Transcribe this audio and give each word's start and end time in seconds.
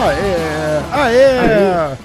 Aê! 0.00 0.82
Aê! 0.92 1.96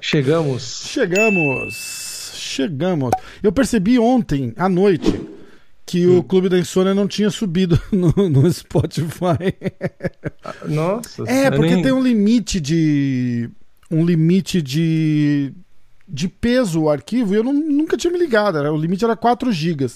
Chegamos. 0.00 0.84
Chegamos! 0.86 2.32
Chegamos! 2.34 3.10
Eu 3.42 3.52
percebi 3.52 3.98
ontem 3.98 4.52
à 4.56 4.68
noite 4.68 5.20
que 5.86 6.06
o 6.06 6.22
Clube 6.22 6.48
da 6.48 6.58
Insônia 6.58 6.94
não 6.94 7.06
tinha 7.08 7.30
subido 7.30 7.80
no, 7.92 8.12
no 8.28 8.52
Spotify. 8.52 9.54
Nossa. 10.68 11.24
É, 11.26 11.50
porque 11.50 11.74
nem- 11.74 11.82
tem 11.82 11.92
um 11.92 12.02
limite 12.02 12.60
de. 12.60 13.48
Um 13.90 14.04
limite 14.04 14.60
de. 14.60 15.52
De 16.14 16.28
peso 16.28 16.82
o 16.82 16.90
arquivo, 16.90 17.32
e 17.32 17.36
eu 17.38 17.42
não- 17.44 17.54
nunca 17.54 17.96
tinha 17.96 18.12
me 18.12 18.18
ligado. 18.18 18.58
Era, 18.58 18.70
o 18.72 18.76
limite 18.76 19.02
era 19.04 19.16
4 19.16 19.50
GB. 19.50 19.86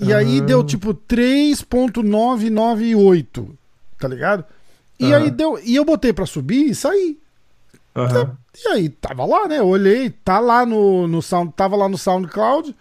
E 0.00 0.10
aí 0.12 0.38
Ah. 0.38 0.42
deu 0.42 0.64
tipo 0.64 0.94
3.998, 0.94 3.54
tá 3.98 4.08
ligado? 4.08 4.44
E 4.98 5.12
aí 5.12 5.30
deu. 5.30 5.58
E 5.62 5.76
eu 5.76 5.84
botei 5.84 6.12
pra 6.12 6.24
subir 6.26 6.70
e 6.70 6.74
saí. 6.74 7.18
Aham. 7.94 8.36
E 8.64 8.68
aí 8.68 8.88
tava 8.88 9.24
lá, 9.26 9.46
né? 9.48 9.58
Eu 9.58 9.66
olhei, 9.68 10.08
tá 10.10 10.38
lá 10.38 10.64
no, 10.66 11.06
no 11.06 11.20
sound, 11.22 11.52
tava 11.54 11.76
lá 11.76 11.88
no 11.88 11.96
SoundCloud 11.98 12.74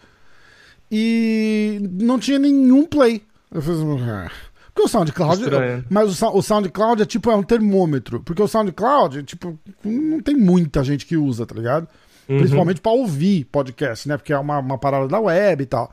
e 0.92 1.80
não 2.02 2.18
tinha 2.20 2.40
nenhum 2.40 2.86
play. 2.86 3.22
Eu 3.52 3.62
fiz, 3.62 3.76
ah. 3.80 4.30
porque 4.74 4.88
o 4.88 4.90
SoundCloud, 4.90 5.42
Estranho. 5.44 5.86
mas 5.90 6.22
o, 6.22 6.28
o 6.38 6.42
SoundCloud 6.42 7.02
é 7.02 7.06
tipo 7.06 7.30
é 7.32 7.36
um 7.36 7.44
termômetro, 7.44 8.20
porque 8.22 8.42
o 8.42 8.48
SoundCloud, 8.48 9.24
tipo, 9.24 9.58
não 9.84 10.20
tem 10.22 10.36
muita 10.36 10.84
gente 10.84 11.06
que 11.06 11.16
usa, 11.18 11.46
tá 11.46 11.56
ligado? 11.56 11.88
Uhum. 12.28 12.38
Principalmente 12.38 12.82
pra 12.82 12.92
ouvir 12.92 13.46
podcast, 13.46 14.08
né? 14.08 14.18
Porque 14.18 14.34
é 14.34 14.38
uma, 14.38 14.60
uma 14.60 14.78
parada 14.78 15.08
da 15.08 15.20
web 15.20 15.64
e 15.64 15.66
tal. 15.66 15.92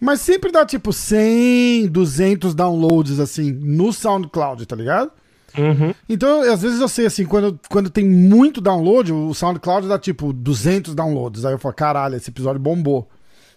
Mas 0.00 0.20
sempre 0.20 0.52
dá 0.52 0.64
tipo 0.64 0.92
100, 0.92 1.88
200 1.88 2.54
downloads 2.54 3.18
assim 3.18 3.50
no 3.50 3.92
SoundCloud, 3.92 4.64
tá 4.66 4.76
ligado? 4.76 5.10
Uhum. 5.56 5.92
Então, 6.08 6.42
às 6.42 6.62
vezes 6.62 6.80
eu 6.80 6.88
sei 6.88 7.06
assim, 7.06 7.24
quando, 7.24 7.58
quando 7.68 7.90
tem 7.90 8.04
muito 8.04 8.60
download, 8.60 9.12
o 9.12 9.34
SoundCloud 9.34 9.88
dá 9.88 9.98
tipo 9.98 10.32
200 10.32 10.94
downloads. 10.94 11.44
Aí 11.44 11.52
eu 11.52 11.58
falo, 11.58 11.74
caralho, 11.74 12.16
esse 12.16 12.30
episódio 12.30 12.60
bombou. 12.60 13.08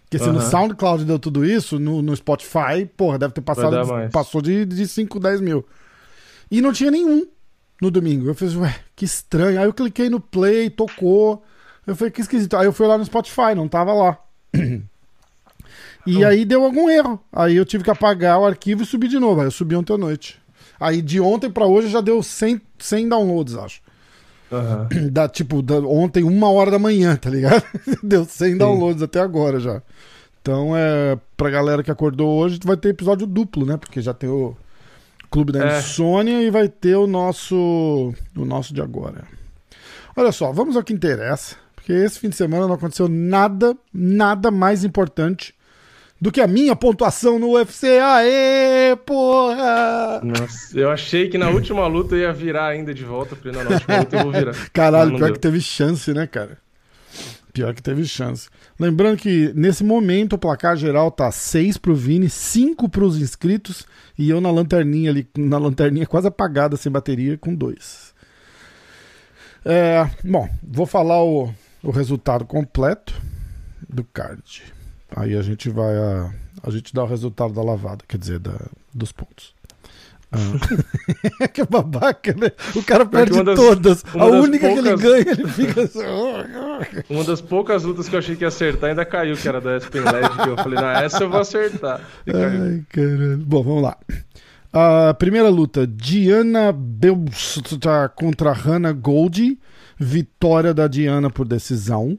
Porque 0.04 0.22
se 0.22 0.30
no. 0.30 0.42
SoundCloud 0.42 1.06
deu 1.06 1.18
tudo 1.18 1.46
isso, 1.46 1.80
no, 1.80 2.02
no 2.02 2.14
Spotify, 2.16 2.86
porra, 2.98 3.18
deve 3.18 3.34
ter 3.34 3.42
passado, 3.42 3.78
passou 4.12 4.42
de, 4.42 4.66
de 4.66 4.86
5, 4.86 5.20
10 5.20 5.40
mil. 5.40 5.66
E 6.50 6.60
não 6.60 6.74
tinha 6.74 6.92
nenhum 6.92 7.26
no 7.82 7.90
domingo. 7.90 8.28
Eu 8.28 8.36
fiz, 8.36 8.54
ué, 8.56 8.76
que 8.94 9.06
estranho. 9.06 9.58
Aí 9.58 9.66
eu 9.66 9.74
cliquei 9.74 10.10
no 10.10 10.20
play, 10.20 10.70
tocou. 10.70 11.42
Eu 11.86 11.96
falei, 11.96 12.12
que 12.12 12.22
esquisito. 12.22 12.56
Aí 12.58 12.66
eu 12.66 12.74
fui 12.74 12.88
lá 12.88 12.98
no 12.98 13.06
Spotify, 13.06 13.56
não 13.56 13.68
tava 13.68 13.94
lá. 13.94 14.18
E 16.06 16.26
aí 16.26 16.46
deu 16.46 16.64
algum 16.64 16.90
erro. 16.90 17.20
Aí 17.32 17.56
eu 17.56 17.64
tive 17.64 17.84
que 17.84 17.92
apagar 17.92 18.40
o 18.40 18.46
arquivo 18.46 18.82
e 18.82 18.86
subir 18.88 19.08
de 19.08 19.20
novo. 19.20 19.40
Aí 19.42 19.48
eu 19.48 19.52
subi 19.52 19.76
ontem 19.76 19.94
à 19.94 19.98
noite. 19.98 20.42
Aí 20.80 21.00
de 21.00 21.20
ontem 21.22 21.50
pra 21.50 21.68
hoje 21.68 21.90
já 21.90 22.02
deu 22.02 22.24
100, 22.24 22.60
100 22.80 23.08
downloads, 23.10 23.56
acho. 23.56 23.82
Aham. 24.52 24.90
Da, 25.12 25.30
tipo, 25.30 25.62
da, 25.62 25.76
ontem, 25.80 26.24
uma 26.24 26.50
hora 26.50 26.72
da 26.72 26.80
manhã, 26.80 27.16
tá 27.16 27.30
ligado? 27.30 27.64
deu 28.02 28.26
100 28.26 28.58
downloads 28.58 29.04
até 29.04 29.20
agora 29.20 29.60
já. 29.60 29.82
Então, 30.42 30.76
é, 30.76 31.20
pra 31.38 31.52
galera 31.52 31.84
que 31.84 31.92
acordou 31.92 32.32
hoje, 32.40 32.60
vai 32.64 32.76
ter 32.76 32.90
episódio 32.90 33.28
duplo, 33.28 33.64
né? 33.64 33.78
Porque 33.78 34.02
já 34.02 34.12
tem 34.12 34.28
o 34.28 34.58
Clube 35.30 35.52
da 35.52 35.64
É. 35.76 35.80
Insônia 35.80 36.42
e 36.42 36.50
vai 36.50 36.68
ter 36.68 36.96
o 36.96 37.06
nosso, 37.06 38.12
o 38.36 38.44
nosso 38.44 38.74
de 38.74 38.82
agora. 38.82 39.24
Olha 40.16 40.32
só, 40.32 40.52
vamos 40.52 40.76
ao 40.76 40.84
que 40.84 40.94
interessa. 40.94 41.56
Porque 41.82 41.94
esse 41.94 42.20
fim 42.20 42.30
de 42.30 42.36
semana 42.36 42.68
não 42.68 42.76
aconteceu 42.76 43.08
nada, 43.10 43.76
nada 43.92 44.52
mais 44.52 44.84
importante 44.84 45.56
do 46.22 46.32
que 46.32 46.40
a 46.40 46.46
minha 46.46 46.76
pontuação 46.76 47.40
no 47.40 47.54
UFC. 47.56 47.98
Aê, 47.98 48.96
porra! 49.04 50.22
Nossa, 50.24 50.78
eu 50.80 50.92
achei 50.92 51.28
que 51.28 51.40
na 51.40 51.50
última 51.50 51.88
luta 51.88 52.14
eu 52.14 52.20
ia 52.20 52.32
virar 52.34 52.68
ainda 52.68 52.94
de 52.94 53.04
volta. 53.04 53.36
Falei, 53.36 53.54
não, 53.54 53.64
na 53.64 53.72
última 53.72 53.98
luta 53.98 54.16
eu 54.16 54.24
vou 54.24 54.32
virar. 54.32 54.54
Caralho, 54.72 55.06
Mas 55.06 55.12
não 55.14 55.18
pior 55.18 55.26
deu. 55.26 55.34
que 55.34 55.40
teve 55.40 55.60
chance, 55.60 56.14
né, 56.14 56.28
cara? 56.28 56.60
Pior 57.52 57.74
que 57.74 57.82
teve 57.82 58.06
chance. 58.06 58.48
Lembrando 58.80 59.18
que 59.18 59.52
nesse 59.56 59.84
momento 59.84 60.34
o 60.34 60.38
placar 60.38 60.78
geral 60.78 61.10
tá 61.10 61.32
6 61.32 61.78
pro 61.80 61.96
Vini, 61.96 62.30
5 62.30 62.88
pros 62.88 63.20
inscritos 63.20 63.88
e 64.18 64.30
eu 64.30 64.40
na 64.40 64.52
lanterninha 64.52 65.10
ali, 65.10 65.28
na 65.36 65.58
lanterninha 65.58 66.06
quase 66.06 66.28
apagada 66.28 66.78
sem 66.78 66.92
bateria 66.92 67.38
com 67.40 67.56
2. 67.56 68.14
É, 69.66 70.08
bom, 70.24 70.48
vou 70.64 70.86
falar 70.86 71.24
o, 71.24 71.52
o 71.84 71.92
resultado 71.92 72.46
completo 72.46 73.14
do 73.88 74.04
card. 74.04 74.64
Aí 75.16 75.36
a 75.36 75.42
gente 75.42 75.70
vai 75.70 75.96
a, 75.98 76.32
a 76.64 76.70
gente 76.72 76.94
dá 76.94 77.04
o 77.04 77.08
resultado 77.08 77.54
da 77.54 77.62
lavada, 77.62 78.04
quer 78.08 78.18
dizer, 78.18 78.40
da, 78.40 78.54
dos 78.94 79.12
pontos. 79.12 79.54
Ah. 80.32 81.48
que 81.54 81.66
babaca, 81.66 82.34
né? 82.34 82.52
O 82.74 82.82
cara 82.84 83.06
perde 83.06 83.44
das- 83.44 83.60
todas. 83.60 84.06
A 84.16 84.26
única 84.28 84.66
que 84.70 84.78
ele 84.80 84.96
poucas- 84.96 85.02
ganha, 85.02 85.32
ele 85.32 85.48
fica 85.48 85.82
assim. 85.84 86.00
Uma 87.10 87.24
das 87.26 87.42
poucas 87.42 87.84
lutas 87.84 88.08
que 88.08 88.16
eu 88.16 88.20
achei 88.20 88.38
que 88.38 88.46
ia 88.46 88.48
acertar 88.48 88.90
ainda 88.92 89.04
caiu, 89.04 89.36
que 89.36 89.46
era 89.48 89.60
da 89.60 89.76
Aspen 89.76 90.02
Led, 90.02 90.30
que 90.42 90.50
eu 90.50 90.56
falei, 90.56 90.80
não, 90.80 90.90
essa 90.90 91.24
eu 91.24 91.30
vou 91.30 91.42
acertar. 91.42 92.00
Ai, 92.28 92.82
caralho. 92.88 93.38
Bom, 93.40 93.62
vamos 93.62 93.84
lá. 93.84 93.98
A 94.72 95.14
primeira 95.16 95.50
luta: 95.50 95.86
Diana 95.86 96.72
Beus 96.72 97.60
contra 98.16 98.54
Hannah 98.54 98.94
Gold. 98.94 99.60
Vitória 100.02 100.74
da 100.74 100.88
Diana 100.88 101.30
por 101.30 101.48
decisão. 101.48 102.18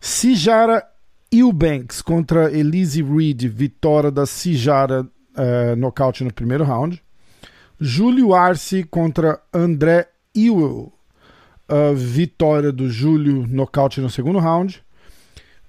Sijara 0.00 0.84
Eubanks 1.30 2.02
contra 2.02 2.50
Elise 2.50 3.02
Reed. 3.02 3.46
Vitória 3.46 4.10
da 4.10 4.26
Sijara, 4.26 5.06
eh, 5.36 5.76
nocaute 5.76 6.24
no 6.24 6.32
primeiro 6.32 6.64
round. 6.64 7.02
Júlio 7.80 8.34
Arce 8.34 8.82
contra 8.82 9.40
André 9.54 10.08
Ewell. 10.34 10.92
Ah, 11.68 11.92
vitória 11.94 12.72
do 12.72 12.88
Júlio, 12.88 13.46
nocaute 13.46 14.00
no 14.00 14.08
segundo 14.08 14.38
round. 14.38 14.82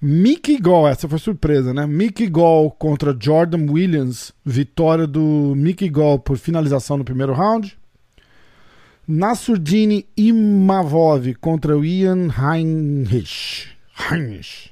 Mickey 0.00 0.58
Gall, 0.58 0.88
essa 0.88 1.06
foi 1.06 1.18
surpresa, 1.18 1.74
né? 1.74 1.86
Mickey 1.86 2.26
Gall 2.26 2.70
contra 2.70 3.14
Jordan 3.18 3.70
Williams, 3.70 4.32
vitória 4.42 5.06
do 5.06 5.52
Mickey 5.54 5.90
Gall 5.90 6.18
por 6.18 6.38
finalização 6.38 6.96
no 6.96 7.04
primeiro 7.04 7.34
round. 7.34 7.78
Nasurdini 9.10 10.06
Imavov 10.16 11.34
contra 11.40 11.76
o 11.76 11.84
Ian 11.84 12.30
Heinrich. 12.30 13.66
Heinrich. 14.08 14.70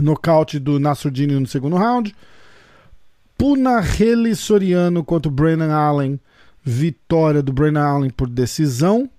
Nocaute 0.00 0.58
do 0.58 0.80
Nasurdini 0.80 1.38
no 1.38 1.46
segundo 1.46 1.76
round. 1.76 2.16
Punahele 3.36 4.34
Soriano 4.34 5.04
contra 5.04 5.30
o 5.30 5.34
Brennan 5.34 5.70
Allen, 5.70 6.18
vitória 6.64 7.42
do 7.42 7.52
Brennan 7.52 7.84
Allen 7.84 8.10
por 8.10 8.26
decisão. 8.26 9.10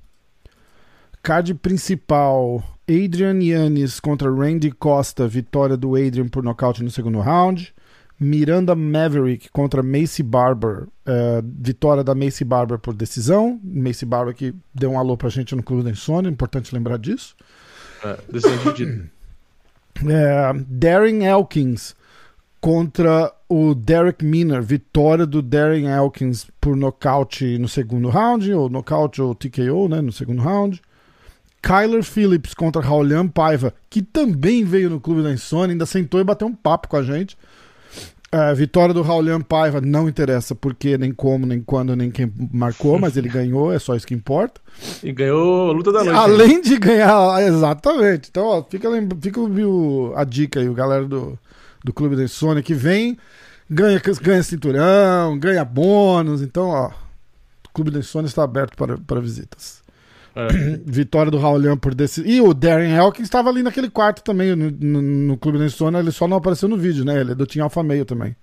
Card 1.21 1.53
principal: 1.53 2.63
Adrian 2.89 3.39
Yannis 3.39 3.99
contra 3.99 4.33
Randy 4.33 4.71
Costa, 4.71 5.27
vitória 5.27 5.77
do 5.77 5.95
Adrian 5.95 6.27
por 6.27 6.41
nocaute 6.41 6.83
no 6.83 6.89
segundo 6.89 7.19
round. 7.19 7.71
Miranda 8.23 8.73
Maverick 8.75 9.49
contra 9.51 9.83
Macy 9.83 10.23
Barber, 10.23 10.87
eh, 11.05 11.43
vitória 11.43 12.03
da 12.03 12.15
Macy 12.15 12.43
Barber 12.43 12.79
por 12.79 12.93
decisão. 12.93 13.59
Macy 13.63 14.05
Barber 14.05 14.33
que 14.33 14.55
deu 14.73 14.91
um 14.91 14.99
alô 14.99 15.17
pra 15.17 15.29
gente 15.29 15.55
no 15.55 15.61
Clube 15.61 15.83
da 15.83 15.91
Insônia, 15.91 16.29
importante 16.29 16.73
lembrar 16.73 16.97
disso. 16.97 17.35
É, 18.03 18.17
decisão 18.31 18.57
dividida. 18.57 19.11
É, 20.07 20.53
Darren 20.67 21.23
Elkins 21.23 21.95
contra 22.59 23.31
o 23.47 23.75
Derek 23.75 24.23
Miner, 24.23 24.61
vitória 24.61 25.25
do 25.25 25.41
Darren 25.41 25.87
Elkins 25.87 26.47
por 26.61 26.75
nocaute 26.75 27.57
no 27.57 27.67
segundo 27.67 28.09
round, 28.09 28.51
ou 28.53 28.69
nocaute 28.69 29.21
ou 29.21 29.35
TKO, 29.35 29.89
né, 29.89 30.01
no 30.01 30.11
segundo 30.11 30.41
round. 30.41 30.81
Kyler 31.61 32.03
Phillips 32.03 32.53
contra 32.53 32.81
Raulian 32.81 33.27
Paiva, 33.27 33.73
que 33.89 34.01
também 34.01 34.65
veio 34.65 34.89
no 34.89 34.99
Clube 34.99 35.23
da 35.23 35.31
Insônia, 35.31 35.73
ainda 35.73 35.85
sentou 35.85 36.19
e 36.19 36.23
bateu 36.23 36.47
um 36.47 36.53
papo 36.53 36.89
com 36.89 36.97
a 36.97 37.03
gente. 37.03 37.37
É, 38.35 38.51
vitória 38.55 38.95
do 38.95 39.03
Raulian 39.03 39.41
Paiva 39.41 39.79
não 39.79 40.09
interessa 40.09 40.55
porque, 40.55 40.97
nem 40.97 41.11
como, 41.13 41.45
nem 41.45 41.61
quando, 41.61 41.95
nem 41.95 42.09
quem 42.09 42.33
marcou, 42.51 42.97
mas 42.97 43.15
ele 43.15 43.29
ganhou, 43.29 43.71
é 43.71 43.77
só 43.77 43.95
isso 43.95 44.07
que 44.07 44.15
importa. 44.15 44.59
E 45.03 45.11
ganhou 45.11 45.69
a 45.69 45.71
luta 45.71 45.91
da 45.91 46.03
noite. 46.03 46.17
Além 46.17 46.59
de 46.59 46.79
ganhar, 46.79 47.39
exatamente. 47.43 48.29
Então, 48.31 48.45
ó, 48.45 48.63
fica, 48.63 48.89
fica 49.21 49.39
o- 49.39 50.13
a 50.15 50.23
dica 50.23 50.59
aí, 50.59 50.67
o 50.67 50.73
galera 50.73 51.05
do, 51.05 51.37
do 51.85 51.93
Clube 51.93 52.15
da 52.15 52.23
Insônia 52.23 52.63
que 52.63 52.73
vem, 52.73 53.19
ganha, 53.69 54.01
ganha 54.19 54.41
cinturão, 54.41 55.37
ganha 55.37 55.63
bônus. 55.63 56.41
Então, 56.41 56.69
ó, 56.69 56.87
o 56.87 57.69
Clube 57.71 57.91
da 57.91 57.99
Insônia 57.99 58.25
está 58.27 58.43
aberto 58.43 58.75
para, 58.75 58.97
para 58.97 59.21
visitas. 59.21 59.82
É. 60.35 60.47
Vitória 60.85 61.31
do 61.31 61.37
Raulian 61.37 61.77
por 61.77 61.93
desse. 61.93 62.21
E 62.21 62.41
o 62.41 62.53
Darren 62.53 62.95
Elkins 62.95 63.25
estava 63.25 63.49
ali 63.49 63.63
naquele 63.63 63.89
quarto 63.89 64.23
também, 64.23 64.55
no, 64.55 64.71
no, 64.71 65.01
no 65.01 65.37
Clube 65.37 65.59
da 65.59 65.65
Insônia, 65.65 65.99
ele 65.99 66.11
só 66.11 66.27
não 66.27 66.37
apareceu 66.37 66.67
no 66.67 66.77
vídeo, 66.77 67.05
né? 67.05 67.19
Ele 67.19 67.31
é 67.31 67.35
do 67.35 67.45
Team 67.45 67.63
Alpha 67.63 67.83
Meio 67.83 68.05
também. 68.05 68.35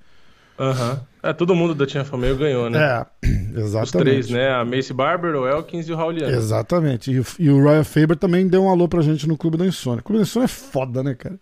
Aham. 0.59 0.93
Uhum. 0.93 1.11
É, 1.23 1.33
todo 1.35 1.55
mundo 1.55 1.75
da 1.75 1.87
Tia 1.87 2.03
Família 2.03 2.35
ganhou, 2.35 2.71
né? 2.71 2.79
É, 3.23 3.29
exatamente. 3.61 3.85
Os 3.85 3.91
três, 3.91 4.31
né? 4.31 4.51
A 4.51 4.65
Macy 4.65 4.93
Barber, 4.93 5.35
o 5.35 5.47
Elkins 5.47 5.87
e 5.89 5.93
o 5.93 5.97
Rauliano. 5.97 6.35
Exatamente. 6.35 7.11
E 7.11 7.21
o, 7.21 7.27
e 7.39 7.51
o 7.51 7.63
Ryan 7.63 7.85
Faber 7.85 8.17
também 8.17 8.47
deu 8.47 8.65
um 8.65 8.71
alô 8.71 8.89
pra 8.89 9.03
gente 9.03 9.29
no 9.29 9.37
Clube 9.37 9.59
da 9.59 9.67
Insônia. 9.67 10.01
O 10.01 10.03
Clube 10.03 10.19
da 10.19 10.23
Insônia 10.23 10.47
é 10.47 10.49
foda, 10.49 11.03
né, 11.03 11.15
cara? 11.15 11.39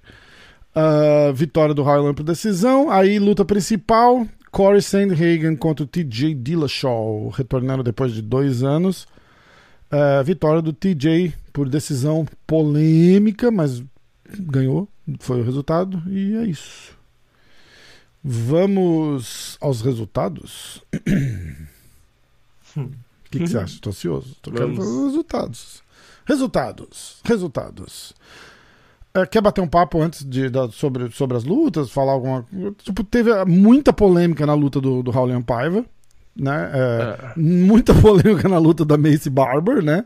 Uh, 0.75 1.33
vitória 1.33 1.75
do 1.75 1.83
Harlan 1.83 2.15
por 2.15 2.25
decisão. 2.25 2.91
Aí, 2.91 3.19
luta 3.19 3.45
principal: 3.45 4.27
Corey 4.51 4.83
Sandhagen 4.83 5.57
contra 5.57 5.85
o 5.85 5.87
TJ 5.87 6.35
Dillashaw, 6.35 7.29
retornando 7.29 7.83
depois 7.83 8.13
de 8.13 8.23
dois 8.23 8.63
anos. 8.63 9.07
Uh, 9.91 10.23
vitória 10.23 10.61
do 10.61 10.73
TJ 10.73 11.33
por 11.53 11.69
decisão 11.69 12.27
polêmica, 12.47 13.51
mas 13.51 13.83
ganhou, 14.39 14.87
foi 15.19 15.41
o 15.41 15.45
resultado, 15.45 16.03
e 16.07 16.37
é 16.37 16.45
isso. 16.45 16.97
Vamos 18.23 19.57
aos 19.61 19.81
resultados. 19.81 20.83
O 22.77 23.31
que, 23.31 23.41
que 23.41 23.47
você 23.47 23.59
acha? 23.59 23.75
Estou 23.75 23.91
ansioso. 23.91 24.37
Tô 24.41 24.51
querendo 24.51 24.79
os 24.81 25.07
resultados. 25.07 25.83
Resultados. 26.25 27.21
Resultados. 27.25 28.15
É, 29.15 29.27
quer 29.27 29.41
bater 29.41 29.61
um 29.61 29.69
papo 29.69 30.01
antes 30.01 30.25
de, 30.25 30.49
da, 30.49 30.71
sobre, 30.71 31.11
sobre 31.11 31.37
as 31.37 31.45
lutas? 31.45 31.91
Falar 31.91 32.13
alguma 32.13 32.47
Tipo, 32.83 33.03
teve 33.05 33.33
muita 33.45 33.93
polêmica 33.93 34.47
na 34.47 34.55
luta 34.55 34.81
do, 34.81 35.03
do 35.03 35.11
Raulian 35.11 35.43
Paiva. 35.43 35.85
Né? 36.39 36.71
É, 36.73 36.79
é. 36.79 37.33
Muita 37.37 37.93
polêmica 37.95 38.49
na 38.49 38.59
luta 38.59 38.85
da 38.85 38.97
Macy 38.97 39.29
Barber, 39.29 39.83
né? 39.83 40.05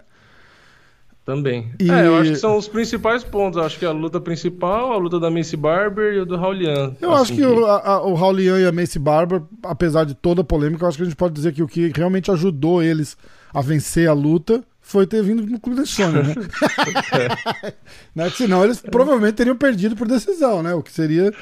Também. 1.24 1.72
E... 1.78 1.88
É, 1.88 2.06
eu 2.06 2.16
acho 2.16 2.32
que 2.32 2.36
são 2.36 2.56
os 2.56 2.66
principais 2.66 3.22
pontos. 3.22 3.56
Eu 3.56 3.64
acho 3.64 3.78
que 3.78 3.84
a 3.84 3.92
luta 3.92 4.20
principal, 4.20 4.92
a 4.92 4.96
luta 4.96 5.20
da 5.20 5.30
Macy 5.30 5.56
Barber 5.56 6.14
e 6.14 6.20
o 6.20 6.26
do 6.26 6.36
Raulian. 6.36 6.96
Eu 7.00 7.12
assim 7.12 7.22
acho 7.22 7.32
que, 7.34 7.38
que... 7.38 7.46
O, 7.46 7.66
a, 7.66 8.04
o 8.04 8.14
Raulian 8.14 8.58
e 8.58 8.66
a 8.66 8.72
Macy 8.72 8.98
Barber, 8.98 9.42
apesar 9.62 10.04
de 10.04 10.14
toda 10.14 10.40
a 10.40 10.44
polêmica, 10.44 10.84
eu 10.84 10.88
acho 10.88 10.96
que 10.96 11.02
a 11.02 11.06
gente 11.06 11.16
pode 11.16 11.34
dizer 11.34 11.52
que 11.52 11.62
o 11.62 11.68
que 11.68 11.92
realmente 11.94 12.30
ajudou 12.30 12.82
eles 12.82 13.16
a 13.54 13.60
vencer 13.60 14.08
a 14.08 14.12
luta 14.12 14.64
foi 14.80 15.06
ter 15.06 15.22
vindo 15.22 15.46
no 15.46 15.60
Clube 15.60 15.78
da 15.78 15.86
Sônia, 15.86 16.22
né? 16.24 16.34
é. 17.64 17.72
né? 18.14 18.30
Senão 18.30 18.64
eles 18.64 18.80
provavelmente 18.80 19.34
teriam 19.34 19.56
perdido 19.56 19.94
por 19.94 20.08
decisão, 20.08 20.60
né? 20.60 20.74
O 20.74 20.82
que 20.82 20.90
seria 20.90 21.32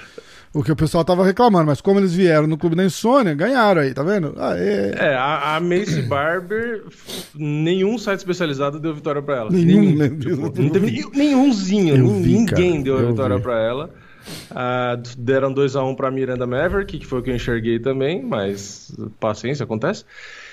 o 0.52 0.62
que 0.64 0.72
o 0.72 0.76
pessoal 0.76 1.04
tava 1.04 1.24
reclamando, 1.24 1.66
mas 1.66 1.80
como 1.80 2.00
eles 2.00 2.12
vieram 2.12 2.46
no 2.46 2.58
Clube 2.58 2.74
da 2.74 2.84
Insônia, 2.84 3.34
ganharam 3.34 3.82
aí, 3.82 3.94
tá 3.94 4.02
vendo? 4.02 4.34
Aê. 4.36 4.92
É, 4.96 5.14
a, 5.14 5.56
a 5.56 5.60
Macy 5.60 6.02
Barber, 6.02 6.82
nenhum 7.34 7.96
site 7.96 8.18
especializado 8.18 8.80
deu 8.80 8.94
vitória 8.94 9.22
pra 9.22 9.36
ela. 9.36 9.50
Nenhum, 9.50 9.94
nenhum 9.94 10.18
tipo, 10.18 10.62
não 10.62 10.70
teve 10.70 11.08
nenhumzinho, 11.14 12.08
vi, 12.20 12.32
ninguém 12.32 12.82
deu 12.82 12.98
a 12.98 13.02
vitória 13.02 13.36
vi. 13.36 13.42
pra 13.42 13.60
ela. 13.60 13.90
Uh, 14.50 15.00
deram 15.16 15.54
2x1 15.54 15.88
um 15.88 15.94
pra 15.94 16.10
Miranda 16.10 16.46
Maverick, 16.46 16.98
que 16.98 17.06
foi 17.06 17.20
o 17.20 17.22
que 17.22 17.30
eu 17.30 17.34
enxerguei 17.34 17.78
também, 17.78 18.22
mas 18.22 18.92
paciência, 19.18 19.64
acontece. 19.64 20.04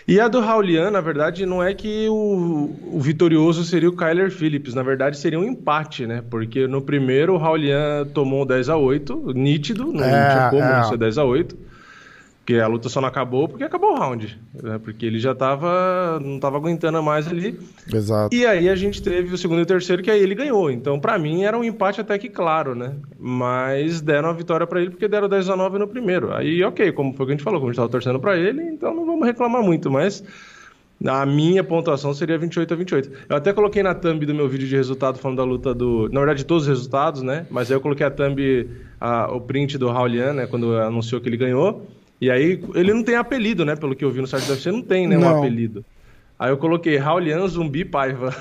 E 0.07 0.21
a 0.21 0.29
do 0.29 0.39
Raulian, 0.39 0.89
na 0.89 1.01
verdade, 1.01 1.45
não 1.45 1.61
é 1.61 1.73
que 1.73 2.07
o, 2.07 2.73
o 2.93 2.99
vitorioso 3.01 3.65
seria 3.65 3.89
o 3.89 3.95
Kyler 3.95 4.31
Phillips, 4.31 4.73
na 4.73 4.81
verdade 4.81 5.17
seria 5.17 5.37
um 5.37 5.43
empate, 5.43 6.07
né? 6.07 6.23
Porque 6.29 6.65
no 6.65 6.81
primeiro 6.81 7.33
o 7.33 7.37
Raulian 7.37 8.05
tomou 8.13 8.45
10 8.45 8.69
a 8.69 8.77
8 8.77 9.33
nítido, 9.33 9.91
não 9.91 10.05
é, 10.05 10.29
tinha 10.29 10.49
como 10.49 10.63
é. 10.63 10.77
não 10.77 10.83
ser 10.85 10.97
10 10.97 11.17
a 11.17 11.25
8 11.25 11.57
porque 12.47 12.61
a 12.61 12.67
luta 12.67 12.87
só 12.87 13.01
não 13.01 13.09
acabou 13.09 13.49
porque 13.49 13.65
acabou 13.65 13.91
o 13.91 13.99
round. 13.99 14.39
Né? 14.63 14.79
Porque 14.81 15.05
ele 15.05 15.19
já 15.19 15.35
tava. 15.35 16.17
não 16.23 16.39
tava 16.39 16.55
aguentando 16.55 17.03
mais 17.03 17.27
ali. 17.27 17.59
Exato. 17.93 18.33
E 18.33 18.45
aí 18.45 18.69
a 18.69 18.75
gente 18.75 19.01
teve 19.01 19.33
o 19.33 19.37
segundo 19.37 19.59
e 19.59 19.63
o 19.63 19.65
terceiro, 19.65 20.01
que 20.01 20.09
aí 20.09 20.21
ele 20.21 20.33
ganhou. 20.33 20.71
Então, 20.71 20.97
para 20.97 21.19
mim, 21.19 21.43
era 21.43 21.57
um 21.57 21.63
empate 21.63 21.99
até 21.99 22.17
que 22.17 22.29
claro, 22.29 22.73
né? 22.73 22.95
Mas 23.19 23.99
deram 23.99 24.29
a 24.29 24.31
vitória 24.31 24.65
para 24.65 24.79
ele 24.79 24.91
porque 24.91 25.09
deram 25.09 25.27
10 25.27 25.49
a 25.49 25.57
9 25.57 25.77
no 25.77 25.89
primeiro. 25.89 26.33
Aí, 26.33 26.63
ok, 26.63 26.93
como 26.93 27.13
foi 27.13 27.25
o 27.25 27.27
que 27.27 27.33
a 27.33 27.35
gente 27.35 27.43
falou, 27.43 27.59
como 27.59 27.69
a 27.69 27.73
gente 27.73 27.79
tava 27.79 27.89
torcendo 27.89 28.17
para 28.17 28.37
ele, 28.37 28.63
então 28.63 28.95
não 28.95 29.05
vamos 29.05 29.27
reclamar 29.27 29.61
muito, 29.61 29.91
mas. 29.91 30.23
A 31.05 31.27
minha 31.27 31.63
pontuação 31.63 32.11
seria 32.11 32.39
28 32.39 32.73
a 32.73 32.77
28. 32.77 33.11
Eu 33.29 33.35
até 33.35 33.53
coloquei 33.53 33.83
na 33.83 33.93
thumb 33.93 34.25
do 34.25 34.33
meu 34.33 34.47
vídeo 34.47 34.67
de 34.67 34.75
resultado 34.75 35.19
falando 35.19 35.37
da 35.37 35.43
luta 35.43 35.73
do. 35.73 36.09
Na 36.13 36.21
verdade, 36.21 36.45
todos 36.45 36.63
os 36.63 36.69
resultados, 36.69 37.21
né? 37.21 37.45
Mas 37.51 37.69
aí 37.69 37.75
eu 37.75 37.81
coloquei 37.81 38.05
a 38.05 38.09
thumb, 38.09 38.67
a, 38.99 39.31
o 39.31 39.41
print 39.41 39.77
do 39.77 39.89
Raulian, 39.89 40.33
né? 40.33 40.47
Quando 40.47 40.75
anunciou 40.77 41.19
que 41.19 41.27
ele 41.27 41.37
ganhou. 41.37 41.85
E 42.19 42.31
aí, 42.31 42.63
ele 42.73 42.93
não 42.93 43.03
tem 43.03 43.15
apelido, 43.15 43.63
né? 43.63 43.75
Pelo 43.75 43.95
que 43.95 44.03
eu 44.03 44.11
vi 44.11 44.21
no 44.21 44.27
site 44.27 44.45
do 44.45 44.53
UFC, 44.53 44.71
não 44.71 44.81
tem, 44.81 45.07
né? 45.07 45.17
Um 45.17 45.37
apelido. 45.37 45.85
Aí 46.39 46.51
eu 46.51 46.57
coloquei 46.57 46.97
Raulian 46.97 47.47
Zumbi 47.47 47.83
Paiva. 47.83 48.31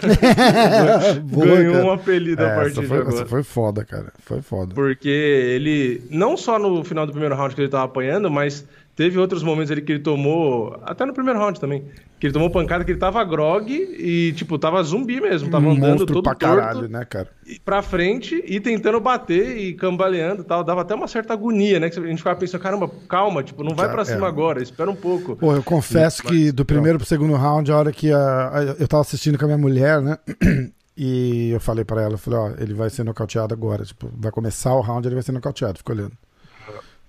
Boa, 1.25 1.47
Ganhou 1.47 1.75
cara. 1.75 1.87
um 1.87 1.91
apelido 1.91 2.43
é, 2.43 2.53
a 2.53 2.55
partir 2.55 2.75
foi, 2.75 2.87
de 2.87 2.95
agora. 2.95 3.15
Essa 3.15 3.27
foi 3.27 3.43
foda, 3.43 3.85
cara. 3.87 4.13
Foi 4.19 4.43
foda. 4.43 4.75
Porque 4.75 5.09
ele, 5.09 6.03
não 6.11 6.37
só 6.37 6.59
no 6.59 6.85
final 6.85 7.07
do 7.07 7.13
primeiro 7.13 7.35
round 7.35 7.55
que 7.55 7.61
ele 7.61 7.71
tava 7.71 7.85
apanhando, 7.85 8.31
mas 8.31 8.67
teve 8.95 9.19
outros 9.19 9.43
momentos 9.43 9.71
ali 9.71 9.81
que 9.81 9.93
ele 9.93 10.03
tomou, 10.03 10.79
até 10.85 11.07
no 11.07 11.15
primeiro 11.15 11.39
round 11.39 11.59
também, 11.59 11.85
que 12.19 12.27
ele 12.27 12.33
tomou 12.33 12.51
pancada 12.51 12.85
que 12.85 12.91
ele 12.91 12.99
tava 12.99 13.23
grog 13.25 13.71
e, 13.71 14.33
tipo, 14.33 14.59
tava 14.59 14.83
zumbi 14.83 15.21
mesmo. 15.21 15.51
Tava 15.51 15.67
um 15.67 15.73
andando 15.73 16.07
todo 16.07 16.23
pra 16.23 16.35
torto, 16.35 16.57
caralho, 16.57 16.89
né, 16.89 17.05
cara? 17.05 17.29
Pra 17.65 17.83
frente 17.83 18.43
e 18.47 18.59
tentando 18.59 18.99
bater 19.01 19.59
e 19.59 19.75
cambaleando 19.75 20.43
e 20.43 20.45
tal. 20.45 20.65
Dava 20.65 20.81
até 20.81 20.95
uma 20.95 21.07
certa 21.07 21.35
agonia, 21.35 21.79
né? 21.79 21.91
Que 21.91 21.99
a 21.99 22.07
gente 22.07 22.19
ficava 22.19 22.39
pensando, 22.39 22.63
caramba, 22.63 22.91
calma, 23.07 23.43
tipo, 23.43 23.63
não 23.63 23.75
vai 23.75 23.91
pra 23.91 24.05
cima 24.05 24.27
é. 24.27 24.29
agora, 24.29 24.63
espera 24.63 24.91
um 24.91 24.97
pouco. 24.97 25.37
Pô, 25.37 25.55
eu 25.55 25.63
confesso 25.63 26.23
e, 26.23 26.27
que 26.27 26.53
do 26.53 26.65
primeiro 26.65 26.99
pro 26.99 27.07
segundo 27.07 27.35
round, 27.35 27.71
a 27.71 27.77
hora 27.77 27.93
que 27.93 28.11
a, 28.11 28.51
a, 28.51 28.63
eu 28.79 28.89
tava 28.89 29.03
assistindo 29.03 29.37
com 29.37 29.45
a 29.45 29.49
minha 29.49 29.59
mulher, 29.59 30.01
né? 30.01 30.19
E 30.99 31.51
eu 31.51 31.61
falei 31.61 31.85
para 31.85 32.01
ela, 32.01 32.15
eu 32.15 32.19
falei, 32.19 32.39
ó, 32.39 32.51
ele 32.59 32.73
vai 32.73 32.89
ser 32.89 33.05
nocauteado 33.05 33.53
agora. 33.53 33.85
Tipo, 33.85 34.11
vai 34.17 34.33
começar 34.33 34.73
o 34.73 34.81
round, 34.81 35.07
ele 35.07 35.15
vai 35.15 35.23
ser 35.23 35.33
nocauteado. 35.33 35.77
Fico 35.77 35.93
olhando. 35.93 36.13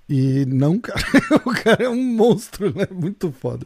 E 0.10 0.46
não, 0.46 0.78
cara. 0.82 1.00
o 1.46 1.52
cara 1.52 1.86
é 1.86 1.90
um 1.90 1.96
monstro, 1.96 2.74
né? 2.76 2.86
Muito 2.92 3.32
foda. 3.32 3.66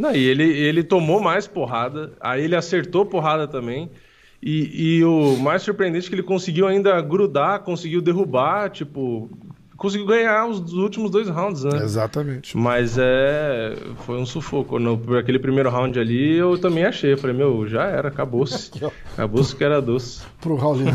Não, 0.00 0.12
e 0.12 0.24
ele, 0.24 0.44
ele 0.44 0.82
tomou 0.82 1.20
mais 1.20 1.46
porrada, 1.46 2.12
aí 2.18 2.42
ele 2.42 2.56
acertou 2.56 3.04
porrada 3.04 3.46
também. 3.46 3.90
E, 4.42 4.96
e 4.96 5.04
o 5.04 5.36
mais 5.36 5.60
surpreendente 5.60 6.06
é 6.06 6.08
que 6.08 6.14
ele 6.14 6.22
conseguiu 6.22 6.66
ainda 6.66 6.98
grudar, 7.02 7.60
conseguiu 7.60 8.00
derrubar, 8.00 8.70
tipo, 8.70 9.28
conseguiu 9.76 10.06
ganhar 10.06 10.46
os 10.46 10.72
últimos 10.72 11.10
dois 11.10 11.28
rounds, 11.28 11.64
né? 11.64 11.84
Exatamente. 11.84 12.56
Mas 12.56 12.96
é. 12.98 13.76
Foi 14.06 14.16
um 14.16 14.24
sufoco. 14.24 14.78
No, 14.78 14.98
aquele 15.18 15.38
primeiro 15.38 15.68
round 15.68 16.00
ali 16.00 16.34
eu 16.34 16.56
também 16.56 16.86
achei. 16.86 17.12
Eu 17.12 17.18
falei, 17.18 17.36
meu, 17.36 17.68
já 17.68 17.84
era, 17.84 18.08
acabou-se. 18.08 18.70
Acabou-se 19.12 19.54
que 19.54 19.62
era 19.62 19.82
doce. 19.82 20.22
Pro 20.40 20.56
round. 20.56 20.84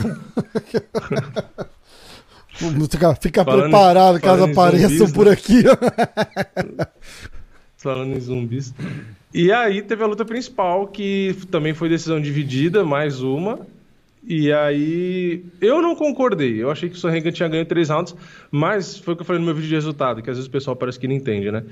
Fica, 2.90 3.14
fica 3.16 3.44
falando, 3.44 3.64
preparado 3.64 4.22
caso 4.22 4.46
apareçam 4.46 4.90
zumbis, 4.90 5.14
por 5.14 5.26
né? 5.26 5.34
aqui. 5.34 5.64
falando 7.86 8.16
em 8.16 8.20
zumbis. 8.20 8.74
E 9.32 9.52
aí 9.52 9.82
teve 9.82 10.04
a 10.04 10.08
luta 10.08 10.26
principal, 10.26 10.88
que 10.88 11.36
também 11.52 11.74
foi 11.74 11.88
decisão 11.88 12.20
dividida, 12.20 12.84
mais 12.84 13.22
uma. 13.22 13.60
E 14.28 14.52
aí 14.52 15.46
eu 15.62 15.84
não 15.84 15.96
concordei. 15.96 16.64
Eu 16.64 16.72
achei 16.72 16.90
que 16.90 16.96
o 16.96 16.98
Sorrenga 16.98 17.32
tinha 17.32 17.48
ganho 17.48 17.64
três 17.64 17.90
rounds, 17.90 18.16
mas 18.50 18.98
foi 18.98 19.14
o 19.14 19.18
que 19.18 19.22
eu 19.22 19.26
falei 19.26 19.40
no 19.40 19.46
meu 19.46 19.54
vídeo 19.54 19.70
de 19.70 19.76
resultado, 19.76 20.24
que 20.24 20.32
às 20.32 20.38
vezes 20.38 20.48
o 20.48 20.52
pessoal 20.52 20.76
parece 20.76 21.00
que 21.00 21.08
não 21.08 21.14
entende, 21.14 21.52
né? 21.52 21.64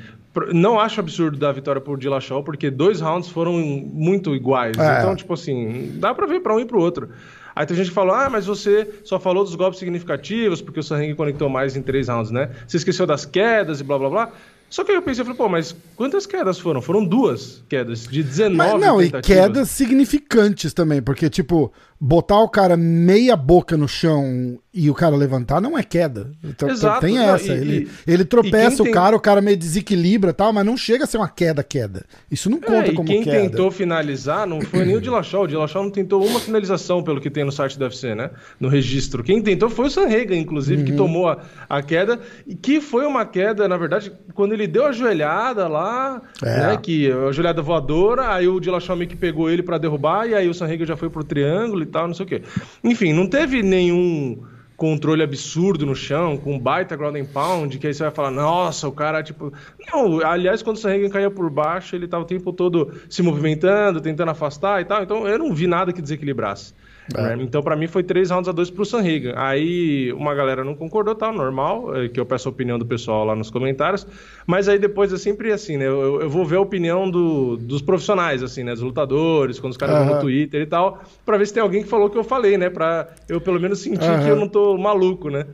Não 0.54 0.80
acho 0.80 1.00
absurdo 1.00 1.36
dar 1.36 1.50
a 1.50 1.54
vitória 1.54 1.82
por 1.82 1.98
Dillashaw, 1.98 2.44
porque 2.44 2.70
dois 2.70 3.02
rounds 3.02 3.30
foram 3.30 3.54
muito 3.54 4.36
iguais. 4.36 4.78
É. 4.78 5.00
Então, 5.00 5.16
tipo 5.16 5.34
assim, 5.34 5.94
dá 5.96 6.14
pra 6.14 6.28
ver 6.28 6.42
pra 6.42 6.56
um 6.56 6.60
e 6.60 6.66
pro 6.66 6.80
outro. 6.80 7.10
Aí 7.56 7.66
tem 7.66 7.76
gente 7.76 7.90
que 7.90 7.96
falou, 7.96 8.14
ah, 8.14 8.30
mas 8.30 8.46
você 8.46 8.88
só 9.04 9.20
falou 9.20 9.44
dos 9.44 9.56
golpes 9.56 9.80
significativos, 9.80 10.62
porque 10.62 10.80
o 10.80 10.84
Sanheng 10.84 11.16
conectou 11.16 11.50
mais 11.50 11.76
em 11.76 11.82
três 11.82 12.08
rounds, 12.08 12.30
né? 12.30 12.52
Você 12.68 12.78
esqueceu 12.78 13.08
das 13.08 13.26
quedas 13.26 13.80
e 13.80 13.84
blá 13.84 13.98
blá 13.98 14.10
blá. 14.10 14.32
Só 14.74 14.84
que 14.84 14.90
aí 14.90 14.98
eu 14.98 15.04
pensei, 15.04 15.22
eu 15.22 15.26
falei, 15.26 15.38
pô, 15.38 15.48
mas 15.48 15.76
quantas 15.96 16.26
quedas 16.26 16.58
foram? 16.58 16.82
Foram 16.82 17.06
duas 17.06 17.64
quedas, 17.70 18.08
de 18.08 18.24
19 18.24 18.58
mas, 18.58 18.82
Não, 18.82 18.98
tentativas. 18.98 19.20
e 19.20 19.22
quedas 19.22 19.70
significantes 19.70 20.74
também, 20.74 21.00
porque, 21.00 21.30
tipo, 21.30 21.72
botar 22.06 22.40
o 22.42 22.50
cara 22.50 22.76
meia 22.76 23.34
boca 23.38 23.78
no 23.78 23.88
chão 23.88 24.60
e 24.74 24.90
o 24.90 24.94
cara 24.94 25.16
levantar 25.16 25.62
não 25.62 25.78
é 25.78 25.84
queda. 25.84 26.32
Então, 26.44 26.68
Exato. 26.68 27.00
Tem 27.00 27.18
essa. 27.18 27.54
E, 27.54 27.58
ele, 27.58 27.92
ele 28.06 28.26
tropeça 28.26 28.82
o 28.82 28.86
tem... 28.86 28.94
cara, 28.94 29.16
o 29.16 29.20
cara 29.22 29.40
meio 29.40 29.56
desequilibra 29.56 30.34
tal, 30.34 30.52
mas 30.52 30.66
não 30.66 30.76
chega 30.76 31.06
a 31.06 31.08
ser 31.08 31.16
uma 31.16 31.30
queda-queda. 31.30 32.04
Isso 32.30 32.50
não 32.50 32.60
conta 32.60 32.90
é, 32.90 32.94
como 32.94 33.08
quem 33.08 33.24
queda. 33.24 33.40
quem 33.40 33.50
tentou 33.50 33.72
finalizar 33.72 34.46
não 34.46 34.60
foi 34.60 34.84
nem 34.84 34.98
o 34.98 35.02
Dillashaw. 35.02 35.44
O 35.44 35.48
Dillashaw 35.48 35.82
não 35.82 35.92
tentou 35.92 36.26
uma 36.26 36.42
finalização, 36.42 37.02
pelo 37.02 37.22
que 37.22 37.30
tem 37.30 37.46
no 37.46 37.54
site 37.54 37.80
do 37.80 37.86
UFC, 37.86 38.14
né? 38.14 38.32
No 38.60 38.68
registro. 38.68 39.24
Quem 39.24 39.42
tentou 39.42 39.70
foi 39.70 39.86
o 39.86 39.90
Sanrega, 39.90 40.36
inclusive, 40.36 40.82
uhum. 40.82 40.86
que 40.86 40.94
tomou 40.94 41.30
a, 41.30 41.42
a, 41.70 41.82
queda, 41.82 42.20
e 42.46 42.54
que 42.54 42.82
foi 42.82 43.06
uma 43.06 43.26
queda, 43.26 43.66
na 43.70 43.78
verdade, 43.78 44.12
quando 44.34 44.52
ele 44.52 44.68
deu 44.68 44.88
a 44.88 44.92
joelhada 44.92 45.70
lá, 45.70 46.22
é. 46.44 46.60
né? 46.60 46.78
Que 46.82 47.10
a 47.10 47.32
joelhada 47.32 47.62
voadora, 47.62 48.34
aí 48.34 48.46
o 48.46 48.60
Dillashaw 48.60 48.98
meio 48.98 49.10
que 49.10 49.16
pegou 49.16 49.50
ele 49.50 49.64
para 49.64 49.78
derrubar, 49.78 50.28
e 50.28 50.36
aí 50.36 50.50
o 50.50 50.54
Sanrega 50.54 50.86
já 50.86 50.98
foi 50.98 51.10
pro 51.10 51.24
triângulo 51.24 51.93
tal, 51.94 52.08
não 52.08 52.14
sei 52.14 52.26
o 52.26 52.28
quê. 52.28 52.42
Enfim, 52.84 53.14
não 53.14 53.28
teve 53.28 53.64
nenhum 53.64 54.44
controle 54.76 55.24
absurdo 55.24 55.86
no 55.86 55.96
chão, 55.96 56.36
com 56.36 56.60
baita 56.60 56.96
ground 56.96 57.16
and 57.16 57.26
pound, 57.26 57.78
que 57.78 57.88
aí 57.88 57.94
você 57.94 58.04
vai 58.04 58.12
falar, 58.12 58.32
nossa, 58.32 58.88
o 58.88 58.92
cara, 58.92 59.24
tipo... 59.24 59.54
Não, 59.92 60.20
aliás, 60.26 60.62
quando 60.62 60.76
o 60.76 60.80
Sanhagen 60.80 61.10
caía 61.10 61.32
por 61.32 61.50
baixo, 61.50 61.96
ele 61.96 62.08
tava 62.08 62.24
o 62.24 62.28
tempo 62.28 62.52
todo 62.52 62.92
se 63.10 63.22
movimentando, 63.22 64.02
tentando 64.02 64.32
afastar 64.32 64.82
e 64.82 64.86
tal, 64.86 65.04
então 65.04 65.28
eu 65.28 65.40
não 65.40 65.54
vi 65.54 65.68
nada 65.68 65.94
que 65.94 66.02
desequilibrasse. 66.02 66.74
É. 67.16 67.36
Então, 67.42 67.62
para 67.62 67.76
mim, 67.76 67.88
foi 67.88 68.04
3 68.04 68.30
rounds 68.30 68.48
a 68.48 68.52
2 68.52 68.70
pro 68.70 68.86
Sanriga. 68.86 69.34
Aí 69.38 70.12
uma 70.14 70.34
galera 70.34 70.64
não 70.64 70.76
concordou, 70.76 71.14
tá? 71.14 71.32
Normal, 71.32 71.96
é, 71.96 72.08
que 72.08 72.20
eu 72.20 72.26
peço 72.26 72.48
a 72.48 72.52
opinião 72.52 72.80
do 72.80 72.86
pessoal 72.86 73.26
lá 73.26 73.36
nos 73.36 73.50
comentários. 73.50 74.08
Mas 74.48 74.70
aí 74.70 74.80
depois 74.80 75.12
é 75.12 75.18
sempre 75.18 75.52
assim, 75.52 75.78
né? 75.78 75.86
Eu, 75.88 76.22
eu 76.22 76.30
vou 76.30 76.46
ver 76.46 76.58
a 76.58 76.62
opinião 76.62 77.10
do, 77.10 77.58
dos 77.58 77.82
profissionais, 77.82 78.42
assim, 78.42 78.64
né? 78.64 78.72
Dos 78.72 78.82
lutadores, 78.82 79.60
quando 79.60 79.72
os 79.72 79.78
caras 79.78 79.98
uhum. 80.00 80.06
vão 80.06 80.16
no 80.16 80.22
Twitter 80.22 80.62
e 80.62 80.66
tal, 80.66 81.02
pra 81.26 81.38
ver 81.38 81.48
se 81.48 81.54
tem 81.54 81.62
alguém 81.62 81.84
que 81.84 81.90
falou 81.90 82.08
o 82.08 82.10
que 82.10 82.18
eu 82.18 82.24
falei, 82.24 82.58
né? 82.58 82.70
Pra 82.70 83.10
eu 83.28 83.42
pelo 83.42 83.60
menos 83.60 83.80
sentir 83.80 84.10
uhum. 84.10 84.24
que 84.24 84.30
eu 84.30 84.36
não 84.36 84.48
tô 84.48 84.78
maluco, 84.78 85.30
né? 85.30 85.46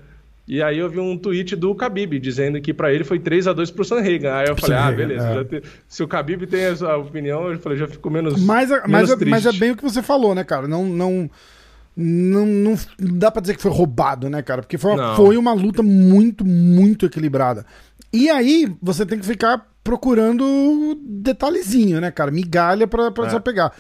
E 0.50 0.64
aí 0.64 0.80
eu 0.80 0.90
vi 0.90 1.00
um 1.00 1.16
tweet 1.16 1.56
do 1.56 1.74
Khabib 1.74 2.20
dizendo 2.20 2.60
que 2.60 2.74
para 2.74 2.92
ele 2.92 3.04
foi 3.04 3.20
3 3.20 3.46
a 3.50 3.54
2 3.54 3.70
pro 3.70 3.86
Sanhagan. 3.86 4.34
Aí 4.34 4.48
eu 4.48 4.58
falei, 4.58 4.78
ah, 4.78 4.92
beleza. 4.92 5.28
É. 5.28 5.44
Te... 5.44 5.64
Se 5.88 6.02
o 6.02 6.08
Khabib 6.08 6.48
tem 6.48 6.62
essa 6.62 6.98
opinião, 6.98 7.52
eu 7.52 7.60
falei, 7.60 7.78
já 7.78 7.88
fico 7.88 8.10
menos 8.10 8.44
mas, 8.44 8.72
menos 8.72 8.88
mas, 8.88 9.10
triste. 9.10 9.30
mas 9.30 9.46
é 9.46 9.52
bem 9.52 9.70
o 9.70 9.78
que 9.78 9.84
você 9.84 10.02
falou, 10.02 10.34
né, 10.34 10.44
cara? 10.44 10.68
Não, 10.68 10.88
não, 10.88 11.30
não, 11.96 12.48
não 12.48 12.76
dá 12.98 13.30
para 13.30 13.44
dizer 13.44 13.58
que 13.58 13.62
foi 13.62 13.70
roubado, 13.70 14.28
né, 14.28 14.42
cara? 14.42 14.64
Porque 14.64 14.80
foi 14.80 14.94
uma, 14.94 15.16
foi 15.16 15.38
uma 15.38 15.54
luta 15.54 15.84
muito, 15.84 16.44
muito 16.44 17.06
equilibrada. 17.06 17.64
E 18.12 18.28
aí 18.28 18.76
você 18.82 19.06
tem 19.06 19.20
que 19.20 19.28
ficar 19.28 19.68
procurando 19.84 21.00
detalhezinho, 21.06 22.02
né, 22.02 22.10
cara? 22.10 22.32
Migalha 22.32 22.88
pra, 22.88 23.12
pra 23.12 23.28
é. 23.28 23.40
pegar. 23.40 23.72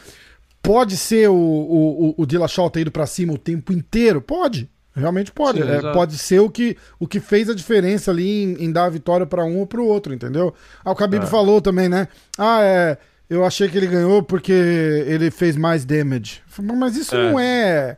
Pode 0.61 0.97
ser 0.97 1.31
o, 1.31 1.33
o, 1.33 2.13
o 2.15 2.25
Dillashaw 2.27 2.69
ter 2.69 2.81
ido 2.81 2.91
pra 2.91 3.07
cima 3.07 3.33
o 3.33 3.39
tempo 3.39 3.73
inteiro? 3.73 4.21
Pode. 4.21 4.69
Realmente 4.95 5.31
pode. 5.31 5.61
Sim, 5.61 5.69
é, 5.69 5.93
pode 5.93 6.17
ser 6.17 6.39
o 6.39 6.49
que, 6.49 6.75
o 6.99 7.07
que 7.07 7.19
fez 7.19 7.49
a 7.49 7.55
diferença 7.55 8.11
ali 8.11 8.43
em, 8.43 8.65
em 8.65 8.71
dar 8.71 8.85
a 8.85 8.89
vitória 8.89 9.25
para 9.25 9.45
um 9.45 9.59
ou 9.59 9.67
para 9.67 9.79
o 9.79 9.85
outro, 9.85 10.13
entendeu? 10.13 10.53
Ah, 10.83 10.91
o 10.91 10.95
Khabib 10.95 11.23
é. 11.23 11.27
falou 11.27 11.61
também, 11.61 11.87
né? 11.87 12.07
Ah, 12.37 12.61
é. 12.61 12.97
Eu 13.29 13.45
achei 13.45 13.69
que 13.69 13.77
ele 13.77 13.85
ganhou 13.85 14.23
porque 14.23 14.51
ele 14.51 15.29
fez 15.29 15.55
mais 15.55 15.85
damage. 15.85 16.41
Mas 16.75 16.95
isso 16.95 17.15
é. 17.15 17.31
não 17.31 17.39
é 17.39 17.97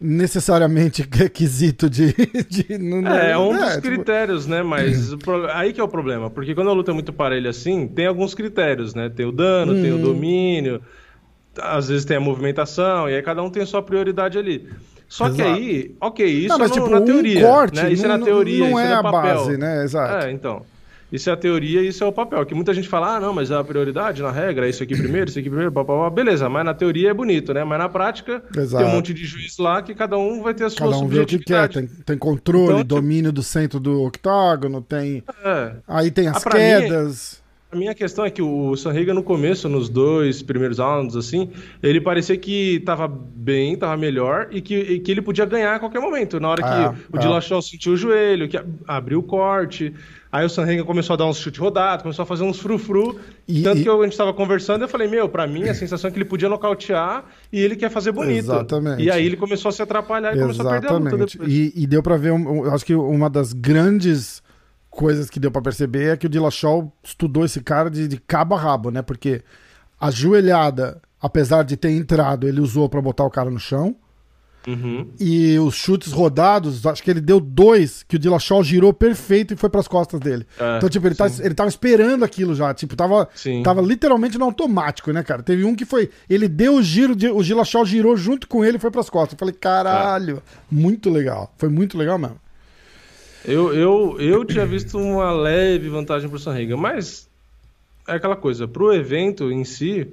necessariamente 0.00 1.06
requisito 1.12 1.88
de. 1.88 2.14
de 2.48 2.78
não, 2.78 3.14
é, 3.14 3.32
é 3.32 3.38
um 3.38 3.54
é, 3.54 3.58
dos 3.58 3.74
tipo... 3.74 3.88
critérios, 3.88 4.46
né? 4.46 4.62
Mas 4.62 5.12
aí 5.52 5.72
que 5.72 5.80
é 5.80 5.84
o 5.84 5.88
problema. 5.88 6.30
Porque 6.30 6.54
quando 6.54 6.70
a 6.70 6.72
luta 6.72 6.90
é 6.90 6.94
muito 6.94 7.12
parelha 7.12 7.50
assim, 7.50 7.86
tem 7.86 8.06
alguns 8.06 8.34
critérios, 8.34 8.94
né? 8.94 9.08
Tem 9.08 9.26
o 9.26 9.32
dano, 9.32 9.74
hum. 9.74 9.82
tem 9.82 9.92
o 9.92 9.96
hum. 9.96 10.02
domínio, 10.02 10.80
às 11.58 11.88
vezes 11.88 12.04
tem 12.04 12.16
a 12.16 12.20
movimentação, 12.20 13.08
e 13.08 13.14
aí 13.14 13.22
cada 13.22 13.42
um 13.42 13.50
tem 13.50 13.62
a 13.62 13.66
sua 13.66 13.82
prioridade 13.82 14.38
ali. 14.38 14.68
Só 15.08 15.26
Exato. 15.26 15.36
que 15.36 15.42
aí, 15.42 15.94
ok, 16.00 16.26
isso 16.26 16.48
não, 16.48 16.58
mas, 16.58 16.70
é 16.70 16.74
no, 16.74 16.84
tipo, 16.84 16.94
na 16.94 17.00
teoria. 17.00 17.38
Um 17.38 17.42
corte, 17.50 17.76
né? 17.76 17.92
Isso 17.92 18.06
não, 18.06 18.14
é 18.14 18.18
na 18.18 18.24
teoria, 18.24 18.70
não 18.70 18.80
é, 18.80 18.90
é 18.90 18.92
a 18.92 19.02
base, 19.02 19.56
né? 19.56 19.84
Exato. 19.84 20.26
É, 20.26 20.32
então. 20.32 20.62
Isso 21.14 21.30
é 21.30 21.32
a 21.32 21.36
teoria 21.36 21.80
e 21.80 21.86
isso 21.86 22.02
é 22.02 22.06
o 22.08 22.12
papel. 22.12 22.44
Que 22.44 22.56
muita 22.56 22.74
gente 22.74 22.88
fala, 22.88 23.14
ah, 23.14 23.20
não, 23.20 23.32
mas 23.32 23.48
é 23.48 23.54
a 23.54 23.62
prioridade 23.62 24.20
na 24.20 24.32
regra, 24.32 24.66
é 24.66 24.70
isso 24.70 24.82
aqui 24.82 24.96
primeiro, 24.96 25.30
isso 25.30 25.38
aqui 25.38 25.48
primeiro, 25.48 25.70
blá, 25.70 25.84
blá, 25.84 25.96
blá. 25.96 26.10
beleza, 26.10 26.48
mas 26.48 26.64
na 26.64 26.74
teoria 26.74 27.10
é 27.10 27.14
bonito, 27.14 27.54
né? 27.54 27.62
Mas 27.62 27.78
na 27.78 27.88
prática 27.88 28.42
Exato. 28.56 28.82
tem 28.82 28.92
um 28.92 28.96
monte 28.96 29.14
de 29.14 29.24
juiz 29.24 29.56
lá 29.58 29.80
que 29.80 29.94
cada 29.94 30.18
um 30.18 30.42
vai 30.42 30.54
ter 30.54 30.64
a 30.64 30.70
sua 30.70 30.90
cada 30.90 30.98
um 30.98 31.06
vê 31.06 31.20
o 31.20 31.26
que 31.26 31.38
quer, 31.38 31.68
tem, 31.68 31.86
tem 31.86 32.18
controle, 32.18 32.64
então, 32.64 32.78
tipo 32.78 32.94
domínio 32.96 33.30
do 33.30 33.44
centro 33.44 33.78
do 33.78 34.02
octágono, 34.02 34.82
tem. 34.82 35.22
É. 35.44 35.76
Aí 35.86 36.10
tem 36.10 36.26
as 36.26 36.44
ah, 36.44 36.50
quedas. 36.50 37.38
Mim, 37.38 37.43
a 37.74 37.76
minha 37.76 37.92
questão 37.92 38.24
é 38.24 38.30
que 38.30 38.40
o 38.40 38.76
Sanriga 38.76 39.12
no 39.12 39.22
começo, 39.22 39.68
nos 39.68 39.88
dois 39.88 40.42
primeiros 40.42 40.78
rounds, 40.78 41.16
assim, 41.16 41.50
ele 41.82 42.00
parecia 42.00 42.36
que 42.36 42.80
tava 42.86 43.08
bem, 43.08 43.76
tava 43.76 43.96
melhor 43.96 44.46
e 44.52 44.60
que, 44.60 44.76
e 44.76 45.00
que 45.00 45.10
ele 45.10 45.20
podia 45.20 45.44
ganhar 45.44 45.74
a 45.74 45.78
qualquer 45.80 46.00
momento. 46.00 46.38
Na 46.38 46.48
hora 46.50 46.62
que 46.62 46.68
ah, 46.68 46.94
o 47.12 47.16
ah. 47.16 47.20
Dillashaw 47.20 47.60
sentiu 47.60 47.94
o 47.94 47.96
joelho, 47.96 48.48
que 48.48 48.56
abriu 48.86 49.18
o 49.18 49.22
corte, 49.24 49.92
aí 50.30 50.46
o 50.46 50.48
Sanriga 50.48 50.84
começou 50.84 51.14
a 51.14 51.16
dar 51.16 51.26
uns 51.26 51.38
chute 51.38 51.58
rodado, 51.58 52.04
começou 52.04 52.22
a 52.22 52.26
fazer 52.26 52.44
uns 52.44 52.60
frufru. 52.60 53.18
E, 53.48 53.62
tanto 53.62 53.80
e... 53.80 53.82
que 53.82 53.88
eu, 53.88 54.00
a 54.00 54.04
gente 54.04 54.16
tava 54.16 54.32
conversando, 54.32 54.82
eu 54.82 54.88
falei, 54.88 55.08
meu, 55.08 55.28
para 55.28 55.44
mim 55.44 55.64
a 55.64 55.74
sensação 55.74 56.08
é 56.08 56.12
que 56.12 56.18
ele 56.18 56.24
podia 56.24 56.48
nocautear 56.48 57.24
e 57.52 57.60
ele 57.60 57.74
quer 57.74 57.90
fazer 57.90 58.12
bonito. 58.12 58.44
Exatamente. 58.44 59.02
E 59.02 59.10
aí 59.10 59.26
ele 59.26 59.36
começou 59.36 59.70
a 59.70 59.72
se 59.72 59.82
atrapalhar 59.82 60.32
e 60.32 60.38
Exatamente. 60.38 60.58
começou 60.58 60.68
a 60.68 60.80
perder 60.80 60.88
a 60.88 61.16
luta 61.16 61.26
depois. 61.26 61.52
E, 61.52 61.72
e 61.74 61.86
deu 61.88 62.04
para 62.04 62.16
ver, 62.16 62.30
um, 62.30 62.72
acho 62.72 62.86
que 62.86 62.94
uma 62.94 63.28
das 63.28 63.52
grandes 63.52 64.44
coisas 64.94 65.28
que 65.28 65.40
deu 65.40 65.50
para 65.50 65.62
perceber 65.62 66.12
é 66.12 66.16
que 66.16 66.26
o 66.26 66.30
Dillashaw 66.30 66.90
estudou 67.02 67.44
esse 67.44 67.60
cara 67.60 67.90
de, 67.90 68.08
de 68.08 68.16
cabo 68.18 68.54
a 68.54 68.58
rabo, 68.58 68.90
né? 68.90 69.02
Porque 69.02 69.42
a 70.00 70.10
joelhada, 70.10 71.00
apesar 71.20 71.64
de 71.64 71.76
ter 71.76 71.90
entrado, 71.90 72.48
ele 72.48 72.60
usou 72.60 72.88
para 72.88 73.02
botar 73.02 73.24
o 73.24 73.30
cara 73.30 73.50
no 73.50 73.58
chão. 73.58 73.96
Uhum. 74.66 75.10
E 75.20 75.58
os 75.58 75.74
chutes 75.74 76.10
rodados, 76.10 76.86
acho 76.86 77.02
que 77.02 77.10
ele 77.10 77.20
deu 77.20 77.38
dois, 77.38 78.02
que 78.02 78.16
o 78.16 78.18
Dillashaw 78.18 78.64
girou 78.64 78.94
perfeito 78.94 79.52
e 79.52 79.56
foi 79.56 79.68
pras 79.68 79.86
costas 79.86 80.18
dele. 80.20 80.46
É, 80.58 80.78
então, 80.78 80.88
tipo, 80.88 81.06
ele, 81.06 81.14
tá, 81.14 81.26
ele 81.40 81.54
tava 81.54 81.68
esperando 81.68 82.24
aquilo 82.24 82.54
já. 82.54 82.72
Tipo, 82.72 82.96
tava, 82.96 83.28
tava 83.62 83.82
literalmente 83.82 84.38
no 84.38 84.46
automático, 84.46 85.12
né, 85.12 85.22
cara? 85.22 85.42
Teve 85.42 85.64
um 85.64 85.74
que 85.74 85.84
foi. 85.84 86.10
Ele 86.30 86.48
deu 86.48 86.76
o 86.76 86.82
giro, 86.82 87.12
o 87.12 87.42
Dillashaw 87.42 87.84
girou 87.84 88.16
junto 88.16 88.48
com 88.48 88.64
ele 88.64 88.78
e 88.78 88.80
foi 88.80 88.90
pras 88.90 89.10
costas. 89.10 89.34
Eu 89.34 89.38
falei, 89.38 89.54
caralho, 89.54 90.38
é. 90.38 90.40
muito 90.70 91.10
legal. 91.10 91.52
Foi 91.58 91.68
muito 91.68 91.98
legal 91.98 92.18
mesmo. 92.18 92.43
Eu, 93.44 93.74
eu, 93.74 94.16
eu 94.18 94.44
tinha 94.44 94.64
visto 94.64 94.98
uma 94.98 95.30
leve 95.30 95.88
vantagem 95.88 96.28
pro 96.28 96.38
Sanriga, 96.38 96.76
mas 96.76 97.28
é 98.08 98.14
aquela 98.14 98.36
coisa, 98.36 98.66
pro 98.66 98.92
evento 98.92 99.52
em 99.52 99.64
si, 99.64 100.10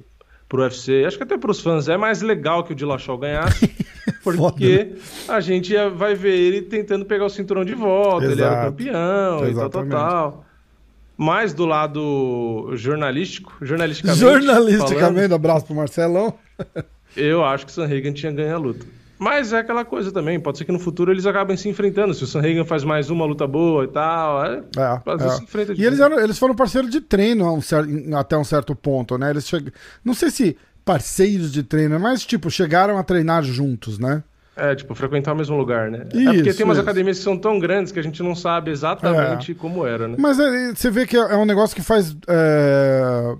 pro 0.50 0.63
UFC, 0.63 1.05
acho 1.05 1.17
que 1.17 1.23
até 1.23 1.38
pros 1.38 1.61
fãs, 1.61 1.88
é 1.88 1.95
mais 1.95 2.21
legal 2.21 2.63
que 2.63 2.73
o 2.73 2.75
Dillashaw 2.75 3.17
ganhasse, 3.17 3.69
porque 4.21 4.83
né? 4.83 4.95
a 5.29 5.39
gente 5.39 5.73
vai 5.95 6.13
ver 6.13 6.38
ele 6.38 6.61
tentando 6.61 7.05
pegar 7.05 7.25
o 7.25 7.29
cinturão 7.29 7.63
de 7.63 7.73
volta, 7.73 8.25
Exato. 8.25 8.33
ele 8.33 8.41
era 8.41 8.65
campeão 8.65 9.45
Exatamente. 9.45 9.51
e 9.51 9.53
tal, 9.55 9.69
tal, 9.69 9.88
tal. 9.88 10.45
Mas 11.15 11.53
do 11.53 11.65
lado 11.65 12.71
jornalístico, 12.73 13.53
jornalisticamente. 13.61 14.19
Jornalisticamente, 14.19 15.13
falando, 15.13 15.35
abraço 15.35 15.65
pro 15.67 15.75
Marcelão. 15.75 16.33
eu 17.15 17.45
acho 17.45 17.65
que 17.65 17.71
o 17.71 17.75
Sanrigan 17.75 18.11
tinha 18.11 18.31
ganho 18.31 18.55
a 18.55 18.57
luta. 18.57 18.85
Mas 19.22 19.54
é 19.54 19.60
aquela 19.60 19.86
coisa 19.86 20.12
também, 20.12 20.40
pode 20.40 20.58
ser 20.58 20.66
que 20.66 20.72
no 20.72 20.80
futuro 20.80 21.12
eles 21.12 21.28
acabem 21.28 21.56
se 21.56 21.70
enfrentando. 21.70 22.12
Se 22.12 22.24
o 22.24 22.28
Sanhagan 22.28 22.66
faz 22.66 22.84
mais 22.84 23.12
uma 23.12 23.24
luta 23.24 23.46
boa 23.46 23.84
e 23.84 23.88
tal, 23.88 24.44
é, 24.44 24.63
é, 24.75 25.25
é. 25.25 25.30
se 25.30 25.44
enfrenta 25.44 25.74
E 25.78 25.86
eles, 25.86 26.00
eram, 26.00 26.20
eles 26.20 26.40
foram 26.40 26.56
parceiros 26.56 26.90
de 26.90 27.00
treino 27.00 27.54
um 27.54 27.62
certo, 27.62 27.88
até 28.16 28.36
um 28.36 28.44
certo 28.44 28.75
ponto, 28.75 29.20
né? 29.20 29.30
Eles 29.30 29.48
cheg... 29.48 29.72
Não 30.04 30.16
sei 30.16 30.32
se 30.32 30.58
parceiros 30.84 31.51
de 31.51 31.62
treino, 31.62 32.00
mas 32.00 32.25
tipo, 32.25 32.50
chegaram 32.50 32.98
a 32.98 33.04
treinar 33.04 33.44
juntos, 33.44 34.00
né? 34.00 34.24
É, 34.56 34.74
tipo, 34.74 34.96
frequentar 34.96 35.34
o 35.34 35.36
mesmo 35.36 35.56
lugar, 35.56 35.92
né? 35.92 36.08
Isso, 36.12 36.30
é 36.30 36.34
porque 36.34 36.54
tem 36.56 36.66
umas 36.66 36.78
isso. 36.78 36.84
academias 36.84 37.20
que 37.20 37.24
são 37.24 37.38
tão 37.38 37.60
grandes 37.60 37.92
que 37.92 38.00
a 38.00 38.04
gente 38.04 38.24
não 38.24 38.34
sabe 38.34 38.72
exatamente 38.72 39.51
é. 39.51 39.54
como 39.56 39.86
era, 39.86 40.08
né? 40.08 40.16
Mas 40.18 40.40
é, 40.40 40.74
você 40.74 40.90
vê 40.90 41.06
que 41.06 41.16
é 41.16 41.38
um 41.38 41.46
negócio 41.46 41.75
que 41.75 41.84
faz. 41.84 42.18
É... 42.28 43.36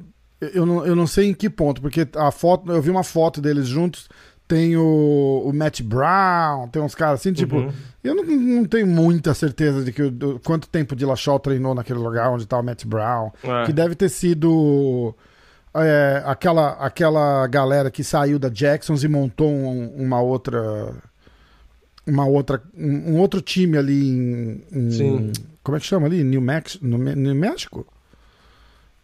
Eu, 0.54 0.66
não, 0.66 0.86
eu 0.86 0.96
não 0.96 1.06
sei 1.06 1.30
em 1.30 1.34
que 1.36 1.50
ponto, 1.50 1.82
porque 1.82 2.08
a 2.16 2.32
foto, 2.32 2.72
eu 2.72 2.82
vi 2.82 2.90
uma 2.90 3.04
foto 3.04 3.40
deles 3.40 3.68
juntos 3.68 4.10
tem 4.51 4.75
o, 4.75 5.43
o 5.46 5.53
Matt 5.53 5.81
Brown, 5.81 6.67
tem 6.67 6.81
uns 6.81 6.93
caras 6.93 7.22
assim, 7.22 7.31
tipo. 7.31 7.55
Uhum. 7.55 7.72
Eu 8.03 8.13
não, 8.13 8.25
não, 8.25 8.65
tenho 8.65 8.86
muita 8.86 9.34
certeza 9.34 9.81
de 9.81 9.93
que 9.93 10.03
o, 10.03 10.41
quanto 10.43 10.67
tempo 10.67 10.93
de 10.93 11.05
Lachal 11.05 11.39
treinou 11.39 11.74
naquele 11.74 12.00
lugar 12.00 12.29
onde 12.29 12.46
tá 12.46 12.60
o 12.60 12.63
Matt 12.63 12.84
Brown. 12.84 13.31
É. 13.41 13.65
Que 13.65 13.72
deve 13.72 13.96
ter 13.96 14.10
sido. 14.10 15.15
É, 15.74 16.22
aquela, 16.25 16.72
aquela 16.86 17.48
galera 17.48 17.89
que 17.89 18.03
saiu 18.03 18.38
da 18.38 18.50
Jacksons 18.50 19.05
e 19.05 19.08
montou 19.08 19.50
um, 19.50 19.88
uma 19.96 20.20
outra. 20.20 20.96
Uma 22.05 22.25
outra. 22.25 22.62
Um, 22.77 23.13
um 23.13 23.20
outro 23.20 23.39
time 23.39 23.77
ali 23.77 24.10
em, 24.10 24.63
em. 24.70 25.31
Como 25.63 25.77
é 25.77 25.79
que 25.79 25.86
chama 25.86 26.08
ali? 26.08 26.25
New, 26.25 26.41
Mex, 26.41 26.77
no, 26.81 26.98
New 26.98 27.36
México? 27.36 27.88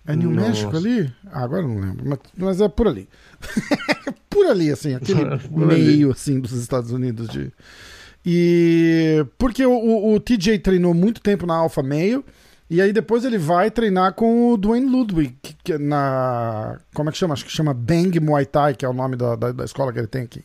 É 0.07 0.15
New 0.15 0.31
Nossa. 0.31 0.47
México 0.47 0.77
ali? 0.77 1.13
Ah, 1.29 1.43
agora 1.43 1.61
não 1.61 1.79
lembro, 1.79 2.07
mas, 2.07 2.19
mas 2.37 2.61
é 2.61 2.69
por 2.69 2.87
ali. 2.87 3.09
por 4.29 4.45
ali, 4.45 4.71
assim, 4.71 4.95
aquele 4.95 5.19
meio 5.51 6.11
assim 6.11 6.39
dos 6.39 6.53
Estados 6.53 6.91
Unidos 6.91 7.27
de. 7.27 7.51
E 8.25 9.25
porque 9.37 9.65
o, 9.65 9.71
o, 9.71 10.13
o, 10.13 10.19
TJ 10.19 10.59
treinou 10.59 10.93
muito 10.93 11.21
tempo 11.21 11.45
na 11.45 11.55
Alpha 11.55 11.83
Meio. 11.83 12.23
E 12.69 12.81
aí 12.81 12.91
depois 12.91 13.23
ele 13.23 13.37
vai 13.37 13.71
treinar 13.71 14.13
com 14.13 14.51
o 14.51 14.57
Dwayne 14.57 14.89
Ludwig, 14.89 15.37
que, 15.63 15.73
é 15.73 15.77
na. 15.77 16.79
Como 16.93 17.09
é 17.09 17.11
que 17.11 17.17
chama? 17.17 17.33
Acho 17.33 17.45
que 17.45 17.51
chama 17.51 17.73
Bang 17.73 18.19
Muay 18.19 18.45
Thai, 18.45 18.75
que 18.75 18.85
é 18.85 18.89
o 18.89 18.93
nome 18.93 19.15
da, 19.15 19.35
da, 19.35 19.51
da 19.51 19.65
escola 19.65 19.91
que 19.91 19.99
ele 19.99 20.07
tem 20.07 20.23
aqui. 20.23 20.43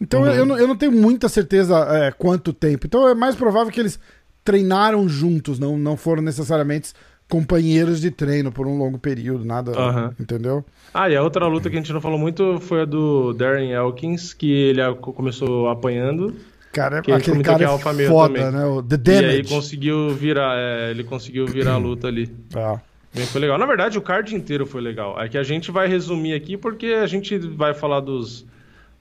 Então 0.00 0.22
uhum. 0.22 0.28
eu, 0.28 0.46
não, 0.46 0.58
eu 0.58 0.68
não 0.68 0.76
tenho 0.76 0.92
muita 0.92 1.28
certeza 1.28 1.78
é, 1.90 2.12
quanto 2.12 2.52
tempo. 2.52 2.86
Então 2.86 3.08
é 3.08 3.14
mais 3.14 3.34
provável 3.34 3.72
que 3.72 3.80
eles 3.80 3.98
treinaram 4.44 5.08
juntos, 5.08 5.58
não, 5.58 5.78
não 5.78 5.96
foram 5.96 6.22
necessariamente 6.22 6.92
companheiros 7.28 8.00
de 8.00 8.10
treino 8.10 8.52
por 8.52 8.66
um 8.66 8.76
longo 8.78 8.98
período, 8.98 9.44
nada, 9.44 9.72
uhum. 9.72 10.12
entendeu? 10.20 10.64
Ah, 10.92 11.08
e 11.08 11.16
a 11.16 11.22
outra 11.22 11.46
luta 11.46 11.68
que 11.68 11.76
a 11.76 11.80
gente 11.80 11.92
não 11.92 12.00
falou 12.00 12.18
muito 12.18 12.60
foi 12.60 12.82
a 12.82 12.84
do 12.84 13.32
Darren 13.32 13.72
Elkins, 13.72 14.32
que 14.32 14.50
ele 14.50 14.80
começou 14.94 15.68
apanhando. 15.68 16.34
Cara, 16.72 17.02
que 17.02 17.12
aquele 17.12 17.42
cara 17.42 17.64
é 17.64 18.06
foda, 18.08 18.34
também. 18.34 18.52
né? 18.52 18.66
O 18.66 18.82
The 18.82 18.96
Damage. 18.96 19.24
E 19.24 19.30
aí 19.30 19.44
conseguiu 19.44 20.10
virar, 20.10 20.56
é, 20.56 20.90
ele 20.90 21.04
conseguiu 21.04 21.46
virar 21.46 21.74
a 21.74 21.78
luta 21.78 22.08
ali. 22.08 22.30
Ah. 22.54 22.80
Bem, 23.12 23.26
foi 23.26 23.40
legal. 23.40 23.56
Na 23.56 23.66
verdade, 23.66 23.96
o 23.96 24.02
card 24.02 24.34
inteiro 24.34 24.66
foi 24.66 24.80
legal. 24.80 25.20
É 25.20 25.28
que 25.28 25.38
a 25.38 25.42
gente 25.44 25.70
vai 25.70 25.86
resumir 25.86 26.34
aqui 26.34 26.56
porque 26.56 26.86
a 26.86 27.06
gente 27.06 27.38
vai 27.38 27.72
falar 27.72 28.00
dos, 28.00 28.44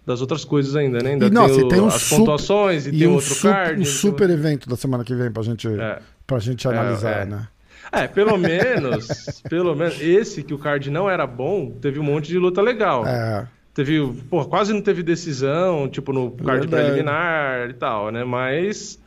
das 0.05 0.21
outras 0.21 0.45
coisas 0.45 0.75
ainda, 0.75 0.99
né? 0.99 1.13
Ainda 1.13 1.25
e, 1.25 1.29
não, 1.31 1.47
tem, 1.47 1.63
o, 1.63 1.67
tem 1.67 1.81
um 1.81 1.87
as 1.87 1.95
super, 1.95 2.17
pontuações 2.17 2.85
e, 2.85 2.89
e 2.89 2.99
tem 2.99 3.07
um 3.07 3.15
outro 3.15 3.35
card. 3.41 3.81
Um 3.81 3.85
super 3.85 4.29
evento 4.29 4.69
da 4.69 4.75
semana 4.75 5.03
que 5.03 5.15
vem 5.15 5.31
pra 5.31 5.41
gente, 5.41 5.67
é. 5.67 5.99
pra 6.27 6.37
gente 6.37 6.67
analisar, 6.67 7.19
é, 7.19 7.21
é. 7.21 7.25
né? 7.25 7.47
É, 7.93 8.07
pelo 8.07 8.37
menos, 8.37 9.41
pelo 9.47 9.75
menos, 9.75 10.01
esse 10.01 10.41
que 10.41 10.53
o 10.53 10.57
card 10.57 10.89
não 10.89 11.07
era 11.07 11.27
bom, 11.27 11.69
teve 11.79 11.99
um 11.99 12.03
monte 12.03 12.27
de 12.27 12.39
luta 12.39 12.59
legal. 12.61 13.05
É. 13.05 13.47
Teve, 13.73 14.01
pô, 14.29 14.43
quase 14.45 14.73
não 14.73 14.81
teve 14.81 15.03
decisão, 15.03 15.87
tipo, 15.87 16.11
no 16.11 16.31
card 16.31 16.61
Verdade. 16.61 16.85
preliminar 16.85 17.69
e 17.69 17.73
tal, 17.73 18.11
né? 18.11 18.23
Mas 18.23 18.99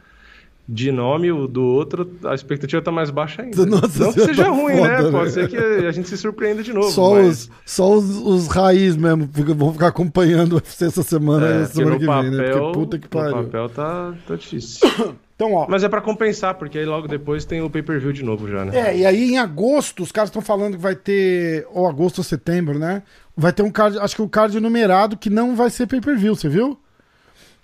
de 0.69 0.91
nome 0.91 1.31
o 1.31 1.47
do 1.47 1.63
outro, 1.63 2.11
a 2.25 2.35
expectativa 2.35 2.83
tá 2.83 2.91
mais 2.91 3.09
baixa 3.11 3.43
ainda. 3.43 3.65
Nossa 3.65 4.05
não 4.05 4.13
que 4.13 4.21
seja 4.21 4.45
tá 4.45 4.51
ruim, 4.51 4.77
foda, 4.77 5.03
né? 5.03 5.11
Pode 5.11 5.27
né? 5.27 5.31
ser 5.31 5.49
que 5.49 5.57
a 5.57 5.93
gente 5.93 6.09
se 6.09 6.17
surpreenda 6.17 6.63
de 6.63 6.73
novo. 6.73 6.91
Só, 6.91 7.15
mas... 7.15 7.43
os, 7.43 7.51
só 7.65 7.93
os, 7.93 8.17
os 8.17 8.49
raiz 8.49 8.97
mesmo 8.97 9.29
vão 9.55 9.73
ficar 9.73 9.89
acompanhando 9.89 10.55
o 10.55 10.55
UFC 10.57 10.87
essa 10.87 11.03
semana 11.05 11.47
É, 11.47 11.51
a 11.51 11.61
porque 11.61 11.75
semana 11.75 11.99
que 11.99 12.07
papel, 12.07 12.31
vem, 12.31 12.39
né? 12.39 12.51
Porque 12.51 12.73
puta 12.73 12.99
que 12.99 13.09
pariu. 13.09 13.45
papel 13.45 13.69
tá, 13.69 14.15
tá 14.27 14.35
difícil. 14.35 14.89
Então, 15.37 15.53
ó. 15.53 15.67
Mas 15.69 15.85
é 15.85 15.89
pra 15.89 16.01
compensar, 16.01 16.55
porque 16.55 16.79
aí 16.79 16.87
logo 16.87 17.07
depois 17.07 17.45
tem 17.45 17.61
o 17.61 17.69
pay-per-view 17.69 18.11
de 18.11 18.25
novo 18.25 18.49
já, 18.49 18.65
né? 18.65 18.75
É, 18.75 18.97
e 18.97 19.07
aí 19.07 19.33
em 19.33 19.39
agosto, 19.39 20.03
os 20.03 20.11
caras 20.11 20.31
estão 20.31 20.41
falando 20.41 20.77
que 20.77 20.83
vai 20.83 20.97
ter. 20.97 21.67
Ou 21.71 21.87
agosto 21.87 22.19
ou 22.19 22.25
setembro, 22.25 22.79
né? 22.79 23.03
Vai 23.37 23.53
ter 23.53 23.63
um 23.63 23.71
card. 23.71 23.99
Acho 23.99 24.17
que 24.17 24.23
o 24.23 24.29
card 24.29 24.59
numerado 24.59 25.17
que 25.17 25.29
não 25.29 25.55
vai 25.55 25.69
ser 25.69 25.87
pay-per-view, 25.87 26.35
você 26.35 26.49
viu? 26.49 26.81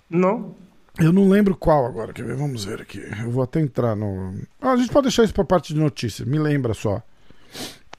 Não. 0.07 0.53
Eu 0.99 1.11
não 1.11 1.27
lembro 1.27 1.57
qual 1.57 1.87
agora, 1.87 2.13
quer 2.13 2.23
ver? 2.23 2.35
Vamos 2.35 2.63
ver 2.65 2.79
aqui. 2.79 3.03
Eu 3.23 3.31
vou 3.31 3.43
até 3.43 3.59
entrar 3.59 3.95
no. 3.95 4.35
Ah, 4.61 4.73
a 4.73 4.77
gente 4.77 4.91
pode 4.91 5.07
deixar 5.07 5.23
isso 5.23 5.33
pra 5.33 5.43
parte 5.43 5.73
de 5.73 5.79
notícia, 5.79 6.23
me 6.23 6.37
lembra 6.37 6.75
só. 6.75 7.01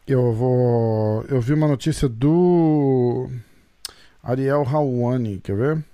Eu 0.07 0.33
vou. 0.33 1.25
Eu 1.29 1.41
vi 1.41 1.53
uma 1.53 1.67
notícia 1.67 2.09
do. 2.09 3.29
Ariel 4.23 4.63
Hawani, 4.63 5.41
quer 5.43 5.57
ver? 5.57 5.85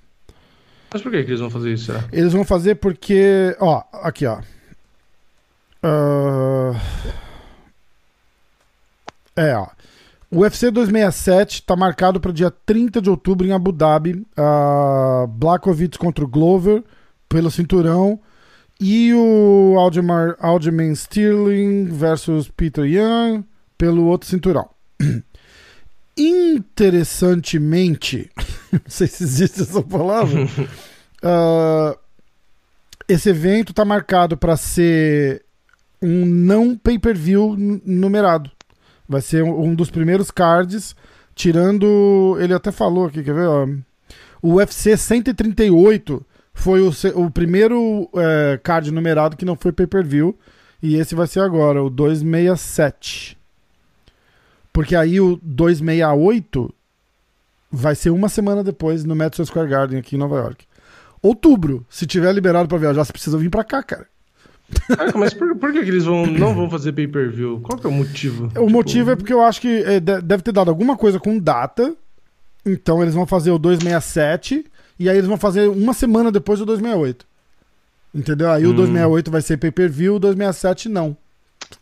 Mas 0.93 1.03
por 1.03 1.13
que, 1.13 1.23
que 1.23 1.31
eles 1.31 1.41
vão 1.41 1.51
fazer 1.51 1.73
isso, 1.73 1.87
será? 1.87 2.05
Eles 2.13 2.33
vão 2.33 2.45
fazer 2.45 2.77
porque. 2.77 3.57
Ó, 3.61 3.83
aqui, 3.93 4.27
ó. 4.27 4.41
Ah, 5.83 6.73
É, 9.37 9.55
ó. 9.57 9.69
O 10.31 10.41
UFC 10.41 10.71
267 10.71 11.63
tá 11.65 11.75
marcado 11.75 12.21
para 12.21 12.33
dia 12.33 12.51
30 12.51 13.01
de 13.01 13.11
outubro 13.11 13.47
em 13.47 13.53
Abu 13.53 13.73
Dhabi. 13.73 14.25
Uh, 14.39 15.27
Blakovic 15.27 15.99
contra 15.99 16.25
o 16.25 16.29
Glover 16.29 16.85
pelo 17.29 17.51
cinturão. 17.51 18.21
E 18.81 19.13
o 19.13 19.77
Aljamain 19.79 20.35
Aljamain 20.39 20.93
Sterling 20.93 21.87
versus 21.87 22.49
Peter 22.49 22.85
Young 22.85 23.45
pelo 23.77 24.05
outro 24.07 24.29
cinturão. 24.29 24.69
Interessantemente, 26.17 28.31
não 28.73 28.81
sei 28.87 29.07
se 29.07 29.25
existe 29.25 29.63
essa 29.63 29.83
palavra, 29.83 30.47
ah, 31.23 31.97
esse 33.09 33.31
evento 33.31 33.73
tá 33.73 33.85
marcado 33.85 34.37
para 34.37 34.57
ser 34.57 35.45
um 36.01 36.25
não 36.25 36.77
pay-per-view 36.77 37.57
numerado. 37.85 38.51
Vai 39.09 39.21
ser 39.21 39.43
um, 39.43 39.75
dos 39.75 39.91
primeiros 39.91 40.31
cards, 40.31 40.95
tirando. 41.35 42.37
Ele 42.41 42.55
até 42.55 42.71
falou 42.71 43.07
aqui, 43.07 43.25
quer 43.25 43.35
ver? 43.35 43.49
ó? 43.49 43.67
O 44.41 44.55
UFC 44.55 44.97
138 44.97 46.25
foi 46.55 46.81
o, 46.81 46.93
o 47.17 47.31
primeiro 47.31 48.09
é, 48.15 48.61
card 48.63 48.93
numerado 48.93 49.37
que 49.37 49.45
não 49.45 49.57
foi 49.57 49.73
pay-per-view. 49.73 50.39
E 50.83 50.95
esse 50.95 51.15
vai 51.15 51.27
ser 51.27 51.41
agora, 51.41 51.83
o 51.83 51.91
267. 51.91 53.40
Porque 54.73 54.95
aí 54.95 55.21
o 55.21 55.39
268 55.43 56.73
vai 57.71 57.95
ser 57.95 58.11
uma 58.11 58.29
semana 58.29 58.63
depois 58.65 59.05
no 59.05 59.15
Madison 59.17 59.45
Square 59.45 59.69
Garden 59.69 59.99
aqui 59.99 60.17
em 60.17 60.19
Nova 60.19 60.37
York. 60.37 60.65
Outubro, 61.23 61.85
se 61.89 62.07
tiver 62.07 62.33
liberado 62.33 62.69
pra 62.69 62.79
viajar, 62.79 63.05
você 63.05 63.13
precisa 63.13 63.37
vir 63.39 63.51
pra 63.51 63.63
cá, 63.65 63.83
cara. 63.83 64.07
Caraca, 64.87 65.19
mas 65.19 65.35
por, 65.35 65.55
por 65.57 65.73
que, 65.73 65.83
que 65.83 65.91
eles 65.91 66.05
vão, 66.05 66.25
não 66.27 66.55
vão 66.55 66.71
fazer 66.71 66.93
pay-per-view? 66.93 67.61
Qual 67.61 67.79
que 67.79 67.87
é 67.87 67.91
o 67.91 67.93
motivo? 67.93 68.51
O 68.59 68.71
motivo 68.71 69.11
é 69.11 69.17
porque 69.17 69.33
eu 69.33 69.43
acho 69.43 69.61
que 69.61 69.83
é, 69.83 69.99
de- 69.99 70.21
deve 70.23 70.43
ter 70.45 70.53
dado 70.53 70.69
alguma 70.71 70.97
coisa 70.97 71.19
com 71.19 71.39
data. 71.39 71.95
Então 72.65 73.03
eles 73.03 73.15
vão 73.15 73.27
fazer 73.27 73.51
o 73.51 73.59
267 73.59 74.65
e 74.99 75.09
aí 75.11 75.17
eles 75.17 75.27
vão 75.29 75.37
fazer 75.37 75.69
uma 75.69 75.93
semana 75.93 76.31
depois 76.31 76.61
do 76.61 76.67
268. 76.67 77.27
Entendeu? 78.15 78.51
Aí 78.51 78.65
o 78.65 78.71
Hum. 78.71 78.75
268 78.77 79.31
vai 79.31 79.41
ser 79.43 79.57
pay-per-view, 79.57 80.15
o 80.17 80.19
267 80.21 80.89
não. 80.89 81.17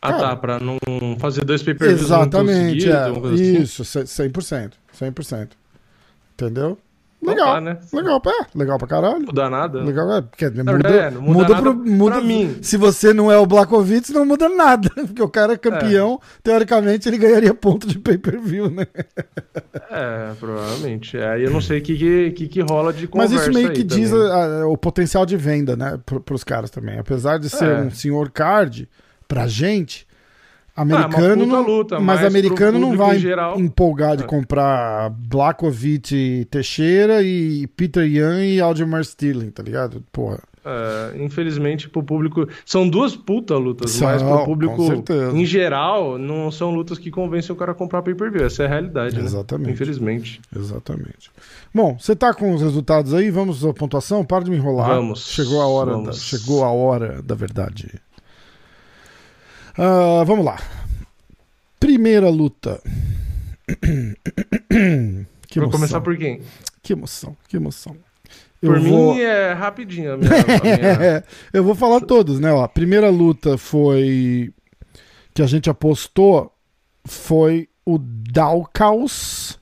Ah, 0.03 0.13
Cara. 0.13 0.23
tá, 0.29 0.37
pra 0.37 0.61
não 0.61 0.79
fazer 1.19 1.45
dois 1.45 1.63
pay-per-views 1.63 2.03
Exatamente, 2.03 2.91
é. 2.91 2.97
assim. 2.97 3.63
Isso, 3.63 3.85
ce- 3.85 4.05
100%. 4.07 4.73
100%. 4.93 5.49
Entendeu? 6.35 6.79
Então 7.21 7.35
Legal. 7.35 7.55
tá, 7.55 7.61
né? 7.61 7.79
Legal, 7.93 8.23
é, 8.27 8.47
legal 8.57 8.79
pra 8.79 8.87
caralho. 8.87 9.27
Muda 9.27 9.51
nada. 9.51 9.83
Legal, 9.83 10.13
é, 10.13 10.23
porque 10.23 10.49
muda, 10.51 10.73
verdade, 10.73 10.97
é, 10.97 11.11
muda 11.11 11.21
muda, 11.33 11.49
nada 11.49 11.63
pro, 11.63 11.75
muda 11.75 12.15
pra 12.17 12.25
mim. 12.25 12.59
Se 12.63 12.77
você 12.77 13.13
não 13.13 13.33
é 13.33 13.37
o 13.37 13.45
Blakovic, 13.45 14.13
não 14.13 14.25
muda 14.25 14.49
nada. 14.49 14.89
Porque 14.95 15.21
o 15.23 15.29
cara 15.29 15.55
é 15.55 15.57
campeão, 15.57 16.21
teoricamente 16.45 17.09
ele 17.09 17.19
ganharia 17.19 17.53
ponto 17.53 17.89
de 17.89 17.99
pay-per-view, 17.99 18.71
né? 18.71 18.87
É, 19.91 20.33
provavelmente. 20.39 21.17
É, 21.17 21.31
Aí 21.31 21.43
eu 21.45 21.51
não 21.51 21.61
sei 21.61 21.79
o 21.79 21.83
que, 21.83 21.97
que, 21.97 22.31
que, 22.33 22.49
que 22.49 22.61
rola 22.61 22.93
de 22.93 23.09
Mas 23.13 23.31
conversa 23.31 23.51
isso 23.51 23.53
meio 23.53 23.73
que 23.73 23.83
diz 23.83 24.13
a- 24.13 24.61
a- 24.63 24.67
o 24.69 24.77
potencial 24.77 25.25
de 25.27 25.37
venda, 25.37 25.75
né, 25.77 25.99
pro, 26.05 26.21
pros 26.21 26.45
caras 26.45 26.71
também. 26.71 26.99
Apesar 26.99 27.39
de 27.39 27.49
ser 27.49 27.65
É. 27.71 27.81
um 27.81 27.91
senhor 27.91 28.31
card, 28.31 28.89
pra 29.29 29.47
gente, 29.47 30.07
Ah, 30.75 30.83
uma 30.83 30.97
americano 31.01 31.45
puta 31.45 31.57
não, 31.57 31.67
luta, 31.67 32.01
mas 32.01 32.21
mas 32.21 32.25
americano 32.27 32.79
não 32.79 32.97
vai 32.97 33.19
geral- 33.19 33.59
empolgar 33.61 34.17
de 34.17 34.23
É. 34.25 34.27
comprar 34.27 35.11
Blakovic 35.11 36.47
Teixeira 36.51 37.23
e 37.23 37.67
Peter 37.69 38.05
Young 38.05 38.55
e 38.55 38.61
Aljamain 38.61 39.01
Sterling, 39.03 39.51
tá 39.51 39.63
ligado? 39.63 40.03
Porra. 40.13 40.39
É, 40.65 41.23
infelizmente, 41.25 41.89
pro 41.89 42.03
público. 42.03 42.47
São 42.67 42.87
duas 42.89 43.17
puta 43.17 43.57
lutas, 43.57 43.91
São, 43.93 44.07
mas 44.07 44.23
pro 44.23 44.45
público, 44.45 44.83
em 45.35 45.45
geral, 45.47 46.19
não 46.19 46.51
são 46.51 46.71
lutas 46.71 46.99
que 46.99 47.11
convencem 47.11 47.53
o 47.55 47.57
cara 47.57 47.73
a 47.73 47.75
comprar 47.75 48.03
pay-per-view. 48.03 48.45
Essa 48.45 48.65
é 48.65 48.67
a 48.67 48.69
realidade, 48.69 49.17
né? 49.17 49.23
Exatamente. 49.25 49.71
Infelizmente. 49.73 50.41
Exatamente. 50.55 51.31
Bom, 51.75 51.97
você 51.99 52.15
tá 52.15 52.35
com 52.35 52.53
os 52.55 52.61
resultados 52.61 53.15
aí? 53.15 53.31
Vamos 53.31 53.65
à 53.65 53.73
pontuação? 53.73 54.25
Para 54.25 54.45
de 54.45 54.51
me 54.51 54.59
enrolar. 54.59 54.89
Vamos, 54.91 55.27
Chegou 55.27 55.63
a 55.63 55.67
hora. 55.67 55.97
Da, 56.03 56.13
chegou 56.13 56.63
a 56.65 56.71
hora 56.71 57.23
da 57.23 57.35
verdade. 57.35 57.89
Ah, 59.79 60.25
vamos 60.25 60.45
lá. 60.45 60.59
Primeira 61.79 62.29
luta. 62.29 62.81
que 64.69 65.59
Vou 65.59 65.65
emoção. 65.65 65.71
começar 65.71 66.01
por 66.01 66.17
quem? 66.17 66.41
Que 66.83 66.93
emoção, 66.93 67.37
que 67.49 67.57
emoção. 67.57 67.97
Por 68.61 68.77
Eu 68.77 68.83
mim 68.83 68.91
vou- 68.91 69.15
é 69.19 69.53
rapidinho 69.53 70.15
a 70.15 70.17
minha. 70.17 70.31
a 70.33 70.37
minha- 70.63 71.25
eu 71.53 71.63
vou 71.63 71.75
falar 71.75 72.01
todos, 72.01 72.41
né? 72.41 72.53
Ó, 72.53 72.63
a 72.65 72.69
primeira 72.69 73.09
luta 73.09 73.57
foi 73.57 74.53
que 75.33 75.43
a 75.43 75.47
gente 75.47 75.71
apostou 75.71 76.53
foi 77.07 77.69
o 77.87 77.99
Dalkaus 77.99 79.59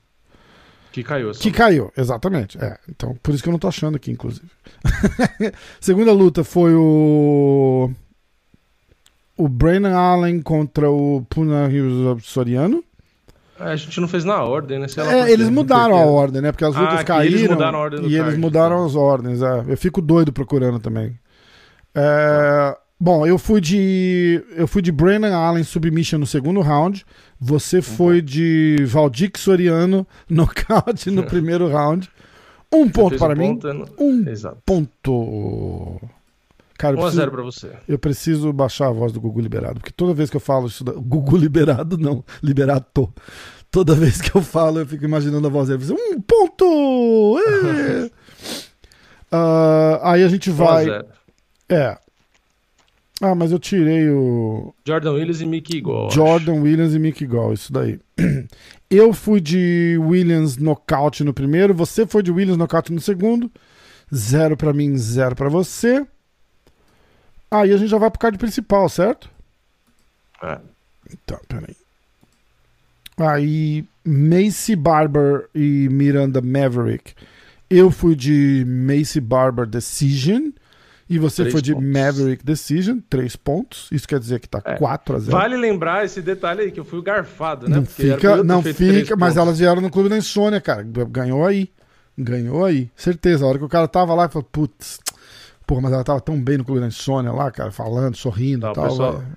que 0.91 1.03
caiu. 1.03 1.31
que 1.33 1.51
caiu, 1.51 1.91
exatamente. 1.95 2.57
É, 2.57 2.77
então 2.89 3.15
por 3.21 3.33
isso 3.35 3.43
que 3.43 3.49
eu 3.49 3.51
não 3.51 3.59
tô 3.59 3.67
achando 3.67 3.95
aqui, 3.97 4.09
inclusive. 4.11 4.47
Segunda 5.79 6.11
luta 6.11 6.43
foi 6.43 6.73
o 6.73 7.91
o 9.37 9.47
Brandon 9.47 9.95
Allen 9.95 10.41
contra 10.41 10.89
o 10.89 11.25
Puna 11.29 11.67
Rios 11.67 12.25
Soriano. 12.25 12.83
É, 13.59 13.63
A 13.71 13.75
gente 13.75 13.99
não 13.99 14.07
fez 14.07 14.23
na 14.23 14.43
ordem, 14.43 14.79
né? 14.79 14.85
É, 15.11 15.31
eles 15.31 15.49
mudaram 15.49 15.95
a 15.95 16.05
ordem, 16.05 16.41
né? 16.41 16.51
Porque 16.51 16.65
as 16.65 16.75
Ah, 16.75 16.79
lutas 16.81 16.99
que 16.99 17.05
caíram 17.05 17.37
eles 17.37 17.49
mudaram 17.49 17.79
a 17.79 17.81
ordem 17.81 18.01
do 18.01 18.07
e 18.07 18.13
eles 18.13 18.23
card, 18.25 18.37
mudaram 18.39 18.77
tá. 18.79 18.85
as 18.85 18.95
ordens. 18.95 19.41
é. 19.41 19.63
Eu 19.67 19.77
fico 19.77 20.01
doido 20.01 20.31
procurando 20.33 20.79
também. 20.79 21.17
É, 21.95 22.77
Bom, 22.99 23.27
eu 23.27 23.37
fui 23.37 23.61
de 23.61 24.43
eu 24.55 24.67
fui 24.67 24.81
de 24.81 24.91
Brandon 24.91 25.31
Allen 25.33 25.63
submission 25.63 26.17
no 26.19 26.25
segundo 26.25 26.61
round. 26.61 27.05
Você 27.39 27.79
foi 27.81 28.21
de 28.23 28.77
Valdir 28.87 29.31
Soriano 29.37 30.05
nocaute 30.29 31.11
no 31.11 31.21
primeiro 31.25 31.67
round. 31.67 32.09
Um 32.73 32.85
Você 32.85 32.91
ponto 32.91 33.17
para 33.17 33.33
um 33.33 33.37
mim. 33.37 33.53
ponto, 33.55 33.73
né? 33.73 33.85
Um 33.99 34.27
Exato. 34.27 34.57
ponto. 34.65 36.01
Cara, 36.77 36.95
eu 36.95 36.99
1 36.99 37.01
a 37.01 37.03
preciso, 37.05 37.21
0 37.21 37.31
pra 37.31 37.41
você. 37.43 37.71
eu 37.87 37.97
preciso 37.99 38.53
baixar 38.53 38.87
a 38.87 38.91
voz 38.91 39.11
do 39.11 39.19
Gugu 39.19 39.41
Liberado, 39.41 39.79
porque 39.79 39.91
toda 39.91 40.13
vez 40.13 40.29
que 40.29 40.35
eu 40.37 40.41
falo 40.41 40.67
isso, 40.67 40.83
da- 40.83 40.93
Gugu 40.93 41.35
Liberado 41.37 41.97
não, 41.97 42.23
Liberato. 42.43 43.11
Toda 43.69 43.93
vez 43.95 44.21
que 44.21 44.35
eu 44.35 44.41
falo, 44.41 44.79
eu 44.79 44.85
fico 44.85 45.03
imaginando 45.03 45.45
a 45.47 45.49
voz 45.49 45.67
dele. 45.67 45.83
Um 45.91 46.21
ponto! 46.21 47.37
É. 47.39 48.09
Ah, 49.29 50.13
aí 50.13 50.23
a 50.23 50.27
gente 50.29 50.49
1 50.49 50.53
a 50.53 50.55
vai. 50.55 50.85
0. 50.85 51.05
É. 51.67 51.97
Ah, 53.21 53.35
mas 53.35 53.51
eu 53.51 53.59
tirei 53.59 54.07
o 54.09 54.73
Jordan 54.85 55.13
Willis 55.13 55.41
e 55.41 55.45
Mickey 55.45 55.81
Gol. 55.81 56.09
Jordan 56.11 56.61
Williams 56.61 56.93
e 56.93 56.99
Mickey 56.99 57.25
Gall, 57.25 57.51
isso 57.53 57.73
daí. 57.73 57.99
Eu 58.89 59.11
fui 59.11 59.41
de 59.41 59.97
Williams 59.99 60.55
nocaute 60.55 61.21
no 61.25 61.33
primeiro, 61.33 61.73
você 61.73 62.05
foi 62.07 62.23
de 62.23 62.31
Williams 62.31 62.57
nocaute 62.57 62.93
no 62.93 63.01
segundo. 63.01 63.51
Zero 64.15 64.55
pra 64.55 64.71
mim, 64.71 64.95
zero 64.95 65.35
pra 65.35 65.49
você. 65.49 66.07
Aí 67.49 67.71
a 67.73 67.77
gente 67.77 67.89
já 67.89 67.97
vai 67.97 68.09
pro 68.09 68.19
card 68.19 68.37
principal, 68.37 68.87
certo? 68.89 69.29
É. 70.43 70.59
Tá, 71.25 71.39
peraí. 71.47 71.75
Aí, 73.17 73.85
Macy 74.05 74.75
Barber 74.75 75.49
e 75.55 75.89
Miranda 75.89 76.41
Maverick. 76.41 77.13
Eu 77.69 77.89
fui 77.89 78.15
de 78.15 78.63
Macy 78.67 79.19
Barber 79.19 79.65
Decision. 79.65 80.51
E 81.09 81.17
você 81.17 81.43
Três 81.43 81.53
foi 81.53 81.61
de 81.61 81.73
pontos. 81.73 81.89
Maverick 81.89 82.45
Decision, 82.45 82.97
3 83.09 83.35
pontos. 83.37 83.87
Isso 83.93 84.05
quer 84.05 84.19
dizer 84.19 84.41
que 84.41 84.49
tá 84.49 84.61
É. 84.65 84.75
4 84.75 85.15
a 85.15 85.19
0 85.19 85.31
Vale 85.31 85.55
lembrar 85.55 86.03
esse 86.03 86.21
detalhe 86.21 86.63
aí, 86.63 86.71
que 86.71 86.79
eu 86.81 86.83
fui 86.85 86.99
o 86.99 87.01
garfado, 87.01 87.67
né? 87.69 87.77
Não 87.77 87.85
Porque 87.85 88.11
fica, 88.13 88.43
não 88.43 88.61
três 88.61 88.75
fica, 88.75 89.15
mas 89.15 89.33
pontos. 89.35 89.47
elas 89.47 89.59
vieram 89.59 89.81
no 89.81 89.89
clube 89.89 90.09
da 90.09 90.17
insônia, 90.17 90.59
cara. 90.59 90.83
Ganhou 90.83 91.45
aí. 91.45 91.69
Ganhou 92.17 92.65
aí. 92.65 92.91
Certeza. 92.93 93.45
A 93.45 93.47
hora 93.47 93.57
que 93.57 93.63
o 93.63 93.69
cara 93.69 93.87
tava 93.87 94.13
lá, 94.13 94.25
eu 94.25 94.29
falei, 94.29 94.47
putz, 94.51 94.99
porra, 95.67 95.81
mas 95.81 95.93
ela 95.93 96.03
tava 96.03 96.21
tão 96.21 96.41
bem 96.41 96.57
no 96.57 96.65
clube 96.65 96.79
da 96.79 96.87
insônia 96.87 97.31
lá, 97.31 97.51
cara, 97.51 97.71
falando, 97.71 98.15
sorrindo 98.15 98.67
e 98.67 98.73
tal. 98.73 98.85
pessoal-. 98.85 99.21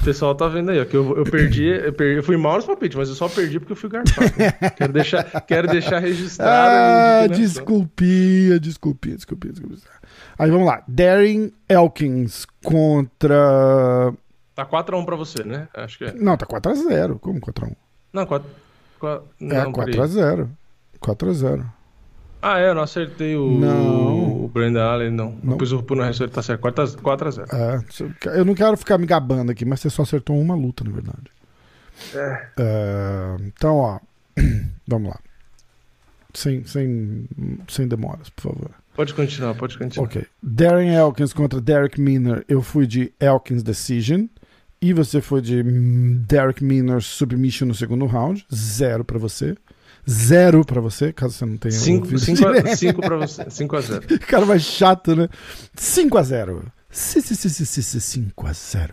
O 0.00 0.04
pessoal 0.04 0.36
tá 0.36 0.46
vendo 0.46 0.70
aí, 0.70 0.80
ó, 0.80 0.84
que 0.84 0.96
eu, 0.96 1.16
eu 1.16 1.24
perdi, 1.24 1.64
eu 1.64 1.92
perdi, 1.92 2.18
eu 2.18 2.22
fui 2.22 2.36
mal 2.36 2.54
nos 2.54 2.64
palpites, 2.64 2.96
mas 2.96 3.08
eu 3.08 3.16
só 3.16 3.28
perdi 3.28 3.58
porque 3.58 3.72
eu 3.72 3.76
fui 3.76 3.90
garfado. 3.90 4.32
né? 4.38 4.52
quero, 4.78 4.92
deixar, 4.92 5.24
quero 5.40 5.66
deixar 5.66 5.98
registrado. 5.98 6.48
Ah, 6.48 7.26
indignação. 7.26 7.44
desculpinha, 7.44 8.60
desculpinha, 8.60 9.16
desculpinha, 9.16 9.52
desculpinha. 9.52 9.80
Aí 10.38 10.48
vamos 10.48 10.64
lá. 10.64 10.84
Darren 10.86 11.50
Elkins 11.68 12.46
contra. 12.62 14.14
Tá 14.54 14.64
4x1 14.64 15.04
pra 15.04 15.16
você, 15.16 15.42
né? 15.42 15.66
Acho 15.74 15.98
que 15.98 16.04
é. 16.04 16.12
Não, 16.12 16.36
tá 16.36 16.46
4x0. 16.46 17.18
Como 17.18 17.40
4x1? 17.40 17.74
Não, 18.12 18.24
4. 18.24 18.48
4 19.00 19.26
É, 19.40 19.44
não, 19.64 19.72
peraí. 19.72 19.94
4x0. 19.94 20.48
4x0. 21.00 21.64
Ah, 22.42 22.58
é, 22.58 22.68
eu 22.70 22.74
não 22.74 22.82
acertei 22.82 23.36
o, 23.36 23.48
Não. 23.58 24.44
o 24.44 24.48
Brandon 24.48 24.80
Allen, 24.80 25.10
não. 25.12 25.38
Não. 25.42 25.52
Depois 25.52 25.70
o 25.72 25.80
no 25.80 26.02
resto 26.02 26.24
ele 26.24 26.32
tá 26.32 26.42
certo. 26.42 26.60
4x0. 26.60 27.46
É, 27.54 28.38
eu 28.38 28.44
não 28.44 28.52
quero 28.54 28.76
ficar 28.76 28.98
me 28.98 29.06
gabando 29.06 29.52
aqui, 29.52 29.64
mas 29.64 29.78
você 29.78 29.88
só 29.88 30.02
acertou 30.02 30.36
uma 30.38 30.56
luta, 30.56 30.82
na 30.82 30.90
verdade. 30.90 31.30
É. 32.14 32.46
É, 32.58 33.36
então, 33.46 33.76
ó. 33.76 34.00
Vamos 34.88 35.10
lá. 35.10 35.20
Sem, 36.34 36.64
sem, 36.64 37.28
sem 37.68 37.86
demoras, 37.86 38.28
por 38.30 38.42
favor. 38.42 38.70
Pode 38.96 39.14
continuar, 39.14 39.54
pode 39.54 39.78
continuar. 39.78 40.06
Ok. 40.06 40.26
Darren 40.42 40.94
Elkins 40.94 41.32
contra 41.32 41.60
Derek 41.60 42.00
Miner. 42.00 42.44
Eu 42.48 42.60
fui 42.60 42.86
de 42.86 43.12
Elkins 43.20 43.62
Decision. 43.62 44.26
E 44.80 44.92
você 44.92 45.20
foi 45.20 45.40
de 45.40 45.62
Derek 45.62 46.64
Miner 46.64 47.00
Submission 47.00 47.68
no 47.68 47.74
segundo 47.74 48.04
round. 48.06 48.44
Zero 48.52 49.04
pra 49.04 49.16
você. 49.18 49.56
Zero 50.08 50.64
pra 50.64 50.80
você, 50.80 51.12
caso 51.12 51.34
você 51.34 51.46
não 51.46 51.56
tenha 51.56 51.72
5 51.72 52.04
ouvido. 52.04 52.18
5 52.18 52.42
pra 53.00 53.16
você. 53.18 53.44
5x0. 53.44 54.18
Cara 54.20 54.46
mais 54.46 54.62
chato, 54.62 55.14
né? 55.14 55.28
5x0. 55.76 56.62
5x0. 56.92 58.90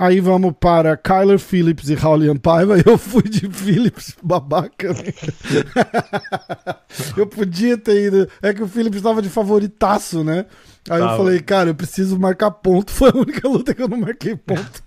Aí 0.00 0.20
vamos 0.20 0.54
para 0.60 0.96
Kyler 0.96 1.40
Phillips 1.40 1.88
e 1.90 1.94
Raulian 1.94 2.36
Paiva. 2.36 2.76
Eu 2.86 2.96
fui 2.96 3.22
de 3.22 3.50
Phillips, 3.50 4.14
babaca. 4.22 4.92
né? 4.92 5.02
eu 7.16 7.26
podia 7.26 7.76
ter 7.76 8.06
ido. 8.06 8.28
É 8.40 8.54
que 8.54 8.62
o 8.62 8.68
Phillips 8.68 8.98
estava 8.98 9.20
de 9.20 9.28
favoritaço, 9.28 10.22
né? 10.22 10.46
Aí 10.90 11.00
eu 11.00 11.06
Tava. 11.06 11.16
falei, 11.18 11.40
cara, 11.40 11.70
eu 11.70 11.74
preciso 11.74 12.18
marcar 12.18 12.50
ponto. 12.50 12.90
Foi 12.92 13.10
a 13.10 13.16
única 13.16 13.46
luta 13.48 13.74
que 13.74 13.82
eu 13.82 13.88
não 13.88 13.98
marquei 13.98 14.34
ponto. 14.36 14.82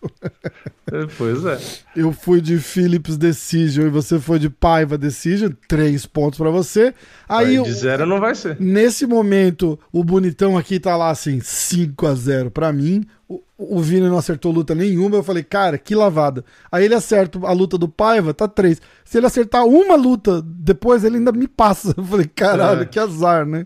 É, 0.91 1.07
Pois 1.17 1.45
é. 1.45 1.57
Eu 1.95 2.11
fui 2.11 2.41
de 2.41 2.57
Phillips 2.57 3.17
Decision 3.17 3.85
e 3.85 3.89
você 3.89 4.19
foi 4.19 4.39
de 4.39 4.49
Paiva 4.49 4.97
Decision. 4.97 5.51
Três 5.67 6.05
pontos 6.05 6.37
pra 6.37 6.49
você. 6.49 6.93
Aí 7.29 7.47
Aí, 7.47 7.55
eu- 7.55 7.63
de 7.63 7.71
zero 7.73 8.05
não 8.05 8.19
vai 8.19 8.35
ser. 8.35 8.57
Nesse 8.59 9.05
momento, 9.05 9.79
o 9.91 10.03
bonitão 10.03 10.57
aqui 10.57 10.79
tá 10.79 10.95
lá 10.97 11.09
assim, 11.09 11.39
5 11.41 12.05
a 12.07 12.13
0 12.15 12.51
pra 12.51 12.73
mim. 12.73 13.05
O, 13.27 13.41
o 13.57 13.79
Vini 13.81 14.07
não 14.09 14.17
acertou 14.17 14.51
luta 14.51 14.75
nenhuma. 14.75 15.15
Eu 15.15 15.23
falei, 15.23 15.43
cara, 15.43 15.77
que 15.77 15.95
lavada. 15.95 16.43
Aí 16.71 16.83
ele 16.83 16.95
acerta 16.95 17.39
a 17.45 17.51
luta 17.53 17.77
do 17.77 17.87
Paiva, 17.87 18.33
tá 18.33 18.47
3. 18.47 18.81
Se 19.05 19.17
ele 19.17 19.27
acertar 19.27 19.65
uma 19.65 19.95
luta 19.95 20.41
depois, 20.43 21.03
ele 21.05 21.17
ainda 21.17 21.31
me 21.31 21.47
passa. 21.47 21.93
Eu 21.97 22.03
falei, 22.03 22.25
caralho, 22.27 22.81
É. 22.81 22.85
que 22.85 22.99
azar, 22.99 23.45
né? 23.45 23.65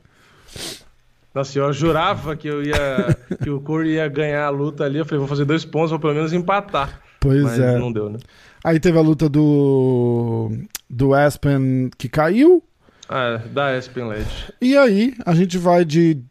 Nossa, 1.35 1.59
eu 1.59 1.73
jurava 1.73 2.33
que 2.37 2.47
eu 2.47 2.63
ia. 2.63 3.17
que 3.43 3.49
o 3.49 3.59
Corey 3.59 3.95
ia 3.95 4.07
ganhar 4.07 4.45
a 4.45 4.49
luta 4.49 4.85
ali. 4.85 4.97
Eu 4.97 5.05
falei, 5.05 5.19
vou 5.19 5.27
fazer 5.27 5.43
dois 5.43 5.65
pontos, 5.65 5.89
vou 5.91 5.99
pelo 5.99 6.13
menos 6.13 6.31
empatar. 6.31 7.01
Pois 7.19 7.43
Mas 7.43 7.59
é. 7.59 7.77
não 7.77 7.91
deu, 7.91 8.09
né? 8.09 8.19
Aí 8.63 8.79
teve 8.79 8.97
a 8.97 9.01
luta 9.01 9.27
do 9.27 10.49
do 10.89 11.13
Aspen 11.13 11.89
que 11.97 12.07
caiu. 12.07 12.63
Ah, 13.09 13.41
da 13.51 13.75
Aspen 13.75 14.07
Led. 14.07 14.25
E 14.61 14.77
aí, 14.77 15.13
a 15.25 15.35
gente 15.35 15.57
vai 15.57 15.83
de 15.83 16.23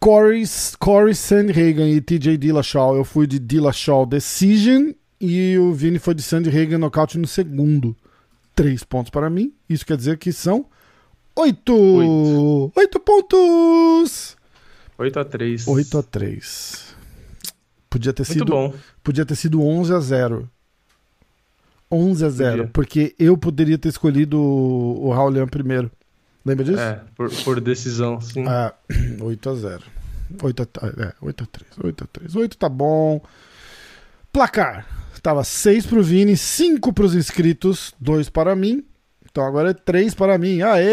Corey, 0.00 0.44
Corey 0.78 1.14
Sandhagen 1.14 1.92
e 1.92 2.00
TJ 2.00 2.38
Dillashaw. 2.38 2.96
Eu 2.96 3.04
fui 3.04 3.26
de 3.26 3.38
Dillashaw 3.38 4.06
Decision 4.06 4.92
e 5.20 5.58
o 5.58 5.72
Vini 5.72 5.98
foi 5.98 6.14
de 6.14 6.22
Sandhagen 6.22 6.78
nocaute 6.78 7.18
no 7.18 7.26
segundo. 7.26 7.94
Três 8.54 8.82
pontos 8.82 9.10
para 9.10 9.30
mim. 9.30 9.52
Isso 9.68 9.86
quer 9.86 9.96
dizer 9.96 10.18
que 10.18 10.32
são 10.32 10.66
oito. 11.36 11.74
Oito. 11.74 12.72
Oito 12.76 13.00
pontos. 13.00 14.36
8x3. 14.98 15.66
8 15.68 15.98
a 15.98 16.02
3. 16.02 16.94
Podia 17.90 18.12
ter 18.12 18.22
Muito 18.22 18.32
sido 18.32 18.44
bom. 18.52 18.74
podia 19.02 19.26
ter 19.26 19.34
sido 19.36 19.62
11 19.62 19.92
a 19.94 20.00
0. 20.00 20.50
11 21.90 22.24
a 22.24 22.28
0, 22.30 22.50
Podia. 22.56 22.70
porque 22.72 23.14
eu 23.18 23.36
poderia 23.36 23.76
ter 23.76 23.88
escolhido 23.90 24.38
o, 24.40 25.08
o 25.08 25.12
Raulian 25.12 25.46
primeiro. 25.46 25.90
Lembra 26.44 26.64
disso? 26.64 26.80
É, 26.80 27.00
por, 27.14 27.30
por 27.44 27.60
decisão, 27.60 28.20
sim. 28.20 28.44
Ah, 28.46 28.72
8 29.20 29.50
a 29.50 29.54
0. 29.54 29.82
8 30.42 30.62
a, 30.62 30.86
é, 31.08 31.14
8 31.20 31.44
a 31.44 31.46
3. 31.46 31.70
8 31.84 32.04
a 32.04 32.06
3. 32.06 32.36
8 32.36 32.56
tá 32.56 32.68
bom. 32.68 33.20
Placar. 34.32 34.86
Tava 35.22 35.44
6 35.44 35.86
pro 35.86 36.02
Vini, 36.02 36.36
5 36.36 36.92
pros 36.92 37.14
inscritos, 37.14 37.94
2 38.00 38.28
para 38.28 38.56
mim. 38.56 38.82
Então 39.32 39.44
agora 39.44 39.70
é 39.70 39.74
3 39.74 40.14
para 40.14 40.36
mim. 40.36 40.60
Aê! 40.60 40.92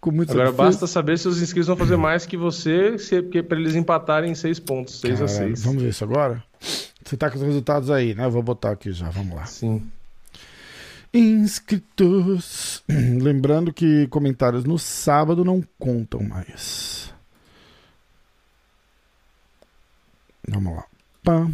Com 0.00 0.10
muito 0.10 0.32
Agora 0.32 0.50
basta 0.52 0.86
saber 0.86 1.18
se 1.18 1.28
os 1.28 1.40
inscritos 1.40 1.68
vão 1.68 1.76
fazer 1.76 1.96
mais 1.96 2.26
que 2.26 2.36
você, 2.36 2.98
se, 2.98 3.22
porque 3.22 3.42
para 3.42 3.58
eles 3.58 3.74
empatarem 3.74 4.32
em 4.32 4.34
6 4.34 4.58
pontos, 4.60 5.00
6 5.00 5.14
a 5.14 5.26
Caralho, 5.26 5.48
6. 5.48 5.64
Vamos 5.64 5.82
ver 5.82 5.88
isso 5.90 6.02
agora? 6.02 6.42
Você 7.04 7.16
tá 7.16 7.30
com 7.30 7.36
os 7.36 7.42
resultados 7.42 7.90
aí, 7.90 8.14
né? 8.14 8.24
Eu 8.24 8.30
vou 8.30 8.42
botar 8.42 8.70
aqui 8.70 8.90
já, 8.90 9.10
vamos 9.10 9.36
lá. 9.36 9.44
Sim. 9.44 9.82
Inscritos. 11.12 12.82
Lembrando 12.88 13.72
que 13.72 14.06
comentários 14.08 14.64
no 14.64 14.78
sábado 14.78 15.44
não 15.44 15.62
contam 15.78 16.22
mais. 16.22 17.12
Vamos 20.48 20.74
lá. 20.74 20.84
Pam. 21.22 21.52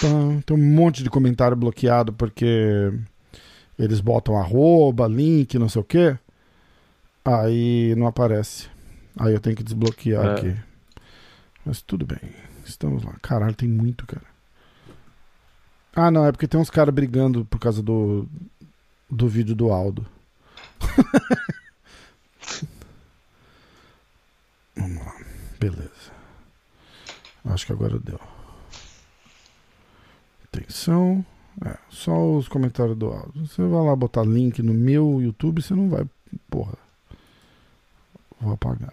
Pam. 0.00 0.40
Tem 0.44 0.56
um 0.56 0.74
monte 0.74 1.02
de 1.02 1.10
comentário 1.10 1.56
bloqueado 1.56 2.12
porque 2.12 2.92
eles 3.78 4.00
botam 4.00 4.36
arroba, 4.36 5.06
link, 5.06 5.58
não 5.58 5.68
sei 5.68 5.80
o 5.80 5.84
que. 5.84 6.16
Aí 7.24 7.94
não 7.96 8.06
aparece. 8.06 8.68
Aí 9.18 9.32
eu 9.34 9.40
tenho 9.40 9.56
que 9.56 9.62
desbloquear 9.62 10.24
É. 10.24 10.32
aqui. 10.34 10.56
Mas 11.64 11.82
tudo 11.82 12.04
bem. 12.06 12.18
Estamos 12.64 13.02
lá. 13.04 13.14
Caralho, 13.22 13.54
tem 13.54 13.68
muito, 13.68 14.06
cara. 14.06 14.26
Ah, 15.94 16.10
não, 16.10 16.24
é 16.26 16.32
porque 16.32 16.46
tem 16.48 16.60
uns 16.60 16.70
caras 16.70 16.94
brigando 16.94 17.44
por 17.44 17.58
causa 17.58 17.82
do, 17.82 18.26
do 19.10 19.28
vídeo 19.28 19.54
do 19.54 19.70
Aldo. 19.72 20.06
Vamos 24.76 25.04
lá. 25.04 25.14
Beleza. 25.58 26.12
Acho 27.44 27.66
que 27.66 27.72
agora 27.72 27.98
deu. 27.98 28.20
Atenção. 30.44 31.24
É, 31.64 31.76
só 31.90 32.36
os 32.36 32.46
comentários 32.48 32.96
do 32.96 33.06
Aldo. 33.08 33.46
Você 33.46 33.62
vai 33.62 33.84
lá 33.84 33.96
botar 33.96 34.22
link 34.22 34.62
no 34.62 34.72
meu 34.74 35.20
YouTube, 35.20 35.60
você 35.60 35.74
não 35.74 35.88
vai. 35.88 36.04
Porra. 36.48 36.74
Vou 38.40 38.52
apagar. 38.54 38.92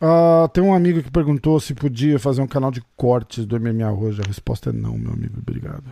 Ah, 0.00 0.48
tem 0.52 0.62
um 0.62 0.74
amigo 0.74 1.02
que 1.02 1.10
perguntou 1.10 1.58
se 1.58 1.74
podia 1.74 2.18
fazer 2.18 2.40
um 2.40 2.46
canal 2.46 2.70
de 2.70 2.82
cortes 2.96 3.44
do 3.44 3.58
MMA 3.60 3.90
hoje. 3.92 4.20
A 4.22 4.26
resposta 4.26 4.70
é 4.70 4.72
não, 4.72 4.96
meu 4.96 5.12
amigo. 5.12 5.38
Obrigado. 5.38 5.84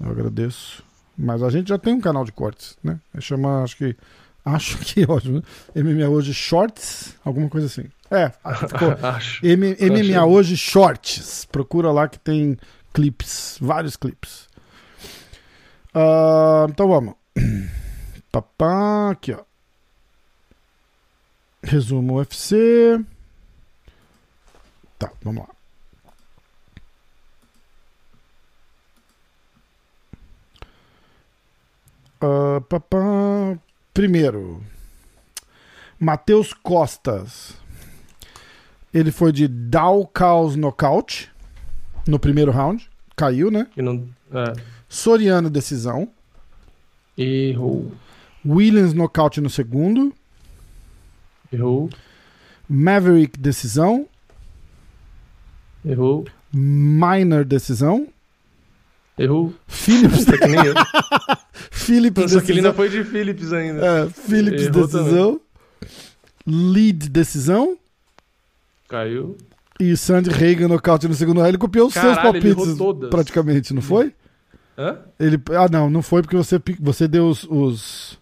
Eu 0.00 0.10
agradeço. 0.10 0.82
Mas 1.16 1.42
a 1.42 1.50
gente 1.50 1.68
já 1.68 1.78
tem 1.78 1.94
um 1.94 2.00
canal 2.00 2.24
de 2.24 2.32
cortes, 2.32 2.76
né? 2.82 2.98
Chama, 3.20 3.62
acho 3.62 3.76
que. 3.76 3.96
Acho 4.44 4.78
que 4.78 5.02
é 5.02 5.06
ótimo. 5.06 5.42
né? 5.74 5.82
MMA 5.82 6.08
hoje 6.08 6.32
Shorts, 6.32 7.14
alguma 7.22 7.50
coisa 7.50 7.66
assim. 7.66 7.84
É, 8.10 8.30
ficou. 8.30 8.92
Acho. 9.06 9.44
M- 9.44 9.76
MMA 9.78 10.24
hoje 10.24 10.56
Shorts. 10.56 11.44
Procura 11.44 11.90
lá 11.92 12.08
que 12.08 12.18
tem 12.18 12.56
clips, 12.98 13.58
vários 13.60 13.96
clips. 13.96 14.48
Ah, 15.94 16.66
então 16.68 16.88
vamos. 16.88 17.14
Papá, 18.32 19.12
aqui 19.12 19.32
ó. 19.32 19.44
Resumo 21.62 22.16
UFC. 22.16 23.00
Tá, 24.98 25.12
vamos 25.22 25.46
lá. 25.46 25.54
Ah, 32.20 32.60
papá. 32.68 33.56
Primeiro, 33.94 34.60
Matheus 36.00 36.52
Costas. 36.52 37.54
Ele 38.92 39.12
foi 39.12 39.30
de 39.30 39.46
Dow 39.46 40.04
Caos 40.08 40.56
Knockout 40.56 41.30
no 42.08 42.18
primeiro 42.18 42.50
round. 42.50 42.88
Caiu, 43.14 43.50
né? 43.50 43.66
Que 43.74 43.82
não. 43.82 44.08
É. 44.32 44.52
Soriano, 44.88 45.50
decisão. 45.50 46.08
Errou. 47.16 47.92
Williams, 48.46 48.94
nocaute 48.94 49.40
no 49.40 49.50
segundo. 49.50 50.12
Errou. 51.52 51.90
Maverick, 52.68 53.38
decisão. 53.38 54.06
Errou. 55.84 56.26
Minor, 56.52 57.44
decisão. 57.44 58.06
Errou. 59.18 59.52
Phillips, 59.66 60.24
Tá 60.24 60.38
que 60.38 60.46
nem 60.46 60.64
eu. 60.64 60.74
Phillips 61.72 62.32
Só 62.32 62.40
que 62.40 62.52
ele 62.52 62.60
decisão. 62.62 62.70
não 62.70 62.74
foi 62.74 62.88
de 62.88 63.04
Phillips 63.04 63.52
ainda. 63.52 63.84
É, 63.84 64.08
Phillips, 64.08 64.66
Errou 64.66 64.86
decisão. 64.86 65.40
Lead, 66.46 67.08
decisão. 67.10 67.76
Caiu. 68.88 69.36
E 69.80 69.96
Sandy 69.96 70.30
Reagan, 70.30 70.68
nocaute 70.68 71.06
no 71.06 71.14
segundo 71.14 71.36
round. 71.38 71.50
Ele 71.50 71.58
copiou 71.58 71.86
os 71.86 71.94
seus 71.94 72.16
Caralho, 72.16 72.36
ele 72.36 72.54
palpites, 72.54 73.08
praticamente, 73.10 73.72
não 73.72 73.82
foi? 73.82 74.12
Hã? 74.76 74.98
Ele, 75.18 75.40
ah, 75.50 75.68
não, 75.70 75.88
não 75.88 76.02
foi 76.02 76.22
porque 76.22 76.36
você, 76.36 76.60
você 76.80 77.06
deu 77.08 77.28
os. 77.28 77.44
os... 77.44 78.18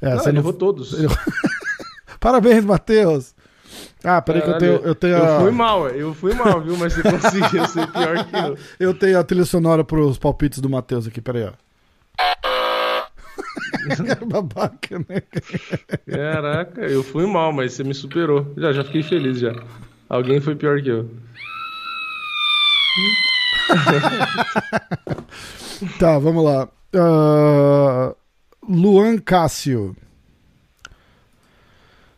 É, 0.00 0.10
não, 0.10 0.18
você 0.18 0.28
ele 0.28 0.32
não- 0.36 0.42
errou 0.42 0.52
todos. 0.52 0.92
ele 0.92 1.08
Parabéns, 2.20 2.64
Matheus. 2.64 3.34
Ah, 4.02 4.22
peraí 4.22 4.40
que 4.40 4.48
eu 4.48 4.58
tenho, 4.58 4.72
Caralho, 4.74 4.88
eu 4.88 4.94
tenho 4.94 5.16
eu 5.16 5.24
a, 5.36 5.40
fui 5.40 5.50
mal, 5.50 5.88
eu 5.88 6.14
fui 6.14 6.34
mal, 6.34 6.60
viu? 6.60 6.76
Mas 6.76 6.92
você 6.92 7.02
conseguiu 7.02 7.66
ser 7.66 7.86
pior 7.88 8.24
que 8.24 8.36
eu. 8.36 8.58
eu 8.88 8.94
tenho 8.94 9.18
a 9.18 9.24
trilha 9.24 9.44
sonora 9.44 9.84
pros 9.84 10.16
palpites 10.18 10.60
do 10.60 10.70
Matheus 10.70 11.06
aqui, 11.06 11.20
peraí, 11.20 11.44
ó. 11.44 11.52
Babaca, 14.26 14.98
né? 14.98 15.22
Caraca, 16.08 16.80
eu 16.82 17.02
fui 17.02 17.26
mal, 17.26 17.52
mas 17.52 17.72
você 17.72 17.84
me 17.84 17.94
superou. 17.94 18.52
Já, 18.56 18.72
já 18.72 18.84
fiquei 18.84 19.02
feliz 19.02 19.38
já. 19.38 19.52
Alguém 20.08 20.40
foi 20.40 20.54
pior 20.54 20.80
que 20.82 20.88
eu. 20.90 21.08
Tá, 25.98 26.18
vamos 26.18 26.44
lá. 26.44 26.68
Ah, 26.94 28.14
Luan 28.68 29.18
Cássio. 29.18 29.94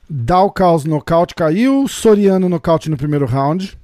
Dalcaus 0.09 0.85
nocaute 0.85 1.35
caiu. 1.35 1.87
Soriano 1.89 2.49
nocaute 2.49 2.89
no 2.89 2.97
primeiro 2.97 3.27
round. 3.27 3.77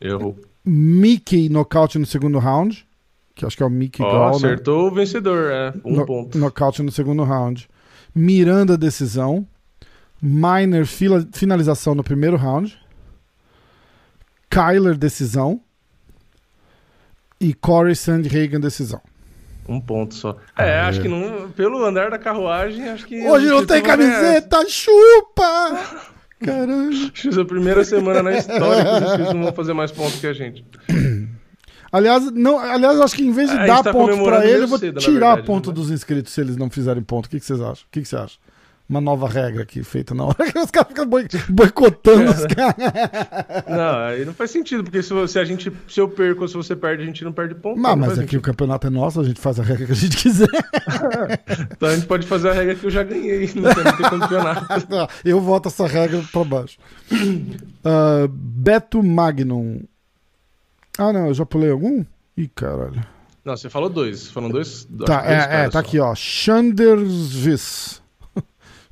Errou. 0.00 0.36
Mickey 0.64 1.48
nocaute 1.48 1.98
no 1.98 2.06
segundo 2.06 2.38
round. 2.38 2.86
Que 3.34 3.46
acho 3.46 3.56
que 3.56 3.62
é 3.62 3.66
o 3.66 3.70
Mickey 3.70 4.02
Ó, 4.02 4.10
Gall, 4.10 4.30
né? 4.30 4.36
acertou 4.36 4.88
o 4.88 4.94
vencedor, 4.94 5.50
é. 5.50 5.72
Um 5.84 5.96
No- 5.96 6.06
ponto. 6.06 6.36
Nocaute 6.36 6.82
no 6.82 6.90
segundo 6.92 7.22
round. 7.24 7.68
Miranda, 8.14 8.76
decisão. 8.76 9.46
Miner, 10.20 10.86
fila- 10.86 11.26
finalização 11.32 11.94
no 11.94 12.04
primeiro 12.04 12.36
round. 12.36 12.78
Kyler, 14.52 14.96
decisão. 14.96 15.60
E 17.40 17.54
Corey 17.54 17.96
Sandhagen, 17.96 18.60
decisão. 18.60 19.00
Um 19.66 19.80
ponto 19.80 20.14
só. 20.14 20.36
É, 20.58 20.80
acho 20.80 21.00
que 21.00 21.08
não, 21.08 21.50
pelo 21.50 21.82
andar 21.84 22.10
da 22.10 22.18
carruagem, 22.18 22.88
acho 22.88 23.06
que. 23.06 23.26
Hoje 23.26 23.46
não 23.46 23.64
tem 23.64 23.78
é- 23.78 23.80
camiseta, 23.80 24.68
chupa! 24.68 26.02
Caramba. 26.44 26.92
Fiz 27.14 27.38
a 27.38 27.44
primeira 27.44 27.82
semana 27.84 28.22
na 28.22 28.32
história 28.36 28.84
que 28.84 28.90
os 28.90 29.02
inscritos 29.02 29.34
não 29.34 29.42
vão 29.44 29.52
fazer 29.52 29.72
mais 29.72 29.90
pontos 29.90 30.20
que 30.20 30.26
a 30.26 30.32
gente. 30.32 30.64
Aliás, 31.90 32.30
não, 32.32 32.58
aliás, 32.58 32.98
acho 33.00 33.14
que 33.14 33.22
em 33.22 33.32
vez 33.32 33.50
de 33.50 33.56
A 33.58 33.66
dar 33.66 33.82
tá 33.82 33.92
ponto 33.92 34.06
pra 34.06 34.14
comemorando 34.14 34.46
ele, 34.46 34.62
eu 34.64 34.68
vou 34.68 34.78
cedo, 34.78 34.98
tirar 34.98 35.34
verdade, 35.34 35.46
ponto 35.46 35.68
né? 35.68 35.74
dos 35.74 35.90
inscritos 35.90 36.32
se 36.32 36.40
eles 36.40 36.56
não 36.56 36.70
fizerem 36.70 37.02
ponto. 37.02 37.26
O 37.26 37.28
que, 37.28 37.38
que 37.38 37.44
vocês 37.44 37.60
acham? 37.60 37.84
O 37.86 37.90
que, 37.90 38.00
que 38.00 38.08
você 38.08 38.16
acha? 38.16 38.38
Uma 38.88 39.00
nova 39.00 39.26
regra 39.26 39.62
aqui 39.62 39.82
feita 39.82 40.14
na 40.14 40.24
hora 40.24 40.34
que 40.52 40.58
os 40.58 40.70
caras 40.70 40.88
ficam 40.88 41.06
boi- 41.06 41.26
boicotando 41.48 42.30
os 42.30 42.44
caras. 42.46 42.74
Não, 43.66 43.98
aí 44.04 44.24
não 44.24 44.34
faz 44.34 44.50
sentido, 44.50 44.84
porque 44.84 45.02
se, 45.02 45.14
você- 45.14 45.38
a 45.38 45.44
gente, 45.44 45.72
se 45.88 45.98
eu 46.00 46.08
perco 46.08 46.42
ou 46.42 46.48
se 46.48 46.54
você 46.54 46.76
perde, 46.76 47.02
a 47.02 47.06
gente 47.06 47.24
não 47.24 47.32
perde 47.32 47.54
ponto. 47.54 47.80
Mas, 47.80 47.90
não 47.92 47.98
mas 47.98 48.10
aqui 48.10 48.18
o 48.18 48.22
sentido. 48.24 48.42
campeonato 48.42 48.86
é 48.86 48.90
nosso, 48.90 49.20
a 49.20 49.24
gente 49.24 49.40
faz 49.40 49.58
a 49.58 49.62
regra 49.62 49.86
que 49.86 49.92
a 49.92 49.96
gente 49.96 50.16
quiser. 50.16 50.48
Então 51.72 51.88
a 51.88 51.94
gente 51.94 52.06
pode 52.06 52.26
fazer 52.26 52.50
a 52.50 52.52
regra 52.52 52.74
que 52.74 52.84
eu 52.84 52.90
já 52.90 53.02
ganhei, 53.02 53.50
não 53.54 53.72
tem, 53.74 53.84
não 53.84 53.96
tem 53.96 54.10
campeonato. 54.10 54.66
Eu 55.24 55.40
voto 55.40 55.68
essa 55.68 55.86
regra 55.86 56.22
pra 56.30 56.44
baixo. 56.44 56.78
Ah, 57.84 58.28
Beto 58.30 59.02
Magnum. 59.02 59.80
Ah, 60.98 61.12
não, 61.12 61.26
eu 61.28 61.34
já 61.34 61.44
pulei 61.44 61.70
algum? 61.70 62.04
Ih, 62.36 62.48
caralho. 62.54 63.04
Não, 63.44 63.56
você 63.56 63.68
falou 63.68 63.88
dois. 63.90 64.30
Foram 64.30 64.48
dois. 64.50 64.84
Tá, 65.04 65.20
dois 65.20 65.30
é, 65.32 65.62
é, 65.62 65.64
tá 65.64 65.72
só. 65.72 65.78
aqui, 65.78 65.98
ó. 65.98 66.14
Chandersvis. 66.14 67.02
Chandersvis. 67.02 68.01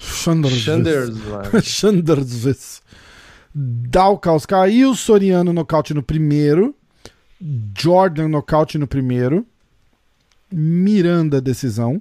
Sanders, 0.00 0.64
mano. 1.10 1.62
Chandersvis. 1.62 2.82
Dalcaus 3.54 4.46
caiu, 4.46 4.94
Soriano 4.94 5.52
nocaute 5.52 5.92
no 5.92 6.02
primeiro. 6.02 6.74
Jordan 7.76 8.28
nocaute 8.28 8.78
no 8.78 8.86
primeiro. 8.86 9.46
Miranda 10.52 11.40
decisão. 11.40 12.00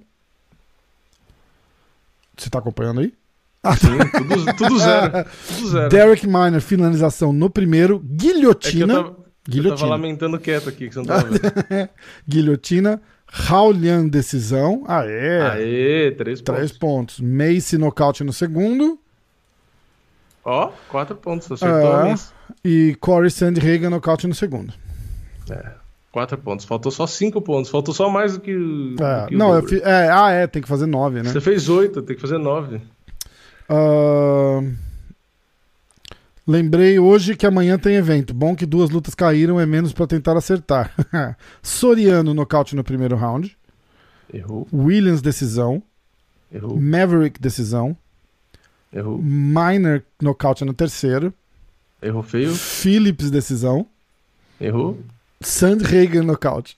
Você 2.38 2.50
tá 2.50 2.60
acompanhando 2.60 3.02
aí? 3.02 3.14
Sim, 3.78 3.98
tudo, 4.18 4.54
tudo 4.56 4.80
zero. 4.80 5.12
Tudo 5.48 5.68
zero. 5.70 5.90
Derek 5.90 6.26
Miner 6.26 6.62
finalização 6.62 7.34
no 7.34 7.50
primeiro. 7.50 7.96
É 7.96 7.98
eu 7.98 8.00
Guilhotina. 8.16 8.88
tava, 8.94 9.08
eu 9.10 9.14
tava 9.14 9.26
Guilhotina. 9.50 9.90
lamentando 9.90 10.40
quieto 10.40 10.70
aqui, 10.70 10.88
que 10.88 10.94
você 10.94 11.00
não 11.00 11.06
tava 11.06 11.26
vendo. 11.30 11.42
Guilhotina. 12.28 13.02
Raulian 13.32 14.08
decisão. 14.08 14.84
Aê! 14.88 15.42
Aê, 15.42 16.12
três 16.12 16.42
pontos. 16.42 16.56
Três 16.56 16.72
pontos. 16.72 17.20
Mace 17.20 17.78
nocaute 17.78 18.24
no 18.24 18.34
segundo. 18.34 19.00
Ó, 20.44 20.72
quatro 20.89 21.15
pontos. 21.15 21.52
Acertou 21.52 21.78
É. 21.78 22.02
a 22.02 22.04
mesa. 22.06 22.32
E 22.65 22.96
Corey 23.00 23.30
Sandhagen 23.30 23.89
nocaute 23.89 24.26
no 24.28 24.34
segundo. 24.34 24.74
Quatro 26.12 26.38
pontos. 26.39 26.65
Faltou 26.65 26.92
só 26.92 27.06
cinco 27.06 27.39
pontos. 27.42 27.70
Faltou 27.70 27.94
só 27.94 28.10
mais 28.10 28.34
do 28.34 28.39
que. 28.39 28.52
É, 28.52 28.56
do 28.56 29.28
que 29.28 29.36
o 29.36 29.38
não, 29.38 29.62
fi- 29.62 29.82
é, 29.84 30.10
ah, 30.12 30.32
é, 30.32 30.48
tem 30.48 30.62
que 30.62 30.68
fazer 30.68 30.88
nove, 30.88 31.22
né? 31.22 31.30
Você 31.32 31.39
fez 31.42 31.70
oito, 31.70 32.02
tem 32.02 32.15
que 32.15 32.22
fazer 32.22 32.39
nove. 32.39 32.82
Ah, 33.70 34.62
lembrei 36.50 36.98
hoje 37.00 37.36
que 37.36 37.46
amanhã 37.46 37.78
tem 37.78 37.96
evento. 37.96 38.34
Bom 38.34 38.56
que 38.56 38.66
duas 38.66 38.90
lutas 38.90 39.14
caíram, 39.14 39.60
é 39.60 39.66
menos 39.66 39.94
pra 39.94 40.08
tentar 40.08 40.36
acertar. 40.36 40.92
Soriano 41.62 42.34
nocaute 42.34 42.76
no 42.76 42.84
primeiro 42.84 43.16
round. 43.16 43.56
Errou, 44.34 44.68
Williams 44.74 45.22
decisão. 45.22 45.82
errou, 46.52 46.80
Maverick 46.80 47.40
decisão. 47.40 47.96
errou. 48.94 49.20
Miner 49.22 50.04
nocaute 50.22 50.66
no 50.66 50.74
terceiro. 50.74 51.34
Errou 52.02 52.24
feio, 52.24 52.54
Phillips 52.54 53.30
decisão. 53.30 53.86
errou. 54.60 55.00
Sandhagen 55.42 56.22
nocaute. 56.22 56.78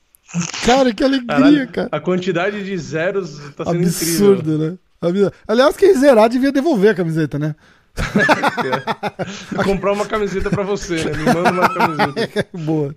Cara, 0.66 0.94
que 0.94 1.04
alegria, 1.04 1.28
Caralho, 1.28 1.68
cara. 1.72 1.90
a 1.92 2.00
quantidade 2.00 2.64
de 2.64 2.78
zeros 2.78 3.38
tá 3.56 3.66
sendo 3.66 3.80
Absurdo, 3.84 4.58
né? 4.58 4.78
Absurdo. 5.02 5.34
Aliás, 5.48 5.76
quem 5.76 5.94
zerar 5.94 6.30
devia 6.30 6.52
devolver 6.54 6.92
a 6.92 6.96
camiseta, 6.96 7.38
né? 7.38 7.54
Comprar 9.64 9.94
uma 9.94 10.06
camiseta 10.06 10.50
pra 10.50 10.64
você, 10.64 11.04
né? 11.06 11.12
Me 11.18 11.26
manda 11.26 11.52
uma 11.52 11.70
camiseta. 11.70 12.48
Boa. 12.58 12.96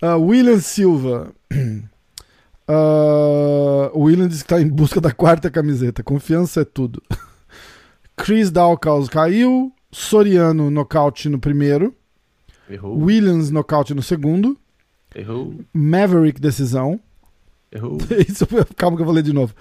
Ah, 0.00 0.16
William 0.16 0.58
Silva. 0.60 1.32
Ah, 2.70 3.90
o 3.94 4.02
William 4.02 4.28
disse 4.28 4.44
que 4.44 4.52
está 4.52 4.60
em 4.60 4.68
busca 4.68 5.00
da 5.00 5.10
quarta 5.10 5.50
camiseta. 5.50 6.02
Confiança 6.02 6.60
é 6.60 6.64
tudo. 6.66 7.02
Chris 8.14 8.50
Dalcaus 8.50 9.08
caiu. 9.08 9.72
Soriano 9.90 10.70
nocaute 10.70 11.30
no 11.30 11.38
primeiro. 11.38 11.94
Errou, 12.68 12.98
Williams 12.98 13.50
nocaute 13.50 13.94
no 13.94 14.02
segundo. 14.02 14.54
errou, 15.14 15.54
Maverick 15.72 16.38
decisão. 16.38 17.00
errou. 17.72 17.96
Isso, 18.28 18.46
calma 18.76 18.98
que 18.98 19.02
eu 19.02 19.06
vou 19.06 19.14
ler 19.14 19.22
de 19.22 19.32
novo. 19.32 19.54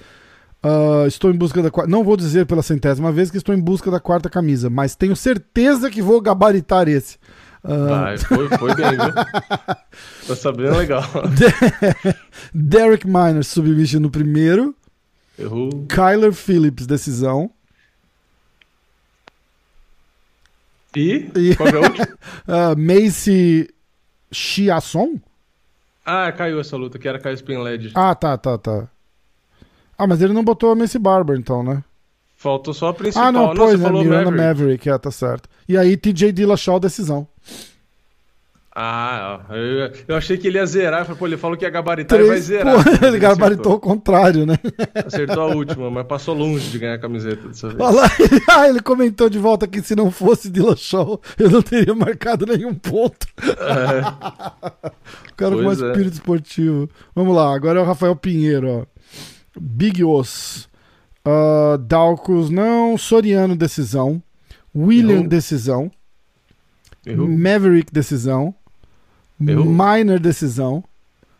Ah, 0.64 1.06
estou 1.08 1.30
em 1.32 1.36
busca 1.38 1.62
da 1.62 1.70
quarta. 1.72 1.90
Não 1.90 2.04
vou 2.04 2.18
dizer 2.18 2.46
pela 2.46 2.62
centésima 2.64 3.12
vez 3.12 3.30
que 3.32 3.38
estou 3.38 3.54
em 3.56 3.60
busca 3.62 3.90
da 3.92 4.00
quarta 4.00 4.30
camisa, 4.30 4.70
mas 4.70 4.96
tenho 4.96 5.16
certeza 5.16 5.90
que 5.90 6.02
vou 6.02 6.20
gabaritar 6.22 6.88
esse. 6.88 7.18
Vai, 7.64 8.18
foi, 8.18 8.48
foi 8.58 8.76
bem, 8.76 8.92
viu? 8.92 9.14
Tá 10.28 10.36
sabendo 10.36 10.78
legal. 10.78 11.04
Derek 12.54 13.06
Miner 13.08 13.44
submission 13.44 14.00
no 14.02 14.10
primeiro. 14.10 14.76
Errou. 15.40 15.86
Kyler 15.88 16.34
Phillips 16.34 16.86
decisão. 16.88 17.50
E? 20.96 21.30
E- 21.36 21.56
Qual 21.56 21.70
é 21.70 21.78
o 21.78 21.84
último? 21.84 22.08
Ah, 22.48 22.76
Macy 22.76 23.70
Chiasson? 24.32 25.20
Ah, 26.06 26.32
caiu 26.32 26.60
essa 26.60 26.76
luta, 26.78 26.98
que 26.98 27.08
era 27.08 27.20
Caio 27.20 27.38
Spinled. 27.38 27.92
Ah, 27.96 28.16
tá, 28.16 28.38
tá, 28.38 28.58
tá. 28.58 28.88
Ah, 29.98 30.06
mas 30.08 30.22
ele 30.22 30.34
não 30.34 30.44
botou 30.44 30.72
a 30.72 30.76
Macy 30.76 31.00
Barber 31.00 31.38
então, 31.38 31.64
né? 31.64 31.84
Faltou 32.36 32.74
só 32.74 32.90
a 32.90 32.94
principal. 32.94 33.28
Ah, 33.28 33.32
não, 33.32 33.54
pois, 33.56 33.80
né? 33.80 33.86
falou 33.86 34.04
Miranda 34.04 34.30
Maverick. 34.30 34.48
Maverick, 34.60 34.90
é, 34.90 34.98
tá 34.98 35.10
certo. 35.10 35.50
E 35.68 35.76
aí 35.76 35.98
TJ 35.98 36.32
Dillashaw 36.32 36.80
decisão. 36.80 37.28
Ah, 38.80 39.40
eu, 39.50 39.92
eu 40.08 40.16
achei 40.16 40.38
que 40.38 40.48
ele 40.48 40.60
ia 40.60 40.66
zerar. 40.68 41.00
Eu 41.00 41.06
falei, 41.06 41.18
pô, 41.20 41.26
ele 41.26 41.38
falou 41.38 41.58
que 41.58 41.66
ia 41.66 41.70
gabaritar 41.72 42.16
e 42.20 42.22
vai 42.22 42.30
Três, 42.30 42.46
zerar. 42.46 42.76
pô, 42.76 42.84
Mas 42.92 43.02
ele 43.02 43.18
gabaritou 43.18 43.72
ao 43.72 43.80
contrário, 43.80 44.46
né? 44.46 44.56
Acertou. 45.04 45.42
A 45.50 45.56
última, 45.56 45.90
mas 45.90 46.06
passou 46.06 46.36
longe 46.36 46.70
de 46.70 46.78
ganhar 46.78 46.94
a 46.94 47.00
camiseta 47.00 47.48
dessa 47.48 47.70
vez. 47.70 47.80
Olha 47.82 48.02
lá, 48.02 48.08
ah, 48.56 48.70
ele 48.70 48.80
comentou 48.80 49.30
de 49.32 49.40
volta 49.40 49.68
que 49.68 49.82
se 49.82 49.96
não 49.96 50.12
fosse 50.12 50.48
Dillashaw, 50.52 51.20
eu 51.40 51.50
não 51.50 51.64
teria 51.64 51.96
marcado 51.96 52.46
nenhum 52.46 52.76
ponto. 52.76 53.26
É, 53.42 54.88
O 55.32 55.36
cara 55.36 55.56
com 55.56 55.64
mais 55.64 55.80
Pois 55.80 55.82
é. 55.82 55.92
espírito 55.92 56.14
esportivo. 56.14 56.88
Vamos 57.16 57.36
lá, 57.36 57.56
agora 57.56 57.80
é 57.80 57.82
o 57.82 57.86
Rafael 57.86 58.16
Pinheiro, 58.16 58.70
ó. 58.70 58.97
Big 59.60 60.04
Os. 60.04 60.68
Ah, 61.26 61.78
Dalcos 61.80 62.50
não. 62.50 62.98
Soriano, 62.98 63.56
decisão. 63.56 64.22
William, 64.76 65.18
Errou. 65.20 65.28
decisão. 65.28 65.92
Errou. 67.06 67.28
Maverick, 67.28 67.92
decisão. 67.92 68.54
Errou. 69.40 69.66
Minor, 69.66 70.20
decisão. 70.20 70.84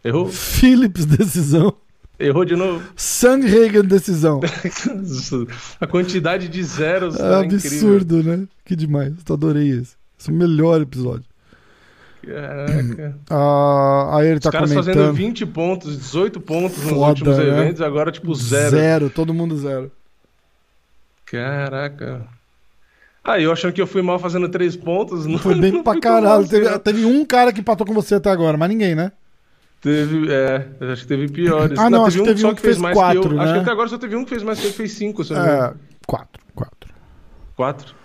Errou. 0.04 0.28
Phillips, 0.28 1.06
decisão. 1.08 1.74
Errou 2.20 2.44
de 2.46 2.56
novo. 2.56 2.84
Sandhagen, 2.96 3.84
decisão. 3.84 4.40
A 5.80 5.86
quantidade 5.86 6.48
de 6.48 6.64
zeros 6.64 7.16
É 7.20 7.42
é 7.42 7.46
incrível. 7.46 7.68
absurdo, 7.68 8.24
né? 8.24 8.48
Que 8.66 8.76
demais. 8.76 9.14
Eu 9.28 9.36
adorei 9.36 9.70
esse. 9.70 9.96
Esse 10.20 10.30
é 10.30 10.34
o 10.34 10.36
melhor 10.36 10.82
episódio. 10.82 11.27
Caraca. 12.26 13.16
Ah, 13.30 14.18
aí 14.18 14.28
ele 14.28 14.38
Os 14.38 14.44
tá 14.44 14.52
caras 14.52 14.74
fazendo 14.74 14.96
comentando. 14.96 15.16
20 15.16 15.46
pontos, 15.48 15.98
18 15.98 16.40
pontos 16.40 16.78
nos 16.84 16.92
Foda, 16.92 17.10
últimos 17.10 17.38
né? 17.38 17.48
eventos, 17.48 17.82
agora 17.82 18.12
tipo 18.12 18.34
zero. 18.34 18.70
Zero, 18.72 19.10
todo 19.10 19.34
mundo 19.34 19.58
zero. 19.58 19.92
Caraca. 21.26 22.26
Ah, 23.24 23.40
eu 23.40 23.52
achando 23.52 23.74
que 23.74 23.82
eu 23.82 23.88
fui 23.88 24.02
mal 24.02 24.18
fazendo 24.18 24.48
3 24.48 24.78
pontos. 24.78 25.26
Não, 25.26 25.38
Foi 25.38 25.54
bem 25.56 25.74
não 25.74 25.84
pra 25.84 26.00
caralho. 26.00 26.48
Teve, 26.48 26.70
não. 26.70 26.80
teve 26.80 27.04
um 27.06 27.26
cara 27.26 27.52
que 27.52 27.60
empatou 27.60 27.86
com 27.86 27.94
você 27.94 28.16
até 28.16 28.32
agora, 28.32 28.58
mas 28.58 28.70
ninguém, 28.70 28.96
né? 28.96 29.12
Teve, 29.82 30.32
é, 30.32 30.66
acho 30.92 31.02
que 31.02 31.08
teve 31.08 31.28
piores. 31.28 31.78
Ah, 31.78 31.90
não, 31.90 32.06
acho 32.06 32.18
que 32.20 32.24
teve 32.24 32.40
só 32.40 32.50
um 32.52 32.56
que 32.56 32.62
fez 32.62 32.78
mais 32.78 32.96
quatro, 32.96 33.22
que 33.22 33.36
eu. 33.36 33.42
Acho 33.42 33.48
né? 33.52 33.54
que 33.54 33.60
até 33.60 33.72
agora 33.72 33.90
só 33.90 33.98
teve 33.98 34.16
um 34.16 34.24
que 34.24 34.30
fez 34.30 34.44
mais 34.44 34.60
que 34.60 34.68
eu, 34.68 34.72
fez 34.72 34.94
5, 34.94 35.24
se 35.24 35.34
eu 35.34 35.38
não 35.38 35.44
me 35.46 35.52
engano. 35.52 35.68
É, 35.68 35.74
quatro, 36.08 36.42
quatro. 36.56 36.94
4? 37.58 37.96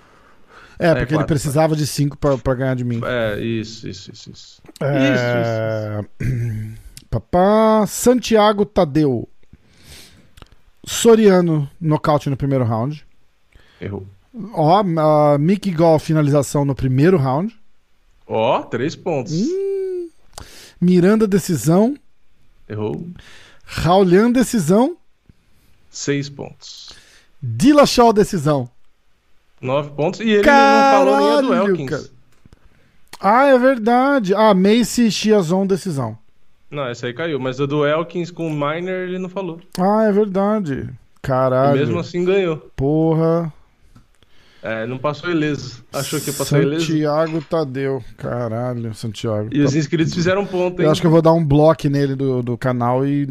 É, 0.83 0.95
porque 0.95 1.15
ele 1.15 1.19
quatro, 1.19 1.27
precisava 1.27 1.77
de 1.77 1.87
cinco 1.87 2.17
pra, 2.19 2.37
pra 2.37 2.55
ganhar 2.55 2.75
de 2.75 2.85
mim. 2.85 3.01
É, 3.05 3.41
isso, 3.41 3.89
isso, 3.89 4.11
isso, 4.13 4.31
isso. 4.31 4.63
É... 4.81 6.01
Papá, 7.11 7.85
Santiago 7.87 8.65
Tadeu. 8.65 9.29
Soriano, 10.85 11.69
nocaute 11.81 12.29
no 12.29 12.37
primeiro 12.37 12.65
round. 12.65 13.07
Errou. 13.81 14.07
Ó, 14.55 14.83
a 14.99 15.39
Mickey 15.39 15.75
finalização 16.01 16.65
no 16.65 16.75
primeiro 16.75 17.19
round. 17.19 17.55
Ó, 18.27 18.63
3 18.63 18.97
pontos. 18.97 19.33
Hum. 19.33 20.09
Miranda, 20.81 21.27
decisão. 21.27 21.95
Errou. 22.69 23.07
Raulian, 23.65 24.33
decisão. 24.33 24.97
6 25.91 26.31
pontos. 26.31 26.91
Dillashaw, 27.43 28.13
decisão. 28.13 28.71
9 29.63 29.91
pontos. 29.93 30.21
E 30.21 30.31
ele 30.31 30.43
não 30.43 30.91
falou 30.93 31.17
nem 31.19 31.31
a 31.31 31.41
do 31.41 31.49
Caralho, 31.49 31.71
Elkins. 31.71 31.91
cara. 31.91 32.03
Ah, 33.21 33.47
é 33.47 33.59
verdade. 33.59 34.35
Ah, 34.35 34.53
Macy 34.53 35.11
Chiazon, 35.11 35.67
decisão. 35.67 36.19
Não, 36.71 36.87
essa 36.87 37.07
aí 37.07 37.15
caiu. 37.15 37.39
Mas 37.39 37.61
a 37.61 37.67
do 37.67 37.87
Elkins 37.87 38.31
com 38.31 38.47
o 38.47 38.51
Miner 38.51 39.09
ele 39.09 39.19
não 39.19 39.29
falou. 39.29 39.61
Ah, 39.79 40.05
é 40.05 40.13
verdade. 40.13 40.89
Caralho. 41.23 41.77
E 41.77 41.79
mesmo 41.79 41.99
assim 42.01 42.25
ganhou. 42.25 42.57
Porra. 42.75 43.53
É, 44.63 44.87
não 44.87 44.97
passou 44.97 45.29
ileso. 45.31 45.85
Achou 45.93 46.21
que 46.21 46.31
ia 46.31 46.37
passar 46.37 46.63
ileso. 46.63 46.87
Santiago 46.87 47.43
Tadeu. 47.43 48.03
Caralho, 48.17 48.95
Santiago. 48.95 49.49
E 49.53 49.61
os 49.61 49.75
inscritos 49.75 50.15
fizeram 50.15 50.47
ponto, 50.47 50.81
hein? 50.81 50.87
Eu 50.87 50.93
acho 50.93 51.01
que 51.01 51.07
eu 51.07 51.11
vou 51.11 51.21
dar 51.21 51.33
um 51.33 51.45
bloco 51.45 51.89
nele 51.89 52.15
do, 52.15 52.43
do 52.43 52.57
canal 52.57 53.05
e 53.07 53.29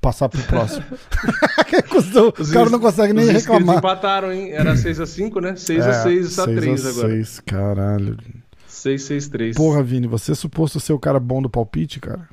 passar 0.00 0.28
pro 0.30 0.42
próximo. 0.44 0.84
Cuzão, 1.90 2.32
Os 2.38 2.50
o 2.50 2.52
cara 2.52 2.70
não 2.70 2.80
consegue 2.80 3.12
nem 3.12 3.24
Os 3.26 3.30
inscritos 3.30 3.58
reclamar. 3.58 3.78
empataram, 3.78 4.32
hein? 4.32 4.52
Era 4.52 4.74
6x5, 4.74 5.40
né? 5.42 5.52
6x6 5.52 6.06
É, 6.06 6.12
está 6.14 6.44
3 6.44 6.62
seis 6.80 6.86
a 6.86 6.88
agora. 6.90 7.08
seis, 7.08 7.40
Caralho. 7.40 8.16
6x6-3. 8.68 9.54
Porra, 9.56 9.82
Vini, 9.82 10.06
você 10.06 10.32
é 10.32 10.34
suposto 10.34 10.80
ser 10.80 10.92
o 10.94 10.98
cara 10.98 11.20
bom 11.20 11.42
do 11.42 11.50
palpite, 11.50 12.00
cara? 12.00 12.26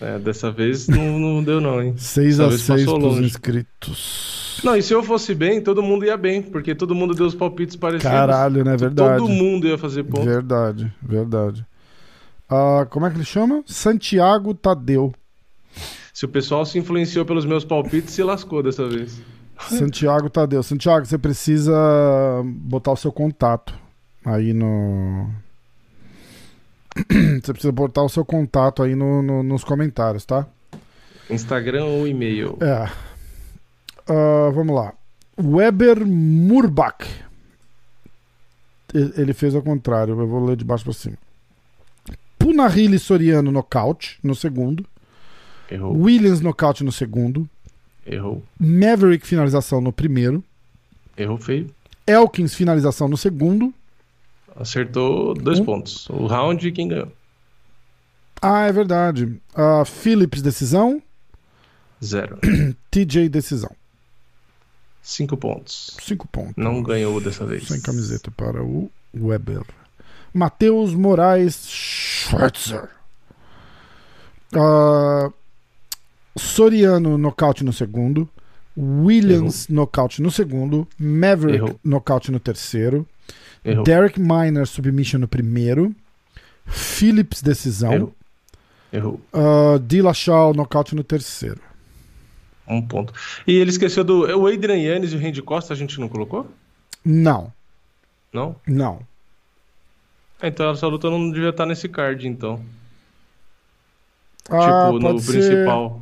É, 0.00 0.18
dessa 0.18 0.50
vez 0.50 0.88
não, 0.88 1.18
não 1.18 1.44
deu, 1.44 1.60
não, 1.60 1.82
hein? 1.82 1.94
6 1.96 2.38
Dessa 2.38 2.44
a 2.44 2.48
vez 2.48 2.60
6 2.62 2.84
passou 2.84 3.00
pros 3.00 3.18
inscritos. 3.18 4.60
Não, 4.64 4.76
e 4.76 4.82
se 4.82 4.94
eu 4.94 5.02
fosse 5.02 5.34
bem, 5.34 5.60
todo 5.60 5.82
mundo 5.82 6.04
ia 6.04 6.16
bem, 6.16 6.42
porque 6.42 6.74
todo 6.74 6.94
mundo 6.94 7.14
deu 7.14 7.26
os 7.26 7.34
palpites 7.34 7.76
parecidos. 7.76 8.10
Caralho, 8.10 8.64
né? 8.64 8.76
Verdade. 8.76 9.18
Todo 9.18 9.28
mundo 9.28 9.66
ia 9.66 9.76
fazer 9.76 10.04
ponto. 10.04 10.24
Verdade, 10.24 10.92
verdade. 11.02 11.66
Ah, 12.48 12.86
como 12.88 13.06
é 13.06 13.10
que 13.10 13.16
ele 13.16 13.24
chama? 13.24 13.62
Santiago 13.66 14.54
Tadeu. 14.54 15.14
Se 16.12 16.24
o 16.24 16.28
pessoal 16.28 16.66
se 16.66 16.78
influenciou 16.78 17.24
pelos 17.24 17.44
meus 17.44 17.64
palpites, 17.64 18.12
se 18.12 18.22
lascou 18.22 18.62
dessa 18.62 18.88
vez. 18.88 19.20
Santiago 19.68 20.28
Tadeu. 20.28 20.62
Santiago, 20.62 21.06
você 21.06 21.18
precisa 21.18 21.72
botar 22.44 22.92
o 22.92 22.96
seu 22.96 23.12
contato 23.12 23.74
aí 24.24 24.52
no. 24.52 25.30
Você 27.42 27.52
precisa 27.52 27.72
botar 27.72 28.02
o 28.02 28.08
seu 28.08 28.24
contato 28.24 28.82
aí 28.82 28.94
no, 28.94 29.22
no- 29.22 29.42
nos 29.42 29.62
comentários, 29.64 30.24
tá? 30.24 30.46
Instagram 31.28 31.84
ou 31.84 32.06
e-mail? 32.08 32.58
É. 32.60 32.90
Ah, 34.08 34.50
vamos 34.52 34.74
lá. 34.74 34.92
Weber 35.38 36.04
Murbach. 36.06 37.06
Ele 38.92 39.32
fez 39.32 39.54
ao 39.54 39.62
contrário, 39.62 40.18
eu 40.18 40.26
vou 40.26 40.44
ler 40.44 40.56
de 40.56 40.64
baixo 40.64 40.82
pra 40.84 40.92
cima. 40.92 41.16
Punahili 42.38 42.98
Soriano 42.98 43.52
nocaute 43.52 44.18
no 44.22 44.34
segundo. 44.34 44.84
Errou. 45.70 45.96
Williams 45.96 46.40
nocaute 46.40 46.82
no 46.82 46.90
segundo. 46.90 47.48
Errou. 48.04 48.42
Maverick 48.58 49.24
finalização 49.24 49.80
no 49.80 49.92
primeiro. 49.92 50.42
Errou 51.16 51.36
feio. 51.38 51.68
Elkins 52.06 52.54
finalização 52.54 53.06
no 53.08 53.16
segundo. 53.16 53.72
Acertou 54.56 55.34
dois 55.34 55.58
Um. 55.60 55.64
pontos. 55.64 56.08
O 56.10 56.26
round 56.26 56.66
e 56.66 56.72
quem 56.72 56.88
ganhou. 56.88 57.12
Ah, 58.42 58.66
é 58.66 58.72
verdade. 58.72 59.40
Ah, 59.54 59.84
Phillips 59.84 60.42
decisão. 60.42 61.02
Zero. 62.02 62.38
TJ 62.90 63.28
decisão. 63.28 63.70
Cinco 65.02 65.36
pontos. 65.36 65.96
Cinco 66.02 66.26
pontos. 66.28 66.54
Não 66.56 66.82
ganhou 66.82 67.20
dessa 67.20 67.44
vez. 67.44 67.66
Sem 67.68 67.80
camiseta 67.80 68.30
para 68.30 68.62
o 68.62 68.90
Weber. 69.14 69.62
Matheus 70.32 70.94
Moraes 70.94 71.66
Schwarzer. 71.68 72.88
Ah, 74.54 75.30
Soriano 76.36 77.18
nocaute 77.18 77.64
no 77.64 77.72
segundo. 77.72 78.28
Williams 78.76 79.68
nocaute 79.68 80.22
no 80.22 80.30
segundo. 80.30 80.86
Maverick 80.98 81.56
Errou. 81.58 81.80
nocaute 81.84 82.30
no 82.30 82.38
terceiro. 82.40 83.06
Errou. 83.64 83.84
Derek 83.84 84.18
Miner 84.20 84.66
submission 84.66 85.18
no 85.20 85.28
primeiro. 85.28 85.94
Phillips 86.66 87.42
decisão. 87.42 87.92
Errou. 87.92 88.14
Errou. 88.92 89.20
Uh, 89.32 89.78
Dillashaw 89.80 90.54
nocaute 90.54 90.94
no 90.94 91.04
terceiro. 91.04 91.60
Um 92.66 92.80
ponto. 92.80 93.12
E 93.46 93.52
ele 93.54 93.70
esqueceu 93.70 94.04
do. 94.04 94.20
O 94.38 94.46
Adrian 94.46 94.76
Yannis 94.78 95.12
e 95.12 95.16
o 95.16 95.20
Randy 95.20 95.42
Costa 95.42 95.72
a 95.74 95.76
gente 95.76 95.98
não 96.00 96.08
colocou? 96.08 96.48
Não, 97.04 97.52
Não? 98.32 98.54
não. 98.66 99.00
Ah, 100.40 100.46
Então 100.48 100.70
essa 100.70 100.86
luta 100.86 101.10
não 101.10 101.30
devia 101.30 101.48
estar 101.50 101.66
nesse 101.66 101.88
card, 101.88 102.28
então. 102.28 102.60
Ah, 104.48 104.90
tipo, 104.92 104.98
no 105.00 105.18
ser. 105.18 105.32
principal. 105.32 106.00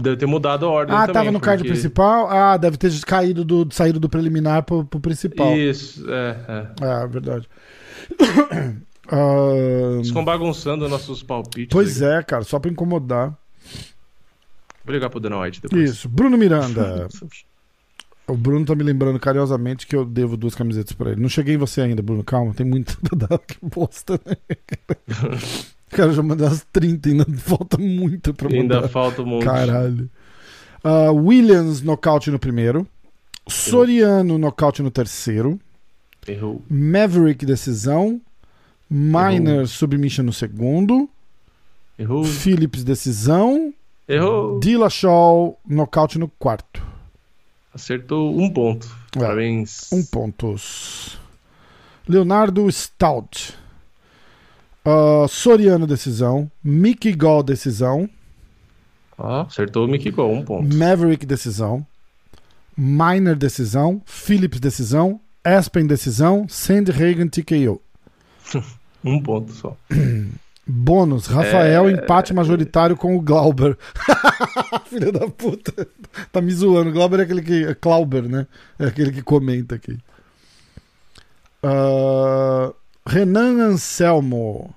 Deve 0.00 0.16
ter 0.16 0.26
mudado 0.26 0.66
a 0.66 0.68
ordem 0.70 0.94
Ah, 0.94 1.00
também. 1.00 1.14
tava 1.14 1.30
no 1.32 1.40
card 1.40 1.62
porque- 1.62 1.72
principal? 1.72 2.28
Ah, 2.30 2.56
deve 2.56 2.76
ter 2.76 2.92
caído 3.04 3.44
do, 3.44 3.66
saído 3.72 4.00
do 4.00 4.08
preliminar 4.08 4.62
pro, 4.62 4.84
pro 4.84 5.00
principal. 5.00 5.56
Isso, 5.56 6.04
é, 6.10 6.36
é. 6.80 7.02
É, 7.04 7.06
verdade. 7.06 7.48
Ah, 9.12 10.00
ficam 10.04 10.24
bagunçando 10.24 10.88
nossos 10.88 11.20
palpites. 11.20 11.72
pois 11.72 12.00
aí. 12.00 12.18
é, 12.18 12.22
cara, 12.22 12.44
só 12.44 12.60
pra 12.60 12.70
incomodar. 12.70 13.36
Vou 14.84 14.94
ligar 14.94 15.10
pro 15.10 15.18
Dana 15.18 15.40
White 15.40 15.60
depois. 15.62 15.90
Isso. 15.90 16.08
Bruno 16.08 16.38
Miranda. 16.38 17.08
o 18.28 18.36
Bruno 18.36 18.64
tá 18.64 18.74
me 18.76 18.84
lembrando 18.84 19.18
carinhosamente 19.18 19.84
que 19.86 19.96
eu 19.96 20.04
devo 20.04 20.36
duas 20.36 20.54
camisetas 20.54 20.92
pra 20.92 21.10
ele. 21.10 21.20
Não 21.20 21.28
cheguei 21.28 21.56
em 21.56 21.58
você 21.58 21.80
ainda, 21.80 22.00
Bruno. 22.02 22.22
Calma, 22.22 22.54
tem 22.54 22.64
muito. 22.64 22.96
Que 23.48 23.58
bosta, 23.62 24.20
né? 24.24 24.36
Cara, 25.90 26.12
já 26.12 26.22
mandei 26.22 26.46
umas 26.46 26.66
30 26.72 27.08
ainda 27.08 27.26
falta 27.38 27.76
muito 27.76 28.32
pra 28.32 28.48
mandar. 28.48 28.76
Ainda 28.76 28.88
falta 28.88 29.22
um 29.22 29.26
monte. 29.26 29.44
Caralho. 29.44 30.08
Ah, 30.82 31.10
Williams, 31.10 31.82
nocaute 31.82 32.30
no 32.30 32.38
primeiro. 32.38 32.86
Soriano, 33.48 34.38
nocaute 34.38 34.82
no 34.82 34.90
terceiro. 34.90 35.58
Errou. 36.26 36.62
Maverick, 36.70 37.44
decisão. 37.44 38.20
Miner, 38.88 39.66
submission 39.66 40.24
no 40.24 40.32
segundo. 40.32 41.08
Errou. 41.98 42.24
Phillips, 42.24 42.82
decisão. 42.84 43.72
Errou. 44.08 44.58
Dillashaw, 44.60 45.58
nocaute 45.66 46.18
no 46.18 46.28
quarto. 46.28 46.82
Acertou 47.72 48.36
um 48.36 48.50
ponto. 48.50 48.88
É. 49.16 49.18
Parabéns. 49.20 49.92
Um 49.92 50.04
pontos. 50.04 51.18
Leonardo 52.08 52.70
Stout. 52.70 53.54
Ah, 54.84 55.26
Soriano, 55.28 55.86
decisão. 55.86 56.50
Mickey 56.62 57.12
Gall, 57.12 57.42
decisão. 57.42 58.08
Ó, 59.18 59.42
acertou 59.42 59.84
o 59.84 59.88
Mickey 59.88 60.10
Gol, 60.10 60.32
um 60.32 60.42
ponto. 60.44 60.74
Maverick, 60.74 61.26
decisão. 61.26 61.86
Miner, 62.76 63.36
decisão. 63.36 64.00
Phillips, 64.06 64.58
decisão. 64.60 65.20
Aspen, 65.44 65.86
decisão. 65.86 66.46
Sandhagen, 66.48 67.28
TKO. 67.28 67.80
Um 69.02 69.18
ponto 69.22 69.50
só. 69.52 69.74
Bônus, 70.66 71.26
Rafael, 71.26 71.88
É. 71.88 71.92
empate 71.92 72.34
majoritário 72.34 72.94
com 72.96 73.16
o 73.16 73.20
Glauber. 73.22 73.78
Filho 74.84 75.10
da 75.10 75.26
puta. 75.26 75.88
Tá 76.30 76.42
me 76.42 76.52
zoando. 76.52 76.92
Glauber 76.92 77.20
é 77.20 77.22
aquele 77.22 77.40
que. 77.40 77.64
é 77.64 77.74
Clauber, 77.74 78.28
né? 78.28 78.46
É 78.78 78.84
aquele 78.88 79.10
que 79.10 79.22
comenta 79.22 79.74
aqui. 79.74 79.98
Uh, 81.64 82.74
Renan 83.10 83.60
Anselmo, 83.60 84.72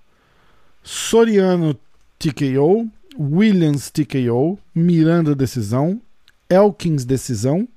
Soriano 0.81 1.75
TKO, 2.17 2.89
Williams 3.15 3.91
TKO, 3.91 4.57
Miranda 4.73 5.35
decisão, 5.35 6.01
Elkins 6.49 7.05
decisão, 7.05 7.67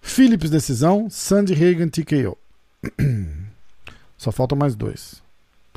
Phillips 0.00 0.48
decisão, 0.48 1.08
Sandy 1.10 1.54
Reagan 1.54 1.88
TKO. 1.88 2.38
Só 4.16 4.30
faltam 4.30 4.56
mais 4.56 4.76
dois. 4.76 5.20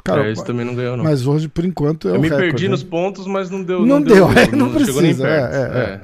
Cara, 0.04 0.28
é, 0.28 0.32
esse 0.32 0.46
também 0.46 0.64
não 0.64 0.76
ganhou, 0.76 0.96
não. 0.96 1.06
Mas 1.06 1.26
hoje, 1.26 1.48
por 1.48 1.66
enquanto, 1.66 2.08
é 2.08 2.12
Eu 2.12 2.22
me 2.22 2.30
recorde, 2.30 2.50
perdi 2.52 2.66
né? 2.66 2.70
nos 2.72 2.84
pontos, 2.84 3.26
mas 3.26 3.50
não 3.50 3.64
deu. 3.64 3.84
Não 3.84 4.00
deu, 4.00 4.30
é, 4.32 4.52
não 4.52 4.68
nem 4.68 4.76
precisa, 4.76 5.24
perto. 5.24 5.56
é, 5.56 5.58
é, 5.58 5.84
é. 5.86 6.02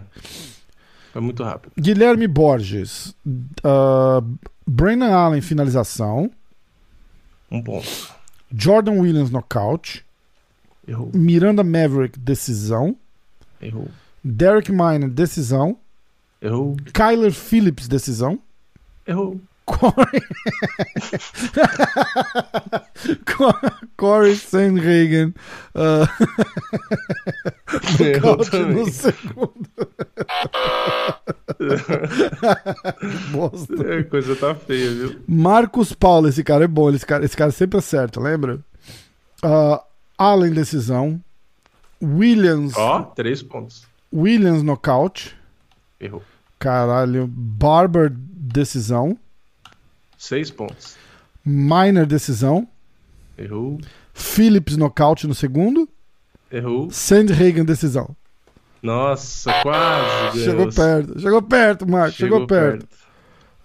Foi 1.14 1.22
muito 1.22 1.44
rápido. 1.44 1.74
Guilherme 1.80 2.28
Borges, 2.28 3.14
uh, 3.28 4.26
Brennan 4.66 5.12
Allen 5.14 5.42
finalização, 5.42 6.32
Um 7.52 7.62
ponto. 7.62 8.14
Jordan 8.52 9.00
Williams 9.00 9.30
nocaute, 9.30 10.06
Errou. 10.88 11.12
Miranda 11.14 11.64
Maverick 11.64 12.18
decisão, 12.20 12.96
Errou. 13.62 13.88
Derek 14.24 14.72
Miner 14.72 15.10
decisão, 15.10 15.78
Errou. 16.42 16.76
Kyler 16.94 17.32
Phillips 17.32 17.88
decisão, 17.88 18.40
Errou. 19.06 19.40
Corey, 19.70 20.22
Corey 23.98 24.36
Sandhagen 24.36 25.34
uh, 25.76 26.08
nocaute 28.00 28.58
no 28.58 28.90
segundo. 28.92 29.70
Bosta. 33.32 33.94
É, 33.94 34.04
coisa 34.04 34.36
tá 34.36 34.56
feia, 34.56 34.92
viu? 34.92 35.22
Marcos 35.28 35.94
Paulo, 35.94 36.28
esse 36.28 36.44
cara 36.44 36.66
é 36.66 36.68
bom, 36.68 36.90
esse 36.90 37.06
cara, 37.06 37.24
esse 37.24 37.38
cara 37.38 37.52
sempre 37.52 37.78
acerta, 37.78 38.20
lembra? 38.20 38.60
Uh, 39.44 39.80
Allen 40.18 40.52
decisão, 40.52 41.22
Williams, 42.02 42.74
Ó, 42.76 43.02
três 43.04 43.42
pontos. 43.44 43.84
Williams 44.14 44.64
nocaute, 44.64 45.38
Errou. 46.00 46.24
caralho, 46.58 47.28
Barber 47.28 48.12
decisão, 48.12 49.18
Seis 50.20 50.52
pontos. 50.52 50.98
Miner 51.46 52.06
decisão, 52.06 52.68
Errou. 53.38 53.80
Phillips 54.14 54.76
nocaute 54.76 55.26
no 55.26 55.34
segundo, 55.34 55.88
Errou. 56.52 56.92
Sandhagen 56.92 57.64
decisão. 57.64 58.14
Nossa, 58.84 59.50
quase. 59.62 60.44
Chegou 60.44 60.70
perto, 60.70 61.20
chegou 61.22 61.42
perto, 61.42 61.90
Marcos, 61.90 62.16
chegou, 62.16 62.46
perto. 62.46 62.86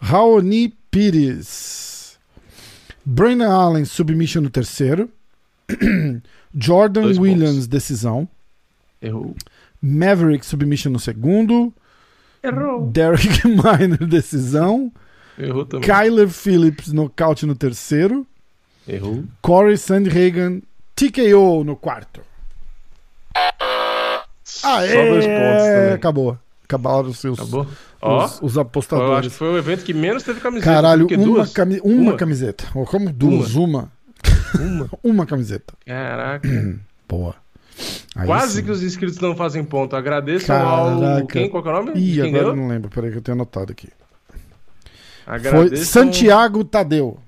Raoni 0.00 0.72
Pires. 0.92 2.20
Brandon 3.05 3.50
Allen, 3.50 3.84
submission 3.84 4.40
no 4.40 4.48
terceiro. 4.48 5.11
Jordan 6.57 7.02
Dois 7.02 7.18
Williams, 7.18 7.66
decisão. 7.66 8.28
Errou. 9.02 9.34
Maverick, 9.82 10.46
submission 10.46 10.92
no 10.92 11.00
segundo. 11.00 11.74
Errou. 12.44 12.86
Derek 12.86 13.42
Miner, 13.44 14.07
decisão. 14.07 14.92
Errou 15.39 15.64
também. 15.66 15.89
Kyler 15.89 16.28
Phillips, 16.28 16.93
nocaute 16.93 17.45
no 17.47 17.55
terceiro. 17.55 18.26
Errou. 18.87 19.24
Corey 19.43 19.76
Sandhagen, 19.78 20.62
TKO 20.95 21.64
no 21.64 21.74
quarto. 21.76 22.20
Aê! 24.62 24.89
Só 24.89 25.05
dois 25.05 25.24
pontos 25.26 25.64
também. 25.64 25.93
Acabou. 25.95 26.39
Acabaram 26.64 27.09
os 27.09 27.18
seus 27.18 27.39
Acabou? 27.39 27.66
Ó, 28.01 28.24
os, 28.24 28.43
os 28.43 28.57
eu 28.57 28.62
apostadores. 28.62 29.18
acho 29.20 29.30
que 29.30 29.35
foi 29.37 29.49
o 29.49 29.59
evento 29.59 29.85
que 29.85 29.93
menos 29.95 30.22
teve 30.22 30.41
camiseta. 30.41 30.70
Caralho, 30.72 31.07
uma, 31.18 31.47
cami- 31.47 31.80
uma, 31.82 32.11
Uma? 32.11 32.16
camiseta. 32.16 32.64
Ou 32.74 32.85
como 32.87 33.12
duas? 33.12 33.55
Uma. 33.55 33.91
Uma. 34.59 34.91
Uma 35.03 35.26
camiseta. 35.26 35.74
Caraca. 35.87 36.49
Boa. 37.09 37.35
Aí 38.16 38.26
Quase 38.26 38.59
sim. 38.59 38.64
que 38.64 38.70
os 38.70 38.82
inscritos 38.82 39.18
não 39.18 39.35
fazem 39.35 39.64
ponto. 39.64 39.97
Agradeço 39.97 40.47
Caraca. 40.47 40.68
ao. 40.70 41.26
Quem? 41.26 41.49
Qual 41.51 41.62
que 41.62 41.68
é 41.68 41.72
o 41.72 41.74
nome? 41.74 41.93
Ih, 41.99 42.14
Quem 42.22 42.28
agora 42.35 42.49
eu 42.53 42.57
não 42.57 42.68
lembro. 42.68 42.89
Peraí 42.91 43.11
que 43.11 43.16
eu 43.18 43.22
tenho 43.22 43.37
anotado 43.37 43.72
aqui. 43.72 43.89
Foi 45.25 45.35
Agradeço 45.35 45.85
Santiago 45.87 46.64
Tadeu. 46.64 47.18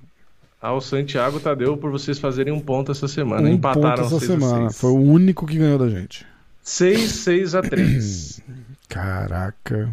ao 0.60 0.80
Santiago 0.80 1.40
Tadeu 1.40 1.76
por 1.76 1.90
vocês 1.90 2.18
fazerem 2.18 2.52
um 2.52 2.60
ponto 2.60 2.92
essa 2.92 3.08
semana. 3.08 3.48
Um 3.48 3.52
Empataram 3.52 3.96
ponto 4.04 4.14
essa 4.16 4.26
semana. 4.26 4.70
Foi 4.70 4.90
o 4.90 5.00
único 5.00 5.46
que 5.46 5.56
ganhou 5.58 5.78
da 5.78 5.88
gente. 5.88 6.26
6, 6.62 7.10
6 7.10 7.54
a 7.54 7.62
3. 7.62 8.40
Caraca. 8.88 9.92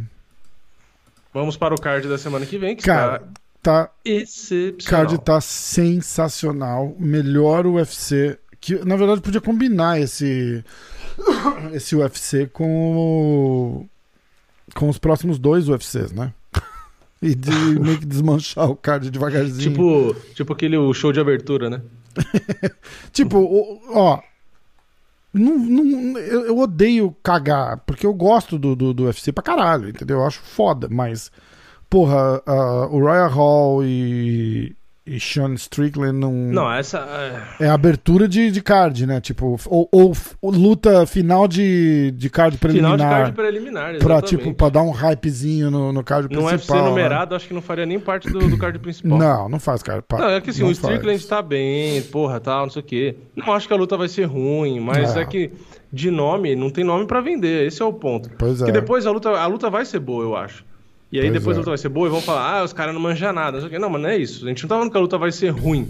Vamos 1.34 1.58
para 1.58 1.74
o 1.74 1.80
card 1.82 2.08
da 2.08 2.18
semana 2.18 2.46
que 2.46 2.58
vem, 2.58 2.76
que 2.76 2.84
Cara, 2.84 3.24
está 3.58 3.86
tá. 3.88 3.92
excepcional. 4.06 5.06
card 5.06 5.24
tá 5.24 5.42
sensacional. 5.42 6.96
Melhor 7.00 7.66
UFC. 7.66 8.38
Que, 8.60 8.76
na 8.86 8.96
verdade, 8.96 9.20
podia 9.22 9.42
combinar 9.42 10.00
esse, 10.00 10.64
esse 11.74 11.96
UFC 11.96 12.48
com, 12.48 12.96
o- 12.96 13.86
com 14.76 14.88
os 14.90 14.98
próximos 14.98 15.38
dois 15.40 15.68
UFCs, 15.68 16.12
né? 16.12 16.34
E 17.24 17.34
de 17.34 17.50
meio 17.80 17.98
que 17.98 18.06
desmanchar 18.06 18.70
o 18.70 18.76
card 18.76 19.10
devagarzinho. 19.10 19.72
Tipo, 19.72 20.16
tipo 20.36 20.52
aquele 20.54 20.78
o 20.78 20.94
show 20.94 21.12
de 21.14 21.20
abertura, 21.20 21.70
né? 21.70 21.82
Tipo, 23.12 23.82
ó. 23.90 24.20
Não, 25.34 25.58
não- 25.58 26.20
eu, 26.20 26.60
odeio 26.60 27.16
cagar, 27.24 27.78
porque 27.88 28.06
eu 28.06 28.14
gosto 28.14 28.60
do, 28.60 28.76
do, 28.76 28.94
do 28.94 29.06
UFC 29.06 29.32
pra 29.32 29.42
caralho, 29.44 29.90
entendeu? 29.90 30.18
Eu 30.18 30.26
acho 30.28 30.40
foda, 30.42 30.88
mas. 30.92 31.32
Porra, 31.90 32.42
ah, 32.46 32.88
o 32.92 33.00
Royal 33.00 33.30
Hall 33.30 33.84
e, 33.86 34.76
e 35.06 35.20
Sean 35.20 35.54
Strickland 35.56 36.18
não. 36.18 36.32
Não, 36.32 36.72
essa. 36.72 37.00
é, 37.60 37.66
É 37.66 37.70
abertura 37.70 38.28
de, 38.28 38.50
de 38.52 38.62
card, 38.62 39.06
né? 39.06 39.20
Tipo, 39.20 39.60
ou, 39.68 39.90
ou 39.92 40.14
luta 40.52 41.06
final 41.06 41.48
de, 41.48 42.12
de 42.12 42.30
card 42.30 42.58
preliminar. 42.58 42.92
Final 42.98 43.08
de 43.10 43.14
card 43.16 43.36
preliminar, 43.36 43.84
pra, 43.98 44.16
exatamente. 44.16 44.28
tipo, 44.38 44.54
pra 44.54 44.70
dar 44.70 44.82
um 44.82 44.92
hypezinho 44.92 45.70
no, 45.70 45.92
no 45.92 46.04
card 46.04 46.34
Não 46.34 46.48
é 46.50 46.54
principal. 46.54 46.78
UFC 46.78 46.84
né? 46.86 46.90
numerado, 46.90 47.36
acho 47.36 47.48
que 47.48 47.54
não 47.54 47.62
faria 47.62 47.86
nem 47.86 48.00
parte 48.00 48.30
do, 48.30 48.40
do 48.48 48.58
card 48.58 48.80
principal. 48.80 49.18
Não, 49.18 49.50
não 49.50 49.60
faz, 49.60 49.84
cara. 49.84 50.04
Não, 50.12 50.30
é 50.30 50.40
que 50.42 50.52
assim, 50.52 50.62
não 50.62 50.70
o 50.70 50.72
Strickland 50.72 51.18
faz. 51.20 51.26
tá 51.26 51.42
bem, 51.42 52.02
porra, 52.04 52.40
tal, 52.40 52.64
não 52.64 52.70
sei 52.72 52.82
o 52.82 52.86
quê. 52.86 53.16
Não 53.36 53.52
acho 53.54 53.68
que 53.68 53.74
a 53.74 53.78
luta 53.78 53.98
vai 53.98 54.08
ser 54.08 54.24
ruim, 54.24 54.80
mas 54.80 55.16
É. 55.18 55.22
é 55.22 55.26
que 55.26 55.52
de 55.92 56.10
nome, 56.10 56.56
não 56.56 56.70
tem 56.70 56.84
nome 56.84 57.06
pra 57.06 57.22
vender, 57.22 57.68
esse 57.68 57.82
é 57.82 57.86
o 57.86 57.94
ponto. 57.94 58.30
Pois 58.40 58.54
é. 58.62 58.66
Porque 58.66 58.72
depois 58.72 59.06
a 59.06 59.12
luta, 59.12 59.30
a 59.32 59.46
luta 59.48 59.70
vai 59.70 59.86
ser 59.86 60.00
boa, 60.00 60.24
eu 60.24 60.36
acho. 60.36 60.66
E 61.14 61.20
aí 61.20 61.30
Pois 61.30 61.34
depois 61.34 61.56
é. 61.56 61.58
a 61.58 61.60
luta 61.60 61.70
vai 61.70 61.78
ser 61.78 61.90
boa 61.90 62.08
e 62.08 62.10
vão 62.10 62.22
falar, 62.22 62.58
ah, 62.58 62.64
os 62.64 62.74
caras 62.74 62.92
não 62.92 63.00
manjam 63.00 63.32
nada, 63.32 63.62
não 63.62 63.90
mas 63.92 64.02
não 64.02 64.10
é 64.10 64.18
isso. 64.18 64.46
A 64.46 64.50
gente 64.50 64.64
não 64.64 64.68
tá 64.68 64.76
falando 64.76 64.90
que 64.90 64.98
a 64.98 65.00
luta 65.00 65.16
vai 65.16 65.32
ser 65.32 65.50
ruim. 65.50 65.88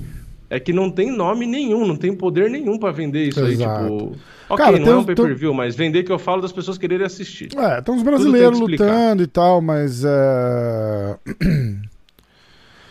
É 0.49 0.59
que 0.59 0.73
não 0.73 0.91
tem 0.91 1.15
nome 1.15 1.47
nenhum, 1.47 1.87
não 1.87 1.95
tem 1.95 2.13
poder 2.13 2.49
nenhum 2.49 2.77
pra 2.77 2.91
vender 2.91 3.29
isso 3.29 3.39
Exato. 3.39 3.83
aí, 3.83 3.87
tipo... 3.87 4.17
Ok, 4.49 4.65
Cara, 4.65 4.77
não 4.77 4.83
tem 4.83 4.93
é 4.93 4.97
um 4.97 5.03
pay-per-view, 5.05 5.53
mas 5.53 5.77
vender 5.77 6.03
que 6.03 6.11
eu 6.11 6.19
falo 6.19 6.41
das 6.41 6.51
pessoas 6.51 6.77
quererem 6.77 7.05
assistir. 7.05 7.47
É, 7.57 7.81
tem 7.81 7.95
uns 7.95 8.03
brasileiros 8.03 8.59
tem 8.59 8.67
lutando 8.67 9.23
e 9.23 9.27
tal, 9.27 9.61
mas 9.61 10.03
é. 10.03 11.17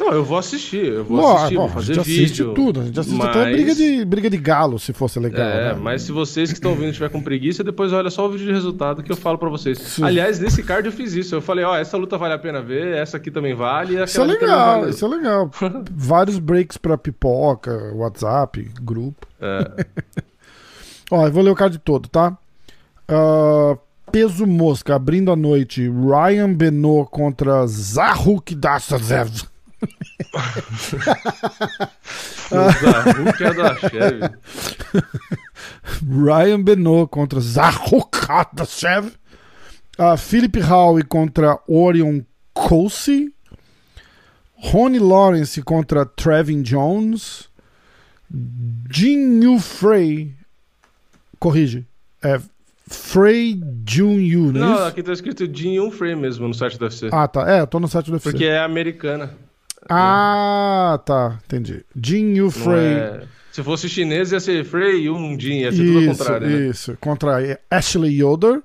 Não, 0.02 0.12
eu 0.12 0.24
vou 0.24 0.36
assistir, 0.36 0.84
eu 0.84 1.04
vou 1.04 1.18
Bom, 1.18 1.36
assistir, 1.36 1.54
bom, 1.54 1.60
vou 1.60 1.70
a 1.70 1.74
fazer 1.74 1.94
gente 1.94 2.00
assiste 2.00 2.42
vídeo. 2.42 2.54
tudo, 2.54 2.80
a 2.80 2.84
gente 2.84 2.98
assiste 2.98 3.16
mas... 3.16 3.28
até 3.28 3.52
briga 3.52 3.74
de, 3.74 4.04
briga 4.04 4.28
de 4.28 4.36
galo, 4.36 4.78
se 4.78 4.92
fosse 4.92 5.20
legal. 5.20 5.46
É, 5.46 5.72
né? 5.72 5.80
mas 5.80 6.02
se 6.02 6.10
vocês 6.10 6.50
que 6.50 6.58
estão 6.58 6.72
ouvindo 6.72 6.88
estiver 6.88 7.08
com 7.08 7.22
preguiça, 7.22 7.62
depois 7.62 7.92
olha 7.92 8.10
só 8.10 8.26
o 8.26 8.30
vídeo 8.30 8.46
de 8.46 8.52
resultado 8.52 9.00
que 9.02 9.12
eu 9.12 9.16
falo 9.16 9.38
pra 9.38 9.48
vocês. 9.48 9.78
Sim. 9.78 10.02
Aliás, 10.02 10.40
nesse 10.40 10.62
card 10.64 10.86
eu 10.86 10.92
fiz 10.92 11.14
isso. 11.14 11.36
Eu 11.36 11.40
falei, 11.40 11.64
ó, 11.64 11.76
essa 11.76 11.96
luta 11.96 12.18
vale 12.18 12.34
a 12.34 12.38
pena 12.38 12.60
ver, 12.60 12.96
essa 12.96 13.16
aqui 13.16 13.30
também 13.30 13.54
vale. 13.54 13.96
e 13.96 14.02
Isso 14.02 14.20
é 14.20 14.24
legal, 14.24 14.80
vale. 14.80 14.90
isso 14.90 15.04
é 15.04 15.08
legal. 15.08 15.50
Vários 15.92 16.38
breaks 16.40 16.76
pra 16.76 16.98
pipoca, 16.98 17.92
WhatsApp, 17.94 18.68
grupo. 18.82 19.26
É. 19.40 19.86
Ó, 21.10 21.26
eu 21.26 21.32
vou 21.32 21.42
ler 21.42 21.50
o 21.50 21.54
card 21.54 21.78
todo, 21.78 22.08
tá? 22.08 22.36
Ah, 23.06 23.76
peso 24.10 24.46
mosca, 24.46 24.94
abrindo 24.94 25.30
a 25.30 25.36
noite, 25.36 25.88
Ryan 25.88 26.52
Benoit 26.52 27.08
contra 27.10 27.66
Zahuk 27.66 28.54
Dasazev. 28.54 29.51
É 32.50 33.54
da. 33.54 34.32
Ryan 36.06 36.62
Benoit 36.62 37.08
contra 37.08 37.40
Zahuk 37.40 38.10
Dasazev. 38.52 39.12
Uh, 39.98 40.16
Philip 40.16 40.60
Howe 40.60 41.02
contra 41.04 41.58
Orion 41.68 42.22
Colsey. 42.54 43.32
Ronnie 44.56 45.00
Lawrence 45.00 45.60
contra 45.62 46.04
Trevin 46.06 46.62
Jones. 46.62 47.48
Jin 48.90 49.42
Yu 49.42 49.58
Frey. 49.58 50.34
Corrige. 51.38 51.86
É 52.22 52.40
Frey 52.88 53.60
Jun 53.86 54.18
Yu, 54.18 54.52
não 54.52 54.60
é 54.60 54.64
Não, 54.64 54.86
aqui 54.86 55.02
tá 55.02 55.12
escrito 55.12 55.46
Jin 55.46 55.90
frame 55.90 56.16
mesmo 56.16 56.46
no 56.46 56.54
site 56.54 56.78
do 56.78 56.84
UFC. 56.84 57.08
Ah, 57.10 57.26
tá. 57.26 57.50
É, 57.50 57.60
eu 57.60 57.66
tô 57.66 57.80
no 57.80 57.88
site 57.88 58.06
do 58.06 58.12
UFC. 58.12 58.30
Porque 58.30 58.44
é 58.44 58.58
americana. 58.58 59.30
Ah, 59.88 61.00
tá. 61.04 61.38
Entendi. 61.44 61.84
Jin 61.96 62.34
Yu 62.36 62.50
Frey. 62.50 62.94
é- 62.94 63.22
Se 63.52 63.62
fosse 63.62 63.88
chinês, 63.88 64.32
ia 64.32 64.40
ser 64.40 64.64
Frey 64.64 65.10
um 65.10 65.38
Jin, 65.38 65.60
ia 65.60 65.72
ser 65.72 65.78
tudo 65.84 65.98
ao 65.98 66.02
Isso, 66.04 66.18
contrário, 66.18 66.46
né? 66.48 66.66
isso. 66.68 66.96
Contra 67.00 67.58
Ashley 67.70 68.14
Yoder. 68.20 68.62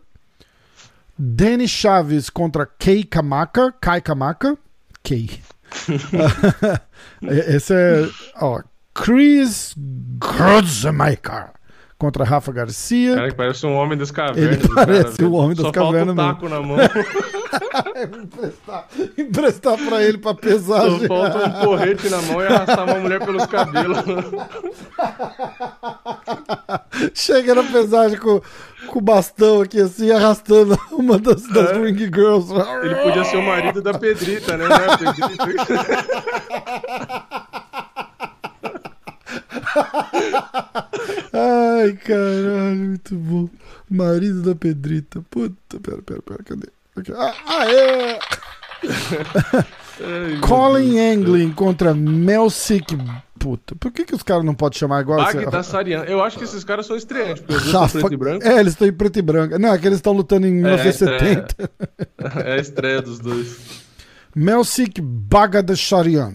Danny 1.19 1.67
Chaves 1.67 2.29
contra 2.29 2.65
Kei 2.65 3.03
Kamaka. 3.03 3.73
Kai 3.81 3.99
Kamaka. 4.01 4.57
Kei. 5.03 5.29
Esse 7.21 7.73
é, 7.73 8.07
ó, 8.39 8.61
Chris 8.93 9.75
Grodzemaker 10.19 11.49
contra 11.97 12.23
Rafa 12.23 12.51
Garcia. 12.51 13.15
Cara, 13.15 13.29
que 13.29 13.35
parece 13.35 13.65
um 13.65 13.75
homem 13.75 13.97
das 13.97 14.11
cavernas. 14.11 14.63
Ele 14.63 14.73
parece 14.73 15.23
o 15.23 15.33
homem 15.33 15.55
das 15.55 15.65
Só 15.65 15.71
cavernas. 15.71 16.15
Falta 16.15 16.31
o 16.31 16.35
taco 16.35 16.49
na 16.49 16.61
mão. 16.61 16.77
emprestar, 17.97 18.87
emprestar 19.17 19.77
pra 19.77 20.03
ele 20.03 20.17
pra 20.17 20.33
pesagem. 20.33 20.99
Só 20.99 21.07
falta 21.07 21.47
um 21.47 21.51
porrete 21.65 22.09
na 22.09 22.21
mão 22.21 22.41
e 22.41 22.45
arrastar 22.45 22.85
uma 22.85 22.99
mulher 22.99 23.23
pelos 23.23 23.45
cabelos. 23.45 23.97
Chega 27.13 27.55
na 27.55 27.63
pesagem 27.63 28.17
com, 28.17 28.41
com 28.87 28.99
o 28.99 29.01
bastão 29.01 29.61
aqui 29.61 29.79
assim, 29.79 30.11
arrastando 30.11 30.77
uma 30.91 31.17
das, 31.17 31.43
das 31.47 31.71
É. 31.71 31.79
Ring 31.79 31.97
Girls. 31.97 32.53
Ele 32.83 32.95
podia 32.95 33.23
ser 33.23 33.37
o 33.37 33.43
marido 33.43 33.81
da 33.81 33.93
Pedrita, 33.93 34.57
né? 34.57 34.65
É 34.65 34.93
a 34.93 34.97
Pedrita? 34.97 35.45
Ai, 41.33 41.93
caralho, 41.93 42.75
muito 42.77 43.15
bom. 43.15 43.49
Marido 43.89 44.41
da 44.41 44.55
Pedrita. 44.55 45.23
Puta, 45.29 45.79
pera, 45.81 46.01
pera, 46.01 46.21
pera, 46.21 46.43
cadê? 46.43 46.67
Aqui. 46.97 47.11
Ah, 47.13 47.33
aê! 47.59 48.19
Ai, 50.03 50.31
meu 50.31 50.41
Colin. 50.41 50.99
Anglin 50.99 51.51
contra 51.51 51.93
Melsick. 51.93 52.97
Puta, 53.39 53.75
por 53.75 53.91
que, 53.91 54.03
que 54.03 54.15
os 54.15 54.23
caras 54.23 54.43
não 54.43 54.55
podem 54.55 54.79
chamar 54.79 55.01
igual 55.01 55.21
esse- 55.23 55.37
Bagdasarian. 55.37 56.03
Eu 56.05 56.23
acho 56.23 56.37
que 56.39 56.43
esses 56.43 56.63
caras 56.63 56.85
são 56.87 56.95
estreantes, 56.95 57.43
porque 57.45 57.69
Rafa... 57.69 57.99
preto 57.99 58.13
e 58.13 58.17
branco. 58.17 58.47
É, 58.47 58.59
eles 58.59 58.73
estão 58.73 58.87
em 58.87 58.91
preto 58.93 59.19
e 59.19 59.21
branco. 59.21 59.59
Não, 59.59 59.73
é 59.73 59.77
que 59.77 59.85
eles 59.87 59.99
estão 59.99 60.13
lutando 60.13 60.47
em 60.47 60.53
1970. 60.53 61.55
É 62.43 62.53
a 62.53 62.57
estreia 62.57 63.01
dos 63.01 63.19
dois. 63.19 63.57
Melsick 64.35 64.99
Bagdasarian. 65.01 66.33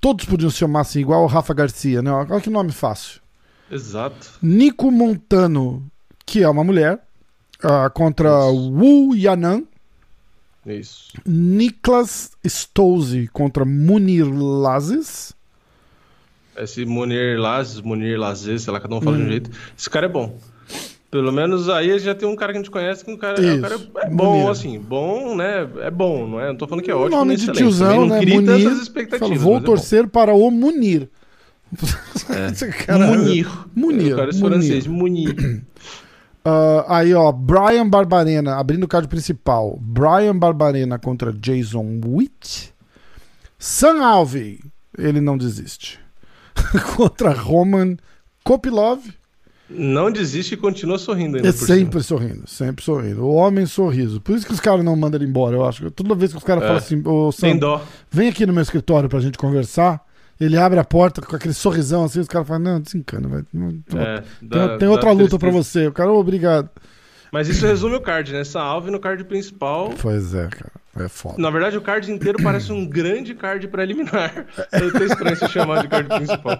Todos 0.00 0.24
podiam 0.24 0.50
se 0.50 0.56
chamar 0.58 0.80
assim, 0.80 1.00
igual 1.00 1.22
o 1.22 1.26
Rafa 1.26 1.54
Garcia, 1.54 2.02
né? 2.02 2.10
Olha 2.10 2.40
que 2.40 2.50
nome 2.50 2.72
fácil. 2.72 3.20
Exato. 3.70 4.32
Nico 4.42 4.90
Montano, 4.90 5.86
que 6.26 6.42
é 6.42 6.48
uma 6.48 6.64
mulher, 6.64 7.00
ah, 7.62 7.88
contra 7.90 8.46
Wu 8.46 9.14
Yanan. 9.14 9.62
Isso. 10.66 11.12
Niklas 11.24 12.32
Stolze 12.46 13.28
contra 13.32 13.64
Munir 13.64 14.26
Lazes. 14.28 15.32
Esse 16.56 16.84
Munir 16.84 17.38
Lazes, 17.38 17.80
Munir 17.80 18.18
Lazes, 18.18 18.62
sei 18.62 18.72
lá, 18.72 18.80
cada 18.80 18.94
um 18.94 19.00
fala 19.00 19.16
de 19.16 19.22
Hum. 19.22 19.26
um 19.26 19.30
jeito. 19.30 19.50
Esse 19.78 19.88
cara 19.88 20.06
é 20.06 20.08
bom. 20.08 20.36
Pelo 21.10 21.32
menos 21.32 21.70
aí 21.70 21.98
já 21.98 22.14
tem 22.14 22.28
um 22.28 22.36
cara 22.36 22.52
que 22.52 22.58
a 22.58 22.60
gente 22.62 22.70
conhece 22.70 23.02
que 23.02 23.10
um 23.10 23.16
cara, 23.16 23.40
Isso, 23.40 23.58
o 23.58 23.60
cara 23.62 23.74
é 24.04 24.10
bom, 24.10 24.50
assim. 24.50 24.78
Bom, 24.78 25.34
né? 25.34 25.66
É 25.80 25.90
bom, 25.90 26.26
não 26.28 26.38
é? 26.40 26.48
Não 26.48 26.56
tô 26.56 26.68
falando 26.68 26.84
que 26.84 26.90
é 26.90 26.94
ótimo, 26.94 27.16
nome 27.16 27.28
nem 27.28 27.36
de 27.36 27.42
excelente. 27.44 27.58
tiozão, 27.58 28.06
né? 28.06 28.20
Munir. 28.20 29.18
Fala, 29.18 29.34
vou 29.36 29.56
é 29.56 29.60
torcer 29.60 30.06
para 30.06 30.34
o 30.34 30.50
Munir. 30.50 31.08
Bom. 32.28 32.70
cara- 32.86 33.06
Munir. 33.06 33.48
Munir, 33.74 34.12
O 34.12 34.16
cara 34.16 34.30
é 34.30 34.34
Munir. 34.34 34.50
francês. 34.50 34.86
Munir. 34.86 35.34
Ah, 36.50 36.98
aí, 37.00 37.12
ó, 37.12 37.30
Brian 37.30 37.86
Barbarena, 37.86 38.56
abrindo 38.56 38.84
o 38.84 38.88
card 38.88 39.06
principal. 39.06 39.76
Brian 39.82 40.34
Barbarena 40.38 40.98
contra 40.98 41.30
Jason 41.30 42.00
Witt. 42.06 42.72
Sam 43.58 44.02
Alvey, 44.02 44.60
ele 44.96 45.20
não 45.20 45.36
desiste. 45.36 46.00
contra 46.96 47.32
Roman 47.32 47.96
Kopilov. 48.44 49.00
Não 49.70 50.10
desiste 50.10 50.54
e 50.54 50.56
continua 50.56 50.98
sorrindo 50.98 51.36
ainda 51.36 51.48
É 51.48 51.52
por 51.52 51.58
cima. 51.58 51.76
sempre 51.76 52.02
sorrindo, 52.02 52.42
sempre 52.48 52.82
sorrindo. 52.84 53.24
O 53.24 53.34
homem 53.34 53.66
sorriso. 53.66 54.20
Por 54.20 54.34
isso 54.34 54.46
que 54.46 54.52
os 54.52 54.60
caras 54.60 54.82
não 54.84 54.96
mandam 54.96 55.20
ele 55.20 55.28
embora, 55.28 55.54
eu 55.56 55.64
acho. 55.64 55.90
Toda 55.90 56.14
vez 56.14 56.32
que 56.32 56.38
os 56.38 56.44
caras 56.44 56.62
É. 56.62 56.66
falam 56.66 56.78
assim, 56.82 57.02
ô 57.04 57.30
Sam, 57.30 57.48
Tem 57.48 57.58
dó. 57.58 57.82
vem 58.10 58.28
aqui 58.30 58.46
no 58.46 58.52
meu 58.54 58.62
escritório 58.62 59.08
pra 59.08 59.20
gente 59.20 59.36
conversar. 59.36 60.00
Ele 60.40 60.56
abre 60.56 60.78
a 60.78 60.84
porta 60.84 61.20
com 61.20 61.34
aquele 61.36 61.52
sorrisão 61.52 62.04
assim, 62.04 62.20
os 62.20 62.28
caras 62.28 62.46
falam, 62.48 62.62
não, 62.62 62.80
desencana, 62.80 63.44
não- 63.52 63.68
É, 64.00 64.20
tem, 64.40 64.48
dá- 64.48 64.78
tem 64.78 64.88
outra 64.88 65.10
luta 65.12 65.38
pra 65.38 65.50
tristeza. 65.50 65.80
você. 65.82 65.86
O 65.88 65.92
cara, 65.92 66.12
"Ô, 66.12 66.18
obrigado. 66.18 66.70
Mas 67.30 67.46
isso 67.48 67.66
resume 67.66 67.96
o 67.96 68.00
card, 68.00 68.32
né? 68.32 68.40
Essa 68.40 68.60
alve 68.60 68.90
no 68.90 68.98
card 68.98 69.22
principal. 69.24 69.92
Pois 70.00 70.32
é, 70.32 70.46
cara. 70.46 70.72
É 71.00 71.08
foda. 71.08 71.34
Na 71.38 71.50
verdade, 71.50 71.76
o 71.76 71.80
card 71.80 72.10
inteiro 72.10 72.38
parece 72.42 72.72
um 72.72 72.86
grande 72.86 73.34
card 73.34 73.66
preliminar. 73.68 74.46
É 74.72 74.76
até 74.78 75.04
estranho 75.04 75.36
se 75.36 75.48
chamar 75.48 75.82
de 75.82 75.88
card 75.88 76.08
principal. 76.08 76.58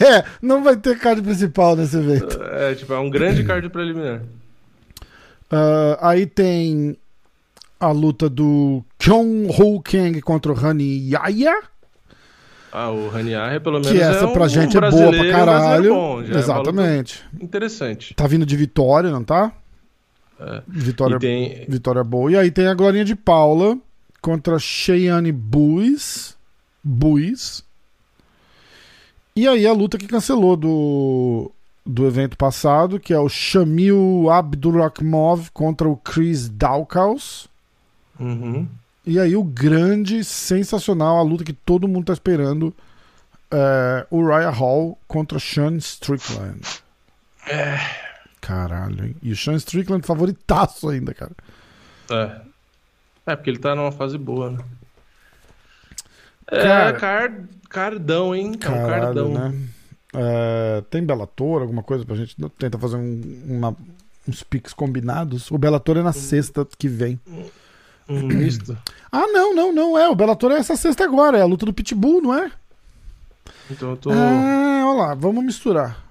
É, 0.00 0.24
não 0.42 0.62
vai 0.62 0.76
ter 0.76 0.98
card 0.98 1.22
principal 1.22 1.76
nesse 1.76 1.96
evento. 1.96 2.42
É, 2.42 2.74
tipo, 2.74 2.92
é 2.92 2.98
um 2.98 3.10
grande 3.10 3.44
card 3.44 3.68
preliminar. 3.68 4.22
Ah, 5.50 6.10
aí 6.10 6.26
tem 6.26 6.96
a 7.78 7.90
luta 7.90 8.28
do 8.28 8.82
Kyung 8.98 9.48
Ho 9.48 9.80
Kang 9.82 10.20
contra 10.20 10.52
o 10.52 10.56
Hani 10.66 11.10
Yaya. 11.10 11.54
Ah, 12.72 12.90
o 12.90 13.08
Ranier, 13.08 13.60
pelo 13.62 13.78
menos, 13.78 13.90
Que 13.90 13.98
essa 13.98 14.24
é 14.24 14.26
um 14.26 14.32
pra 14.34 14.48
gente 14.48 14.76
é 14.76 14.80
boa 14.80 15.10
pra 15.10 15.22
um 15.22 15.30
caralho. 15.30 15.94
bom, 15.94 16.22
é 16.22 16.38
Exatamente. 16.38 17.22
luta 17.32 17.44
interessante. 17.44 18.14
Tá 18.14 18.26
vindo 18.26 18.44
de 18.44 18.54
vitória, 18.54 19.10
não 19.10 19.24
tá? 19.24 19.50
É. 20.38 20.62
Vitória, 20.66 21.18
tem, 21.18 21.64
vitória 21.68 22.04
boa. 22.04 22.30
E 22.30 22.36
aí 22.36 22.50
tem 22.50 22.66
a 22.66 22.74
Glorinha 22.74 23.04
de 23.04 23.16
Paula 23.16 23.78
contra 24.20 24.58
Cheyenne 24.58 25.32
Buis. 25.32 26.36
Buis. 26.82 27.64
E 29.34 29.46
aí 29.46 29.66
a 29.66 29.72
luta 29.72 29.98
que 29.98 30.06
cancelou 30.06 30.56
do, 30.56 31.50
do 31.84 32.06
evento 32.06 32.36
passado, 32.36 32.98
que 32.98 33.12
é 33.12 33.18
o 33.18 33.28
Shamil 33.28 34.30
Abdurakhmov 34.30 35.50
contra 35.52 35.88
o 35.88 35.96
Chris 35.96 36.48
Daukaus. 36.48 37.48
Uhum. 38.18 38.66
E 39.04 39.20
aí 39.20 39.36
o 39.36 39.44
grande, 39.44 40.24
sensacional, 40.24 41.18
a 41.18 41.22
luta 41.22 41.44
que 41.44 41.52
todo 41.52 41.86
mundo 41.86 42.06
tá 42.06 42.12
esperando. 42.12 42.74
É, 43.50 44.06
o 44.10 44.26
Raya 44.26 44.50
Hall 44.50 44.98
contra 45.06 45.38
Sean 45.38 45.76
Strickland. 45.76 46.62
É. 47.46 48.05
Caralho, 48.46 49.06
hein? 49.06 49.16
E 49.22 49.32
o 49.32 49.36
Sean 49.36 49.56
Strickland 49.56 50.06
favoritaço 50.06 50.88
ainda, 50.88 51.12
cara. 51.12 51.32
É. 52.10 52.40
É, 53.26 53.34
porque 53.36 53.50
ele 53.50 53.58
tá 53.58 53.74
numa 53.74 53.90
fase 53.90 54.16
boa, 54.16 54.50
né? 54.50 54.58
É, 56.48 56.62
Cara- 56.62 56.92
card, 56.92 57.48
cardão, 57.68 58.34
hein? 58.34 58.52
É 58.52 58.54
um 58.54 58.58
Caralho, 58.58 58.88
cardão. 59.02 59.28
né? 59.32 59.68
É, 60.14 60.84
tem 60.88 61.04
Bellator, 61.04 61.60
alguma 61.62 61.82
coisa 61.82 62.04
pra 62.06 62.14
gente 62.14 62.36
tentar 62.56 62.78
fazer 62.78 62.96
um- 62.96 63.42
uma- 63.48 63.76
uns 64.28 64.44
piques 64.44 64.72
combinados? 64.72 65.50
O 65.50 65.58
Bellator 65.58 65.96
é 65.96 66.02
na 66.02 66.12
sexta 66.12 66.64
que 66.78 66.86
vem. 66.88 67.18
Um 68.08 68.22
misto. 68.28 68.76
Ah, 69.10 69.26
não, 69.28 69.54
não, 69.54 69.72
não 69.72 69.96
é. 69.98 70.06
O 70.10 70.14
Bellator 70.14 70.52
é 70.52 70.58
essa 70.58 70.76
sexta 70.76 71.02
agora. 71.04 71.38
É 71.38 71.40
a 71.40 71.46
luta 71.46 71.64
do 71.64 71.72
Pitbull, 71.72 72.20
não 72.20 72.34
é? 72.34 72.50
Então 73.70 73.90
eu 73.90 73.96
tô. 73.96 74.10
Ah, 74.12 74.84
olha 74.86 74.98
lá, 75.08 75.14
vamos 75.14 75.42
misturar. 75.42 76.04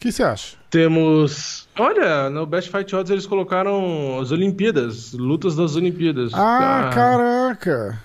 O 0.00 0.02
que 0.02 0.10
você 0.10 0.22
acha? 0.22 0.56
Temos. 0.70 1.68
Olha, 1.78 2.30
no 2.30 2.46
Best 2.46 2.70
Fight 2.70 2.96
Odds 2.96 3.10
eles 3.10 3.26
colocaram 3.26 4.18
as 4.18 4.30
Olimpíadas, 4.32 5.12
lutas 5.12 5.54
das 5.54 5.76
Olimpíadas. 5.76 6.32
Ah, 6.32 6.90
caraca. 6.90 8.02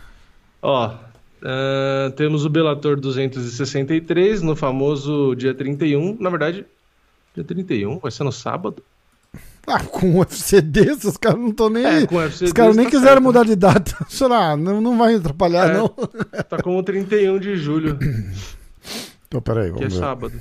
Ó, 0.62 0.94
ah, 1.42 2.12
temos 2.18 2.44
o 2.44 2.50
Bellator 2.50 3.00
263 3.00 4.42
no 4.42 4.58
famoso 4.58 5.36
dia 5.36 5.54
31. 5.54 6.18
Na 6.20 6.30
verdade, 6.30 6.66
dia 7.34 7.46
31, 7.46 7.98
vai 8.00 8.12
ser 8.12 8.26
no 8.26 8.32
sábado. 8.32 8.84
Ah, 9.66 9.80
com 9.80 10.08
um 10.10 10.18
UFC 10.20 10.62
desse, 10.62 11.08
os 11.08 11.16
caras 11.16 11.40
não 11.40 11.50
estão 11.50 11.70
nem. 11.70 11.86
É, 11.86 12.06
com 12.06 12.16
o 12.16 12.18
UFC 12.20 12.44
Os 12.46 12.52
caras 12.52 12.76
nem 12.76 12.86
tá 12.86 12.92
quiseram 12.92 13.14
certo. 13.14 13.24
mudar 13.24 13.46
de 13.46 13.56
data. 13.56 13.96
Sei 14.10 14.28
lá, 14.28 14.58
não, 14.58 14.82
não 14.82 14.98
vai 14.98 15.16
atrapalhar, 15.16 15.70
É. 15.72 15.74
não. 15.78 15.88
Tá 15.88 16.62
como 16.62 16.84
31 16.84 17.40
de 17.40 17.56
julho, 17.56 17.98
Então, 19.28 19.42
peraí, 19.42 19.72
que 19.72 19.78
é 19.78 19.88
vamos 19.88 19.94
ver. 19.94 20.00
sábado. 20.00 20.34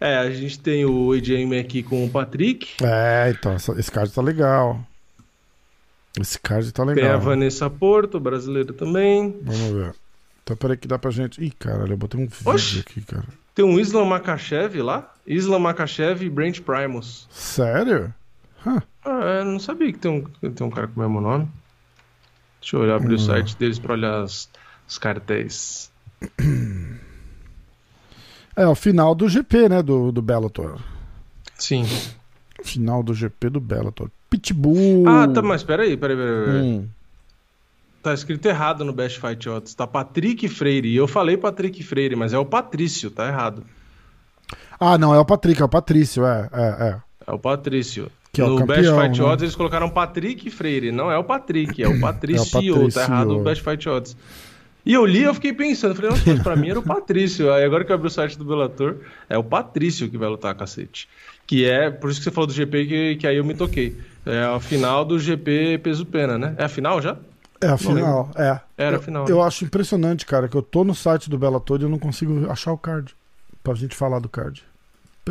É, 0.00 0.16
a 0.16 0.30
gente 0.30 0.58
tem 0.58 0.84
o 0.86 1.12
AJ 1.12 1.58
aqui 1.60 1.82
com 1.82 2.04
o 2.04 2.10
Patrick. 2.10 2.68
É, 2.82 3.30
então, 3.30 3.54
esse 3.54 3.90
card 3.92 4.10
tá 4.12 4.22
legal. 4.22 4.80
Esse 6.18 6.38
card 6.40 6.72
tá 6.72 6.82
Tem 6.86 6.92
a 6.92 6.94
legal. 6.94 7.20
Vanessa 7.20 7.68
Porto, 7.68 8.18
brasileira 8.18 8.72
também. 8.72 9.38
Vamos 9.42 9.70
ver. 9.72 9.94
Então, 10.42 10.56
peraí 10.56 10.76
que 10.76 10.88
dá 10.88 10.98
pra 10.98 11.10
gente. 11.10 11.42
Ih, 11.44 11.50
caralho, 11.50 11.92
eu 11.92 11.96
botei 11.98 12.18
um 12.20 12.26
vídeo 12.26 12.50
Oxi. 12.50 12.80
aqui, 12.80 13.02
cara. 13.02 13.26
Tem 13.54 13.64
um 13.64 13.78
Islam 13.78 14.06
Makachev 14.06 14.80
lá. 14.80 15.12
Islam 15.26 15.58
Makachev 15.60 16.24
e 16.24 16.30
Brent 16.30 16.60
Primus. 16.62 17.28
Sério? 17.30 18.12
Hã. 18.66 18.82
Ah, 19.04 19.40
eu 19.40 19.44
não 19.44 19.60
sabia 19.60 19.92
que 19.92 19.98
tem 19.98 20.10
um, 20.10 20.50
tem 20.50 20.66
um 20.66 20.70
cara 20.70 20.88
com 20.88 20.98
o 20.98 21.02
mesmo 21.04 21.20
nome. 21.20 21.46
Deixa 22.60 22.76
eu 22.76 22.80
olhar, 22.80 22.96
abrir 22.96 23.12
o 23.14 23.16
Hum. 23.16 23.18
site 23.18 23.56
deles 23.56 23.78
pra 23.78 23.92
olhar 23.94 24.22
as- 24.22 24.48
os 24.88 24.98
cartéis. 24.98 25.90
É 28.60 28.66
o 28.66 28.74
final 28.74 29.14
do 29.14 29.26
GP, 29.26 29.70
né? 29.70 29.82
Do, 29.82 30.12
do 30.12 30.20
Bellator. 30.20 30.78
Sim. 31.56 31.86
Final 32.62 33.02
do 33.02 33.14
GP 33.14 33.48
do 33.48 33.58
Bellator. 33.58 34.10
Pitbull. 34.28 35.08
Ah, 35.08 35.26
tá, 35.26 35.40
mas 35.40 35.62
peraí, 35.62 35.96
peraí, 35.96 36.14
peraí. 36.14 36.44
peraí. 36.44 36.62
Hum. 36.62 36.88
Tá 38.02 38.12
escrito 38.12 38.44
errado 38.44 38.84
no 38.84 38.92
Best 38.92 39.18
Fight 39.18 39.48
Odds. 39.48 39.72
Tá 39.72 39.86
Patrick 39.86 40.46
Freire. 40.46 40.88
E 40.88 40.96
eu 40.96 41.08
falei 41.08 41.38
Patrick 41.38 41.82
Freire, 41.82 42.14
mas 42.14 42.34
é 42.34 42.38
o 42.38 42.44
Patrício, 42.44 43.10
tá 43.10 43.26
errado. 43.26 43.64
Ah, 44.78 44.98
não, 44.98 45.14
é 45.14 45.18
o 45.18 45.24
Patrick, 45.24 45.60
é 45.60 45.64
o 45.64 45.68
Patrício, 45.68 46.26
é, 46.26 46.48
é, 46.52 46.62
é. 46.62 47.00
É 47.26 47.32
o 47.32 47.38
Patrício. 47.38 48.10
Que 48.30 48.42
é 48.42 48.44
o 48.44 48.50
no 48.50 48.58
campeão, 48.58 48.76
Best 48.76 48.94
Fight 48.94 49.20
né? 49.20 49.26
Odds 49.26 49.42
eles 49.42 49.56
colocaram 49.56 49.88
Patrick 49.88 50.50
Freire. 50.50 50.92
Não 50.92 51.10
é 51.10 51.16
o 51.16 51.24
Patrick, 51.24 51.82
é 51.82 51.88
o 51.88 51.98
Patrício. 51.98 52.50
Patrício. 52.50 52.92
Tá 52.92 53.02
errado 53.04 53.38
o 53.38 53.42
Best 53.42 53.64
Fight 53.64 53.88
Odds. 53.88 54.14
E 54.84 54.94
eu 54.94 55.04
li 55.04 55.22
eu 55.22 55.34
fiquei 55.34 55.52
pensando, 55.52 55.94
falei, 55.94 56.10
nossa, 56.10 56.42
pra 56.42 56.56
mim 56.56 56.70
era 56.70 56.78
o 56.78 56.82
Patrício. 56.84 57.52
Aí 57.52 57.64
agora 57.64 57.84
que 57.84 57.92
eu 57.92 57.94
abri 57.94 58.06
o 58.06 58.10
site 58.10 58.38
do 58.38 58.44
Bellator, 58.44 58.96
é 59.28 59.36
o 59.36 59.44
Patrício 59.44 60.08
que 60.08 60.16
vai 60.16 60.28
lutar, 60.28 60.54
cacete. 60.54 61.08
Que 61.46 61.64
é, 61.64 61.90
por 61.90 62.10
isso 62.10 62.20
que 62.20 62.24
você 62.24 62.30
falou 62.30 62.46
do 62.46 62.52
GP, 62.52 62.86
que, 62.86 63.16
que 63.16 63.26
aí 63.26 63.36
eu 63.36 63.44
me 63.44 63.54
toquei. 63.54 63.96
É 64.24 64.42
a 64.44 64.60
final 64.60 65.04
do 65.04 65.18
GP 65.18 65.78
peso 65.82 66.06
pena, 66.06 66.38
né? 66.38 66.54
É 66.56 66.64
a 66.64 66.68
final 66.68 67.00
já? 67.00 67.16
É 67.60 67.68
a 67.68 67.76
final, 67.76 68.30
é. 68.36 68.60
Era 68.78 68.96
eu, 68.96 69.00
a 69.00 69.02
final. 69.02 69.28
Eu 69.28 69.38
né? 69.38 69.42
acho 69.42 69.64
impressionante, 69.64 70.24
cara, 70.24 70.48
que 70.48 70.56
eu 70.56 70.62
tô 70.62 70.82
no 70.82 70.94
site 70.94 71.28
do 71.28 71.36
Bellator 71.36 71.80
e 71.80 71.82
eu 71.82 71.88
não 71.88 71.98
consigo 71.98 72.50
achar 72.50 72.72
o 72.72 72.78
card. 72.78 73.14
Pra 73.62 73.74
gente 73.74 73.94
falar 73.94 74.18
do 74.20 74.28
card. 74.28 74.64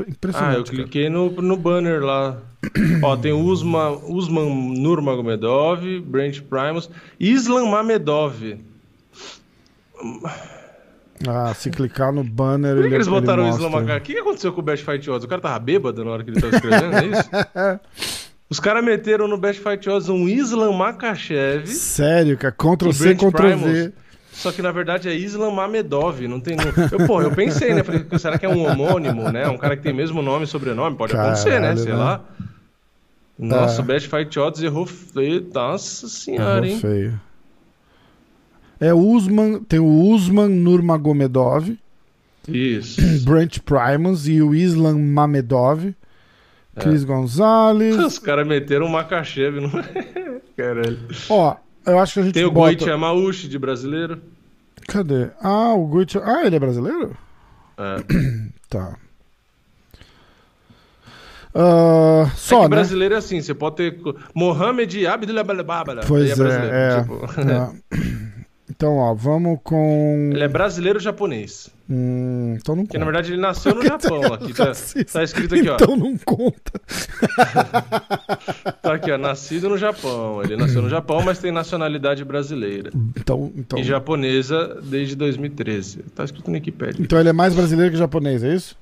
Impressionante. 0.07 0.55
Ah, 0.55 0.59
eu 0.59 0.63
cliquei 0.63 1.09
no, 1.09 1.31
no 1.31 1.57
banner 1.57 2.03
lá. 2.03 2.37
Ó, 3.01 3.17
tem 3.17 3.33
Usman, 3.33 3.99
Usman 4.07 4.79
Nurmagomedov, 4.79 5.81
Brent 6.01 6.41
Primus, 6.41 6.89
Islam 7.19 7.67
Mamedov. 7.67 8.59
Ah, 11.27 11.53
se 11.53 11.69
clicar 11.69 12.13
no 12.13 12.23
banner. 12.23 12.75
Por 12.75 12.81
que, 12.81 12.81
ele, 12.81 12.89
que 12.89 12.95
eles 12.95 13.07
botaram 13.07 13.43
o 13.43 13.45
ele 13.47 13.51
mostra. 13.51 13.69
Mamedov? 13.69 13.97
O 13.97 14.01
que, 14.01 14.17
aconteceu 14.17 14.53
com 14.53 14.61
o 14.61 14.63
Best 14.63 14.85
Fight 14.85 15.09
Odds? 15.09 15.25
O 15.25 15.27
cara 15.27 15.41
tava 15.41 15.59
bêbado 15.59 16.03
na 16.05 16.11
hora 16.11 16.23
que 16.23 16.29
ele 16.29 16.39
tava 16.39 16.55
escrevendo, 16.55 16.95
é 16.95 17.05
isso? 17.07 17.29
Os 18.49 18.59
caras 18.59 18.83
meteram 18.83 19.27
no 19.27 19.37
Best 19.37 19.61
Fight 19.61 19.87
Odds 19.89 20.09
um 20.09 20.27
Islam 20.27 20.73
Makachev. 20.73 21.67
Sério, 21.67 22.35
cara. 22.37 22.53
Ctrl 22.53 22.91
C, 22.91 23.13
Ctrl. 23.15 23.55
V. 23.57 23.93
Só 24.31 24.51
que 24.53 24.61
na 24.61 24.71
verdade 24.71 25.09
é 25.09 25.13
Islam 25.13 25.51
Mamedov, 25.51 26.21
não 26.27 26.39
tem. 26.39 26.55
Eu, 26.91 27.05
pô, 27.05 27.21
eu 27.21 27.31
pensei, 27.31 27.73
né? 27.73 27.83
Falei, 27.83 28.05
será 28.17 28.39
que 28.39 28.45
é 28.45 28.49
um 28.49 28.65
homônimo, 28.65 29.29
né? 29.31 29.47
Um 29.49 29.57
cara 29.57 29.75
que 29.75 29.83
tem 29.83 29.93
mesmo 29.93 30.21
nome 30.21 30.45
e 30.45 30.47
sobrenome? 30.47 30.95
Pode 30.95 31.13
acontecer, 31.15 31.59
né? 31.59 31.73
Caralho, 31.73 31.79
Sei 31.79 31.91
né? 31.91 31.97
lá. 31.97 32.21
Nossa, 33.37 33.81
É. 33.81 33.83
o 33.83 33.85
Best 33.85 34.07
Fight 34.09 34.39
Odds 34.39 34.63
errou 34.63 34.85
feio. 34.85 35.45
Nossa 35.53 36.07
senhora, 36.07 36.65
Errou 36.65 36.65
hein? 36.65 36.79
feio. 36.79 37.21
É 38.79 38.93
Usman, 38.93 39.61
tem 39.63 39.79
o 39.79 39.85
Usman 40.13 40.47
Nurmagomedov, 40.49 41.77
Isso. 42.47 43.01
Brent 43.25 43.59
Primus 43.59 44.27
e 44.27 44.41
o 44.41 44.55
Islam 44.55 44.97
Mamedov, 44.99 45.93
É. 46.75 46.79
Cris 46.81 47.03
Gonzalez. 47.03 47.97
Os 47.97 48.19
caras 48.19 48.47
meteram 48.47 48.85
um 48.85 48.89
Makachev, 48.89 49.59
não 49.59 49.69
Caralho. 50.55 50.97
Ó, 51.29 51.55
eu 51.85 51.99
acho 51.99 52.13
que 52.13 52.19
a 52.19 52.23
gente 52.23 52.33
Tem 52.33 52.45
o 52.45 52.51
bota... 52.51 52.73
Goichi 52.75 52.89
Yamauchi 52.89 53.47
de 53.47 53.57
brasileiro. 53.59 54.21
Cadê? 54.87 55.29
Ah, 55.41 55.73
o 55.73 55.85
Gucci. 55.87 56.17
Ah, 56.23 56.45
ele 56.45 56.55
é 56.55 56.59
brasileiro? 56.59 57.15
É. 57.77 58.49
Tá. 58.69 58.95
Ah, 61.55 62.25
É 62.27 62.35
só, 62.35 62.57
que 62.57 62.61
né? 62.63 62.67
brasileiro 62.69 63.15
é 63.15 63.17
assim, 63.17 63.41
você 63.41 63.53
pode 63.53 63.77
ter 63.77 63.99
Mohamed 64.35 65.07
Abdullah 65.07 65.43
Balabala. 65.43 66.01
Pois 66.07 66.29
é 66.29 66.33
é, 66.33 66.35
brasileiro. 66.35 66.75
é. 66.75 67.01
tipo. 67.01 67.27
Tá. 67.43 67.73
Então, 68.79 68.95
ó, 68.95 69.13
vamos 69.13 69.59
com. 69.61 70.29
Ele 70.33 70.41
é 70.41 70.47
brasileiro 70.47 71.01
japonês. 71.01 71.69
Hum, 71.89 72.55
então 72.57 72.77
não 72.77 72.85
Porque 72.85 72.97
na 72.97 73.03
conta. 73.03 73.11
verdade 73.11 73.33
ele 73.33 73.41
nasceu 73.41 73.75
no 73.75 73.83
Japão. 73.83 74.21
Aqui 74.33 74.53
tá, 74.53 74.71
tá 75.11 75.21
escrito 75.21 75.53
aqui, 75.55 75.67
ó. 75.67 75.75
Então 75.75 75.97
não 75.97 76.17
conta. 76.17 76.79
Tá 78.81 78.93
aqui, 78.93 79.11
ó. 79.11 79.17
Nascido 79.17 79.67
no 79.67 79.77
Japão. 79.77 80.41
Ele 80.43 80.55
nasceu 80.55 80.81
no 80.81 80.87
Japão, 80.89 81.21
mas 81.21 81.39
tem 81.39 81.51
nacionalidade 81.51 82.23
brasileira. 82.23 82.89
Então, 83.17 83.51
então, 83.53 83.77
E 83.79 83.83
japonesa 83.83 84.79
desde 84.81 85.13
2013. 85.15 86.03
Tá 86.15 86.23
escrito 86.23 86.47
no 86.47 86.53
Wikipedia. 86.53 87.03
então 87.03 87.19
ele 87.19 87.29
é 87.29 87.33
mais 87.33 87.53
brasileiro 87.53 87.91
que 87.91 87.97
japonês, 87.97 88.43
é 88.45 88.55
isso? 88.55 88.77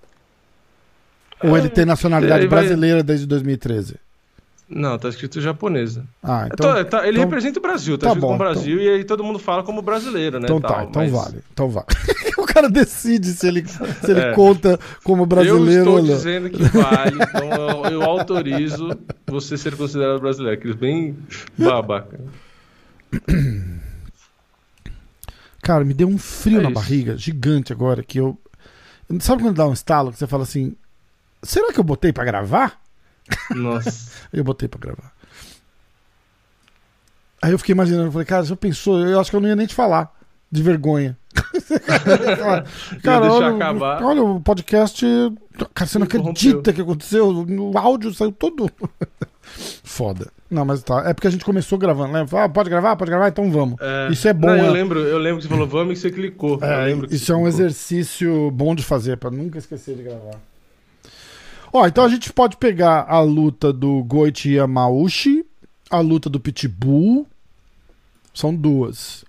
Ou 1.43 1.57
ele 1.57 1.69
tem 1.69 1.85
nacionalidade 1.85 2.41
ele 2.41 2.49
vai- 2.49 2.59
brasileira 2.59 3.01
desde 3.01 3.25
2013? 3.25 3.95
Não, 4.69 4.97
tá 4.99 5.07
escrito 5.07 5.39
japonesa. 5.39 6.03
Ah, 6.21 6.43
É, 6.43 6.47
então. 6.47 6.73
tá- 6.73 6.83
tá- 6.85 7.07
ele 7.07 7.11
então- 7.17 7.23
representa 7.29 7.57
o 7.57 7.61
Brasil, 7.61 7.97
tá, 7.97 8.07
tá 8.07 8.13
escrito 8.13 8.27
bom, 8.27 8.37
Brasil 8.37 8.79
e 8.81 8.89
aí 8.89 9.03
todo 9.05 9.23
mundo 9.23 9.39
fala 9.39 9.63
como 9.63 9.81
brasileiro, 9.81 10.39
né? 10.39 10.45
Então 10.45 10.57
e 10.57 10.61
tá, 10.61 10.67
tal, 10.67 10.83
então 10.83 11.01
mas 11.01 11.11
vale. 11.11 11.43
Então 11.53 11.69
vale. 11.69 11.87
o 12.37 12.45
cara 12.45 12.69
decide 12.69 13.27
se 13.27 13.47
ele, 13.47 13.65
se 13.65 14.11
ele 14.11 14.19
É. 14.19 14.33
conta 14.33 14.77
como 15.05 15.25
brasileiro 15.25 15.71
Eu 15.71 15.77
estou 15.79 15.93
ou 15.95 16.01
não. 16.03 16.13
dizendo 16.15 16.49
que 16.49 16.61
vale, 16.63 17.15
então 17.15 17.49
eu, 17.85 17.91
eu 17.93 18.03
autorizo 18.03 18.89
você 19.25 19.57
ser 19.57 19.77
considerado 19.77 20.19
brasileiro. 20.19 20.57
Aqueles 20.59 20.75
bem 20.75 21.15
babaca. 21.57 22.19
Cara, 25.61 25.83
me 25.83 25.93
deu 25.93 26.07
um 26.07 26.17
frio 26.17 26.59
É 26.59 26.63
na 26.63 26.69
isso. 26.69 26.75
barriga, 26.79 27.17
gigante 27.17 27.73
agora, 27.73 28.03
que 28.03 28.19
eu. 28.19 28.37
Sabe 29.19 29.41
quando 29.43 29.55
dá 29.55 29.67
um 29.67 29.73
estalo 29.73 30.11
que 30.11 30.17
você 30.17 30.27
fala 30.27 30.43
assim: 30.43 30.75
será 31.43 31.71
que 31.73 31.79
eu 31.79 31.83
botei 31.83 32.11
pra 32.13 32.23
gravar? 32.25 32.79
Nossa. 33.55 34.11
Eu 34.33 34.43
botei 34.43 34.67
pra 34.67 34.79
gravar. 34.79 35.11
Aí 37.41 37.51
eu 37.51 37.59
fiquei 37.59 37.73
imaginando, 37.73 38.07
eu 38.07 38.11
falei, 38.11 38.25
cara, 38.25 38.43
já 38.43 38.55
pensou? 38.55 38.99
Eu 38.99 39.19
acho 39.19 39.29
que 39.29 39.35
eu 39.35 39.39
não 39.39 39.47
ia 39.47 39.55
nem 39.55 39.67
te 39.67 39.75
falar, 39.75 40.11
de 40.51 40.63
vergonha. 40.63 41.15
cara, 43.03 43.31
olha, 43.31 43.55
acabar. 43.55 44.03
olha, 44.03 44.23
o 44.23 44.41
podcast. 44.41 45.05
Cara, 45.73 45.87
você 45.87 45.99
não 45.99 46.05
acredita 46.05 46.73
que 46.73 46.81
aconteceu? 46.81 47.29
O 47.29 47.77
áudio 47.77 48.13
saiu 48.13 48.31
todo. 48.31 48.69
Foda. 49.83 50.31
Não, 50.49 50.65
mas 50.65 50.81
tá. 50.81 51.03
É 51.07 51.13
porque 51.13 51.27
a 51.27 51.31
gente 51.31 51.45
começou 51.45 51.77
gravando, 51.77 52.13
né? 52.13 52.25
Ah, 52.33 52.49
pode 52.49 52.69
gravar? 52.69 52.95
Pode 52.95 53.11
gravar? 53.11 53.27
Então 53.27 53.51
vamos. 53.51 53.79
É, 53.79 54.09
Isso 54.11 54.27
é 54.27 54.33
bom, 54.33 54.47
não, 54.47 54.55
eu, 54.57 54.63
né? 54.63 54.69
lembro, 54.71 54.99
eu 54.99 55.17
lembro 55.17 55.37
que 55.37 55.43
você 55.43 55.49
falou 55.49 55.67
vamos 55.67 55.97
e 55.97 56.01
você 56.01 56.09
clicou. 56.09 56.59
É, 56.63 56.91
isso 57.11 57.25
você 57.25 57.31
é 57.31 57.35
um 57.35 57.43
clicou. 57.43 57.47
exercício 57.47 58.51
bom 58.51 58.73
de 58.73 58.83
fazer, 58.83 59.17
pra 59.17 59.29
nunca 59.29 59.57
esquecer 59.57 59.95
de 59.95 60.03
gravar. 60.03 60.39
Ó, 61.71 61.85
então 61.85 62.03
a 62.03 62.09
gente 62.09 62.31
pode 62.31 62.57
pegar 62.57 63.05
a 63.07 63.19
luta 63.19 63.73
do 63.73 64.03
Goichi 64.03 64.53
Yamauchi, 64.55 65.45
a 65.89 65.99
luta 65.99 66.29
do 66.29 66.39
Pitbull. 66.39 67.27
São 68.33 68.55
duas. 68.55 69.25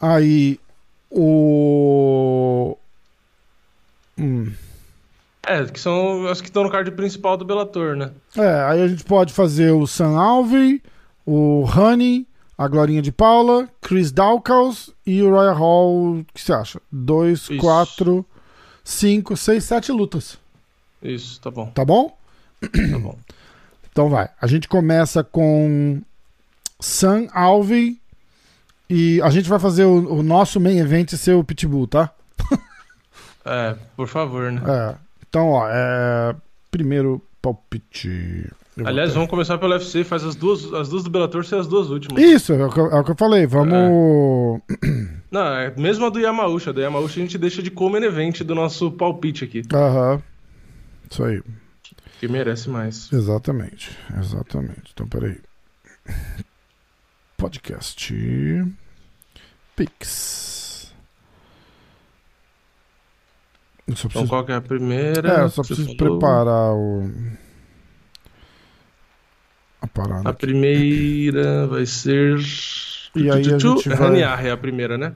Aí 0.00 0.58
o. 1.10 2.76
Hum. 4.18 4.52
É, 5.46 5.64
que 5.66 5.78
são 5.78 6.26
as 6.26 6.40
que 6.40 6.48
estão 6.48 6.64
no 6.64 6.70
card 6.70 6.90
principal 6.92 7.36
do 7.36 7.44
Bellator, 7.44 7.94
né? 7.94 8.10
É, 8.36 8.62
aí 8.64 8.82
a 8.82 8.88
gente 8.88 9.04
pode 9.04 9.32
fazer 9.32 9.72
o 9.72 9.86
Sam 9.86 10.18
Alvey, 10.18 10.82
o 11.26 11.64
Honey, 11.64 12.26
a 12.56 12.66
Glorinha 12.66 13.02
de 13.02 13.12
Paula, 13.12 13.68
Chris 13.80 14.10
Dawkins 14.10 14.90
e 15.06 15.22
o 15.22 15.30
Royal 15.30 15.54
Hall. 15.54 16.18
O 16.18 16.26
que 16.32 16.40
você 16.40 16.52
acha? 16.52 16.80
Dois, 16.90 17.40
Isso. 17.40 17.56
quatro, 17.58 18.24
cinco, 18.82 19.36
seis, 19.36 19.64
sete 19.64 19.92
lutas. 19.92 20.38
Isso, 21.04 21.40
tá 21.40 21.50
bom, 21.50 21.66
Tá 21.74 21.84
bom? 21.84 22.16
tá 22.60 22.98
bom. 22.98 23.16
Então 23.92 24.08
vai. 24.10 24.28
A 24.40 24.48
gente 24.48 24.66
começa 24.66 25.22
com 25.22 26.02
Sam 26.80 27.28
Alvey 27.32 27.96
e 28.90 29.22
a 29.22 29.30
gente 29.30 29.48
vai 29.48 29.60
fazer 29.60 29.84
o, 29.84 30.14
o 30.14 30.20
nosso 30.22 30.58
main 30.58 30.78
event 30.80 31.10
ser 31.12 31.34
o 31.34 31.44
Pitbull, 31.44 31.86
tá? 31.86 32.10
É, 33.46 33.76
por 33.94 34.08
favor, 34.08 34.50
né? 34.50 34.62
É. 34.66 34.94
Então, 35.28 35.50
ó, 35.50 35.68
é... 35.68 36.34
primeiro 36.70 37.20
palpite. 37.42 38.50
Eu 38.76 38.86
Aliás, 38.88 39.12
vamos 39.12 39.28
começar 39.28 39.58
pelo 39.58 39.72
UFC, 39.74 40.02
faz 40.02 40.24
as 40.24 40.34
duas, 40.34 40.72
as 40.72 40.88
duas 40.88 41.04
do 41.04 41.10
Bellator 41.10 41.44
ser 41.44 41.56
as 41.56 41.66
duas 41.68 41.90
últimas. 41.90 42.20
Isso, 42.22 42.52
é 42.54 42.66
o, 42.66 42.70
que, 42.72 42.80
eu- 42.80 42.90
é 42.90 42.98
o 42.98 43.04
que 43.04 43.10
eu 43.12 43.16
falei. 43.16 43.46
Vamos. 43.46 44.60
Não, 45.30 45.46
é 45.56 45.72
mesmo 45.76 46.06
a 46.06 46.10
do 46.10 46.18
Yamauchi. 46.18 46.70
A 46.70 46.72
do 46.72 46.80
Yamauchi 46.80 47.20
a 47.20 47.22
gente 47.22 47.38
deixa 47.38 47.62
de 47.62 47.70
common 47.70 47.98
event 48.02 48.40
do 48.42 48.54
nosso 48.54 48.90
palpite 48.90 49.44
aqui, 49.44 49.62
Aham. 49.72 50.22
Isso 51.14 51.22
aí. 51.22 51.40
que 52.18 52.26
merece 52.26 52.68
mais. 52.68 53.12
Exatamente. 53.12 53.96
Exatamente. 54.18 54.90
Então, 54.92 55.06
peraí. 55.06 55.40
Podcast. 57.36 58.12
Pix. 59.76 60.92
Então 63.86 64.08
preciso, 64.10 64.28
qual 64.28 64.44
que 64.44 64.50
é 64.50 64.56
a 64.56 64.60
primeira? 64.60 65.40
é, 65.40 65.42
eu 65.42 65.50
só 65.50 65.62
preciso 65.62 65.94
falou? 65.96 66.18
preparar 66.18 66.72
o. 66.74 67.08
A 69.82 69.86
parada. 69.86 70.30
A 70.30 70.32
primeira 70.32 71.66
vai 71.68 71.84
ser... 71.86 72.38
E 73.14 73.30
aí 73.30 73.52
a 73.52 73.58
gente 73.58 73.88
vai- 73.88 74.08
Haniar 74.08 74.44
é 74.44 74.50
a 74.50 74.56
primeira, 74.56 74.98
né? 74.98 75.14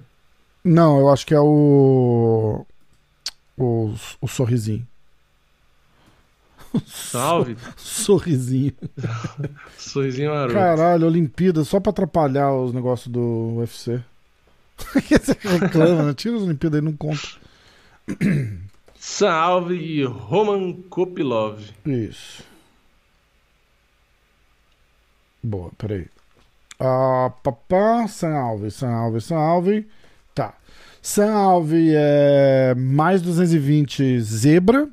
Não, 0.63 1.01
eu 1.01 1.09
acho 1.11 1.27
que 1.27 1.35
é 1.35 1.41
o. 1.41 2.65
O, 3.57 3.95
o 4.21 4.29
sorrisinho. 4.29 4.87
Salve. 6.87 7.57
Sorrisinho. 7.77 8.73
Sorrisinho 9.77 10.31
maroto. 10.31 10.55
Caralho, 10.55 11.07
Olimpíada 11.07 11.65
só 11.65 11.81
pra 11.81 11.91
atrapalhar 11.91 12.53
os 12.53 12.73
negócios 12.73 13.09
do 13.09 13.57
UFC. 13.57 14.03
Você 14.77 15.37
reclama, 15.59 16.03
né? 16.05 16.15
Tira 16.15 16.37
as 16.37 16.43
Olimpíadas 16.43 16.79
aí, 16.79 16.85
não 16.85 16.97
conta. 16.97 17.29
Salve 18.99 20.05
Roman 20.05 20.73
Kopilov. 20.89 21.61
Isso. 21.85 22.43
Boa, 25.43 25.71
peraí. 25.79 26.07
Ah, 26.81 27.33
papá, 27.43 28.07
Alves, 28.23 28.75
San 28.75 28.91
Alves. 28.91 29.85
Tá. 30.35 30.55
San 31.03 31.33
Alves 31.33 31.93
é 31.95 32.75
mais 32.77 33.23
220 33.23 34.21
zebra. 34.21 34.89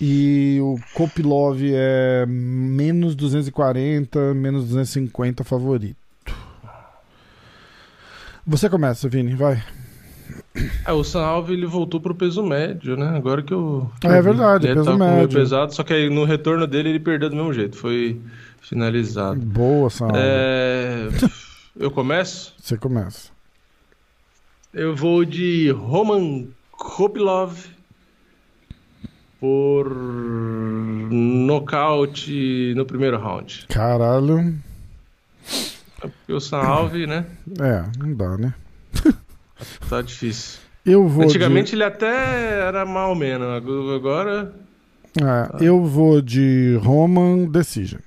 E 0.00 0.58
o 0.60 0.76
Kopilov 0.94 1.58
é 1.62 2.26
menos 2.26 3.14
240, 3.14 4.34
menos 4.34 4.64
250 4.64 5.42
favorito. 5.42 5.96
Você 8.46 8.68
começa, 8.68 9.08
Vini, 9.08 9.34
vai. 9.34 9.62
É, 10.84 10.92
o 10.92 11.02
Sam 11.02 11.22
Alvey, 11.24 11.56
ele 11.56 11.66
voltou 11.66 12.00
pro 12.00 12.14
peso 12.14 12.42
médio, 12.42 12.96
né? 12.96 13.08
Agora 13.16 13.42
que 13.42 13.52
eu. 13.52 13.90
Que 14.00 14.06
É 14.06 14.18
eu 14.18 14.22
verdade, 14.22 14.66
ele 14.66 14.74
peso 14.74 14.86
tá 14.90 14.96
médio. 14.96 15.38
pesado, 15.38 15.74
só 15.74 15.82
que 15.82 15.92
aí 15.92 16.08
no 16.10 16.24
retorno 16.24 16.66
dele 16.66 16.90
ele 16.90 17.00
perdeu 17.00 17.28
do 17.30 17.36
mesmo 17.36 17.52
jeito. 17.52 17.76
Foi 17.76 18.20
finalizado. 18.60 19.40
Boa, 19.40 19.90
Sam. 19.90 20.08
É, 20.14 21.08
Eu 21.78 21.90
começo? 21.90 22.54
Você 22.58 22.76
começa. 22.76 23.30
Eu 24.72 24.94
vou 24.94 25.24
de 25.24 25.70
Roman 25.70 26.46
Kopilov 26.72 27.54
por 29.40 29.90
nocaute 31.10 32.72
no 32.76 32.84
primeiro 32.86 33.18
round. 33.18 33.66
Caralho. 33.68 34.54
Porque 36.00 36.32
o 36.32 36.40
Sam 36.40 36.58
Alvey, 36.58 37.06
né? 37.06 37.26
É, 37.60 37.84
não 37.98 38.14
dá, 38.14 38.36
né? 38.36 38.54
Tá 39.88 40.02
difícil. 40.02 40.60
Eu 40.84 41.08
vou 41.08 41.24
Antigamente 41.24 41.74
ele 41.74 41.82
até 41.82 42.60
era 42.60 42.84
mal 42.84 43.14
menos, 43.14 43.48
agora 43.94 44.52
de... 45.14 45.24
é, 45.24 45.66
eu 45.66 45.82
vou 45.84 46.20
de 46.20 46.78
Roman 46.82 47.46
Decision. 47.46 48.00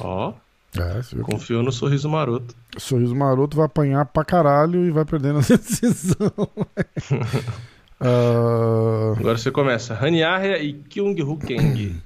Ó, 0.00 0.32
É, 0.76 1.22
confio 1.22 1.62
no 1.62 1.70
sorriso 1.70 2.08
maroto. 2.08 2.56
o 2.76 2.80
Sorriso 2.80 3.14
Maroto 3.14 3.56
vai 3.56 3.66
apanhar 3.66 4.04
pra 4.06 4.24
caralho 4.24 4.84
e 4.84 4.90
vai 4.90 5.04
perdendo 5.04 5.38
a 5.38 5.42
decisão. 5.56 6.32
Ah, 8.00 9.14
Agora 9.18 9.36
você 9.38 9.50
começa. 9.50 9.94
Hani 9.94 10.22
Arya 10.22 10.58
e 10.62 10.74
Kyung 10.74 11.20
Hoo 11.22 11.36
Kang. 11.38 11.96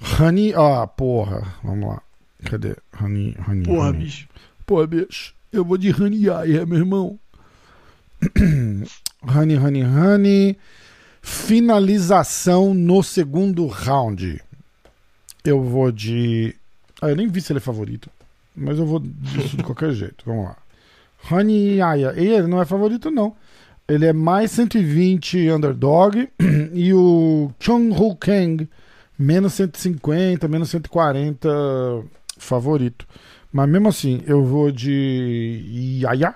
Honey... 0.20 0.52
Ah, 0.54 0.86
porra. 0.86 1.54
Vamos 1.62 1.88
lá. 1.88 2.02
Cadê? 2.44 2.76
Honey, 3.00 3.36
honey, 3.48 3.68
honey. 3.68 3.92
bicho. 3.98 4.28
Pô, 4.66 4.84
bicho, 4.86 5.34
eu 5.52 5.64
vou 5.64 5.78
de 5.78 5.90
Honey 5.90 6.28
Aya, 6.28 6.66
meu 6.66 6.78
irmão. 6.78 7.18
honey, 9.22 9.56
honey, 9.56 9.84
honey. 9.84 10.58
Finalização 11.20 12.74
no 12.74 13.02
segundo 13.02 13.66
round. 13.66 14.40
Eu 15.44 15.62
vou 15.62 15.92
de. 15.92 16.54
Ah, 17.00 17.10
eu 17.10 17.16
nem 17.16 17.28
vi 17.28 17.40
se 17.40 17.52
ele 17.52 17.58
é 17.58 17.60
favorito. 17.60 18.10
Mas 18.56 18.78
eu 18.78 18.86
vou 18.86 19.00
disso 19.00 19.56
de 19.56 19.62
qualquer 19.64 19.92
jeito. 19.92 20.24
Vamos 20.26 20.46
lá. 20.46 20.56
Honey 21.30 21.80
Aya. 21.80 22.12
Ele 22.16 22.48
não 22.48 22.60
é 22.60 22.64
favorito, 22.64 23.10
não. 23.10 23.36
Ele 23.92 24.06
é 24.06 24.12
mais 24.14 24.50
120 24.52 25.50
underdog. 25.50 26.26
e 26.72 26.94
o 26.94 27.52
Chung 27.60 27.90
Ho 27.90 28.16
Kang, 28.16 28.66
menos 29.18 29.52
150, 29.52 30.48
menos 30.48 30.70
140 30.70 31.46
favorito. 32.38 33.06
Mas 33.52 33.68
mesmo 33.68 33.88
assim, 33.88 34.22
eu 34.26 34.42
vou 34.42 34.72
de 34.72 36.00
Yaya. 36.02 36.34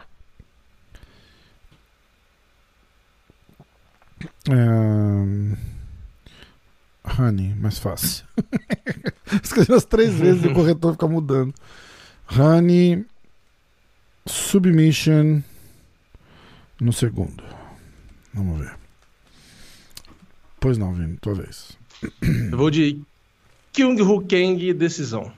Ahn, 4.50 5.56
Honey, 7.18 7.54
mais 7.54 7.78
fácil. 7.78 8.26
Escrevi 9.42 9.72
as 9.72 9.86
três 9.86 10.12
vezes 10.12 10.44
e 10.44 10.48
o 10.48 10.52
corretor 10.52 10.92
fica 10.92 11.08
mudando. 11.08 11.54
Honey, 12.38 13.06
Submission 14.26 15.40
no 16.80 16.92
segundo. 16.92 17.42
Vamos 18.34 18.60
ver. 18.60 18.74
Pois 20.60 20.76
não, 20.78 20.92
Vini, 20.94 21.16
tua 21.18 21.34
vez. 21.34 21.76
Eu 22.22 22.56
vou 22.58 22.70
de 22.70 23.00
Kyung 23.72 24.00
Hoo 24.02 24.20
Kang 24.26 24.72
decisão. 24.74 25.32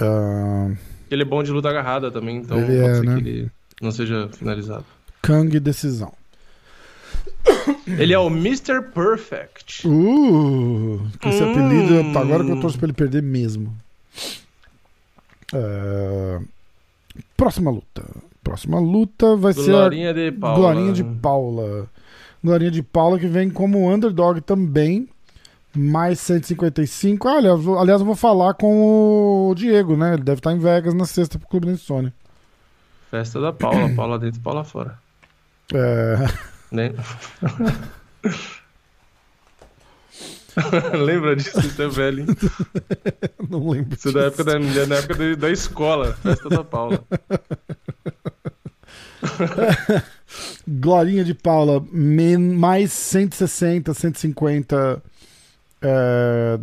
Ahn, 0.00 0.76
Ele 1.10 1.22
é 1.22 1.24
bom 1.24 1.42
de 1.42 1.50
luta 1.50 1.68
agarrada 1.70 2.10
também, 2.10 2.36
então 2.38 2.58
Ele 2.58 2.66
pode 2.66 2.78
é, 2.90 2.94
ser 2.94 3.04
né? 3.04 3.14
que 3.14 3.20
ele 3.28 3.50
não 3.80 3.90
seja 3.90 4.28
finalizado. 4.28 4.84
Kang, 5.22 5.58
decisão. 5.60 6.12
Ele 7.86 8.12
é 8.12 8.18
o 8.18 8.28
Mr. 8.28 8.82
Perfect. 8.94 9.86
Uh, 9.88 11.00
esse 11.24 11.42
Hum. 11.42 11.50
apelido, 11.52 12.18
agora 12.18 12.44
que 12.44 12.50
eu 12.50 12.60
torço 12.60 12.78
pra 12.78 12.86
ele 12.86 12.92
perder 12.92 13.22
mesmo. 13.22 13.74
É, 15.54 16.40
Próxima 17.36 17.70
luta. 17.70 18.04
Próxima 18.42 18.78
luta 18.78 19.36
vai 19.36 19.52
ser 19.52 19.74
a 19.74 19.80
Glorinha 19.80 20.14
de 20.14 20.32
Paula. 20.32 20.56
Glorinha 20.56 20.92
de 20.92 21.04
Paula. 21.04 21.88
Glorinha 22.42 22.70
de 22.70 22.82
Paula 22.82 23.18
que 23.18 23.26
vem 23.26 23.50
como 23.50 23.92
underdog 23.92 24.40
também. 24.40 25.08
Mais 25.74 26.20
155. 26.20 27.28
Ah, 27.28 27.38
aliás, 27.38 28.00
eu 28.00 28.06
vou 28.06 28.14
falar 28.14 28.54
com 28.54 29.50
o 29.50 29.54
Diego, 29.54 29.96
né? 29.96 30.14
Ele 30.14 30.22
deve 30.22 30.38
estar 30.38 30.52
em 30.52 30.58
Vegas 30.58 30.94
na 30.94 31.04
sexta 31.04 31.38
pro 31.38 31.48
Clube 31.48 31.66
da 31.66 31.72
Insônia. 31.72 32.14
Festa 33.10 33.40
da 33.40 33.52
Paula. 33.52 33.88
Paula 33.94 34.18
dentro, 34.18 34.40
Paula 34.40 34.64
fora. 34.64 34.98
É, 35.74 36.16
Né? 36.70 36.92
Lembra 41.04 41.36
disso? 41.36 41.60
Você 41.60 41.82
é 41.84 41.88
velho, 41.88 42.20
hein? 42.20 42.26
não 43.48 43.68
lembro. 43.68 43.94
Isso 43.94 44.08
é 44.08 44.12
da 44.12 44.28
disso. 44.28 44.40
época 44.40 44.44
da, 44.44 44.84
da 44.86 44.96
época 44.96 45.14
da, 45.14 45.34
da 45.34 45.50
escola. 45.50 46.14
Festa 46.14 46.48
da 46.48 46.64
Paula. 46.64 47.04
Glorinha 50.66 51.24
de 51.24 51.34
Paula, 51.34 51.84
mais 51.92 52.92
160, 52.92 53.92
150. 53.94 55.02
É, 55.82 56.58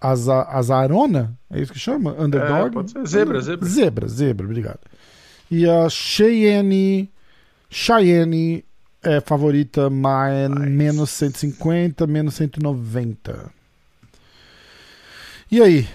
aza, 0.00 0.42
azarona? 0.42 1.36
É 1.50 1.60
isso 1.60 1.72
que 1.72 1.78
chama? 1.78 2.12
Underdog? 2.12 2.68
É, 2.68 2.70
pode 2.70 2.90
ser. 2.90 3.06
Zebra, 3.06 3.40
zebra. 3.40 3.68
Zebra, 3.68 4.08
zebra, 4.08 4.46
obrigado. 4.46 4.80
E 5.50 5.68
a 5.68 5.88
Cheyenne. 5.88 7.10
Cheyenne 7.68 8.64
é 9.02 9.20
favorita, 9.20 9.88
mais 9.88 10.48
Nice. 10.50 10.70
menos 10.70 11.10
150, 11.10 12.06
menos 12.06 12.34
190. 12.34 13.50
E 15.50 15.62
aí? 15.62 15.88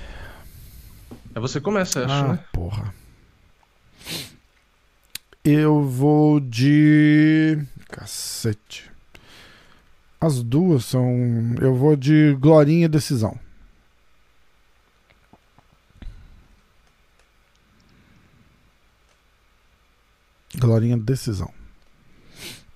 É 1.33 1.39
você 1.39 1.61
começa, 1.61 2.05
acho, 2.05 2.13
ah, 2.13 2.27
né? 2.33 2.39
porra. 2.51 2.93
Eu 5.43 5.83
vou 5.83 6.39
de. 6.39 7.59
Cacete. 7.89 8.89
As 10.19 10.41
duas 10.41 10.85
são. 10.85 11.55
Eu 11.61 11.75
vou 11.75 11.95
de 11.95 12.35
Glorinha 12.39 12.89
Decisão. 12.89 13.37
Glorinha 20.57 20.97
Decisão. 20.97 21.53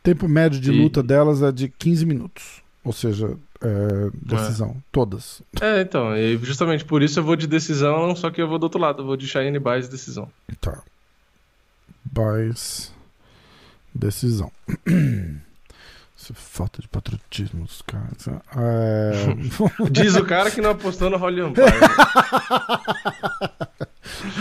Tempo 0.10 0.28
médio 0.28 0.60
de 0.60 0.72
E- 0.72 0.82
luta 0.82 1.04
delas 1.04 1.44
é 1.44 1.52
de 1.52 1.70
15 1.70 2.04
minutos. 2.04 2.64
Ou 2.84 2.92
seja, 2.92 3.38
é, 3.62 4.10
decisão. 4.24 4.76
Todas. 4.92 5.44
É, 5.62 5.82
então, 5.82 6.18
e 6.18 6.36
justamente 6.38 6.84
por 6.84 7.04
isso 7.04 7.20
eu 7.20 7.24
vou 7.24 7.36
de 7.36 7.46
decisão, 7.46 8.16
só 8.16 8.32
que 8.32 8.42
eu 8.42 8.48
vou 8.48 8.58
do 8.58 8.64
outro 8.64 8.80
lado, 8.80 9.04
eu 9.04 9.06
vou 9.06 9.16
de 9.16 9.28
Cheyenne 9.28 9.60
Baez 9.60 9.88
decisão. 9.88 10.28
Tá. 10.60 10.82
Bais. 12.04 12.92
Decisão. 13.94 14.52
Isso 16.18 16.34
é 16.34 16.36
falta 16.36 16.82
de 16.82 16.88
patriotismo 16.88 17.64
dos 17.66 17.84
caras. 17.84 18.28
É... 18.58 19.12
Diz 19.90 20.16
o 20.16 20.26
cara 20.26 20.50
que 20.50 20.60
não 20.60 20.72
apostou 20.72 21.08
no 21.10 21.18
Holly 21.18 21.42
Empire. 21.42 21.66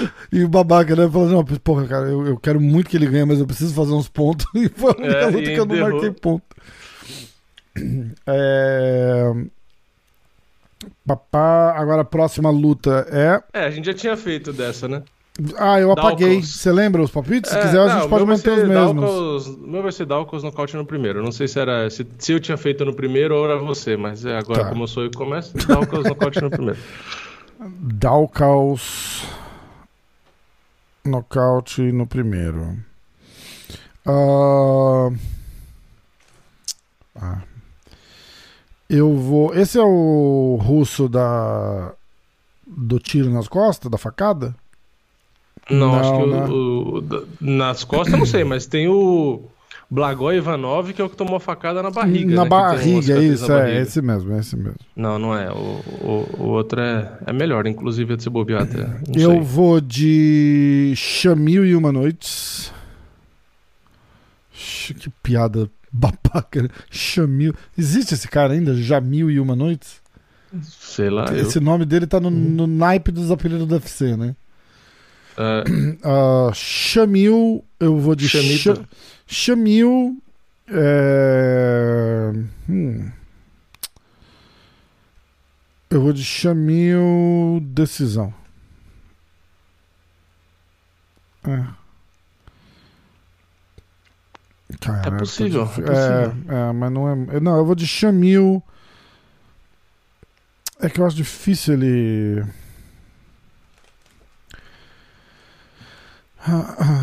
e 0.33 0.45
o 0.45 0.49
babaca, 0.49 0.95
né? 0.97 1.09
Falando, 1.09 1.33
não, 1.33 1.45
porra, 1.45 1.87
cara, 1.87 2.07
eu, 2.09 2.27
eu 2.27 2.37
quero 2.39 2.61
muito 2.61 2.89
que 2.91 2.97
ele 2.97 3.07
ganhe, 3.07 3.25
mas 3.25 3.39
eu 3.41 3.47
preciso 3.47 3.75
fazer 3.75 3.93
uns 3.93 4.09
pontos. 4.09 4.47
E 4.55 4.69
foi 4.69 4.91
a 4.93 4.97
única 4.97 5.15
É, 5.17 5.27
luta 5.27 5.39
e 5.51 5.55
que 5.55 5.61
eu 5.61 5.67
não 5.67 5.77
marquei 5.77 6.11
ponto. 6.11 6.45
É... 8.27 9.33
Papá, 11.07 11.75
agora 11.77 12.03
a 12.03 12.05
próxima 12.05 12.51
luta 12.51 13.07
é. 13.11 13.61
É, 13.63 13.65
a 13.67 13.71
gente 13.71 13.87
já 13.87 13.95
tinha 13.95 14.17
feito 14.17 14.53
dessa, 14.53 14.87
né? 14.87 15.03
Ah, 15.57 15.79
eu 15.81 15.93
apaguei. 15.93 16.29
Dalcos. 16.35 16.57
Você 16.57 16.73
lembra 16.73 17.03
os 17.03 17.11
palpites? 17.11 17.51
Se 17.51 17.57
É, 17.57 17.63
quiser, 17.63 17.79
a 17.81 17.87
não, 17.87 17.95
gente 17.95 18.07
o 18.07 18.09
pode 18.09 18.25
manter 18.25 18.51
os 18.51 18.69
mesmos. 18.69 18.95
Dalcos- 19.03 19.47
O 19.47 19.67
meu 19.69 19.83
vai 19.83 19.93
ser 19.93 20.07
Dalcos 20.07 20.43
nocaute 20.43 20.77
no 20.77 20.85
primeiro. 20.85 21.23
Não 21.23 21.31
sei 21.33 21.47
se 21.49 21.59
era 21.61 21.89
se, 21.91 22.07
se 22.19 22.33
eu 22.33 22.41
tinha 22.41 22.57
feito 22.57 22.85
no 22.85 22.93
primeiro 22.93 23.37
ou 23.37 23.45
era 23.45 23.57
você, 23.57 23.97
mas 23.97 24.25
é, 24.25 24.37
agora, 24.37 24.65
Tá. 24.65 24.69
como 24.71 24.83
eu 24.85 24.89
sou 24.89 25.05
eu 25.05 25.11
que 25.11 25.17
começo, 25.17 25.57
Dalcos 25.67 26.05
nocaute 26.05 26.41
no 26.41 26.51
primeiro. 26.51 26.79
Dalcaus 27.81 29.23
nocaute 31.09 31.81
no 31.93 32.07
primeiro. 32.07 32.77
Ah, 34.07 35.11
ah. 37.17 37.43
Eu 38.89 39.15
vou. 39.17 39.55
Esse 39.55 39.79
é 39.79 39.83
o 39.83 40.59
russo 40.61 41.09
da 41.09 41.93
do 42.67 42.99
tiro 42.99 43.31
nas 43.31 43.49
costas, 43.49 43.91
da 43.91 43.99
facada? 43.99 44.55
Não, 45.71 45.89
Não, 45.93 45.95
acho 46.01 46.11
que 46.17 46.23
o- 46.23 46.27
né? 46.27 46.47
o, 46.49 46.99
o 46.99 47.29
nas 47.41 47.85
costas 47.85 48.13
eu 48.13 48.19
não 48.19 48.27
sei, 48.27 48.45
mas 48.45 48.67
tem 48.67 48.89
o 48.89 49.43
Blagoj 49.91 50.37
Ivanov, 50.37 50.93
que 50.93 51.01
é 51.01 51.05
o 51.05 51.09
que 51.09 51.17
tomou 51.17 51.37
a 51.37 51.41
facada 51.41 51.83
na 51.83 51.91
barriga. 51.91 52.35
Na 52.35 52.45
né? 52.45 52.49
barriga, 52.49 53.19
isso, 53.23 53.45
é, 53.47 53.49
barriga. 53.49 53.81
esse 53.81 54.03
mesmo, 54.03 54.37
esse 54.37 54.55
mesmo. 54.57 54.77
Não, 54.95 55.19
não 55.19 55.35
é. 55.35 55.51
O, 55.51 55.57
o, 55.57 56.37
o 56.41 56.43
outro 56.49 56.79
é, 56.81 57.19
é 57.27 57.33
melhor, 57.33 57.67
inclusive, 57.67 58.13
é 58.13 58.17
de 58.17 58.23
ser 58.23 58.31
bobear 58.31 58.65
até. 58.65 58.83
Eu 59.17 59.31
sei. 59.31 59.41
vou 59.41 59.81
de 59.81 60.93
Chamil 60.95 61.65
e 61.65 61.75
Uma 61.75 61.91
Noites. 61.91 62.71
Que 65.01 65.09
piada 65.23 65.71
babaca. 65.91 66.69
Chamil. 66.91 67.55
Existe 67.77 68.13
esse 68.13 68.29
cara 68.29 68.53
ainda? 68.53 68.75
Jamil 68.75 69.31
e 69.31 69.41
Uma 69.41 69.57
Noites? 69.57 70.03
Sei 70.63 71.09
lá. 71.09 71.25
Esse 71.35 71.59
eu... 71.59 71.63
nome 71.63 71.87
dele 71.87 72.07
tá 72.07 72.21
no, 72.21 72.31
no 72.31 72.67
naipe 72.67 73.11
dos 73.11 73.31
apelidos 73.31 73.67
do 73.67 73.75
UFC, 73.75 74.17
né? 74.17 74.37
Uh... 75.39 76.51
Uh, 76.51 76.55
Chamil, 76.55 77.65
eu 77.81 77.99
vou 77.99 78.15
de 78.15 78.29
Chamil. 78.29 78.85
Chamil. 79.29 80.21
É... 80.67 82.33
Hum. 82.69 83.13
Eu 85.91 86.03
vou 86.03 86.13
de 86.13 86.25
Chamil 86.25 87.61
decisão. 87.63 88.35
É. 91.45 91.65
Cara, 94.81 95.15
é 95.15 95.19
possível. 95.19 95.63
É, 95.63 95.67
possível. 95.67 95.95
É, 95.95 96.69
é, 96.69 96.73
mas 96.73 96.93
não 96.93 97.09
é. 97.09 97.41
Não, 97.41 97.57
eu 97.57 97.65
vou 97.65 97.75
de 97.75 97.87
Chamil. 97.87 98.63
É 100.81 100.89
que 100.89 101.01
eu 101.01 101.07
acho 101.07 101.17
difícil 101.17 101.75
ele. 101.75 102.45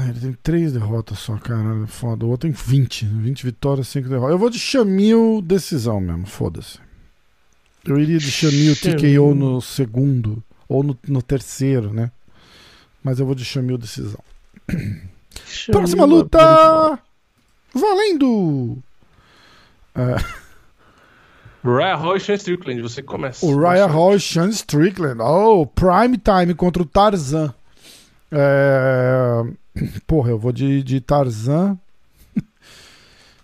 Ele 0.09 0.19
tem 0.19 0.33
três 0.41 0.73
derrotas 0.73 1.19
só, 1.19 1.35
cara. 1.37 1.85
Foda. 1.87 2.25
O 2.25 2.29
outro 2.29 2.49
tem 2.49 2.51
20. 2.51 3.05
20 3.05 3.45
vitórias, 3.45 3.87
5 3.87 4.09
derrotas. 4.09 4.31
Eu 4.31 4.39
vou 4.39 4.49
de 4.49 4.59
Chamil 4.59 5.41
decisão 5.41 5.99
mesmo, 5.99 6.25
foda-se. 6.25 6.79
Eu 7.85 7.99
iria 7.99 8.17
de 8.17 8.31
Chamil 8.31 8.75
TKO 8.75 9.35
no 9.35 9.61
segundo. 9.61 10.43
Ou 10.67 10.83
no, 10.83 10.97
no 11.07 11.21
terceiro, 11.21 11.93
né? 11.93 12.11
Mas 13.03 13.19
eu 13.19 13.25
vou 13.25 13.35
de 13.35 13.45
Chamil 13.45 13.77
decisão. 13.77 14.19
Chamil 15.45 15.79
Próxima 15.79 16.05
luta! 16.05 16.99
Valendo! 17.73 18.77
É. 19.93 20.15
Raya 21.63 21.95
Hall 21.95 22.15
e 22.15 22.19
Sean 22.19 22.35
Strickland, 22.35 22.81
você 22.81 23.01
começa. 23.01 23.45
O 23.45 23.59
Raya 23.59 23.85
Hall 23.87 24.15
e 24.15 24.19
Sean 24.19 24.49
Strickland. 24.49 25.21
Oh, 25.21 25.65
prime 25.65 26.17
time 26.17 26.53
contra 26.53 26.81
o 26.81 26.85
Tarzan. 26.85 27.53
É... 28.37 29.43
Porra, 30.05 30.31
eu 30.31 30.37
vou 30.39 30.51
de, 30.51 30.83
de 30.83 30.99
Tarzan. 30.99 31.79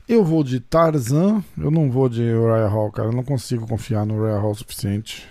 eu 0.07 0.23
vou 0.23 0.43
de 0.43 0.59
Tarzan. 0.59 1.43
Eu 1.57 1.71
não 1.71 1.89
vou 1.89 2.09
de 2.09 2.21
Raya 2.33 2.67
Hall, 2.67 2.91
cara. 2.91 3.07
Eu 3.07 3.13
não 3.13 3.23
consigo 3.23 3.65
confiar 3.65 4.05
no 4.05 4.21
Raya 4.21 4.37
Hall 4.37 4.51
o 4.51 4.55
suficiente. 4.55 5.27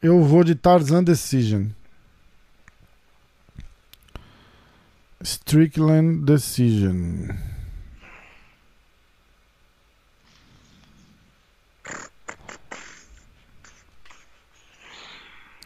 Eu 0.00 0.22
vou 0.22 0.44
de 0.44 0.54
Tarzan 0.54 1.02
Decision. 1.02 1.66
Strickland 5.22 6.24
Decision. 6.24 7.28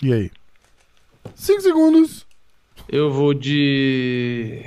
E 0.03 0.13
aí? 0.13 0.31
5 1.35 1.61
segundos. 1.61 2.27
Eu 2.89 3.13
vou 3.13 3.35
de. 3.35 4.65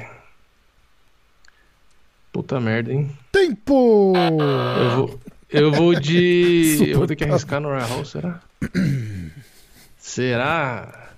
Puta 2.31 2.59
merda, 2.59 2.91
hein? 2.91 3.09
Tempo! 3.31 4.13
Eu 4.15 4.95
vou, 4.95 5.19
eu 5.49 5.71
vou 5.71 5.99
de. 5.99 6.89
eu 6.91 6.97
vou 6.97 7.07
ter 7.07 7.15
que 7.15 7.23
arriscar 7.23 7.59
no 7.59 7.69
Royal 7.69 8.05
será? 8.05 8.41
será? 9.97 11.11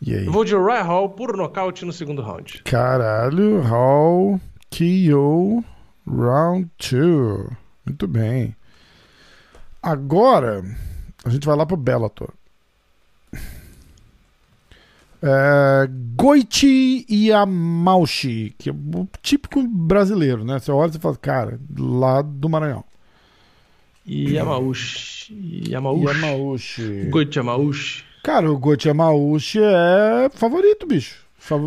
E 0.00 0.14
aí? 0.14 0.26
Eu 0.26 0.32
vou 0.32 0.44
de 0.44 0.54
Royal 0.54 0.84
Hall 0.84 1.10
por 1.10 1.36
nocaute 1.36 1.84
no 1.84 1.92
segundo 1.92 2.22
round. 2.22 2.62
Caralho, 2.64 3.60
Hall, 3.60 4.40
KO, 4.70 5.64
round 6.06 6.70
2. 6.78 7.50
Muito 7.84 8.06
bem. 8.06 8.56
Agora, 9.82 10.62
a 11.24 11.30
gente 11.30 11.46
vai 11.46 11.56
lá 11.56 11.66
pro 11.66 11.76
Bellator. 11.76 12.32
É, 15.22 15.88
Goichi 16.16 17.04
Yamauchi, 17.10 18.54
que 18.58 18.70
é 18.70 18.72
o 18.72 19.08
típico 19.22 19.62
brasileiro, 19.62 20.44
né? 20.44 20.58
Você 20.58 20.70
olha 20.70 20.90
e 20.90 20.98
fala, 20.98 21.16
cara, 21.16 21.60
lá 21.78 22.22
do 22.22 22.48
Maranhão. 22.48 22.84
Yamauchi. 24.06 25.70
Yamauchi. 25.70 26.04
Yamauchi. 26.04 27.08
Goichi 27.10 27.38
Yamauchi. 27.38 28.04
Cara, 28.22 28.50
o 28.50 28.58
Goichi 28.58 28.88
Yamauchi 28.88 29.58
é 29.60 30.30
favorito, 30.32 30.86
bicho. 30.86 31.16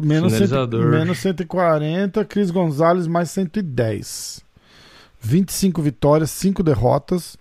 Menos, 0.03 0.33
cento, 0.33 0.77
menos 0.77 1.17
140, 1.17 2.23
Cris 2.25 2.51
Gonzalez 2.51 3.07
mais 3.07 3.31
110. 3.31 4.43
25 5.19 5.81
vitórias, 5.81 6.29
5 6.29 6.61
derrotas. 6.61 7.37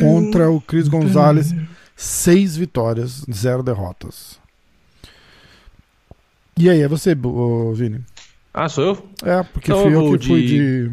Contra 0.00 0.50
o 0.50 0.60
Cris 0.60 0.88
Gonzalez, 0.88 1.54
6 1.94 2.56
vitórias, 2.56 3.24
0 3.30 3.62
derrotas. 3.62 4.40
E 6.58 6.68
aí, 6.68 6.82
é 6.82 6.88
você, 6.88 7.14
Vini? 7.74 8.04
Ah, 8.52 8.68
sou 8.68 8.84
eu? 8.84 9.08
É, 9.22 9.44
porque 9.44 9.70
então 9.70 9.84
fui 9.84 9.94
eu, 9.94 10.06
eu 10.06 10.12
que 10.12 10.18
de... 10.18 10.26
fui 10.26 10.44
de. 10.44 10.90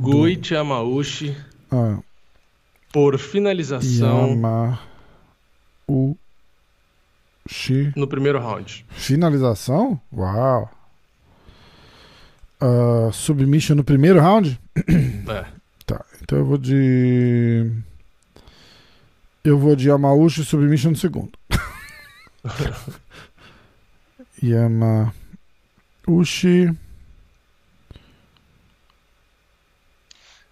Goichi 0.00 0.54
Yamauchi. 0.54 1.36
Ah. 1.70 1.98
Por 2.90 3.18
finalização. 3.18 4.30
Yamauchi. 4.30 6.16
No 7.94 8.08
primeiro 8.08 8.38
round. 8.40 8.86
Finalização? 8.88 10.00
Uau. 10.10 10.70
Uh, 12.62 13.12
submission 13.12 13.76
no 13.76 13.84
primeiro 13.84 14.20
round? 14.20 14.58
É. 15.28 15.44
Tá, 15.84 16.04
então 16.22 16.38
eu 16.38 16.44
vou 16.44 16.56
de. 16.56 17.72
Eu 19.42 19.58
vou 19.58 19.74
de 19.74 19.88
Yamauchi 19.88 20.44
submission 20.44 20.92
no 20.92 20.96
segundo. 20.96 21.32
Yamauchi. 24.42 25.14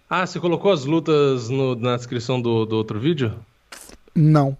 Ah, 0.09 0.25
você 0.25 0.39
colocou 0.39 0.71
as 0.71 0.85
lutas 0.85 1.49
no, 1.49 1.75
na 1.75 1.95
descrição 1.95 2.41
do, 2.41 2.65
do 2.65 2.75
outro 2.75 2.99
vídeo? 2.99 3.33
Não. 4.13 4.57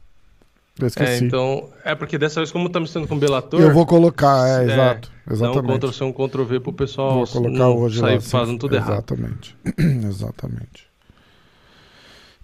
Eu 0.79 0.87
esqueci. 0.87 1.23
É, 1.23 1.27
então, 1.27 1.69
é 1.83 1.93
porque 1.93 2.17
dessa 2.17 2.39
vez, 2.39 2.51
como 2.51 2.69
tá 2.69 2.79
misturando 2.79 3.07
com 3.07 3.15
o 3.15 3.19
Bellator... 3.19 3.59
Eu 3.59 3.73
vou 3.73 3.85
colocar, 3.85 4.47
é, 4.47 4.63
é 4.63 4.73
exato. 4.73 5.11
Exatamente. 5.29 5.67
Não 5.67 5.77
Ctrl-C, 5.77 6.03
um 6.03 6.13
Ctrl-V 6.13 6.59
pro 6.61 6.73
pessoal 6.73 7.25
vou 7.25 7.27
colocar 7.27 7.69
hoje 7.69 7.99
sair 7.99 8.15
lá, 8.15 8.21
fazendo 8.21 8.59
tudo 8.59 8.75
exatamente. 8.75 9.55
errado. 9.65 10.07
Exatamente. 10.07 10.87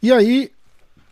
E 0.02 0.12
aí, 0.12 0.52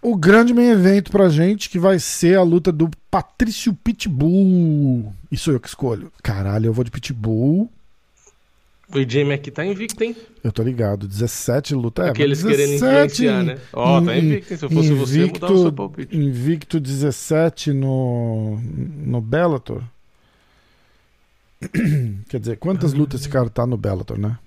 o 0.06 0.16
grande 0.16 0.54
main 0.54 0.70
evento 0.70 1.12
pra 1.12 1.30
gente, 1.30 1.68
que 1.68 1.80
vai 1.80 1.98
ser 1.98 2.38
a 2.38 2.44
luta 2.44 2.72
do 2.72 2.90
Patrício 3.10 3.74
Pitbull. 3.74 5.12
Isso 5.32 5.52
eu 5.52 5.60
que 5.60 5.68
escolho. 5.68 6.12
Caralho, 6.22 6.68
eu 6.68 6.74
vou 6.74 6.84
de 6.84 6.92
Pitbull. 6.92 7.72
O 8.94 9.00
AJ 9.00 9.26
Mack 9.26 9.50
tá 9.50 9.66
invicto, 9.66 10.04
hein? 10.04 10.16
Eu 10.44 10.52
tô 10.52 10.62
ligado. 10.62 11.08
17 11.08 11.74
lutas. 11.74 12.06
É, 12.06 12.10
Aqueles 12.12 12.44
17, 12.44 12.56
querendo 12.56 12.76
influenciar, 12.76 13.44
né? 13.44 13.58
Ó, 13.74 13.98
oh, 13.98 14.06
tá 14.06 14.16
invicto. 14.16 14.56
Se 14.56 14.64
eu 14.66 14.70
fosse 14.70 14.92
invicto, 14.92 15.08
você, 15.08 15.26
mudar 15.26 15.52
o 15.52 15.62
seu 15.64 15.74
palpite. 15.74 16.16
Invicto 16.16 16.80
17 16.80 17.74
no, 17.74 18.60
no 18.60 19.20
Bellator. 19.20 19.82
Quer 22.30 22.40
dizer, 22.40 22.58
quantas 22.58 22.94
lutas 22.94 23.22
esse 23.22 23.30
cara 23.30 23.50
tá 23.50 23.66
no 23.66 23.76
Bellator, 23.76 24.20
né? 24.20 24.38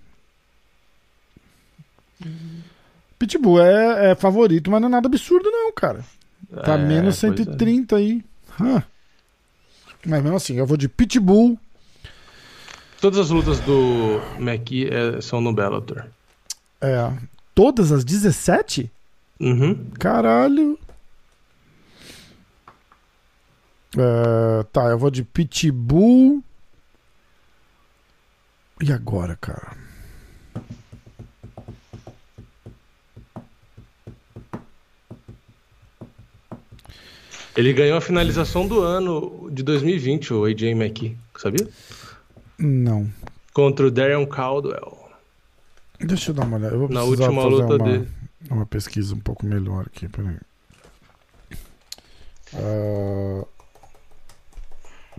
Pitbull 3.19 3.61
é, 3.61 4.11
é, 4.11 4.15
favorito, 4.15 4.71
mas 4.71 4.81
não 4.81 4.89
é 4.89 4.93
nada 4.93 5.09
absurdo, 5.09 5.51
não, 5.51 5.73
cara. 5.73 6.05
Tá 6.65 6.75
é, 6.75 6.79
menos 6.79 7.17
130 7.17 7.95
é. 7.95 7.99
aí. 7.99 8.25
Huh. 8.61 8.83
Mas 10.07 10.23
mesmo 10.23 10.37
assim, 10.37 10.57
eu 10.57 10.67
vou 10.67 10.77
de 10.77 10.89
Pitbull. 10.89 11.59
Todas 13.01 13.19
as 13.19 13.31
lutas 13.31 13.61
do 13.61 14.21
Maki 14.39 14.89
é, 14.89 15.21
são 15.21 15.41
no 15.41 15.53
Bellator. 15.53 16.07
É. 16.81 17.13
Todas 17.55 17.91
as 17.91 18.05
17? 18.05 18.91
Uhum. 19.41 19.91
Caralho. 19.99 20.79
É, 23.97 24.63
tá, 24.73 24.85
eu 24.85 24.99
vou 24.99 25.11
de 25.11 25.25
Pitbull. 25.25 26.43
E 28.81 28.93
agora, 28.93 29.37
cara? 29.37 29.88
Ele 37.59 37.73
ganhou 37.73 37.99
a 37.99 38.01
finalização 38.01 38.69
do 38.69 38.83
ano 38.83 39.51
de 39.51 39.65
2020, 39.65 40.33
o 40.33 40.45
AJ 40.45 40.63
McKee, 40.75 41.19
sabia? 41.37 41.69
Não. 42.57 43.13
Contra 43.53 43.89
o 43.89 43.91
Darren 43.91 44.25
Caldwell. 44.27 44.97
Deixa 45.99 46.31
eu 46.31 46.37
dar 46.37 46.45
uma 46.45 46.57
olhada. 46.57 46.77
Eu 46.77 46.79
vou 46.79 46.89
Na 46.89 47.01
precisar 47.01 47.25
última 47.25 47.43
fazer 47.43 47.55
luta 47.57 47.75
uma, 47.75 47.85
dele. 47.85 48.09
uma 48.49 48.65
pesquisa 48.65 49.13
um 49.13 49.19
pouco 49.19 49.45
melhor 49.45 49.87
aqui. 49.87 50.07
Peraí. 50.07 50.37
Ah, 52.55 53.45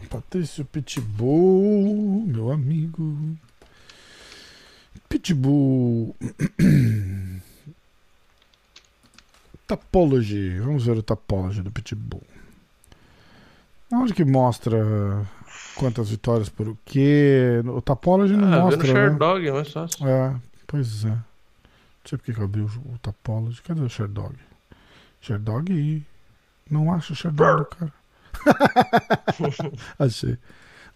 Patrício 0.10 0.64
Pitbull, 0.64 2.26
meu 2.26 2.54
amigo. 2.54 3.36
Pitbull. 5.10 6.16
Tapology. 9.70 10.58
Vamos 10.60 10.84
ver 10.84 10.98
o 10.98 11.04
Tapology 11.04 11.62
do 11.62 11.72
Pitbull. 11.72 12.24
Onde 13.92 14.14
que 14.14 14.24
mostra 14.24 15.26
quantas 15.76 16.10
vitórias 16.10 16.48
por 16.50 16.68
o 16.70 16.78
quê? 16.86 17.62
O 17.66 17.82
Tapology 17.82 18.36
não 18.36 18.48
Ah, 18.48 18.50
vê 18.52 18.56
no 18.58 18.62
mostra, 18.64 18.84
né? 18.88 18.94
Sherdog, 18.94 19.48
é 19.48 19.52
mais 19.52 19.72
fácil. 19.72 20.08
É, 20.08 20.36
pois 20.68 21.06
é. 21.06 21.10
Não 21.10 21.18
sei 22.06 22.18
porque 22.18 22.34
que 22.34 22.40
eu 22.40 22.46
abri 22.46 22.62
o, 22.62 22.66
o 22.66 22.98
Tapology. 23.02 23.62
Cadê 23.62 23.82
o 23.82 23.90
Sherdog? 23.90 24.36
Sherdog. 25.22 26.06
Não 26.70 26.94
acho 26.94 27.14
o 27.14 27.16
Sherdog 27.16 27.60
do 27.60 27.66
cara. 27.66 27.94
Achei. 30.00 30.38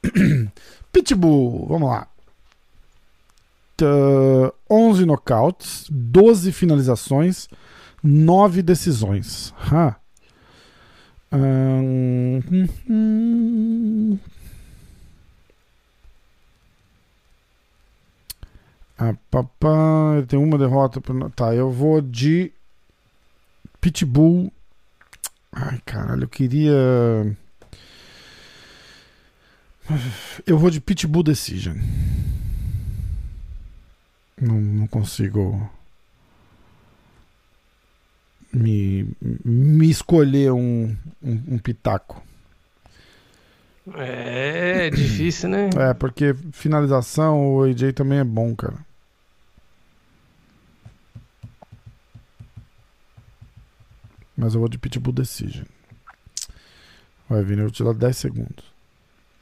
Pitbull, 0.91 1.65
vamos 1.67 1.89
lá. 1.89 2.07
Tá, 3.75 3.85
11 4.69 5.05
nocautes, 5.05 5.87
12 5.89 6.51
finalizações, 6.51 7.49
9 8.03 8.61
decisões. 8.61 9.53
Ha. 9.71 9.95
Ahn, 11.33 12.43
hum, 12.51 12.67
hum. 12.89 14.19
Ah, 18.97 19.13
papá, 19.31 20.21
tem 20.27 20.37
uma 20.39 20.57
derrota. 20.57 21.01
pro- 21.01 21.29
Tá, 21.31 21.53
eu 21.55 21.71
vou 21.71 22.01
de 22.01 22.51
Pitbull. 23.81 24.51
Ai, 25.51 25.79
caralho, 25.85 26.23
eu 26.23 26.27
queria. 26.29 26.73
Eu 30.45 30.57
vou 30.57 30.69
de 30.69 30.79
Pitbull 30.79 31.23
Decision. 31.23 31.75
Não, 34.39 34.55
não 34.59 34.87
consigo 34.87 35.69
me, 38.53 39.07
me 39.43 39.89
escolher 39.89 40.51
um, 40.51 40.95
um, 41.21 41.43
um 41.47 41.57
pitaco. 41.57 42.21
É, 43.95 44.89
difícil, 44.89 45.49
né? 45.49 45.69
É, 45.75 45.93
porque 45.93 46.33
finalização, 46.53 47.55
o 47.55 47.63
AJ 47.63 47.93
também 47.93 48.19
é 48.19 48.23
bom, 48.23 48.55
cara. 48.55 48.77
Mas 54.37 54.53
eu 54.53 54.59
vou 54.59 54.69
de 54.69 54.77
Pitbull 54.77 55.13
Decision. 55.13 55.65
Vai, 57.29 57.43
Vini, 57.43 57.61
eu 57.61 57.65
vou 57.65 57.71
te 57.71 57.83
dar 57.83 57.93
10 57.93 58.17
segundos. 58.17 58.72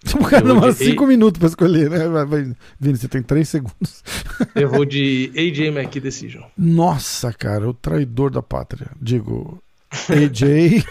O 0.19 0.23
cara 0.25 0.43
demora 0.43 0.73
de 0.73 0.79
5 0.79 1.05
minutos 1.05 1.39
pra 1.39 1.47
escolher, 1.47 1.89
né? 1.89 2.07
Vai, 2.07 2.25
vai. 2.25 2.51
Vini, 2.79 2.97
você 2.97 3.07
tem 3.07 3.21
3 3.21 3.47
segundos. 3.47 4.03
Eu 4.55 4.69
vou 4.69 4.83
de 4.83 5.31
AJ 5.35 5.67
McKee 5.67 5.99
Decision. 5.99 6.43
Nossa, 6.57 7.31
cara, 7.31 7.69
o 7.69 7.73
traidor 7.73 8.31
da 8.31 8.41
pátria. 8.41 8.87
Digo, 8.99 9.61
AJ. 10.09 10.83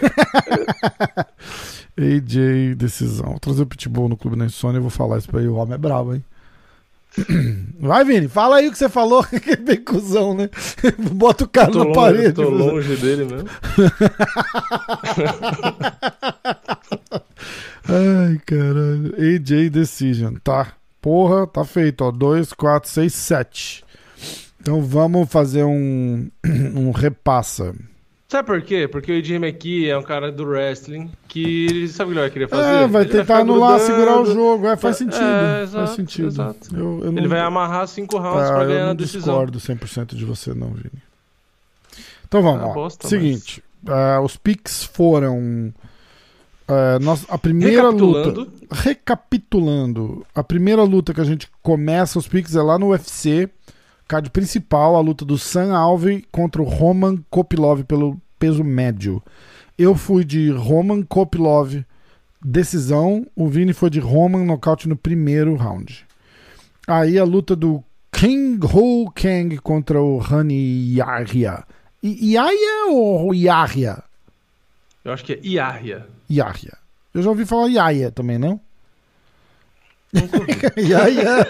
AJ 1.97 2.75
Decisão. 2.79 3.31
Vou 3.31 3.39
trazer 3.39 3.61
o 3.63 3.67
Pitbull 3.67 4.07
no 4.09 4.17
Clube 4.17 4.37
da 4.37 4.45
Insônia 4.45 4.77
e 4.77 4.81
vou 4.81 4.89
falar 4.89 5.17
isso 5.17 5.27
pra 5.27 5.39
ele. 5.41 5.49
O 5.49 5.55
homem 5.55 5.75
é 5.75 5.77
bravo, 5.77 6.15
hein? 6.15 6.23
Vai, 7.79 8.05
Vini, 8.05 8.29
fala 8.29 8.57
aí 8.57 8.69
o 8.69 8.71
que 8.71 8.77
você 8.77 8.87
falou. 8.87 9.23
Que 9.25 9.51
é 9.51 9.55
bem 9.57 9.83
cuzão, 9.83 10.33
né? 10.33 10.49
Bota 11.11 11.43
o 11.43 11.47
cara 11.49 11.69
na 11.69 11.83
longe, 11.83 11.93
parede. 11.93 12.33
tô 12.33 12.49
longe 12.49 12.95
dele 12.95 13.25
mesmo. 13.25 13.49
Ai, 17.87 18.39
caralho. 18.45 19.13
AJ 19.17 19.69
Decision. 19.69 20.35
Tá. 20.43 20.73
Porra, 21.01 21.47
tá 21.47 21.63
feito, 21.65 22.01
ó. 22.03 22.11
2, 22.11 22.53
4, 22.53 22.89
6, 22.89 23.13
7. 23.13 23.83
Então 24.59 24.81
vamos 24.81 25.27
fazer 25.29 25.63
um, 25.63 26.29
um 26.45 26.91
repassa. 26.91 27.73
Sabe 28.29 28.45
por 28.45 28.61
quê? 28.61 28.87
Porque 28.87 29.11
o 29.11 29.17
AJ 29.17 29.31
McKee 29.31 29.89
é 29.89 29.97
um 29.97 30.03
cara 30.03 30.31
do 30.31 30.45
wrestling 30.45 31.11
que 31.27 31.65
ele 31.65 31.87
sabe 31.89 32.11
o 32.11 32.13
que 32.13 32.19
ele 32.19 32.21
vai 32.21 32.29
querer 32.29 32.47
fazer? 32.47 32.69
É, 32.83 32.87
vai 32.87 33.01
Ele 33.01 33.11
tentar 33.11 33.23
ficar 33.23 33.39
anular, 33.39 33.77
grudando, 33.79 33.93
segurar 33.93 34.21
o 34.21 34.25
jogo. 34.25 34.67
É, 34.67 34.77
faz 34.77 34.95
sentido. 34.97 35.21
É, 35.21 35.63
exato, 35.63 35.85
faz 35.85 35.95
sentido. 35.97 36.27
exato. 36.27 36.69
Eu, 36.73 37.01
eu 37.03 37.11
não, 37.11 37.17
Ele 37.17 37.27
vai 37.27 37.39
amarrar 37.41 37.85
cinco 37.89 38.17
rounds 38.19 38.49
Ah, 38.49 38.53
pra 38.53 38.63
eu 38.63 38.67
ganhar 38.69 38.83
não 38.85 38.91
a 38.91 38.93
decisão. 38.93 39.45
discordo 39.45 39.59
100% 39.59 40.15
de 40.15 40.23
você, 40.23 40.53
não, 40.53 40.69
Vini. 40.69 40.91
Então 42.25 42.41
vamos 42.41 42.61
Ah, 42.61 42.67
lá. 42.67 42.73
bosta, 42.73 43.05
Seguinte, 43.07 43.61
ah, 43.87 44.21
os 44.21 44.37
picks 44.37 44.83
foram. 44.85 45.73
Ah, 46.71 46.99
nós- 46.99 47.25
a 47.29 47.37
primeira 47.37 47.83
Recapitulando. 47.83 48.39
luta. 48.39 48.51
Recapitulando, 48.71 50.25
a 50.33 50.43
primeira 50.43 50.83
luta 50.83 51.13
que 51.13 51.21
a 51.21 51.25
gente 51.25 51.47
começa 51.61 52.17
os 52.19 52.27
picks 52.27 52.55
é 52.55 52.61
lá 52.61 52.77
no 52.79 52.87
UFC, 52.89 53.49
card 54.07 54.29
principal, 54.29 54.95
a 54.95 54.99
luta 55.01 55.23
do 55.25 55.37
Sam 55.37 55.73
Alvey 55.75 56.23
contra 56.31 56.61
o 56.61 56.65
Roman 56.65 57.17
Kopilov 57.29 57.83
pelo 57.83 58.19
peso 58.37 58.63
médio. 58.63 59.21
Eu 59.77 59.95
fui 59.95 60.23
de 60.25 60.49
Roman 60.51 61.01
Kopilov 61.03 61.83
decisão, 62.43 63.25
o 63.35 63.47
Vini 63.47 63.73
foi 63.73 63.89
de 63.89 63.99
Roman 63.99 64.43
nocaute 64.45 64.87
no 64.89 64.95
primeiro 64.95 65.55
round. 65.55 66.05
Aí 66.87 67.17
a 67.17 67.23
luta 67.23 67.55
do 67.55 67.83
King 68.11 68.59
Ho 68.65 69.09
Kang 69.11 69.57
contra 69.59 70.01
o 70.01 70.19
Hani 70.19 70.95
Yahya. 70.95 71.63
Yahya 72.03 72.85
ou 72.91 73.33
Yahya? 73.33 74.03
Eu 75.03 75.11
acho 75.13 75.23
que 75.25 75.33
é 75.33 75.39
Iarria. 75.43 76.05
Yahya. 76.29 76.77
Eu 77.13 77.21
já 77.21 77.29
ouvi 77.29 77.45
falar 77.45 77.67
Yahya 77.67 78.11
também, 78.11 78.37
não? 78.37 78.59
Yahya. 80.77 81.47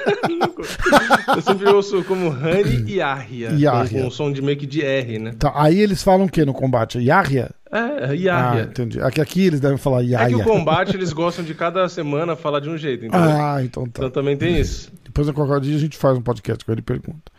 Eu 1.35 1.41
sempre 1.41 1.67
ouço 1.69 2.03
como 2.03 2.29
Honey 2.29 2.83
Iarria. 2.95 3.49
Iarria. 3.51 3.99
Com, 3.99 4.05
com 4.05 4.11
som 4.11 4.31
de 4.31 4.41
meio 4.41 4.57
que 4.57 4.65
de 4.67 4.83
R, 4.83 5.17
né? 5.19 5.33
Tá, 5.37 5.51
aí 5.55 5.79
eles 5.79 6.03
falam 6.03 6.25
o 6.27 6.29
que 6.29 6.45
no 6.45 6.53
combate? 6.53 6.99
Yahya? 6.99 7.49
É, 7.71 7.77
Ah, 8.09 8.13
Iarria. 8.15 8.63
entendi. 8.63 9.01
Aqui, 9.01 9.19
aqui 9.21 9.45
eles 9.47 9.59
devem 9.59 9.77
falar 9.77 10.03
é 10.03 10.27
que 10.27 10.35
o 10.35 10.43
combate 10.43 10.95
eles 10.95 11.11
gostam 11.13 11.43
de 11.43 11.55
cada 11.55 11.87
semana 11.89 12.35
falar 12.35 12.59
de 12.59 12.69
um 12.69 12.77
jeito, 12.77 13.05
entendeu? 13.05 13.29
Ah, 13.29 13.63
então 13.63 13.83
tá. 13.85 14.01
Então 14.01 14.09
também 14.11 14.37
tem 14.37 14.59
isso. 14.59 14.91
Depois, 15.05 15.27
a 15.27 15.33
qualquer 15.33 15.59
dia, 15.61 15.75
a 15.75 15.79
gente 15.79 15.97
faz 15.97 16.17
um 16.17 16.21
podcast 16.21 16.63
com 16.63 16.71
ele 16.71 16.79
e 16.81 16.83
pergunta. 16.83 17.31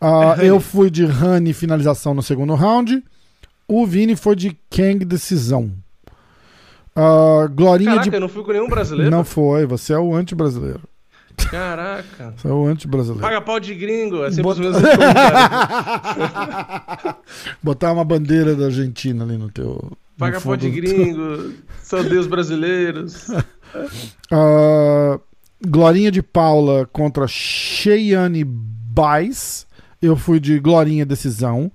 Ah, 0.00 0.36
eu 0.40 0.60
fui 0.60 0.90
de 0.90 1.04
Honey 1.04 1.52
finalização 1.52 2.14
no 2.14 2.22
segundo 2.22 2.54
round. 2.54 3.02
O 3.66 3.86
Vini 3.86 4.14
foi 4.16 4.36
de 4.36 4.56
Kang 4.70 5.04
decisão. 5.04 5.70
Ah, 6.94 7.48
Glorinha 7.50 7.90
Caraca, 7.92 8.10
de. 8.10 8.16
eu 8.16 8.20
não 8.20 8.28
fui 8.28 8.44
com 8.44 8.52
nenhum 8.52 8.68
brasileiro? 8.68 9.10
Não 9.10 9.24
foi, 9.24 9.66
você 9.66 9.92
é 9.94 9.98
o 9.98 10.14
anti-brasileiro. 10.14 10.80
Caraca. 11.50 12.34
Você 12.36 12.46
é 12.46 12.52
o 12.52 12.66
anti-brasileiro. 12.66 13.22
Paga 13.22 13.40
pau 13.40 13.58
de 13.58 13.74
gringo, 13.74 14.22
é 14.24 14.30
sempre 14.30 14.44
Bota- 14.44 14.60
os 14.60 14.66
mesmos 14.66 14.82
comentários. 14.90 15.44
Botar 17.62 17.92
uma 17.92 18.04
bandeira 18.04 18.54
da 18.54 18.66
Argentina 18.66 19.24
ali 19.24 19.36
no 19.36 19.50
teu. 19.50 19.64
no 19.82 19.96
Paga 20.16 20.34
pau 20.40 20.52
fundo 20.52 20.58
de 20.58 20.70
gringo, 20.70 21.52
são 21.82 22.02
Deus 22.04 22.26
brasileiros. 22.26 23.28
Ah, 24.30 25.18
Glorinha 25.66 26.08
de 26.12 26.22
Paula 26.22 26.86
contra 26.92 27.26
Cheyenne 27.26 28.44
Baez. 28.44 29.66
Eu 30.00 30.14
fui 30.14 30.38
de 30.38 30.60
Glorinha 30.60 31.04
decisão. 31.04 31.72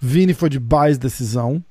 Vini 0.00 0.34
foi 0.34 0.48
de 0.48 0.58
Baez 0.58 0.98
decisão. 0.98 1.62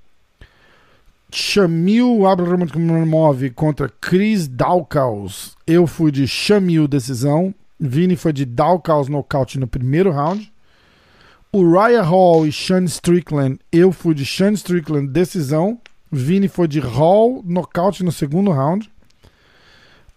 Shamil 1.31 2.27
Abramov 2.27 3.49
contra 3.55 3.89
Chris 3.89 4.47
Dalkaus. 4.47 5.55
Eu 5.65 5.87
fui 5.87 6.11
de 6.11 6.27
Shamil 6.27 6.87
decisão. 6.87 7.53
Vini 7.79 8.15
foi 8.15 8.31
de 8.31 8.45
Dalkaus 8.45 9.09
nocaute 9.09 9.59
no 9.59 9.67
primeiro 9.67 10.11
round. 10.11 10.51
O 11.51 11.71
Raya 11.71 12.01
Hall 12.01 12.45
e 12.45 12.51
Sean 12.51 12.83
Strickland. 12.85 13.59
Eu 13.71 13.91
fui 13.91 14.13
de 14.13 14.25
Sean 14.25 14.53
Strickland 14.53 15.07
decisão. 15.07 15.79
Vini 16.11 16.47
foi 16.47 16.67
de 16.67 16.79
Hall 16.79 17.41
nocaute 17.43 18.03
no 18.03 18.11
segundo 18.11 18.51
round. 18.51 18.91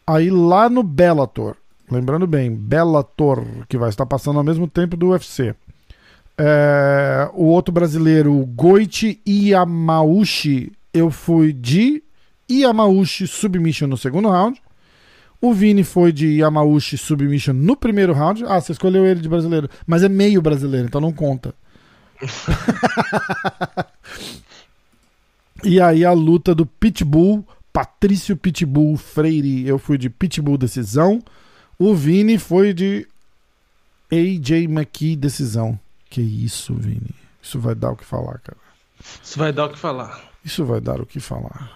Aí 0.07 0.31
lá 0.31 0.69
no 0.69 0.83
Bellator, 0.83 1.57
lembrando 1.91 2.27
bem, 2.27 2.55
Bellator, 2.55 3.45
que 3.69 3.77
vai 3.77 3.89
estar 3.89 4.07
passando 4.07 4.39
ao 4.39 4.45
mesmo 4.45 4.69
tempo 4.69 4.97
do 4.97 5.09
UFC. 5.09 5.55
É, 6.39 7.31
o 7.33 7.45
outro 7.45 7.73
brasileiro, 7.73 8.45
Goichi 8.47 9.21
Yamauchi, 9.27 10.73
eu 10.93 11.11
fui 11.11 11.53
de 11.53 12.03
Yamauchi 12.51 13.27
Submission 13.27 13.87
no 13.87 13.97
segundo 13.97 14.29
round. 14.29 14.61
O 15.41 15.53
Vini 15.53 15.85
foi 15.85 16.13
de 16.13 16.39
Yamauchi 16.39 16.97
Submission 16.99 17.55
no 17.55 17.77
primeiro 17.77 18.13
round. 18.13 18.45
Ah, 18.47 18.61
você 18.61 18.73
escolheu 18.73 19.07
ele 19.07 19.21
de 19.21 19.29
brasileiro, 19.29 19.69
mas 19.87 20.03
é 20.03 20.09
meio 20.09 20.43
brasileiro, 20.43 20.87
então 20.87 21.01
não 21.01 21.13
conta. 21.13 21.55
E 25.65 25.81
aí 25.81 26.05
a 26.05 26.13
luta 26.13 26.55
do 26.55 26.67
Pitbull, 26.67 27.45
Patrício 27.73 28.37
Pitbull 28.37 28.97
Freire, 28.97 29.67
eu 29.67 29.79
fui 29.79 29.99
de 29.99 30.09
Pitbull 30.11 30.59
decisão. 30.59 31.21
O 31.79 31.95
Vini 31.95 32.39
foi 32.39 32.73
de 32.73 33.07
AJ 34.13 34.65
McKee 34.65 35.17
decisão. 35.17 35.79
Que 36.11 36.21
isso, 36.21 36.75
Vini. 36.75 37.15
Isso 37.43 37.59
vai 37.59 37.75
dar 37.75 37.93
o 37.93 37.97
que 37.97 38.05
falar, 38.05 38.39
cara. 38.39 38.59
Isso 39.23 39.39
vai 39.39 39.53
dar 39.53 39.67
o 39.67 39.71
que 39.71 39.79
falar. 39.79 40.21
Isso 40.45 40.65
vai 40.65 40.81
dar 40.81 41.01
o 41.01 41.07
que 41.07 41.21
falar. 41.21 41.71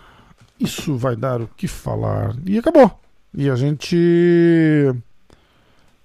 Isso 0.58 0.96
vai 0.96 1.16
dar 1.16 1.40
o 1.40 1.48
que 1.48 1.66
falar. 1.66 2.36
E 2.46 2.58
acabou. 2.58 2.98
E 3.34 3.48
a 3.48 3.56
gente 3.56 3.96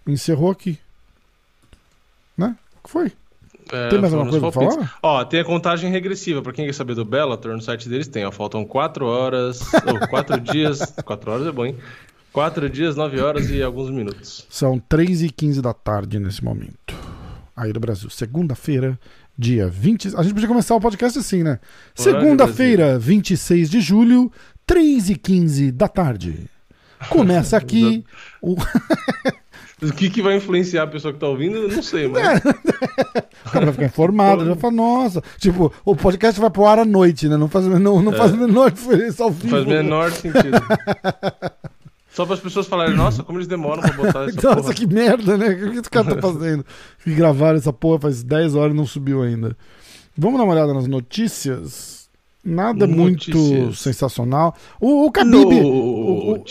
encerrou 0.06 0.52
aqui. 0.52 0.80
Né? 2.38 2.56
O 2.80 2.84
que 2.84 2.90
foi? 2.90 3.12
É, 3.72 3.90
Tem 3.90 4.00
mais 4.00 4.14
alguma 4.14 4.30
coisa 4.30 4.52
pra 4.52 4.76
falar? 4.76 4.98
Ó, 5.02 5.26
tem 5.26 5.40
a 5.40 5.46
contagem 5.46 5.90
regressiva. 5.90 6.42
Pra 6.42 6.54
quem 6.54 6.66
quer 6.66 6.74
saber 6.74 6.94
do 6.94 7.04
Bellator, 7.04 7.54
no 7.54 7.62
site 7.62 7.90
deles 7.90 8.08
tem, 8.08 8.26
ó. 8.26 8.32
Faltam 8.32 8.64
4 8.64 9.06
horas. 9.06 9.62
ou 9.86 10.08
4 10.08 10.40
dias. 10.40 10.80
4 11.04 11.32
horas 11.32 11.48
é 11.48 11.52
bom, 11.52 11.66
hein? 11.66 11.76
4 12.32 12.70
dias, 12.70 12.96
9 12.96 13.20
horas 13.22 13.50
e 13.50 13.64
alguns 13.64 13.90
minutos. 13.90 14.46
São 14.50 14.78
3 14.78 15.24
e 15.24 15.30
15 15.30 15.62
da 15.62 15.74
tarde 15.74 16.20
nesse 16.20 16.44
momento. 16.44 16.94
Aí 17.56 17.72
do 17.72 17.80
Brasil. 17.80 18.10
Segunda-feira, 18.10 19.00
dia 19.38 19.68
20. 19.68 20.16
A 20.18 20.24
gente 20.24 20.34
podia 20.34 20.48
começar 20.48 20.76
o 20.76 20.82
podcast 20.82 21.18
assim, 21.20 21.42
né? 21.42 21.60
Segunda-feira, 21.94 23.00
26 23.00 23.70
de 23.70 23.80
julho, 23.80 24.32
3 24.68 25.10
e 25.12 25.16
15 25.16 25.72
da 25.72 25.88
tarde. 25.88 26.50
Começa 27.10 27.56
aqui 27.56 28.04
o. 28.42 28.56
O 29.82 29.92
que, 29.94 30.10
que 30.10 30.22
vai 30.22 30.38
influenciar 30.38 30.84
a 30.84 30.88
pessoa 30.88 31.14
que 31.14 31.20
tá 31.20 31.28
ouvindo, 31.28 31.58
eu 31.58 31.68
não 31.70 31.84
sei, 31.84 32.08
mas. 32.10 32.24
É. 32.26 32.38
O 33.46 33.52
cara 33.52 33.66
vai 33.66 33.74
ficar 33.74 33.86
informado, 33.86 34.46
já 34.46 34.56
fala, 34.56 34.74
nossa. 34.74 35.22
Tipo, 35.38 35.72
o 35.84 35.96
podcast 35.96 36.40
vai 36.40 36.50
pro 36.50 36.66
ar 36.66 36.80
à 36.80 36.86
noite, 36.86 37.28
né? 37.28 37.36
Não 37.38 37.48
faz, 37.50 37.66
não, 37.66 38.02
não 38.02 38.14
faz 38.14 38.34
a 38.34 38.38
menor 38.38 38.72
diferença 38.72 39.24
ao 39.24 39.30
Não 39.30 39.36
vivo. 39.38 39.50
faz 39.56 39.66
menor 39.66 40.12
sentido. 40.12 40.58
Só 42.16 42.26
para 42.26 42.36
as 42.36 42.40
pessoas 42.40 42.66
falarem, 42.66 42.96
nossa, 42.96 43.24
como 43.24 43.40
eles 43.40 43.48
demoram 43.48 43.82
para 43.82 43.92
botar 43.92 44.24
essa 44.30 44.42
Nossa, 44.42 44.62
porra. 44.62 44.74
que 44.74 44.88
merda, 44.88 45.38
né? 45.38 45.50
O 45.50 45.72
que 45.72 45.80
esse 45.80 45.90
cara 45.90 46.16
tá 46.16 46.22
fazendo? 46.22 46.66
E 47.06 47.14
gravaram 47.14 47.58
essa 47.58 47.74
porra 47.74 48.00
faz 48.00 48.24
10 48.24 48.56
horas 48.56 48.74
e 48.74 48.78
não 48.78 48.86
subiu 48.86 49.22
ainda. 49.22 49.58
Vamos 50.18 50.38
dar 50.38 50.46
uma 50.46 50.54
olhada 50.54 50.74
nas 50.74 50.88
notícias? 50.88 52.08
Nada 52.42 52.88
notícias. 52.88 53.36
muito 53.36 53.76
sensacional. 53.76 54.56
O, 54.80 55.08
o 55.08 55.12
Khabib... 55.12 55.62
O, 55.62 56.36
o... 56.36 56.44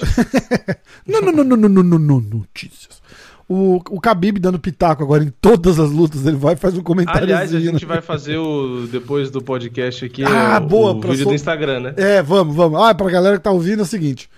não, 1.09 1.23
não, 1.23 1.33
não, 1.33 1.45
não, 1.45 1.57
não, 1.57 1.83
não, 1.83 1.99
não, 1.99 2.21
notícias. 2.21 3.01
O, 3.49 3.77
o 3.89 4.01
Khabib 4.01 4.39
dando 4.39 4.59
pitaco 4.59 5.03
agora 5.03 5.25
em 5.25 5.33
todas 5.41 5.81
as 5.81 5.91
lutas, 5.91 6.27
ele 6.27 6.37
vai 6.37 6.53
e 6.53 6.57
faz 6.59 6.77
um 6.77 6.83
comentário. 6.83 7.23
Aliás, 7.23 7.55
a 7.55 7.61
gente 7.61 7.87
né? 7.87 7.89
vai 7.89 8.03
fazer 8.03 8.37
o 8.37 8.87
depois 8.87 9.31
do 9.31 9.41
podcast 9.41 10.05
aqui 10.05 10.25
ah, 10.25 10.61
o, 10.63 10.67
boa, 10.67 10.93
o 10.93 11.01
vídeo 11.01 11.23
sol... 11.23 11.29
do 11.29 11.35
Instagram, 11.35 11.81
né? 11.81 11.95
É, 11.97 12.23
vamos, 12.23 12.55
vamos. 12.55 12.79
Ah, 12.83 12.95
pra 12.95 13.09
galera 13.09 13.39
que 13.39 13.43
tá 13.43 13.51
ouvindo 13.51 13.81
é 13.81 13.83
o 13.83 13.87
seguinte... 13.87 14.29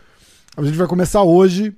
A 0.57 0.63
gente 0.63 0.77
vai 0.77 0.87
começar 0.87 1.23
hoje 1.23 1.75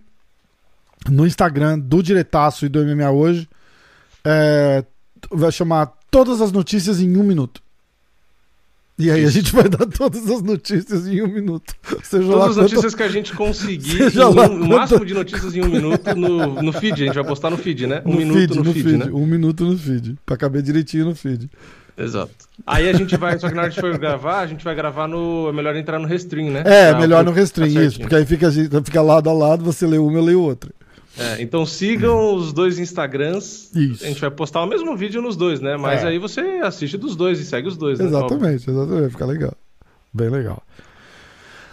no 1.08 1.26
Instagram 1.26 1.78
do 1.78 2.02
Diretaço 2.02 2.66
e 2.66 2.68
do 2.68 2.84
MMA 2.84 3.10
hoje. 3.10 3.48
É, 4.24 4.84
vai 5.30 5.50
chamar 5.50 5.86
todas 6.10 6.40
as 6.40 6.52
notícias 6.52 7.00
em 7.00 7.16
um 7.16 7.22
minuto. 7.22 7.60
E 9.00 9.12
aí 9.12 9.24
a 9.24 9.30
gente 9.30 9.52
vai 9.52 9.68
dar 9.68 9.86
todas 9.86 10.28
as 10.28 10.42
notícias 10.42 11.06
em 11.06 11.22
um 11.22 11.28
minuto. 11.28 11.72
Seja 12.02 12.26
lá 12.26 12.32
Todas 12.32 12.48
as 12.50 12.54
quanto- 12.56 12.70
notícias 12.70 12.94
que 12.96 13.02
a 13.04 13.08
gente 13.08 13.32
conseguir, 13.32 14.02
um- 14.18 14.18
lá 14.18 14.28
o 14.28 14.34
quanto- 14.34 14.66
máximo 14.66 15.06
de 15.06 15.14
notícias 15.14 15.54
em 15.54 15.62
um 15.62 15.68
minuto 15.68 16.14
no, 16.16 16.60
no 16.62 16.72
feed. 16.72 16.94
A 17.02 17.06
gente 17.06 17.14
vai 17.14 17.24
postar 17.24 17.50
no 17.50 17.56
feed, 17.56 17.86
né? 17.86 18.02
Um 18.04 18.12
no 18.12 18.16
minuto 18.18 18.38
feed, 18.38 18.56
no, 18.56 18.64
no 18.64 18.72
feed, 18.72 18.84
feed, 18.84 18.96
né? 18.98 19.06
Um 19.12 19.26
minuto 19.26 19.64
no 19.64 19.78
feed. 19.78 20.18
Pra 20.26 20.36
caber 20.36 20.62
direitinho 20.62 21.04
no 21.04 21.14
feed. 21.14 21.48
Exato. 21.98 22.32
Aí 22.66 22.88
a 22.88 22.92
gente 22.92 23.16
vai, 23.16 23.38
só 23.38 23.48
que 23.48 23.54
na 23.54 23.62
hora 23.62 23.70
de 23.70 23.80
for 23.80 23.96
gravar, 23.98 24.40
a 24.40 24.46
gente 24.46 24.62
vai 24.64 24.74
gravar 24.74 25.08
no. 25.08 25.48
É 25.48 25.52
melhor 25.52 25.74
entrar 25.76 25.98
no 25.98 26.06
Restream, 26.06 26.50
né? 26.50 26.62
É, 26.64 26.90
Pra- 26.90 27.00
melhor 27.00 27.22
pra 27.24 27.30
no 27.30 27.36
restring, 27.36 27.68
ficar 27.70 27.82
isso. 27.84 27.98
Porque 28.00 28.14
aí 28.14 28.24
fica, 28.24 28.50
fica 28.84 29.02
lado 29.02 29.28
a 29.28 29.32
lado, 29.32 29.64
você 29.64 29.86
lê 29.86 29.98
uma, 29.98 30.16
eu 30.18 30.22
leio 30.24 30.40
outra. 30.42 30.70
É, 31.18 31.42
então 31.42 31.66
sigam 31.66 32.34
os 32.36 32.52
dois 32.52 32.78
Instagrams. 32.78 33.74
Isso. 33.74 34.04
A 34.04 34.06
gente 34.08 34.20
vai 34.20 34.30
postar 34.30 34.62
o 34.62 34.66
mesmo 34.66 34.96
vídeo 34.96 35.20
nos 35.20 35.36
dois, 35.36 35.60
né? 35.60 35.76
Mas 35.76 36.04
É. 36.04 36.08
aí 36.08 36.18
você 36.18 36.40
assiste 36.62 36.96
dos 36.96 37.16
dois 37.16 37.40
e 37.40 37.44
segue 37.44 37.66
os 37.66 37.76
dois, 37.76 37.98
né? 37.98 38.06
Exatamente, 38.06 38.70
exatamente. 38.70 39.10
Fica 39.10 39.26
legal. 39.26 39.52
Bem 40.14 40.28
legal. 40.30 40.62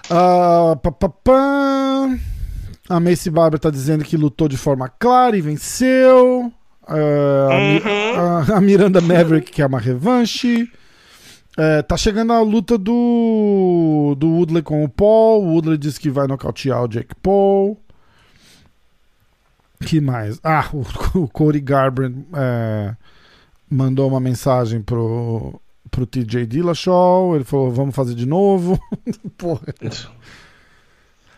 Ah, 0.09 0.75
pá, 0.81 0.91
pá, 0.91 1.09
pá. 1.09 2.17
A 2.89 2.99
Macy 2.99 3.29
Barber 3.29 3.59
tá 3.59 3.69
dizendo 3.69 4.03
que 4.03 4.15
lutou 4.17 4.47
de 4.47 4.57
forma 4.57 4.87
clara 4.89 5.35
e 5.37 5.41
venceu. 5.41 6.51
A 6.87 7.57
Mi- 7.57 7.81
Uhum. 7.81 8.55
a, 8.57 8.61
Miranda 8.61 9.01
Maverick 9.01 9.51
quer 9.51 9.65
uma 9.65 9.79
revanche. 9.79 10.69
É, 11.57 11.81
tá 11.81 11.95
chegando 11.95 12.33
a 12.33 12.41
luta 12.41 12.77
do, 12.77 14.13
do 14.17 14.27
Woodley 14.29 14.61
com 14.61 14.83
o 14.83 14.89
Paul. 14.89 15.43
O 15.45 15.53
Woodley 15.53 15.77
disse 15.77 15.99
que 15.99 16.09
vai 16.09 16.27
nocautear 16.27 16.83
o 16.83 16.87
Jake 16.87 17.15
Paul. 17.21 17.79
que 19.85 20.01
mais? 20.01 20.39
Ah, 20.43 20.67
o, 20.73 20.83
o 21.19 21.27
Cody 21.27 21.59
Garbrandt 21.61 22.25
é, 22.35 22.95
mandou 23.69 24.07
uma 24.07 24.19
mensagem 24.19 24.81
pro, 24.81 25.59
pro 25.89 26.05
TJ 26.05 26.45
Dillashaw. 26.45 27.35
Ele 27.35 27.43
falou, 27.45 27.71
vamos 27.71 27.95
fazer 27.95 28.15
de 28.15 28.25
novo. 28.25 28.79
Porra. 29.37 29.61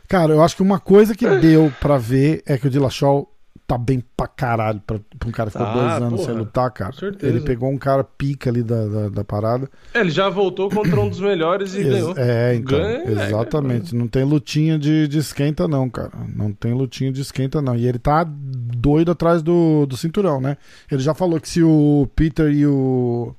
Cara, 0.07 0.33
eu 0.33 0.41
acho 0.41 0.55
que 0.55 0.61
uma 0.63 0.79
coisa 0.79 1.13
que 1.13 1.27
deu 1.37 1.71
pra 1.79 1.97
ver 1.97 2.41
é 2.45 2.57
que 2.57 2.65
o 2.67 2.69
Dillashaw 2.69 3.29
tá 3.67 3.77
bem 3.77 4.01
pra 4.15 4.27
caralho 4.27 4.81
pra, 4.87 4.97
pra 5.19 5.27
um 5.27 5.31
cara 5.31 5.51
que 5.51 5.57
ficou 5.57 5.67
Tá, 5.67 5.73
dois 5.73 6.01
anos 6.01 6.21
porra, 6.21 6.25
sem 6.31 6.35
lutar, 6.39 6.71
cara. 6.71 6.91
com 6.93 6.97
certeza. 6.99 7.27
Ele 7.35 7.41
pegou 7.43 7.69
um 7.69 7.77
cara 7.77 8.01
pica 8.01 8.49
ali 8.49 8.63
da, 8.63 8.85
da, 8.87 9.09
da 9.09 9.23
parada. 9.25 9.69
É, 9.93 9.99
ele 9.99 10.09
já 10.09 10.29
voltou 10.29 10.69
contra 10.69 10.97
um 11.01 11.09
dos 11.09 11.19
melhores 11.19 11.73
e 11.73 11.79
Ex- 11.79 11.89
ganhou. 11.89 12.13
É, 12.17 12.55
então, 12.55 12.77
Ganha, 12.79 12.97
é, 12.99 13.11
exatamente. 13.27 13.93
Não 13.93 14.07
tem 14.07 14.23
lutinha 14.23 14.79
de, 14.79 15.05
de 15.09 15.17
esquenta, 15.17 15.67
não, 15.67 15.89
cara. 15.89 16.11
Não 16.33 16.53
tem 16.53 16.73
lutinha 16.73 17.11
de 17.11 17.19
esquenta, 17.19 17.61
não. 17.61 17.75
E 17.75 17.85
ele 17.85 17.99
tá 17.99 18.25
doido 18.25 19.11
atrás 19.11 19.41
do, 19.41 19.85
do 19.85 19.97
cinturão, 19.97 20.39
né? 20.39 20.55
Ele 20.89 21.01
já 21.01 21.13
falou 21.13 21.37
que 21.41 21.49
se 21.49 21.61
o 21.61 22.07
Peter 22.15 22.49
e 22.49 22.65
o. 22.65 23.35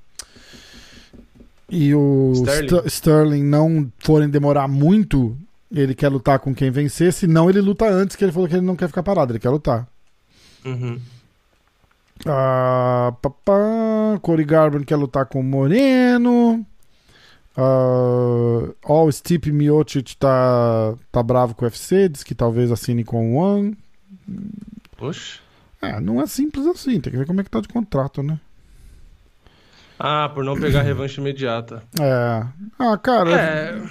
E 1.70 1.94
o 1.94 2.32
Sterling. 2.34 2.66
Ster- 2.68 2.86
Sterling 2.86 3.42
não 3.44 3.90
forem 3.98 4.28
demorar 4.28 4.66
muito, 4.68 5.36
ele 5.70 5.94
quer 5.94 6.08
lutar 6.08 6.38
com 6.38 6.54
quem 6.54 6.70
vencer. 6.70 7.12
Senão 7.12 7.48
ele 7.50 7.60
luta 7.60 7.86
antes, 7.88 8.16
que 8.16 8.24
ele 8.24 8.32
falou 8.32 8.48
que 8.48 8.54
ele 8.56 8.64
não 8.66 8.76
quer 8.76 8.88
ficar 8.88 9.02
parado, 9.02 9.32
ele 9.32 9.38
quer 9.38 9.50
lutar. 9.50 9.86
Uhum. 10.68 11.00
Ah, 12.26 13.14
papá, 13.22 14.18
Corey 14.22 14.44
Garbrandt 14.44 14.86
quer 14.86 14.96
lutar 14.96 15.26
com 15.26 15.40
o 15.40 15.44
Moreno. 15.44 16.66
Ah, 17.56 18.70
ó, 18.84 19.04
o 19.04 19.12
Stipe 19.12 19.50
Miocic 19.52 20.16
tá, 20.16 20.94
tá 21.10 21.22
bravo 21.22 21.54
com 21.54 21.64
o 21.64 21.68
UFC, 21.68 22.08
diz 22.08 22.22
que 22.22 22.34
talvez 22.34 22.70
assine 22.70 23.04
com 23.04 23.34
o 23.34 23.36
One. 23.36 23.76
Oxe. 25.00 25.40
É, 25.80 26.00
não 26.00 26.20
é 26.20 26.26
simples 26.26 26.66
assim, 26.66 27.00
tem 27.00 27.12
que 27.12 27.18
ver 27.18 27.26
como 27.26 27.40
é 27.40 27.44
que 27.44 27.50
tá 27.50 27.60
de 27.60 27.68
contrato, 27.68 28.22
né? 28.22 28.38
Ah, 29.98 30.28
por 30.32 30.44
não 30.44 30.58
pegar 30.58 30.82
revanche 30.82 31.20
imediata. 31.20 31.82
É. 32.00 32.44
Ah, 32.78 32.96
cara, 32.96 33.30
É, 33.30 33.82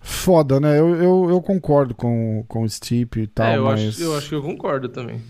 foda, 0.00 0.58
né? 0.58 0.78
Eu, 0.78 0.94
eu, 0.96 1.30
eu 1.30 1.42
concordo 1.42 1.94
com, 1.94 2.44
com 2.48 2.62
o 2.62 2.68
Stipe 2.68 3.20
e 3.22 3.26
tal, 3.26 3.46
é, 3.46 3.56
eu, 3.56 3.64
mas. 3.64 3.80
acho, 3.80 4.02
eu 4.02 4.16
acho 4.16 4.28
que 4.28 4.34
eu 4.34 4.42
concordo 4.42 4.88
também. 4.88 5.20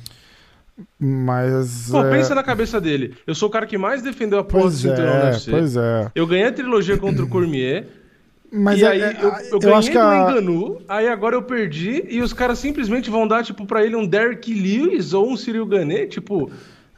Mas. 0.98 1.88
Pô, 1.90 2.04
é, 2.04 2.10
pensa 2.10 2.34
na 2.34 2.42
cabeça 2.42 2.80
dele. 2.80 3.14
Eu 3.26 3.34
sou 3.34 3.48
o 3.48 3.52
cara 3.52 3.66
que 3.66 3.76
mais 3.78 4.02
defendeu 4.02 4.38
a 4.38 4.44
porra 4.44 4.64
do 4.64 4.68
Pois 4.70 4.74
cinturão 4.80 5.14
no 5.14 5.20
é, 5.22 5.30
UFC. 5.30 5.50
pois 5.50 5.76
é. 5.76 6.10
Eu 6.14 6.26
ganhei 6.26 6.46
a 6.46 6.52
trilogia 6.52 6.96
contra 6.96 7.24
o 7.24 7.28
Cormier. 7.28 7.86
Mas 8.52 8.82
é- 8.82 8.86
aí 8.88 9.00
é- 9.00 9.16
eu, 9.22 9.32
eu 9.52 9.58
ganhei 9.60 9.76
acho 9.76 9.90
que 9.92 9.96
do 9.98 10.02
a, 10.04 10.16
Enganu, 10.32 10.82
aí 10.88 11.06
agora 11.08 11.36
eu 11.36 11.42
perdi 11.42 12.04
e 12.08 12.20
os 12.20 12.32
caras 12.32 12.58
simplesmente 12.58 13.08
vão 13.08 13.26
dar, 13.28 13.44
tipo, 13.44 13.64
pra 13.64 13.84
ele 13.84 13.94
um 13.94 14.04
Derrick 14.04 14.52
Lewis 14.52 15.12
ou 15.14 15.30
um 15.30 15.36
Cyril 15.36 15.64
Gane, 15.66 16.08
tipo, 16.08 16.50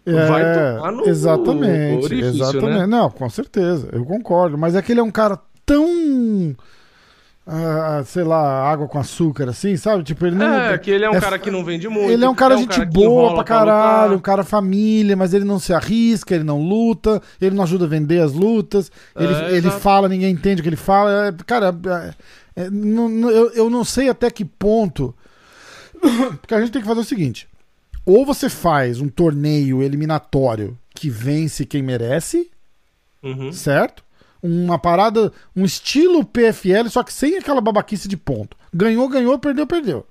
vai 0.07 0.43
É, 0.43 0.73
tomar 0.77 0.93
no 0.93 1.07
exatamente, 1.07 2.05
orifício, 2.07 2.43
exatamente. 2.43 2.79
né? 2.79 2.87
Não, 2.87 3.11
com 3.11 3.29
certeza, 3.29 3.87
eu 3.93 4.03
concordo. 4.05 4.57
Mas 4.57 4.75
é 4.75 4.81
que 4.81 4.93
ele 4.93 5.01
é 5.01 5.03
um 5.03 5.11
cara 5.11 5.39
tão. 5.67 6.57
Ah, 7.47 8.03
sei 8.07 8.23
lá, 8.25 8.71
água 8.71 8.87
com 8.87 8.99
açúcar, 8.99 9.49
assim, 9.49 9.77
sabe? 9.77 10.05
Tipo, 10.05 10.27
ele 10.27 10.37
não. 10.37 10.47
É, 10.47 10.79
que 10.79 10.91
ele 10.91 11.05
é 11.05 11.11
um 11.11 11.15
é 11.15 11.21
cara 11.21 11.39
que 11.39 11.51
não 11.51 11.65
vende 11.65 11.89
muito. 11.89 12.11
Ele 12.11 12.25
é 12.25 12.29
um 12.29 12.35
cara 12.35 12.57
gente 12.57 12.79
que 12.79 12.87
boa 12.87 13.35
pra 13.35 13.43
caralho, 13.45 14.13
um 14.13 14.15
lutar. 14.17 14.23
cara 14.37 14.45
família, 14.45 15.17
mas 15.17 15.35
ele 15.35 15.45
não 15.45 15.59
se 15.59 15.73
arrisca, 15.75 16.35
ele 16.35 16.45
não 16.45 16.61
luta, 16.63 17.21
ele 17.41 17.55
não 17.57 17.65
ajuda 17.65 17.85
a 17.85 17.89
vender 17.89 18.21
as 18.21 18.33
lutas, 18.33 18.91
ele, 19.17 19.35
É, 19.35 19.57
ele 19.57 19.71
fala, 19.71 20.09
ninguém 20.09 20.33
entende 20.33 20.61
o 20.61 20.63
que 20.63 20.69
ele 20.69 20.77
fala. 20.77 21.27
É, 21.29 21.33
cara, 21.45 21.75
é, 22.57 22.63
é, 22.65 22.71
não- 22.71 23.29
eu, 23.31 23.51
eu 23.53 23.69
não 23.71 23.85
sei 23.85 24.09
até 24.09 24.31
que 24.31 24.45
ponto. 24.45 25.15
Porque 26.41 26.55
a 26.55 26.61
gente 26.61 26.71
tem 26.73 26.83
que 26.83 26.89
fazer 26.89 27.01
o 27.01 27.05
seguinte: 27.05 27.49
ou 28.07 28.25
você 28.25 28.49
faz 28.49 29.01
um 29.01 29.09
torneio 29.09 29.83
eliminatório 29.83 30.79
que 30.95 31.11
vence 31.11 31.65
quem 31.67 31.83
merece, 31.83 32.51
Uhum. 33.23 33.53
certo? 33.53 34.05
Uma 34.43 34.79
parada, 34.79 35.33
um 35.55 35.65
estilo 35.65 36.25
PFL, 36.25 36.89
só 36.91 37.03
que 37.03 37.13
sem 37.13 37.37
aquela 37.39 37.61
babaquice 37.61 38.09
de 38.09 38.17
ponto. 38.17 38.57
Ganhou, 38.75 39.09
ganhou, 39.09 39.39
perdeu, 39.39 39.67
perdeu. 39.67 40.07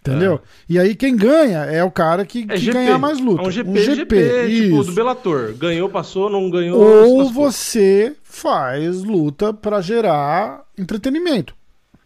Entendeu? 0.00 0.40
E 0.66 0.78
aí 0.78 0.94
quem 0.94 1.14
ganha 1.14 1.58
é 1.66 1.84
o 1.84 1.90
cara 1.90 2.24
que, 2.24 2.44
É 2.48 2.54
que 2.54 2.56
GP. 2.56 2.72
ganhar 2.72 2.98
mais 2.98 3.20
luta. 3.20 3.42
É 3.42 3.46
um 3.46 3.50
GP, 3.50 3.80
GP, 3.82 4.16
tipo, 4.48 4.80
isso. 4.80 4.84
do 4.84 4.92
Bellator. 4.92 5.52
Ganhou, 5.54 5.90
passou, 5.90 6.30
não 6.30 6.48
ganhou. 6.50 6.80
Ou 6.82 7.30
você 7.30 8.16
faz 8.22 9.02
luta 9.04 9.52
pra 9.52 9.82
gerar 9.82 10.62
entretenimento. 10.78 11.54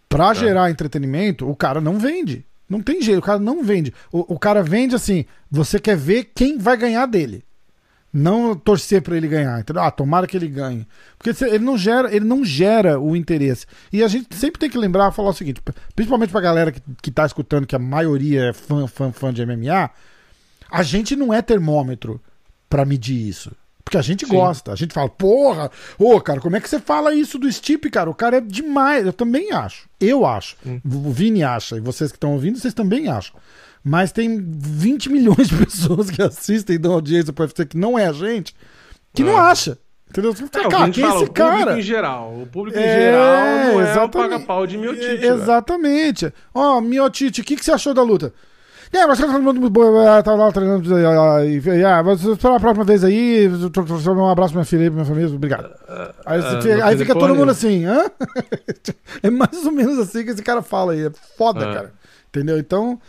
Pra 0.09 0.33
É. 0.33 0.35
gerar 0.35 0.71
entretenimento, 0.73 1.49
o 1.49 1.55
cara 1.55 1.81
não 1.81 1.97
vende. 1.99 2.45
Não 2.69 2.81
tem 2.83 3.01
jeito, 3.01 3.19
o 3.21 3.23
cara 3.23 3.39
não 3.39 3.63
vende. 3.63 3.95
O, 4.11 4.35
o 4.35 4.39
cara 4.41 4.61
vende 4.63 4.97
assim, 4.97 5.25
você 5.49 5.79
quer 5.79 5.97
ver 5.97 6.33
quem 6.35 6.59
vai 6.59 6.77
ganhar 6.77 7.07
dele. 7.07 7.45
Não 8.17 8.55
torcer 8.55 9.03
para 9.03 9.17
ele 9.17 9.27
ganhar, 9.27 9.59
entendeu? 9.59 9.83
Ah, 9.83 9.91
tomara 9.91 10.25
que 10.25 10.37
ele 10.37 10.47
ganhe. 10.47 10.87
Porque 11.19 11.45
ele 11.45 11.65
não 11.65 11.77
gera, 11.77 12.15
ele 12.15 12.25
não 12.25 12.45
gera 12.45 13.01
o 13.01 13.17
interesse. 13.17 13.67
E 13.93 14.05
a 14.05 14.09
gente 14.09 14.37
sempre 14.37 14.61
tem 14.61 14.71
que 14.71 14.79
lembrar, 14.79 15.11
falar 15.11 15.31
o 15.31 15.35
seguinte, 15.35 15.61
principalmente 15.97 16.31
pra 16.31 16.41
galera 16.41 16.71
que, 16.71 16.81
que 17.03 17.11
tá 17.11 17.27
escutando, 17.27 17.67
que 17.67 17.75
a 17.75 17.79
maioria 17.79 18.51
é 18.51 18.53
fã, 18.53 18.87
fã, 18.87 19.11
fã 19.11 19.35
de 19.35 19.45
MMA, 19.45 19.91
a 20.71 20.83
gente 20.85 21.17
não 21.17 21.35
é 21.35 21.43
termômetro 21.43 22.21
para 22.71 22.85
medir 22.85 23.29
isso. 23.29 23.51
Porque 23.85 23.99
a 23.99 24.03
gente 24.03 24.25
Sim. 24.25 24.33
gosta. 24.33 24.73
A 24.73 24.77
gente 24.77 24.95
fala, 24.95 25.09
porra, 25.09 25.69
ô, 25.99 26.21
cara, 26.21 26.41
como 26.41 26.55
é 26.55 26.61
que 26.61 26.69
você 26.69 26.79
fala 26.79 27.13
isso 27.13 27.37
do 27.37 27.51
Stipe, 27.51 27.91
cara? 27.91 28.09
O 28.09 28.15
cara 28.15 28.37
é 28.37 28.41
demais. 28.41 29.05
Eu 29.05 29.13
também 29.13 29.51
acho. 29.51 29.89
Eu 30.01 30.25
acho. 30.25 30.57
Hum. 30.65 30.81
O 30.85 31.11
Vini 31.11 31.43
acha. 31.43 31.77
E 31.77 31.81
vocês 31.81 32.13
que 32.13 32.17
estão 32.17 32.33
ouvindo, 32.33 32.61
vocês 32.61 32.73
também 32.73 33.09
acham 33.09 33.35
mas 33.85 34.11
tem 34.11 34.43
20 34.43 35.11
milhões 35.11 35.49
de 35.49 35.57
pessoas 35.57 36.11
que 36.11 36.23
assistem 36.23 36.77
e 36.77 36.79
dão 36.79 36.95
audiência 36.95 37.33
pro 37.33 37.45
UFC 37.45 37.67
que 37.67 37.77
não 37.77 37.99
é 37.99 38.07
a 38.07 38.13
gente, 38.13 38.55
que 39.13 39.23
é. 39.23 39.27
não 39.27 39.37
acha. 39.37 39.79
Entendeu? 40.09 40.33
Você 40.33 40.47
fala, 40.47 40.67
é, 40.67 40.69
cara, 40.71 40.91
quem 40.91 41.05
é 41.05 41.09
esse 41.09 41.31
cara? 41.31 41.51
O 41.51 41.59
público 41.59 41.79
em 41.79 41.83
geral. 41.83 42.35
O 42.41 42.47
público 42.47 42.79
em 42.79 42.83
é, 42.83 43.01
geral 43.01 43.75
não 43.75 43.81
é 43.81 44.05
um 44.05 44.09
paga-pau 44.09 44.67
de 44.67 44.79
Miotite. 44.79 45.27
Exatamente. 45.27 46.33
Ó, 46.55 46.79
oh, 46.79 46.81
Miotite, 46.81 47.41
o 47.41 47.45
que, 47.45 47.57
que 47.57 47.65
você 47.65 47.73
achou 47.73 47.93
da 47.93 48.03
luta? 48.03 48.33
É, 48.93 49.05
mas 49.09 49.19
todo 49.19 49.43
mundo 49.43 49.71
tá 50.23 50.35
lá 50.35 50.53
treinando. 50.53 50.89
E, 50.97 51.85
ah, 51.85 52.01
mas 52.05 52.23
espera 52.23 52.57
a 52.57 52.61
próxima 52.61 52.85
vez 52.85 53.03
aí. 53.03 53.49
Um 53.49 54.29
abraço 54.29 54.53
pra 54.53 54.61
minha 54.61 54.65
filha 54.65 54.85
e 54.85 54.87
pra 54.87 54.95
minha 54.95 55.05
família. 55.05 55.35
Obrigado. 55.35 55.69
Aí, 56.25 56.39
uh, 56.39 56.63
fica, 56.63 56.87
aí 56.87 56.97
fica 56.97 57.15
todo 57.15 57.35
mundo 57.35 57.51
assim, 57.51 57.85
hã? 57.85 58.05
é 59.21 59.31
mais 59.31 59.67
ou 59.67 59.73
menos 59.73 59.99
assim 59.99 60.25
que 60.25 60.31
esse 60.31 60.43
cara 60.45 60.63
fala 60.63 60.93
aí. 60.93 61.07
É 61.07 61.11
foda, 61.37 61.69
uh. 61.69 61.75
cara. 61.75 61.93
Entendeu? 62.29 62.57
Então, 62.57 63.01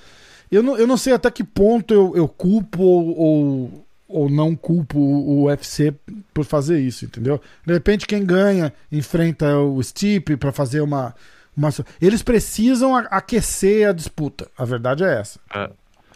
eu 0.56 0.64
não, 0.64 0.78
eu 0.78 0.88
não 0.88 0.98
sei 0.98 1.14
até 1.14 1.30
que 1.30 1.44
ponto 1.44 1.94
eu, 1.94 2.14
eu 2.16 2.28
culpo 2.28 2.82
ou, 2.82 3.18
ou, 3.18 3.88
ou 4.08 4.30
não 4.30 4.56
culpo 4.56 4.98
o 4.98 5.46
UFC 5.46 5.94
por 6.34 6.46
fazer 6.46 6.80
isso, 6.80 7.06
entendeu? 7.06 7.42
De 7.66 7.74
repente, 7.74 8.08
quem 8.08 8.26
ganha 8.26 8.74
enfrenta 8.92 9.58
o 9.60 9.82
Stipe 9.84 10.38
para 10.38 10.52
fazer 10.52 10.82
uma, 10.82 11.14
uma. 11.56 11.70
Eles 12.02 12.24
precisam 12.24 12.96
aquecer 12.96 13.90
a 13.90 13.92
disputa. 13.92 14.48
A 14.58 14.64
verdade 14.66 15.04
é 15.04 15.20
essa. 15.20 15.40
É. 15.54 15.70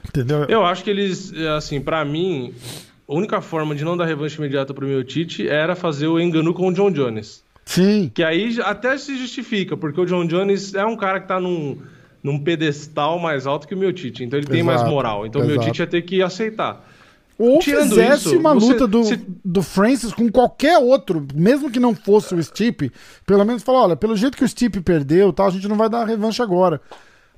Entendeu? 0.08 0.46
Eu 0.46 0.66
acho 0.66 0.84
que 0.84 0.90
eles, 0.90 1.34
assim, 1.58 1.82
para 1.82 2.06
mim, 2.06 2.54
a 3.08 3.14
única 3.14 3.42
forma 3.42 3.76
de 3.76 3.84
não 3.84 3.98
dar 3.98 4.06
revanche 4.06 4.38
imediata 4.38 4.74
pro 4.74 4.88
meu 4.88 5.04
Tite 5.04 5.48
era 5.48 5.76
fazer 5.76 6.08
o 6.08 6.20
engano 6.20 6.54
com 6.54 6.68
o 6.68 6.74
John 6.74 6.92
Jones. 6.92 7.44
Sim. 7.66 8.10
Que 8.14 8.24
aí 8.24 8.58
até 8.62 8.98
se 8.98 9.18
justifica, 9.18 9.76
porque 9.76 10.00
o 10.00 10.06
John 10.06 10.26
Jones 10.26 10.74
é 10.74 10.86
um 10.86 10.96
cara 10.96 11.20
que 11.20 11.28
tá 11.28 11.40
num 11.40 11.78
num 12.24 12.40
pedestal 12.40 13.20
mais 13.20 13.48
alto 13.48 13.68
que 13.68 13.74
o 13.74 13.78
meu 13.78 13.94
Tite. 13.94 14.24
Então 14.24 14.38
ele 14.38 14.46
exato, 14.46 14.56
tem 14.56 14.64
mais 14.64 14.84
moral. 14.84 15.26
Então 15.26 15.42
o 15.42 15.46
meu 15.46 15.60
Tite 15.60 15.82
ia 15.82 15.88
ter 15.88 16.02
que 16.02 16.22
aceitar. 16.22 16.86
Ou 17.40 17.60
Tirando 17.60 17.92
fizesse 17.92 18.28
isso, 18.28 18.38
uma 18.38 18.52
luta 18.52 18.86
do, 18.86 19.02
se... 19.06 19.18
do 19.46 19.64
Francis 19.64 20.12
com 20.12 20.30
qualquer 20.30 20.78
outro, 20.78 21.26
mesmo 21.34 21.72
que 21.72 21.80
não 21.80 21.96
fosse 21.96 22.36
o 22.36 22.44
Stipe, 22.44 22.92
pelo 23.26 23.46
menos 23.46 23.64
falar, 23.64 23.84
olha, 23.84 23.96
pelo 23.96 24.14
jeito 24.18 24.36
que 24.36 24.44
o 24.44 24.48
Stipe 24.48 24.82
perdeu, 24.82 25.32
tal, 25.32 25.48
a 25.48 25.50
gente 25.50 25.66
não 25.66 25.78
vai 25.78 25.90
dar 25.90 26.04
revanche 26.04 26.42
agora. 26.42 26.82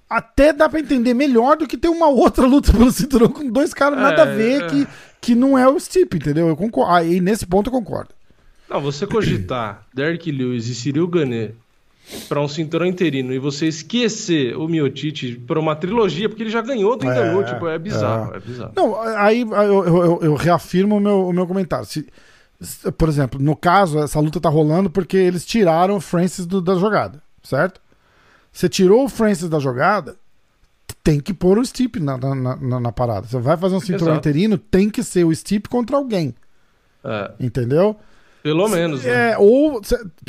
Até 0.09 0.51
dá 0.51 0.67
para 0.67 0.79
entender 0.79 1.13
melhor 1.13 1.55
do 1.55 1.67
que 1.67 1.77
ter 1.77 1.87
uma 1.87 2.07
outra 2.07 2.47
luta 2.47 2.73
pelo 2.73 2.91
cinturão 2.91 3.29
com 3.29 3.47
dois 3.47 3.75
caras 3.75 3.99
é, 3.99 4.01
nada 4.01 4.23
a 4.23 4.25
ver 4.25 4.63
é... 4.63 4.67
que, 4.67 4.87
que 5.21 5.35
não 5.35 5.55
é 5.55 5.69
o 5.69 5.79
Stipe, 5.79 6.17
entendeu? 6.17 6.47
Eu 6.47 6.55
concordo. 6.55 6.91
Aí 6.91 7.21
nesse 7.21 7.45
ponto 7.45 7.67
eu 7.67 7.71
concordo. 7.71 8.09
Não, 8.67 8.81
você 8.81 9.05
cogitar 9.05 9.85
Derek 9.93 10.31
Lewis 10.31 10.67
e 10.67 10.73
Cyril 10.73 11.07
Gane 11.07 11.53
para 12.27 12.41
um 12.41 12.47
cinturão 12.47 12.85
interino 12.85 13.33
e 13.33 13.39
você 13.39 13.67
esquecer 13.67 14.55
o 14.55 14.67
Miotite 14.67 15.35
para 15.35 15.59
uma 15.59 15.75
trilogia, 15.75 16.27
porque 16.27 16.43
ele 16.43 16.49
já 16.49 16.61
ganhou 16.61 16.97
do 16.97 17.09
é, 17.09 17.43
tipo, 17.43 17.67
é 17.67 17.79
bizarro, 17.79 18.33
é. 18.33 18.37
é. 18.37 18.39
bizarro. 18.39 18.73
Não, 18.75 19.01
aí 19.01 19.41
eu, 19.41 19.85
eu, 19.85 20.19
eu 20.21 20.35
reafirmo 20.35 20.97
o 20.97 20.99
meu, 20.99 21.27
o 21.27 21.33
meu 21.33 21.47
comentário. 21.47 21.85
Se, 21.85 22.07
se, 22.59 22.91
por 22.91 23.09
exemplo, 23.09 23.41
no 23.41 23.55
caso, 23.55 23.99
essa 23.99 24.19
luta 24.19 24.39
tá 24.39 24.49
rolando 24.49 24.89
porque 24.89 25.17
eles 25.17 25.45
tiraram 25.45 25.97
o 25.97 26.01
Francis 26.01 26.45
do, 26.45 26.61
da 26.61 26.75
jogada, 26.75 27.21
certo? 27.43 27.81
Você 28.51 28.67
tirou 28.67 29.05
o 29.05 29.09
Francis 29.09 29.49
da 29.49 29.59
jogada, 29.59 30.15
tem 31.03 31.19
que 31.19 31.33
pôr 31.33 31.57
o 31.57 31.65
Stipe 31.65 31.99
na, 31.99 32.17
na, 32.17 32.35
na, 32.35 32.79
na 32.79 32.91
parada. 32.91 33.27
Você 33.27 33.39
vai 33.39 33.57
fazer 33.57 33.75
um 33.75 33.79
cinturão 33.79 34.13
Exato. 34.13 34.29
interino, 34.29 34.57
tem 34.57 34.89
que 34.89 35.03
ser 35.03 35.25
o 35.25 35.33
Stipe 35.33 35.69
contra 35.69 35.95
alguém. 35.97 36.35
É. 37.03 37.31
Entendeu? 37.39 37.97
Pelo 38.43 38.67
menos, 38.67 39.03
né? 39.03 39.31
É, 39.31 39.37
ou 39.37 39.81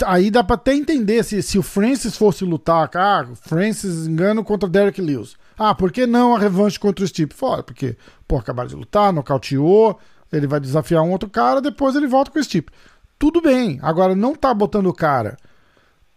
aí 0.05 0.31
dá 0.31 0.45
pra 0.45 0.57
até 0.57 0.75
entender 0.75 1.23
se, 1.25 1.43
se 1.43 1.59
o 1.59 1.63
Francis 1.63 2.17
fosse 2.17 2.45
lutar, 2.45 2.91
ah, 2.95 3.27
Francis 3.43 4.07
engano 4.07 4.45
contra 4.45 4.69
Derek 4.69 5.01
Lewis. 5.01 5.35
Ah, 5.59 5.75
por 5.75 5.91
que 5.91 6.07
não 6.07 6.35
a 6.35 6.39
revanche 6.39 6.79
contra 6.79 7.05
o 7.05 7.09
Stipe? 7.09 7.35
Fora, 7.35 7.63
porque, 7.63 7.97
pô, 8.29 8.37
acabaram 8.37 8.69
de 8.69 8.75
lutar, 8.75 9.13
nocauteou, 9.13 9.99
ele 10.31 10.47
vai 10.47 10.61
desafiar 10.61 11.03
um 11.03 11.11
outro 11.11 11.29
cara, 11.29 11.61
depois 11.61 11.97
ele 11.97 12.07
volta 12.07 12.31
com 12.31 12.39
o 12.39 12.45
Stipe. 12.45 12.73
Tudo 13.19 13.41
bem, 13.41 13.79
agora 13.83 14.15
não 14.15 14.35
tá 14.35 14.53
botando 14.53 14.87
o 14.87 14.95
cara 14.95 15.39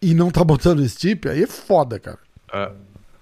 e 0.02 0.14
não 0.14 0.30
tá 0.30 0.44
botando 0.46 0.80
o 0.80 0.90
Stipe, 0.90 1.30
aí 1.30 1.44
é 1.44 1.48
foda, 1.48 1.98
cara. 2.00 2.20
É, 2.52 2.72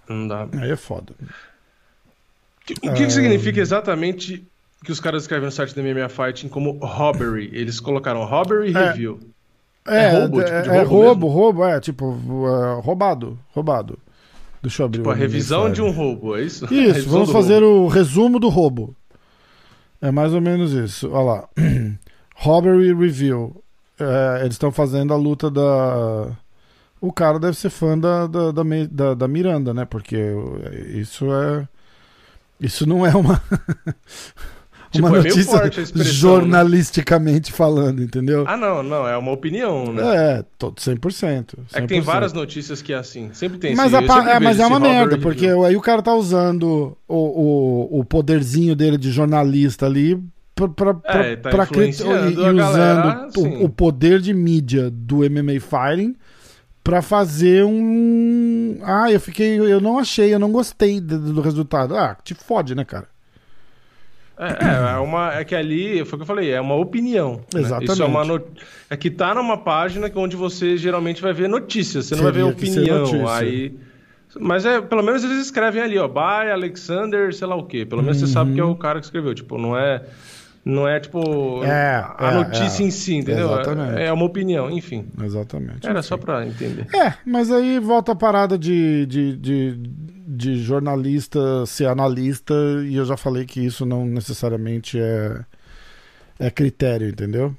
não 0.09 0.27
dá. 0.27 0.47
Aí 0.59 0.71
é 0.71 0.75
foda. 0.75 1.13
O 1.21 2.65
que, 2.65 2.75
que, 2.75 2.91
que 2.91 3.09
significa 3.11 3.59
exatamente 3.59 4.47
que 4.83 4.91
os 4.91 4.99
caras 4.99 5.23
escrevem 5.23 5.45
no 5.45 5.51
site 5.51 5.75
da 5.75 5.81
MMA 5.81 6.09
Fighting 6.09 6.47
como 6.47 6.77
robbery. 6.81 7.49
Eles 7.53 7.79
colocaram 7.79 8.25
robbery 8.25 8.75
é, 8.75 8.85
review. 8.87 9.19
É, 9.87 10.03
é 10.03 10.09
roubo, 10.19 10.41
é, 10.41 10.45
tipo, 10.45 10.61
de 10.61 10.69
roubo, 10.69 10.75
é 10.75 10.83
roubo, 10.83 11.27
roubo, 11.27 11.65
é, 11.65 11.79
tipo, 11.79 12.05
uh, 12.05 12.79
roubado, 12.81 13.39
roubado. 13.53 13.97
Deixa 14.61 14.81
eu 14.81 14.85
abrir 14.85 14.99
tipo, 14.99 15.09
a 15.09 15.15
revisão 15.15 15.69
de 15.71 15.81
um 15.81 15.91
roubo, 15.91 16.37
é 16.37 16.43
isso? 16.43 16.65
Isso, 16.73 17.09
vamos 17.09 17.31
fazer 17.31 17.61
roubo. 17.61 17.85
o 17.85 17.87
resumo 17.87 18.39
do 18.39 18.47
roubo. 18.47 18.95
É 20.01 20.11
mais 20.11 20.33
ou 20.33 20.41
menos 20.41 20.73
isso. 20.73 21.09
Olha 21.11 21.23
lá. 21.23 21.49
Robbery 22.35 22.93
Review. 22.93 23.63
É, 23.97 24.41
eles 24.41 24.55
estão 24.55 24.69
fazendo 24.71 25.13
a 25.13 25.17
luta 25.17 25.49
da. 25.49 26.31
O 26.99 27.11
cara 27.11 27.39
deve 27.39 27.55
ser 27.55 27.69
fã 27.69 27.97
da, 27.97 28.27
da, 28.27 28.51
da, 28.51 28.63
da, 28.89 29.13
da 29.13 29.27
Miranda, 29.29 29.73
né? 29.73 29.85
Porque 29.85 30.17
isso 30.93 31.25
é. 31.33 31.67
Isso 32.59 32.87
não 32.87 33.05
é 33.05 33.15
uma. 33.15 33.41
Tipo, 34.93 35.07
uma 35.07 35.17
é 35.17 35.23
notícia 35.23 35.63
né? 35.95 36.03
jornalisticamente 36.03 37.51
né? 37.51 37.57
falando, 37.57 38.03
entendeu? 38.03 38.45
Ah, 38.47 38.55
não, 38.55 38.83
não, 38.83 39.07
é 39.07 39.17
uma 39.17 39.31
opinião, 39.31 39.91
né? 39.91 40.03
É, 40.15 40.45
todo 40.55 40.75
100%, 40.75 40.99
100%. 40.99 41.55
É 41.73 41.81
que 41.81 41.87
tem 41.87 41.99
várias 41.99 42.31
notícias 42.31 42.79
que 42.79 42.93
é 42.93 42.97
assim, 42.97 43.31
sempre 43.33 43.57
tem 43.57 43.75
Mas, 43.75 43.91
esse, 43.91 44.11
a, 44.11 44.31
é, 44.33 44.39
mas 44.39 44.59
é 44.59 44.65
uma 44.67 44.79
merda, 44.79 45.17
porque 45.17 45.47
aí 45.47 45.75
o 45.75 45.81
cara 45.81 46.03
tá 46.03 46.13
usando 46.13 46.95
o, 47.07 47.15
o, 47.15 47.99
o 48.01 48.05
poderzinho 48.05 48.75
dele 48.75 48.97
de 48.97 49.11
jornalista 49.11 49.87
ali 49.87 50.21
pra, 50.53 50.67
pra, 50.67 50.99
é, 51.05 51.35
tá 51.37 51.49
pra 51.49 51.67
e, 51.73 51.79
e 51.79 51.89
usando 51.89 52.55
galera, 52.55 53.27
o, 53.35 53.65
o, 53.65 53.69
poder 53.69 54.21
de 54.21 54.31
mídia 54.31 54.91
do 54.91 55.17
MMA 55.17 55.59
Fighting 55.59 56.15
para 56.83 57.01
fazer 57.01 57.65
um. 57.65 58.77
Ah, 58.83 59.11
eu 59.11 59.19
fiquei. 59.19 59.57
Eu 59.57 59.81
não 59.81 59.97
achei, 59.97 60.31
eu 60.31 60.39
não 60.39 60.51
gostei 60.51 61.01
do, 61.01 61.33
do 61.33 61.41
resultado. 61.41 61.97
Ah, 61.97 62.15
te 62.23 62.35
fode, 62.35 62.75
né, 62.75 62.85
cara? 62.85 63.07
É, 64.37 64.47
é, 64.47 64.95
é, 64.95 64.97
uma, 64.97 65.33
é 65.33 65.43
que 65.43 65.53
ali, 65.53 66.03
foi 66.05 66.15
o 66.15 66.17
que 66.17 66.23
eu 66.23 66.25
falei, 66.25 66.51
é 66.51 66.59
uma 66.59 66.75
opinião. 66.75 67.41
Né? 67.53 67.61
Exatamente. 67.61 67.91
Isso 67.91 68.03
é, 68.03 68.05
uma 68.05 68.25
not... 68.25 68.45
é 68.89 68.97
que 68.97 69.11
tá 69.11 69.33
numa 69.35 69.57
página 69.57 70.11
onde 70.15 70.35
você 70.35 70.75
geralmente 70.75 71.21
vai 71.21 71.33
ver 71.33 71.47
notícias, 71.47 72.07
você 72.07 72.15
não 72.15 72.23
vai 72.23 72.31
ver 72.31 72.43
opinião. 72.43 73.27
Aí. 73.29 73.77
Mas 74.39 74.65
é, 74.65 74.81
pelo 74.81 75.03
menos 75.03 75.23
eles 75.23 75.37
escrevem 75.37 75.81
ali, 75.81 75.97
ó, 75.99 76.07
by 76.07 76.49
Alexander, 76.51 77.33
sei 77.33 77.47
lá 77.47 77.55
o 77.55 77.63
quê. 77.65 77.85
Pelo 77.85 78.01
menos 78.01 78.19
uhum. 78.19 78.27
você 78.27 78.33
sabe 78.33 78.53
que 78.53 78.59
é 78.59 78.63
o 78.63 78.69
uhum. 78.69 78.75
cara 78.75 78.99
que 78.99 79.05
escreveu. 79.05 79.33
Tipo, 79.35 79.57
não 79.57 79.77
é. 79.77 80.03
Não 80.65 80.87
é 80.87 80.97
tipo 80.97 81.61
é, 81.65 82.05
a 82.17 82.31
é, 82.31 82.33
notícia 82.35 82.83
é, 82.83 82.87
em 82.87 82.89
si, 82.89 83.15
entendeu? 83.15 83.51
Exatamente. 83.51 84.01
É 84.01 84.13
uma 84.13 84.23
opinião, 84.23 84.71
enfim. 84.71 85.05
Exatamente. 85.21 85.85
Era 85.85 85.99
enfim. 85.99 86.07
só 86.07 86.15
pra 86.15 86.47
entender. 86.47 86.87
É, 86.95 87.15
mas 87.25 87.51
aí 87.51 87.79
volta 87.79 88.13
a 88.13 88.15
parada 88.15 88.57
de, 88.57 89.05
de, 89.05 89.35
de 89.35 89.77
de 90.25 90.57
jornalista 90.57 91.65
ser 91.65 91.87
analista 91.87 92.53
e 92.85 92.95
eu 92.95 93.05
já 93.05 93.17
falei 93.17 93.45
que 93.45 93.59
isso 93.59 93.85
não 93.85 94.05
necessariamente 94.05 94.99
é, 94.99 95.39
é 96.39 96.49
critério, 96.49 97.09
entendeu? 97.09 97.55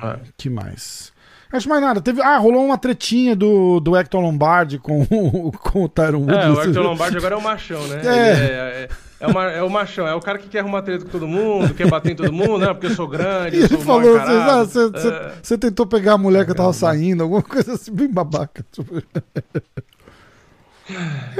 Ah. 0.00 0.18
Que 0.36 0.48
mais? 0.48 1.12
Acho 1.52 1.68
mais 1.68 1.82
nada. 1.82 2.00
Teve, 2.00 2.22
ah, 2.22 2.38
rolou 2.38 2.64
uma 2.64 2.78
tretinha 2.78 3.34
do, 3.34 3.80
do 3.80 3.96
Hector 3.96 4.20
Lombardi 4.20 4.78
com, 4.78 5.04
com 5.58 5.84
o 5.84 5.88
Tyron 5.88 6.20
Woodley. 6.20 6.42
É, 6.42 6.48
o 6.48 6.62
Hector 6.62 6.82
Lombardi 6.82 7.16
agora 7.16 7.34
é 7.34 7.38
o 7.38 7.42
machão, 7.42 7.86
né? 7.88 8.00
É. 8.04 8.08
É, 8.08 8.12
é, 8.12 8.88
é, 9.18 9.26
uma, 9.26 9.50
é, 9.50 9.62
o 9.62 9.68
machão, 9.68 10.06
é 10.06 10.14
o 10.14 10.20
cara 10.20 10.38
que 10.38 10.48
quer 10.48 10.60
arrumar 10.60 10.82
treta 10.82 11.04
com 11.04 11.10
todo 11.10 11.26
mundo, 11.26 11.74
quer 11.74 11.90
bater 11.90 12.12
em 12.12 12.16
todo 12.16 12.32
mundo, 12.32 12.58
né? 12.58 12.68
Porque 12.68 12.86
eu 12.86 12.94
sou 12.94 13.08
grande, 13.08 13.58
eu 13.58 13.68
sou 13.68 13.76
Ele 13.76 13.84
falou, 13.84 14.18
você 14.62 15.54
ah, 15.54 15.54
é. 15.54 15.56
tentou 15.58 15.86
pegar 15.86 16.12
a 16.12 16.18
mulher 16.18 16.46
que 16.46 16.54
tava 16.54 16.72
saindo, 16.72 17.24
alguma 17.24 17.42
coisa 17.42 17.74
assim, 17.74 17.92
bem 17.92 18.08
babaca. 18.08 18.64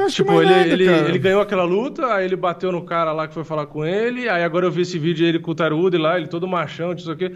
tipo, 0.08 0.40
ele, 0.40 0.50
nada, 0.50 0.68
ele, 0.68 0.88
ele, 0.88 1.18
ganhou 1.18 1.40
aquela 1.40 1.64
luta, 1.64 2.06
aí 2.14 2.24
ele 2.24 2.36
bateu 2.36 2.72
no 2.72 2.82
cara 2.82 3.12
lá 3.12 3.28
que 3.28 3.34
foi 3.34 3.44
falar 3.44 3.66
com 3.66 3.84
ele, 3.84 4.28
aí 4.28 4.42
agora 4.42 4.66
eu 4.66 4.70
vi 4.70 4.82
esse 4.82 4.98
vídeo 4.98 5.26
ele 5.26 5.38
com 5.38 5.50
o 5.50 5.54
Tarude 5.54 5.96
lá, 5.96 6.16
ele 6.16 6.26
todo 6.26 6.46
machão, 6.48 6.90
não 6.90 6.98
sei 6.98 7.12
o 7.12 7.16
quê. 7.16 7.32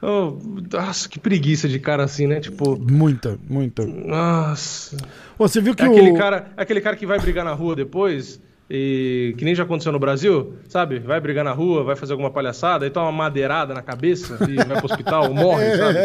Oh, 0.00 0.38
nossa, 0.72 1.08
que 1.08 1.18
preguiça 1.18 1.68
de 1.68 1.80
cara 1.80 2.04
assim, 2.04 2.26
né? 2.26 2.38
Tipo. 2.38 2.78
Muita, 2.78 3.36
muita. 3.48 3.84
Nossa. 3.84 4.96
Você 5.36 5.60
viu 5.60 5.74
que 5.74 5.82
é 5.82 5.88
o. 5.88 5.92
Aquele 5.92 6.16
cara, 6.16 6.52
é 6.56 6.62
aquele 6.62 6.80
cara 6.80 6.96
que 6.96 7.04
vai 7.04 7.18
brigar 7.18 7.44
na 7.44 7.52
rua 7.52 7.74
depois 7.74 8.40
e 8.70 9.34
que 9.38 9.44
nem 9.44 9.54
já 9.54 9.62
aconteceu 9.62 9.92
no 9.92 9.98
Brasil, 9.98 10.54
sabe? 10.68 10.98
Vai 10.98 11.20
brigar 11.20 11.44
na 11.44 11.52
rua, 11.52 11.82
vai 11.84 11.96
fazer 11.96 12.12
alguma 12.12 12.30
palhaçada, 12.30 12.86
e 12.86 12.90
toma 12.90 13.06
uma 13.06 13.12
madeirada 13.24 13.72
na 13.72 13.82
cabeça 13.82 14.38
e 14.48 14.56
vai 14.56 14.76
pro 14.76 14.86
hospital, 14.86 15.32
morre, 15.34 15.76
sabe? 15.76 15.98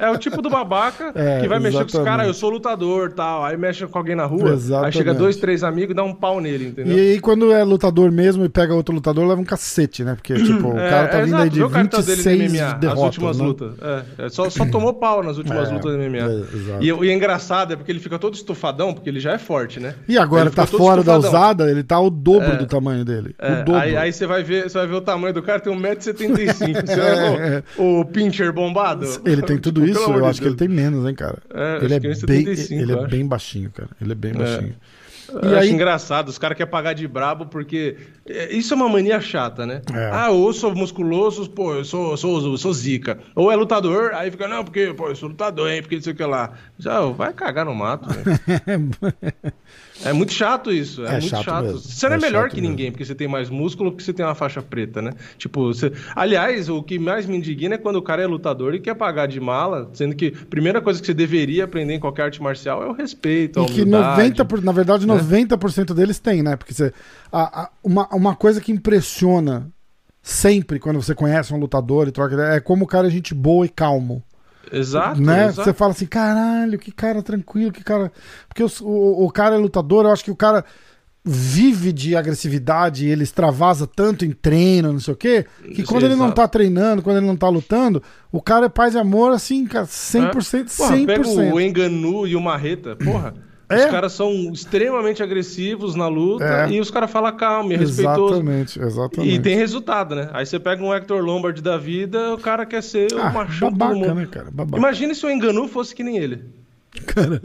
É 0.00 0.10
o 0.10 0.16
tipo 0.18 0.40
do 0.40 0.48
babaca 0.50 1.12
É, 1.14 1.40
que 1.40 1.48
vai 1.48 1.58
mexer 1.58 1.78
com 1.78 1.84
os 1.84 1.94
exatamente. 1.94 2.10
caras, 2.10 2.26
eu 2.28 2.34
sou 2.34 2.50
lutador 2.50 3.12
tal, 3.12 3.44
aí 3.44 3.56
mexe 3.56 3.86
com 3.86 3.98
alguém 3.98 4.14
na 4.14 4.26
rua, 4.26 4.50
aí 4.50 4.54
Exatamente. 4.54 4.96
chega 4.96 5.14
dois, 5.14 5.36
três 5.36 5.64
amigos 5.64 5.90
e 5.92 5.94
dá 5.94 6.04
um 6.04 6.14
pau 6.14 6.40
nele, 6.40 6.68
entendeu? 6.68 6.96
E 6.96 7.00
aí, 7.00 7.20
quando 7.20 7.52
é 7.52 7.64
lutador 7.64 8.10
mesmo 8.12 8.44
e 8.44 8.48
pega 8.48 8.74
outro 8.74 8.94
lutador, 8.94 9.26
leva 9.26 9.40
um 9.40 9.44
cacete, 9.44 10.04
né? 10.04 10.14
Porque, 10.14 10.34
tipo, 10.34 10.68
o 10.68 10.78
É, 10.78 10.90
cara 10.90 11.08
tá 11.08 11.18
é 11.18 11.24
vindo 11.24 11.28
exato, 11.30 11.42
aí 11.42 11.50
de 11.50 11.58
vê 11.58 11.64
o 11.64 11.70
cartão 11.70 12.00
dele 12.02 12.22
no 12.22 12.22
26 12.30 12.52
MMA, 12.52 12.72
derrotas, 12.74 12.98
as 12.98 12.98
últimas 13.04 13.38
né? 13.38 13.44
lutas. 13.44 13.72
É, 13.82 14.26
é, 14.26 14.28
só, 14.28 14.48
só 14.50 14.64
tomou 14.70 14.94
pau 14.94 15.22
nas 15.22 15.36
últimas 15.38 15.68
É, 15.68 15.72
lutas 15.72 15.92
do 15.92 15.98
MMA. 15.98 16.78
e, 16.80 16.86
e 16.86 17.10
é 17.10 17.14
engraçado, 17.14 17.72
é 17.72 17.76
porque 17.76 17.90
ele 17.92 18.00
fica 18.00 18.18
todo 18.18 18.34
estufadão, 18.34 18.94
porque 18.94 19.08
ele 19.10 19.20
já 19.20 19.32
é 19.32 19.38
forte, 19.38 19.80
né? 19.80 19.94
E 20.08 20.16
agora 20.16 20.48
Ele 20.48 20.50
tá 20.50 20.66
fora 20.66 21.02
da 21.02 21.16
estufadão. 21.16 21.18
usada, 21.18 21.70
ele 21.70 21.82
tá 21.88 21.98
o 22.00 22.10
dobro 22.10 22.56
do 22.58 22.66
tamanho 22.66 23.04
dele. 23.04 23.34
É, 23.38 23.64
aí, 23.74 23.96
aí 23.96 24.12
você 24.12 24.26
vai 24.26 24.42
ver, 24.44 24.68
você 24.70 24.78
vai 24.78 24.86
ver 24.86 24.94
o 24.94 25.00
tamanho 25.00 25.32
do 25.34 25.42
cara, 25.42 25.58
tem 25.58 25.72
1,75m. 25.72 26.52
Você 26.52 26.66
ver 26.94 27.64
o, 27.76 28.00
o 28.00 28.04
pincher 28.04 28.52
bombado. 28.52 29.06
Ele 29.24 29.42
tem 29.42 29.56
tudo 29.58 29.80
Tipo, 29.84 29.98
isso, 29.98 30.12
eu 30.12 30.26
acho 30.26 30.40
que 30.40 30.46
ele 30.46 30.56
tem 30.56 30.68
menos, 30.68 31.06
hein, 31.08 31.14
cara. 31.14 31.38
É, 31.52 31.78
ele, 31.82 31.94
é 31.94 31.96
é 31.96 32.00
bem, 32.00 32.10
1,75, 32.12 32.72
ele 32.72 32.92
é 32.92 33.06
bem 33.06 33.26
baixinho, 33.26 33.70
cara. 33.70 33.88
Ele 34.00 34.12
é 34.12 34.14
bem 34.14 34.32
baixinho. 34.34 34.74
Eu 35.30 35.42
E 35.50 35.54
acho 35.54 35.56
aí- 35.64 35.70
engraçado, 35.70 36.28
os 36.30 36.38
caras 36.38 36.56
querem 36.56 36.70
pagar 36.70 36.94
de 36.94 37.06
brabo 37.06 37.44
porque. 37.44 37.98
é, 38.26 38.50
Isso 38.50 38.72
é 38.72 38.76
uma 38.78 38.88
mania 38.88 39.20
chata, 39.20 39.66
né? 39.66 39.82
É. 39.92 40.10
Ah, 40.10 40.30
ou 40.30 40.52
sou 40.54 40.74
musculoso, 40.74 41.50
pô, 41.50 41.74
eu 41.74 41.84
sou, 41.84 42.16
sou, 42.16 42.40
sou, 42.40 42.56
sou 42.56 42.72
zica. 42.72 43.18
Ou 43.34 43.52
é 43.52 43.56
lutador, 43.56 44.12
aí 44.14 44.30
fica, 44.30 44.48
não, 44.48 44.64
porque, 44.64 44.94
pô, 44.94 45.08
eu 45.08 45.14
sou 45.16 45.28
lutador, 45.28 45.68
hein, 45.70 45.82
porque 45.82 45.96
não 45.96 46.02
sei 46.02 46.14
o 46.14 46.16
que 46.16 46.24
lá. 46.24 46.52
Já, 46.78 47.00
vai 47.02 47.34
cagar 47.34 47.66
no 47.66 47.74
mato, 47.74 48.08
velho. 48.08 48.90
É 50.04 50.12
muito 50.12 50.32
chato 50.32 50.70
isso, 50.72 51.04
é, 51.04 51.08
É 51.08 51.12
muito 51.12 51.28
chato 51.28 51.44
chato. 51.44 51.78
Você 51.78 52.06
não 52.08 52.14
é, 52.14 52.18
é 52.18 52.20
melhor 52.20 52.48
que 52.48 52.56
mesmo. 52.60 52.70
ninguém, 52.70 52.90
porque 52.92 53.04
você 53.04 53.14
tem 53.14 53.26
mais 53.26 53.50
músculo, 53.50 53.90
porque 53.90 54.04
você 54.04 54.12
tem 54.12 54.24
uma 54.24 54.34
faixa 54.34 54.62
preta, 54.62 55.02
né? 55.02 55.12
Tipo, 55.36 55.66
você... 55.66 55.92
aliás, 56.14 56.68
o 56.68 56.82
que 56.82 56.98
mais 56.98 57.26
me 57.26 57.36
indigna 57.36 57.74
é 57.74 57.78
quando 57.78 57.96
o 57.96 58.02
cara 58.02 58.22
é 58.22 58.26
lutador 58.26 58.74
e 58.74 58.80
quer 58.80 58.94
pagar 58.94 59.26
de 59.26 59.40
mala, 59.40 59.90
sendo 59.92 60.14
que 60.14 60.34
a 60.42 60.46
primeira 60.46 60.80
coisa 60.80 61.00
que 61.00 61.06
você 61.06 61.14
deveria 61.14 61.64
aprender 61.64 61.94
em 61.94 62.00
qualquer 62.00 62.22
arte 62.24 62.42
marcial 62.42 62.82
é 62.82 62.86
o 62.86 62.92
respeito, 62.92 63.60
a 63.60 63.64
E 63.64 63.66
que 63.66 63.82
humildade. 63.82 64.32
90%, 64.32 64.44
por- 64.46 64.62
na 64.62 64.72
verdade, 64.72 65.06
90% 65.06 65.92
deles 65.94 66.18
tem, 66.18 66.42
né? 66.42 66.56
Porque 66.56 66.72
você, 66.74 66.92
a- 67.32 67.62
a- 67.62 67.70
uma, 67.82 68.08
uma 68.14 68.36
coisa 68.36 68.60
que 68.60 68.70
impressiona 68.72 69.68
sempre 70.22 70.78
quando 70.78 71.00
você 71.02 71.14
conhece 71.14 71.52
um 71.54 71.58
lutador 71.58 72.06
e 72.06 72.12
troca 72.12 72.34
ideia, 72.34 72.52
é 72.54 72.60
como 72.60 72.84
o 72.84 72.88
cara 72.88 73.06
é 73.06 73.10
gente 73.10 73.34
boa 73.34 73.64
e 73.66 73.68
calmo. 73.68 74.22
Exato, 74.72 75.20
né? 75.20 75.46
exato. 75.46 75.64
Você 75.64 75.72
fala 75.72 75.92
assim, 75.92 76.06
caralho, 76.06 76.78
que 76.78 76.90
cara 76.92 77.22
tranquilo, 77.22 77.72
que 77.72 77.82
cara. 77.84 78.12
Porque 78.48 78.62
os- 78.62 78.80
o, 78.80 79.24
o 79.24 79.30
cara 79.30 79.54
é 79.54 79.58
lutador, 79.58 80.04
eu 80.04 80.12
acho 80.12 80.24
que 80.24 80.30
o 80.30 80.36
cara 80.36 80.64
vive 81.24 81.92
de 81.92 82.16
agressividade, 82.16 83.06
ele 83.06 83.22
extravasa 83.22 83.86
tanto 83.86 84.24
em 84.24 84.30
treino, 84.30 84.92
não 84.92 85.00
sei 85.00 85.12
o 85.12 85.16
quê, 85.16 85.44
que 85.74 85.82
quando 85.82 86.04
ele 86.04 86.14
não 86.14 86.26
Exato. 86.26 86.36
tá 86.40 86.48
treinando, 86.48 87.02
quando 87.02 87.18
ele 87.18 87.26
não 87.26 87.36
tá 87.36 87.48
lutando, 87.48 88.02
o 88.32 88.40
cara 88.40 88.66
é 88.66 88.68
paz 88.68 88.94
e 88.94 88.98
amor, 88.98 89.32
assim, 89.32 89.66
cara, 89.66 89.84
100%, 89.86 90.74
Porra, 90.74 90.96
100%. 90.96 91.06
pega 91.06 91.28
o 91.54 91.60
Enganu 91.60 92.26
e 92.26 92.34
o 92.34 92.40
Marreta, 92.40 92.96
porra. 92.96 93.34
É. 93.70 93.84
Os 93.84 93.90
caras 93.90 94.12
são 94.12 94.50
extremamente 94.52 95.22
agressivos 95.22 95.94
na 95.94 96.08
luta 96.08 96.44
É. 96.44 96.70
e 96.70 96.80
os 96.80 96.90
caras 96.90 97.10
falam 97.10 97.36
calma, 97.36 97.74
e 97.74 97.76
respeitoso. 97.76 98.34
Exatamente, 98.34 98.80
exatamente. 98.80 99.34
E 99.34 99.38
tem 99.38 99.56
resultado, 99.56 100.14
né? 100.14 100.30
Aí 100.32 100.46
você 100.46 100.58
pega 100.58 100.82
um 100.82 100.92
Hector 100.94 101.22
Lombard 101.22 101.60
da 101.60 101.76
vida, 101.76 102.32
o 102.34 102.38
cara 102.38 102.64
quer 102.64 102.82
ser 102.82 103.12
o 103.12 103.20
ah, 103.20 103.30
machão 103.30 103.70
do 103.70 103.76
babaca, 103.76 103.98
mundo. 103.98 104.14
né, 104.14 104.26
cara? 104.30 104.50
Babaca. 104.50 104.78
Imagina 104.78 105.12
se 105.14 105.24
o 105.26 105.30
Enganu 105.30 105.68
fosse 105.68 105.94
que 105.94 106.02
nem 106.02 106.16
ele. 106.16 106.44
Caralho. 107.06 107.40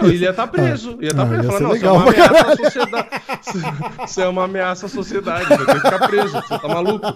Não, 0.00 0.08
ele 0.08 0.24
ia 0.24 0.30
estar 0.30 0.46
preso. 0.46 0.98
Ia 1.00 1.08
estar 1.08 1.22
Ah, 1.22 1.26
preso. 1.26 1.52
ia 1.52 1.60
não, 1.60 1.70
legal 1.72 1.76
você 1.76 1.86
é 1.86 1.90
uma 1.90 2.12
pra 2.12 2.24
ameaça 2.24 2.52
à 2.52 2.56
sociedade. 2.56 3.08
Você 4.06 4.22
é 4.22 4.28
uma 4.28 4.44
ameaça 4.44 4.86
à 4.86 4.88
sociedade. 4.88 5.48
Vai 5.48 5.58
ter 5.58 5.66
que 5.66 5.74
ficar 5.80 6.06
preso. 6.08 6.32
Você 6.32 6.58
tá 6.58 6.68
maluco? 6.68 7.06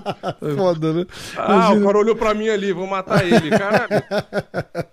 Foda, 0.57 0.93
né? 0.93 1.07
Ah, 1.37 1.43
o 1.43 1.55
Imagina. 1.55 1.87
cara 1.87 1.99
olhou 1.99 2.17
pra 2.17 2.35
mim 2.35 2.49
ali, 2.49 2.73
vou 2.73 2.87
matar 2.87 3.25
ele. 3.27 3.51
Caralho, 3.51 3.89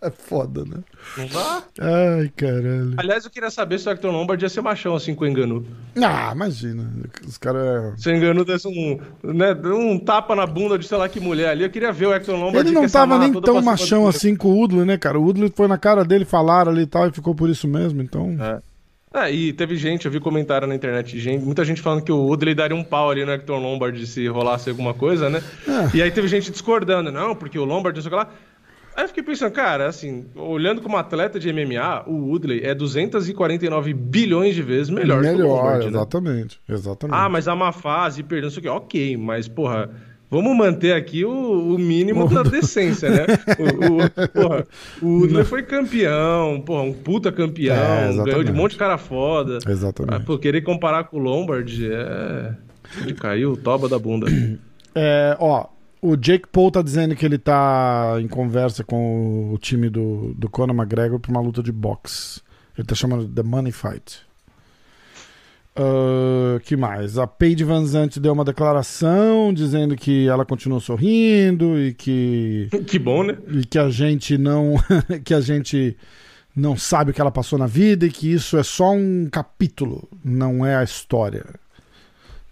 É 0.02 0.10
foda, 0.28 0.64
né? 0.66 0.78
não 1.18 1.28
dá? 1.28 1.64
Ai, 1.80 2.32
caralho. 2.36 2.94
Aliás, 2.98 3.24
eu 3.26 3.32
queria 3.32 3.50
saber 3.50 3.80
se 3.80 3.88
o 3.88 3.92
Hector 3.92 4.12
Lombard 4.12 4.44
ia 4.44 4.50
ser 4.50 4.62
machão 4.62 4.96
assim 4.96 5.14
com 5.16 5.24
o 5.24 5.28
Enganu. 5.28 5.66
Ah, 6.02 6.32
imagina. 6.34 6.90
Os 7.26 7.38
caras. 7.38 8.02
Se 8.02 8.10
o 8.10 8.16
Enganu 8.16 8.44
desse 8.44 8.68
um, 8.68 9.00
né, 9.24 9.54
um 9.66 9.98
tapa 10.00 10.36
na 10.36 10.46
bunda 10.46 10.78
de 10.78 10.88
sei 10.88 10.98
lá 10.98 11.08
que 11.08 11.20
mulher 11.20 11.50
ali, 11.50 11.64
eu 11.64 11.70
queria 11.70 11.92
ver 11.92 12.08
o 12.08 12.14
Hector 12.14 12.36
Lombard 12.36 12.68
Ele 12.68 12.72
não 12.72 12.88
tava 12.90 13.18
nem 13.20 13.32
tão 13.42 13.62
machão 13.62 14.08
assim 14.08 14.36
com 14.36 14.50
o 14.50 14.62
Udler, 14.64 14.86
né, 14.86 14.98
cara? 14.98 15.20
O 15.20 15.26
Udler 15.26 15.52
foi 15.56 15.68
na 15.68 15.78
cara 15.78 16.04
dele, 16.04 16.26
falaram 16.26 16.72
ali 16.72 16.86
e 16.88 16.90
tal, 16.90 17.08
e 17.08 17.12
ficou 17.12 17.36
por 17.36 17.50
isso 17.50 17.68
mesmo, 17.68 18.02
então. 18.02 18.36
É. 18.40 18.62
Ah, 19.14 19.32
e 19.32 19.54
teve 19.54 19.76
gente, 19.78 20.06
eu 20.06 20.12
vi 20.12 20.20
comentário 20.20 20.68
na 20.68 20.76
internet, 20.76 21.18
gente, 21.20 21.44
muita 21.44 21.64
gente 21.64 21.82
falando 21.82 22.04
que 22.04 22.12
o 22.12 22.26
Woodley 22.26 22.54
daria 22.54 22.76
um 22.76 22.84
pau 22.84 23.10
ali 23.10 23.24
no 23.26 23.32
Hector 23.32 23.60
Lombard 23.60 24.06
se 24.06 24.28
rolasse 24.28 24.70
alguma 24.70 24.94
coisa, 24.94 25.30
né? 25.30 25.42
É. 25.68 25.98
E 25.98 26.02
aí 26.02 26.12
teve 26.12 26.28
gente 26.28 26.52
discordando, 26.52 27.12
não, 27.12 27.36
porque 27.36 27.58
o 27.58 27.66
Lombard, 27.66 27.98
não 27.98 28.02
sei 28.02 28.10
o 28.10 28.12
que 28.12 28.16
lá. 28.16 28.30
Aí 28.96 29.04
eu 29.04 29.08
fiquei 29.08 29.24
pensando, 29.24 29.52
cara, 29.52 29.88
assim, 29.88 30.26
olhando 30.36 30.82
como 30.82 30.98
atleta 30.98 31.40
de 31.40 31.54
MMA, 31.54 32.04
o 32.08 32.30
Woodley 32.30 32.62
é 32.64 32.74
249 32.74 33.94
bilhões 33.94 34.56
de 34.56 34.64
vezes 34.64 34.90
melhor, 34.90 35.22
que 35.22 35.30
o 35.30 35.32
Melhor, 35.34 35.48
Lombard, 35.48 35.84
né? 35.84 35.90
exatamente. 35.90 36.60
Exatamente. 36.68 37.16
Ah, 37.16 37.30
mas 37.30 37.48
a 37.48 37.56
má 37.56 37.72
fase, 37.72 38.24
perdeu, 38.24 38.46
não 38.46 38.50
sei 38.50 38.60
o 38.60 38.64
que. 38.64 38.70
Ok, 38.70 39.18
mas, 39.18 39.48
porra, 39.48 39.90
vamos 40.30 40.56
manter 40.56 40.94
aqui 40.94 41.24
o, 41.26 41.76
o 41.76 41.78
mínimo 41.78 42.28
da 42.30 42.44
decência, 42.44 43.10
né? 43.10 43.26
O, 43.60 44.04
o, 44.04 44.30
porra, 44.30 44.68
o 45.02 45.08
Udler 45.24 45.46
foi 45.46 45.64
campeão, 45.64 46.62
porra, 46.62 46.84
um 46.84 46.94
puta 46.94 47.32
campeão, 47.32 47.76
É, 47.76 48.24
ganhou 48.24 48.44
de 48.44 48.52
um 48.52 48.56
monte 48.56 48.72
de 48.72 48.78
cara 48.78 48.98
foda. 48.98 49.60
Exatamente. 49.68 50.16
Ah, 50.16 50.20
pô, 50.20 50.38
querer 50.38 50.62
comparar 50.62 51.06
com 51.06 51.18
o 51.18 51.20
Lombard 51.20 51.90
é. 51.92 52.56
De 53.06 53.14
caiu 53.14 53.52
o 53.52 53.58
toba 53.58 53.90
da 53.90 54.00
bunda. 54.00 54.28
É, 54.96 55.36
ó, 55.40 55.68
o 56.02 56.16
Jake 56.16 56.48
Paul 56.52 56.72
tá 56.72 56.82
dizendo 56.82 57.16
que 57.16 57.26
ele 57.26 57.38
tá 57.38 58.18
em 58.20 58.28
conversa 58.28 58.84
com 58.84 59.52
o 59.54 59.58
time 59.58 59.90
do, 59.90 60.34
do 60.36 60.50
Conor 60.50 60.76
McGregor 60.76 61.20
pra 61.20 61.32
uma 61.32 61.42
luta 61.42 61.62
de 61.62 61.72
boxe. 61.72 62.42
Ele 62.78 62.86
tá 62.86 62.96
chamando 62.96 63.28
The 63.28 63.44
Money 63.44 63.72
Fight. 63.72 64.27
Ah, 65.78 66.60
que 66.64 66.76
mais? 66.76 67.18
A 67.18 67.28
Paige 67.28 67.64
Van 67.64 67.86
Zandt 67.86 68.20
deu 68.20 68.34
uma 68.34 68.44
declaração 68.44 69.54
dizendo 69.54 69.96
que 69.96 70.28
ela 70.28 70.46
continua 70.46 70.80
sorrindo 70.80 71.80
e 71.80 71.94
que 71.94 72.70
que 72.88 72.98
bom, 72.98 73.24
né? 73.24 73.38
e 73.48 73.66
que 73.66 73.78
a 73.78 73.90
gente 73.90 74.38
não 74.38 74.76
que 75.24 75.34
a 75.34 75.42
gente 75.42 75.96
não 76.56 76.76
sabe 76.76 77.12
o 77.12 77.14
que 77.14 77.22
ela 77.22 77.32
passou 77.32 77.60
na 77.60 77.68
vida 77.68 78.08
e 78.08 78.12
que 78.12 78.32
isso 78.32 78.58
é 78.58 78.64
só 78.64 78.92
um 78.92 79.30
capítulo, 79.32 80.10
não 80.24 80.66
é 80.66 80.76
a 80.76 80.84
história. 80.84 81.46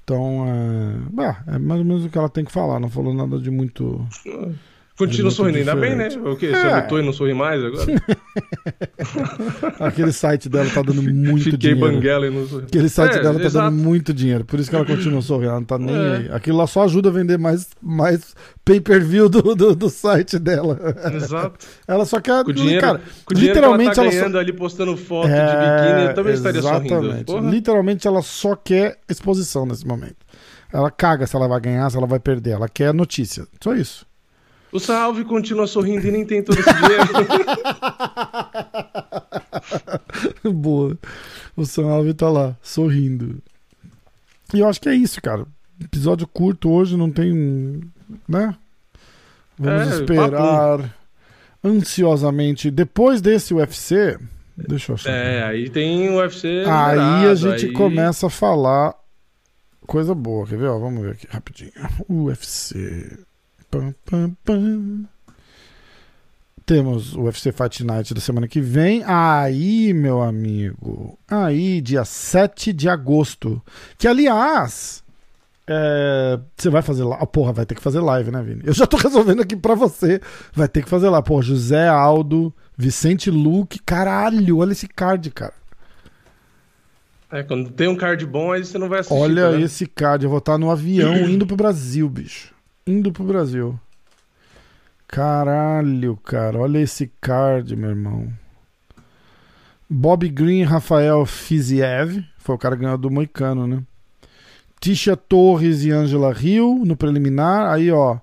Então, 0.03 0.45
é, 0.47 1.09
bah, 1.11 1.43
é 1.47 1.57
mais 1.57 1.79
ou 1.79 1.85
menos 1.85 2.05
o 2.05 2.09
que 2.09 2.17
ela 2.17 2.29
tem 2.29 2.45
que 2.45 2.51
falar. 2.51 2.79
Não 2.79 2.89
falou 2.89 3.11
nada 3.11 3.39
de 3.39 3.49
muito. 3.49 4.07
Continua 4.97 5.23
muito 5.25 5.35
sorrindo, 5.35 5.57
ainda 5.57 5.75
bem, 5.75 5.93
né? 5.95 6.07
O 6.23 6.37
quê? 6.37 6.51
Você 6.51 6.67
É. 6.67 6.75
lutou 6.81 6.99
e 6.99 7.05
não 7.05 7.11
sorri 7.11 7.33
mais 7.33 7.61
agora? 7.61 7.85
Aquele 9.79 10.11
site 10.11 10.47
dela 10.49 10.69
tá 10.69 10.81
dando 10.81 11.01
muito 11.03 11.43
Fiquei 11.43 11.57
dinheiro. 11.73 11.79
banguela 11.95 12.27
e 12.27 12.29
não 12.29 12.47
sorri. 12.47 12.63
Aquele 12.65 12.89
site 12.89 13.17
É, 13.17 13.21
dela 13.21 13.39
tá 13.39 13.45
exato. 13.45 13.69
dando 13.71 13.83
muito 13.83 14.13
dinheiro, 14.13 14.45
por 14.45 14.59
isso 14.59 14.69
que 14.69 14.75
ela 14.75 14.85
continua 14.85 15.21
sorrindo, 15.21 15.49
ela 15.49 15.59
não 15.59 15.65
tá 15.65 15.77
nem 15.77 15.95
É. 15.95 16.15
aí. 16.17 16.29
Aquilo 16.31 16.57
lá 16.57 16.67
só 16.67 16.83
ajuda 16.85 17.09
a 17.09 17.11
vender 17.11 17.37
mais, 17.37 17.67
mais 17.81 18.33
pay-per-view 18.63 19.27
do, 19.29 19.53
do, 19.55 19.75
do 19.75 19.89
site 19.89 20.39
dela. 20.39 20.79
Exato. 21.13 21.65
Ela 21.87 22.05
só 22.05 22.19
quer. 22.19 22.43
Com 22.43 22.51
dinheiro, 22.51 22.81
cara, 22.81 23.01
com 23.25 23.33
literalmente 23.33 23.91
que 23.91 23.99
ela 23.99 24.07
ela 24.07 24.11
tá 24.11 24.17
só- 24.17 24.21
ganhando 24.21 24.39
ali 24.39 24.53
postando 24.53 24.97
foto 24.97 25.27
É, 25.27 25.45
de 25.45 25.55
biquíni, 25.91 26.07
eu 26.09 26.13
também 26.15 26.33
estaria 26.33 26.61
sorrindo. 26.61 27.25
Porra. 27.25 27.49
Literalmente 27.49 28.07
ela 28.07 28.21
só 28.21 28.55
quer 28.55 28.97
exposição 29.09 29.65
nesse 29.65 29.85
momento. 29.85 30.17
Ela 30.73 30.89
caga 30.91 31.25
se 31.27 31.35
ela 31.35 31.47
vai 31.47 31.59
ganhar, 31.61 31.89
se 31.89 31.97
ela 31.97 32.07
vai 32.07 32.19
perder. 32.19 32.51
Ela 32.51 32.67
quer 32.67 32.93
notícia. 32.93 33.45
Só 33.63 33.73
isso. 33.75 34.05
O 34.75 34.79
Salve 34.79 35.23
continua 35.23 35.67
sorrindo 35.67 36.05
e 36.05 36.11
nem 36.11 36.25
tem 36.25 36.43
todo 36.43 36.59
esse 36.59 36.73
dinheiro. 36.73 37.05
Boa. 40.53 40.97
O 41.55 41.65
Sam 41.65 41.87
Alves 41.87 42.13
tá 42.15 42.29
lá, 42.29 42.57
sorrindo. 42.61 43.41
E 44.53 44.59
eu 44.59 44.67
acho 44.67 44.81
que 44.81 44.89
é 44.89 44.93
isso, 44.93 45.21
cara. 45.21 45.45
Episódio 45.81 46.27
curto 46.27 46.69
hoje, 46.69 46.97
não 46.97 47.09
tem. 47.09 47.81
Né? 48.27 48.53
Vamos 49.57 49.91
É, 49.93 49.95
esperar 50.01 50.93
ansiosamente. 51.63 52.69
Depois 52.69 53.21
desse 53.21 53.53
UFC. 53.53 54.17
Deixa 54.57 54.91
eu 54.91 54.95
achar. 54.95 55.09
é, 55.09 55.43
aí 55.43 55.69
tem 55.69 56.09
o 56.09 56.17
UFC. 56.17 56.63
Aí 56.67 57.27
a 57.27 57.35
gente 57.35 57.67
aí- 57.67 57.71
começa 57.73 58.27
a 58.27 58.29
falar 58.29 58.93
coisa 59.85 60.13
boa, 60.15 60.45
quer 60.47 60.57
ver? 60.57 60.67
Ó, 60.67 60.79
vamos 60.79 61.01
ver 61.01 61.11
aqui 61.13 61.27
rapidinho. 61.29 61.71
UFC. 62.09 63.19
Pam, 63.75 63.93
pam, 64.05 64.35
pam. 64.45 65.03
Temos 66.65 67.13
o 67.13 67.23
UFC 67.23 67.51
Fight 67.51 67.83
Night 67.83 68.13
da 68.13 68.21
semana 68.21 68.47
que 68.47 68.61
vem. 68.61 69.03
Aí, 69.05 69.93
meu 69.93 70.21
amigo. 70.21 71.19
Aí, 71.27 71.81
dia 71.81 72.05
7 72.05 72.71
de 72.73 72.87
agosto. 72.89 73.61
Que, 73.97 74.07
aliás, 74.07 75.03
É, 75.67 76.39
você 76.55 76.69
vai 76.69 76.81
fazer 76.81 77.03
lá? 77.03 77.17
porra, 77.25 77.51
vai 77.51 77.65
ter 77.65 77.75
que 77.75 77.81
fazer 77.81 77.99
live, 77.99 78.31
né, 78.31 78.41
Vini? 78.41 78.61
Eu 78.63 78.73
já 78.73 78.85
tô 78.87 78.95
resolvendo 78.97 79.41
aqui 79.41 79.55
pra 79.55 79.75
você. 79.75 80.21
Vai 80.53 80.67
ter 80.67 80.83
que 80.83 80.89
fazer 80.89 81.09
lá. 81.09 81.21
Pô, 81.21 81.41
José 81.41 81.87
Aldo, 81.87 82.53
Vicente 82.77 83.29
Luque. 83.29 83.79
Caralho, 83.79 84.59
olha 84.59 84.71
esse 84.71 84.87
card, 84.87 85.29
cara. 85.31 85.53
É, 87.31 87.43
quando 87.43 87.71
tem 87.71 87.87
um 87.89 87.95
card 87.95 88.25
bom, 88.25 88.51
aí 88.53 88.63
você 88.63 88.77
não 88.77 88.87
vai 88.87 88.99
assistir. 89.01 89.19
Olha 89.19 89.51
tá 89.51 89.59
esse 89.59 89.85
card. 89.85 90.23
Eu 90.23 90.29
vou 90.29 90.39
estar 90.39 90.57
no 90.57 90.71
avião 90.71 91.13
indo 91.29 91.45
pro 91.45 91.57
Brasil, 91.57 92.07
bicho. 92.07 92.54
Indo 92.87 93.11
pro 93.11 93.23
Brasil. 93.23 93.79
Caralho, 95.07 96.15
cara. 96.17 96.59
Olha 96.59 96.77
esse 96.77 97.11
card, 97.19 97.75
meu 97.75 97.89
irmão. 97.89 98.31
Bob 99.89 100.29
Green 100.29 100.61
Rafael 100.61 101.25
Fiziev. 101.25 102.23
Foi 102.37 102.53
o 102.53 102.59
cara 102.59 102.75
ganhou 102.75 102.95
do 102.95 103.09
Moicano, 103.09 103.65
né? 103.65 103.81
Tisha 104.79 105.17
Torres 105.17 105.83
e 105.83 105.89
Angela 105.89 106.31
Hill 106.39 106.83
no 106.85 106.95
preliminar. 106.95 107.73
Aí, 107.73 107.89
ó. 107.89 108.19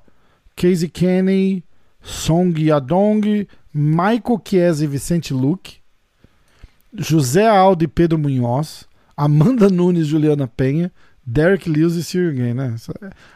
Casey 0.55 0.89
Kenny, 0.89 1.65
Song 2.01 2.55
Yadong, 2.65 3.49
Michael 3.75 4.41
Chiesa 4.45 4.85
e 4.85 4.87
Vicente 4.87 5.35
Luque. 5.35 5.79
José 6.97 7.49
Aldo 7.49 7.83
e 7.83 7.89
Pedro 7.89 8.17
Munhoz. 8.17 8.87
Amanda 9.17 9.69
Nunes 9.69 10.07
e 10.07 10.09
Juliana 10.09 10.47
Penha. 10.47 10.93
Derek 11.25 11.69
Lewis 11.71 11.95
e 11.95 12.03
Sirgen, 12.03 12.55
né? 12.55 12.75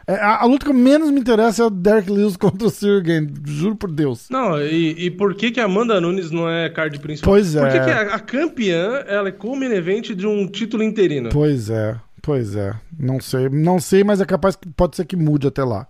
É, 0.05 0.15
a, 0.15 0.41
a, 0.41 0.45
luta 0.45 0.65
que 0.65 0.73
menos 0.73 1.09
me 1.09 1.19
interessa 1.21 1.63
é 1.63 1.65
o 1.65 1.69
Derek 1.69 2.11
Lewis 2.11 2.35
contra 2.37 2.67
o 2.67 2.69
Sirgen, 2.69 3.33
juro 3.45 3.75
por 3.75 3.91
Deus. 3.91 4.27
Não, 4.29 4.61
e, 4.61 5.05
e 5.05 5.11
por 5.11 5.33
que 5.35 5.51
que 5.51 5.59
a 5.59 5.65
Amanda 5.65 5.99
Nunes 6.01 6.29
não 6.29 6.49
é 6.49 6.69
card 6.69 6.99
principal? 6.99 7.33
Pois 7.33 7.55
é. 7.55 7.61
Por 7.61 7.71
que, 7.71 7.79
que 7.79 7.91
a, 7.91 8.15
a 8.15 8.19
campeã, 8.19 9.03
ela 9.07 9.29
é 9.29 9.31
co-main 9.31 9.71
event 9.71 10.11
de 10.11 10.27
um 10.27 10.47
título 10.47 10.83
interino? 10.83 11.29
Pois 11.31 11.69
é. 11.69 11.97
Pois 12.27 12.57
é, 12.57 12.73
não 12.99 13.21
sei, 13.21 13.47
não 13.47 13.79
sei, 13.79 14.03
mas 14.03 14.19
é 14.19 14.25
capaz 14.25 14.57
que 14.57 14.67
pode 14.67 14.97
ser 14.97 15.05
que 15.05 15.15
mude 15.15 15.47
até 15.47 15.63
lá. 15.63 15.87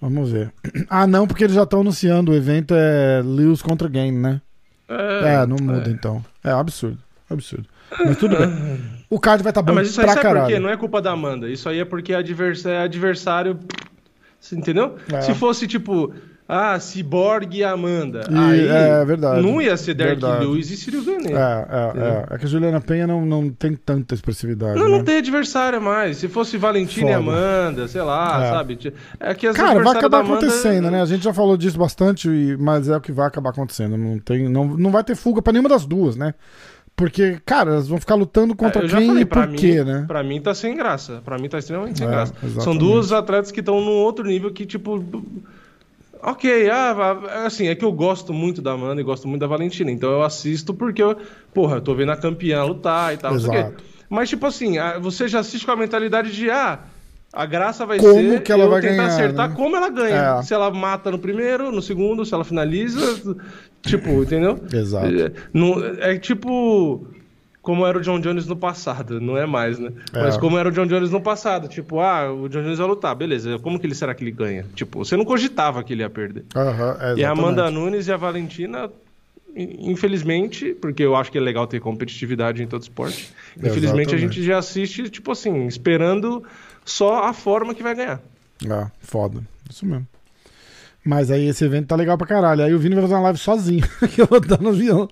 Vamos 0.00 0.32
ver. 0.32 0.52
Ah, 0.90 1.06
não, 1.06 1.28
porque 1.28 1.44
eles 1.44 1.54
já 1.54 1.62
estão 1.62 1.82
anunciando 1.82 2.32
o 2.32 2.34
evento 2.34 2.74
é 2.74 3.22
Lewis 3.24 3.62
contra 3.62 3.88
Game, 3.88 4.18
né? 4.18 4.40
É, 4.88 5.34
é 5.34 5.46
não 5.46 5.56
muda 5.60 5.90
é. 5.90 5.92
então. 5.92 6.24
É 6.42 6.50
absurdo, 6.50 6.98
absurdo. 7.30 7.68
Mas 7.98 8.16
tudo 8.16 8.36
bem. 8.36 8.98
O 9.10 9.18
card 9.18 9.42
vai 9.42 9.50
estar 9.50 9.62
tá 9.62 9.66
bom 9.66 9.74
mas 9.74 9.88
isso 9.88 10.00
pra 10.00 10.12
aí 10.12 10.18
caralho. 10.18 10.46
Por 10.46 10.52
quê? 10.52 10.58
Não 10.58 10.68
é 10.68 10.76
culpa 10.76 11.00
da 11.00 11.12
Amanda. 11.12 11.48
Isso 11.48 11.68
aí 11.68 11.80
é 11.80 11.84
porque 11.84 12.12
é 12.12 12.16
adversário. 12.16 13.58
Entendeu? 14.52 14.96
É. 15.12 15.22
Se 15.22 15.34
fosse 15.34 15.66
tipo, 15.66 16.12
ah, 16.48 16.80
Cyborg 16.80 17.58
e 17.58 17.62
Amanda. 17.62 18.22
E, 18.30 18.34
Aí 18.34 18.66
é 18.66 19.04
verdade. 19.04 19.42
Não 19.42 19.60
ia 19.60 19.76
ser 19.76 19.92
Derek 19.92 20.18
verdade. 20.18 20.46
Lewis 20.46 20.70
e 20.70 20.78
Cyril 20.78 21.04
Gane. 21.04 21.32
É, 21.32 21.36
é, 21.36 21.92
é. 21.98 22.34
É 22.34 22.38
que 22.38 22.46
a 22.46 22.48
Juliana 22.48 22.80
Penha 22.80 23.06
não, 23.06 23.26
não 23.26 23.50
tem 23.50 23.74
tanta 23.74 24.14
expressividade. 24.14 24.78
Não, 24.78 24.88
né? 24.88 24.96
não 24.96 25.04
tem 25.04 25.18
adversária 25.18 25.78
mais. 25.78 26.16
Se 26.16 26.26
fosse 26.26 26.56
Valentina 26.56 27.10
e 27.10 27.12
Amanda, 27.12 27.86
sei 27.86 28.00
lá, 28.00 28.42
é. 28.42 28.50
sabe? 28.50 28.78
É 29.20 29.34
que 29.34 29.46
as 29.46 29.54
Cara, 29.54 29.82
vai 29.82 29.94
acabar 29.94 30.20
Amanda... 30.20 30.46
acontecendo, 30.46 30.90
né? 30.90 31.02
A 31.02 31.06
gente 31.06 31.22
já 31.22 31.34
falou 31.34 31.54
disso 31.54 31.78
bastante, 31.78 32.28
mas 32.58 32.88
é 32.88 32.96
o 32.96 33.00
que 33.00 33.12
vai 33.12 33.26
acabar 33.26 33.50
acontecendo. 33.50 33.98
Não, 33.98 34.18
tem, 34.18 34.48
não, 34.48 34.64
não 34.64 34.90
vai 34.90 35.04
ter 35.04 35.16
fuga 35.16 35.42
pra 35.42 35.52
nenhuma 35.52 35.68
das 35.68 35.84
duas, 35.84 36.16
né? 36.16 36.32
Porque, 36.98 37.40
cara, 37.46 37.70
elas 37.70 37.86
vão 37.86 38.00
ficar 38.00 38.16
lutando 38.16 38.56
contra 38.56 38.84
é, 38.84 38.88
quem 38.88 39.06
falei, 39.06 39.22
e 39.22 39.24
por 39.24 39.46
mim, 39.46 39.56
quê, 39.56 39.84
né? 39.84 40.04
Pra 40.08 40.20
mim 40.24 40.40
tá 40.40 40.52
sem 40.52 40.76
graça. 40.76 41.22
Pra 41.24 41.38
mim 41.38 41.48
tá 41.48 41.56
extremamente 41.56 41.98
sem 41.98 42.08
é, 42.08 42.10
graça. 42.10 42.34
Exatamente. 42.42 42.64
São 42.64 42.76
duas 42.76 43.12
atletas 43.12 43.52
que 43.52 43.60
estão 43.60 43.80
num 43.80 43.98
outro 43.98 44.26
nível 44.26 44.52
que, 44.52 44.66
tipo 44.66 45.04
Ok, 46.20 46.68
ah, 46.68 47.44
assim, 47.46 47.68
é 47.68 47.76
que 47.76 47.84
eu 47.84 47.92
gosto 47.92 48.32
muito 48.32 48.60
da 48.60 48.72
Amanda 48.72 49.00
e 49.00 49.04
gosto 49.04 49.28
muito 49.28 49.40
da 49.40 49.46
Valentina, 49.46 49.92
então 49.92 50.10
eu 50.10 50.24
assisto 50.24 50.74
porque 50.74 51.00
eu, 51.00 51.16
porra, 51.54 51.76
eu 51.76 51.80
tô 51.80 51.94
vendo 51.94 52.10
a 52.10 52.16
campeã 52.16 52.64
lutar 52.64 53.14
e 53.14 53.16
tal, 53.16 53.36
Exato. 53.36 53.46
não 53.46 53.62
sei 53.62 53.70
o 53.70 53.76
quê. 53.76 53.84
Mas, 54.10 54.28
tipo 54.28 54.44
assim, 54.44 54.74
você 55.00 55.28
já 55.28 55.38
assiste 55.38 55.64
com 55.64 55.70
a 55.70 55.76
mentalidade 55.76 56.32
de, 56.32 56.50
ah, 56.50 56.80
a 57.38 57.46
graça 57.46 57.86
vai 57.86 58.00
como 58.00 58.14
ser 58.14 58.42
que 58.42 58.50
ela 58.50 58.66
vai 58.66 58.80
tentar 58.80 58.96
ganhar, 58.96 59.06
acertar 59.06 59.48
né? 59.48 59.54
como 59.54 59.76
ela 59.76 59.88
ganha. 59.88 60.38
É. 60.40 60.42
Se 60.42 60.52
ela 60.52 60.72
mata 60.72 61.08
no 61.08 61.20
primeiro, 61.20 61.70
no 61.70 61.80
segundo, 61.80 62.26
se 62.26 62.34
ela 62.34 62.42
finaliza, 62.42 63.00
tipo, 63.86 64.10
entendeu? 64.24 64.58
Exato. 64.72 65.06
É, 65.06 65.30
não, 65.52 65.78
é 66.00 66.18
tipo 66.18 67.06
como 67.62 67.86
era 67.86 67.96
o 67.96 68.00
John 68.00 68.18
Jones 68.18 68.46
no 68.46 68.56
passado, 68.56 69.20
não 69.20 69.36
é 69.36 69.46
mais, 69.46 69.78
né? 69.78 69.92
É. 70.12 70.20
Mas 70.20 70.36
como 70.36 70.58
era 70.58 70.68
o 70.68 70.72
John 70.72 70.86
Jones 70.86 71.12
no 71.12 71.20
passado, 71.20 71.68
tipo, 71.68 72.00
ah, 72.00 72.32
o 72.32 72.48
John 72.48 72.62
Jones 72.62 72.78
vai 72.78 72.88
lutar, 72.88 73.14
beleza, 73.14 73.56
como 73.60 73.78
que 73.78 73.86
ele 73.86 73.94
será 73.94 74.14
que 74.14 74.24
ele 74.24 74.32
ganha? 74.32 74.66
Tipo, 74.74 75.04
você 75.04 75.16
não 75.16 75.24
cogitava 75.24 75.84
que 75.84 75.92
ele 75.92 76.02
ia 76.02 76.10
perder. 76.10 76.44
Uhum, 76.56 77.16
e 77.18 77.24
a 77.24 77.30
Amanda 77.30 77.70
Nunes 77.70 78.08
e 78.08 78.12
a 78.12 78.16
Valentina, 78.16 78.90
infelizmente, 79.54 80.74
porque 80.80 81.04
eu 81.04 81.14
acho 81.14 81.30
que 81.30 81.38
é 81.38 81.40
legal 81.40 81.68
ter 81.68 81.78
competitividade 81.78 82.60
em 82.60 82.66
todo 82.66 82.82
esporte, 82.82 83.32
infelizmente 83.56 84.08
exatamente. 84.08 84.14
a 84.14 84.18
gente 84.18 84.42
já 84.42 84.58
assiste, 84.58 85.08
tipo 85.08 85.30
assim, 85.30 85.68
esperando 85.68 86.42
só 86.90 87.24
a 87.24 87.32
forma 87.32 87.74
que 87.74 87.82
vai 87.82 87.94
ganhar. 87.94 88.20
Ah, 88.68 88.90
foda, 89.00 89.40
isso 89.70 89.86
mesmo. 89.86 90.06
Mas 91.04 91.30
aí 91.30 91.46
esse 91.46 91.64
evento 91.64 91.86
tá 91.86 91.96
legal 91.96 92.18
pra 92.18 92.26
caralho. 92.26 92.62
Aí 92.62 92.74
o 92.74 92.78
Vini 92.78 92.94
vai 92.94 93.02
fazer 93.02 93.14
uma 93.14 93.22
live 93.22 93.38
sozinho, 93.38 93.82
que 94.14 94.20
eu 94.20 94.26
vou 94.26 94.38
estar 94.38 94.60
no 94.60 94.68
avião. 94.70 95.08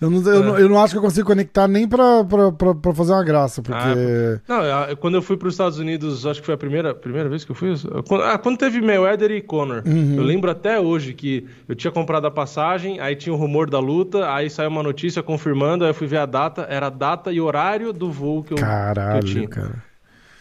Eu 0.00 0.08
não, 0.08 0.32
eu, 0.32 0.42
não, 0.42 0.56
é. 0.56 0.62
eu 0.62 0.68
não 0.68 0.80
acho 0.80 0.94
que 0.94 0.98
eu 0.98 1.02
consigo 1.02 1.26
conectar 1.26 1.66
nem 1.66 1.88
pra, 1.88 2.24
pra, 2.24 2.52
pra, 2.52 2.74
pra 2.74 2.94
fazer 2.94 3.12
uma 3.12 3.24
graça, 3.24 3.60
porque... 3.60 4.40
Ah, 4.48 4.86
não, 4.88 4.96
quando 4.96 5.16
eu 5.16 5.22
fui 5.22 5.36
pros 5.36 5.54
Estados 5.54 5.78
Unidos, 5.78 6.24
acho 6.24 6.40
que 6.40 6.46
foi 6.46 6.54
a 6.54 6.58
primeira, 6.58 6.94
primeira 6.94 7.28
vez 7.28 7.44
que 7.44 7.50
eu 7.50 7.54
fui... 7.54 7.74
Quando, 8.06 8.24
ah, 8.24 8.38
quando 8.38 8.56
teve 8.58 8.80
Mayweather 8.80 9.30
e 9.30 9.42
Conor. 9.42 9.82
Uhum. 9.84 10.14
Eu 10.16 10.22
lembro 10.22 10.50
até 10.50 10.80
hoje 10.80 11.12
que 11.12 11.46
eu 11.68 11.74
tinha 11.74 11.90
comprado 11.90 12.26
a 12.26 12.30
passagem, 12.30 13.00
aí 13.00 13.14
tinha 13.14 13.34
o 13.34 13.36
rumor 13.36 13.68
da 13.68 13.78
luta, 13.78 14.32
aí 14.32 14.48
saiu 14.48 14.70
uma 14.70 14.82
notícia 14.82 15.22
confirmando, 15.22 15.84
aí 15.84 15.90
eu 15.90 15.94
fui 15.94 16.06
ver 16.06 16.18
a 16.18 16.26
data, 16.26 16.66
era 16.70 16.86
a 16.86 16.90
data 16.90 17.32
e 17.32 17.40
horário 17.40 17.92
do 17.92 18.10
voo 18.10 18.42
que 18.42 18.54
eu, 18.54 18.58
Caralho, 18.58 19.20
que 19.20 19.26
eu 19.26 19.32
tinha. 19.32 19.48
cara. 19.48 19.89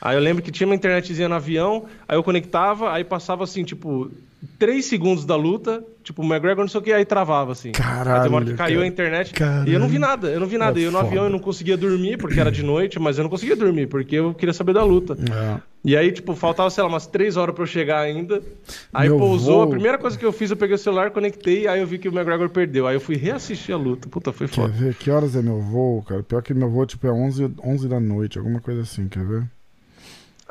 Aí 0.02 0.16
eu 0.16 0.22
lembro 0.22 0.42
que 0.42 0.52
tinha 0.52 0.68
uma 0.68 0.76
internetzinha 0.76 1.28
no 1.28 1.36
avião, 1.36 1.86
aí 2.08 2.18
eu 2.18 2.24
conectava, 2.24 2.92
aí 2.92 3.04
passava 3.04 3.44
assim, 3.44 3.64
tipo, 3.64 4.10
três 4.58 4.86
segundos 4.86 5.26
da 5.26 5.36
luta, 5.36 5.84
tipo, 6.04 6.22
o 6.22 6.26
McGregor 6.26 6.64
não 6.64 6.70
sei 6.70 6.80
o 6.80 6.84
que, 6.84 6.94
aí 6.94 7.04
travava, 7.04 7.52
assim. 7.52 7.72
Caralho. 7.72 8.24
Aí 8.24 8.30
uma 8.30 8.46
que 8.46 8.54
caiu 8.54 8.76
cara. 8.76 8.84
a 8.84 8.88
internet. 8.88 9.34
Caralho. 9.34 9.70
E 9.70 9.74
eu 9.74 9.80
não 9.80 9.88
vi 9.88 10.00
nada, 10.00 10.30
eu 10.30 10.40
não 10.40 10.48
vi 10.48 10.58
nada. 10.58 10.80
É 10.80 10.84
e 10.84 10.86
eu 10.86 10.92
no 10.92 11.00
avião 11.00 11.26
eu 11.26 11.30
não 11.30 11.40
conseguia 11.40 11.76
dormir, 11.76 12.18
porque 12.18 12.40
era 12.40 12.52
de 12.52 12.64
noite, 12.64 13.00
mas 13.00 13.18
eu 13.18 13.24
não 13.24 13.30
conseguia 13.30 13.56
dormir, 13.56 13.88
porque 13.88 14.16
eu 14.16 14.34
queria 14.34 14.54
saber 14.54 14.74
da 14.74 14.84
luta. 14.84 15.14
É. 15.14 15.60
E 15.84 15.96
aí, 15.96 16.12
tipo, 16.12 16.36
faltava, 16.36 16.70
sei 16.70 16.84
lá, 16.84 16.90
umas 16.90 17.08
três 17.08 17.38
horas 17.38 17.56
pra 17.56 17.64
eu 17.64 17.68
chegar 17.68 18.00
ainda. 18.00 18.42
Aí 18.94 19.08
Meu 19.10 19.18
pousou, 19.18 19.60
voo... 19.60 19.64
a 19.64 19.68
primeira 19.68 19.98
coisa 19.98 20.18
que 20.18 20.26
eu 20.26 20.32
fiz, 20.32 20.52
eu 20.52 20.58
peguei 20.58 20.76
o 20.76 20.80
celular, 20.80 21.12
conectei, 21.12 21.68
aí 21.68 21.80
eu 21.80 21.88
vi 21.88 21.98
que 21.98 22.10
o 22.10 22.12
McGregor 22.12 22.50
perdeu. 22.50 22.86
Aí 22.86 22.96
eu 22.96 23.02
fui 23.02 23.16
reassistir 23.16 23.74
a 23.74 23.78
luta. 23.78 24.10
Puta, 24.10 24.34
foi 24.34 24.48
foda. 24.48 24.70
Quer 24.70 24.78
ver? 24.78 24.96
Que 24.96 25.10
horas 25.10 25.36
é 25.36 25.42
meu 25.42 25.60
voo, 25.60 26.04
cara? 26.04 26.22
Pior 26.22 26.42
que 26.42 26.54
meu 26.54 26.70
voo, 26.70 26.86
tipo, 26.86 27.08
é 27.08 27.12
11, 27.12 27.54
11 27.64 27.88
da 27.88 28.00
noite, 28.00 28.38
alguma 28.38 28.60
coisa 28.60 28.82
assim, 28.82 29.08
quer 29.08 29.26
ver? 29.26 29.50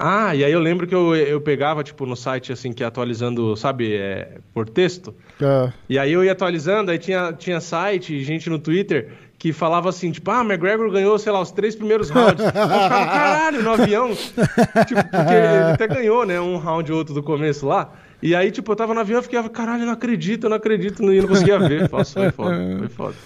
Ah, 0.00 0.32
e 0.32 0.44
aí 0.44 0.52
eu 0.52 0.60
lembro 0.60 0.86
que 0.86 0.94
eu, 0.94 1.16
eu 1.16 1.40
pegava, 1.40 1.82
tipo, 1.82 2.06
no 2.06 2.14
site, 2.14 2.52
assim, 2.52 2.72
que 2.72 2.84
atualizando, 2.84 3.56
sabe, 3.56 3.96
é, 3.96 4.38
por 4.54 4.68
texto. 4.68 5.12
É. 5.42 5.72
E 5.88 5.98
aí 5.98 6.12
eu 6.12 6.22
ia 6.22 6.30
atualizando, 6.30 6.92
aí 6.92 6.98
tinha, 7.00 7.32
tinha 7.32 7.60
site, 7.60 8.22
gente 8.22 8.48
no 8.48 8.60
Twitter, 8.60 9.10
que 9.36 9.52
falava 9.52 9.88
assim, 9.88 10.12
tipo, 10.12 10.30
ah, 10.30 10.42
McGregor 10.42 10.88
ganhou, 10.92 11.18
sei 11.18 11.32
lá, 11.32 11.40
os 11.40 11.50
três 11.50 11.74
primeiros 11.74 12.10
rounds. 12.10 12.38
eu 12.38 12.46
ficava, 12.46 13.06
caralho, 13.06 13.60
no 13.60 13.70
avião. 13.72 14.14
tipo, 14.14 15.02
porque 15.02 15.34
ele 15.34 15.72
até 15.72 15.88
ganhou, 15.88 16.24
né, 16.24 16.40
um 16.40 16.58
round 16.58 16.92
ou 16.92 16.98
outro 16.98 17.12
do 17.12 17.22
começo 17.22 17.66
lá. 17.66 17.92
E 18.22 18.36
aí, 18.36 18.52
tipo, 18.52 18.70
eu 18.70 18.76
tava 18.76 18.94
no 18.94 19.00
avião 19.00 19.18
e 19.18 19.22
ficava, 19.24 19.48
caralho, 19.48 19.84
não 19.84 19.94
acredito, 19.94 20.44
eu 20.44 20.50
não 20.50 20.58
acredito, 20.58 21.02
e 21.02 21.20
não 21.20 21.26
conseguia 21.26 21.58
ver. 21.58 21.90
Nossa, 21.90 22.20
foi 22.20 22.30
foda, 22.30 22.76
foi 22.78 22.88
foda. 22.88 23.16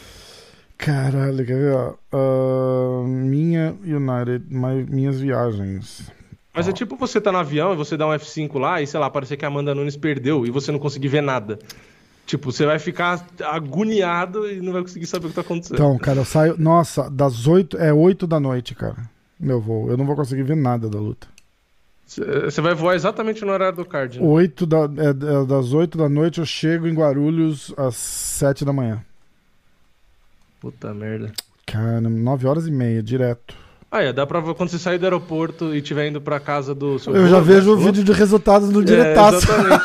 Caralho, 0.79 1.45
quer 1.45 1.59
ver, 1.59 1.75
ó? 1.75 1.95
Uh, 2.13 3.07
minha 3.07 3.75
United, 3.85 4.47
my, 4.49 4.87
minhas 4.89 5.21
viagens. 5.21 6.11
Mas 6.55 6.69
é 6.69 6.73
tipo 6.73 6.97
você 6.97 7.21
tá 7.21 7.33
no 7.33 7.39
avião 7.39 7.73
e 7.73 7.77
você 7.77 7.97
dá 7.97 8.07
um 8.07 8.11
F5 8.11 8.59
lá 8.59 8.83
e, 8.83 8.87
sei 8.87 9.01
lá, 9.01 9.09
parecer 9.09 9.37
que 9.37 9.45
a 9.45 9.49
Amanda 9.49 9.75
Nunes 9.75 9.97
perdeu 9.97 10.47
e 10.47 10.51
você 10.51 10.71
não 10.71 10.79
conseguir 10.79 11.09
ver 11.09 11.23
nada. 11.23 11.59
Tipo, 12.27 12.53
você 12.53 12.65
vai 12.65 12.79
ficar 12.79 13.27
agoniado 13.45 14.51
e 14.51 14.61
não 14.61 14.73
vai 14.73 14.83
conseguir 14.83 15.07
saber 15.07 15.27
o 15.27 15.29
que 15.31 15.35
tá 15.35 15.41
acontecendo. 15.41 15.75
Então, 15.75 15.99
cara, 15.99 16.21
eu 16.21 16.25
saio. 16.25 16.57
Nossa, 16.59 17.11
das 17.11 17.47
8. 17.47 17.77
É 17.79 17.93
8 17.93 18.27
da 18.27 18.39
noite, 18.39 18.75
cara. 18.75 19.11
Meu 19.39 19.61
voo. 19.61 19.91
Eu 19.91 19.97
não 19.97 20.07
vou 20.07 20.15
conseguir 20.15 20.45
ver 20.45 20.57
nada 20.57 20.89
da 20.89 20.99
luta. 20.99 21.27
Você 22.07 22.61
vai 22.61 22.75
voar 22.75 22.95
exatamente 22.95 23.45
no 23.45 23.53
horário 23.53 23.77
do 23.77 23.85
card. 23.85 24.21
Né? 24.21 24.27
8 24.27 24.67
da, 24.67 24.79
é, 24.79 25.09
é, 25.09 25.47
das 25.47 25.73
8 25.73 25.97
da 25.97 26.09
noite 26.09 26.41
eu 26.41 26.47
chego 26.47 26.87
em 26.87 26.95
Guarulhos 26.95 27.73
às 27.77 27.97
7 27.97 28.65
da 28.65 28.73
manhã. 28.73 29.03
Puta 30.61 30.93
merda. 30.93 31.33
Cara, 31.67 32.01
9 32.01 32.47
horas 32.47 32.67
e 32.67 32.71
meia, 32.71 33.03
direto. 33.03 33.57
Ah, 33.95 34.03
é, 34.03 34.11
dá 34.11 34.27
pra 34.27 34.41
quando 34.55 34.71
você 34.71 34.79
sair 34.79 34.97
do 34.97 35.05
aeroporto 35.05 35.75
e 35.75 35.77
estiver 35.77 36.09
indo 36.09 36.19
pra 36.19 36.41
casa 36.41 36.75
do 36.75 36.99
seu 36.99 37.15
Eu 37.15 37.29
já 37.29 37.41
vejo 37.41 37.73
o 37.73 37.77
vídeo 37.77 38.03
de 38.03 38.11
resultados 38.11 38.71
no 38.71 38.81
é, 38.81 38.85
diretaço. 38.85 39.37
exatamente. 39.37 39.85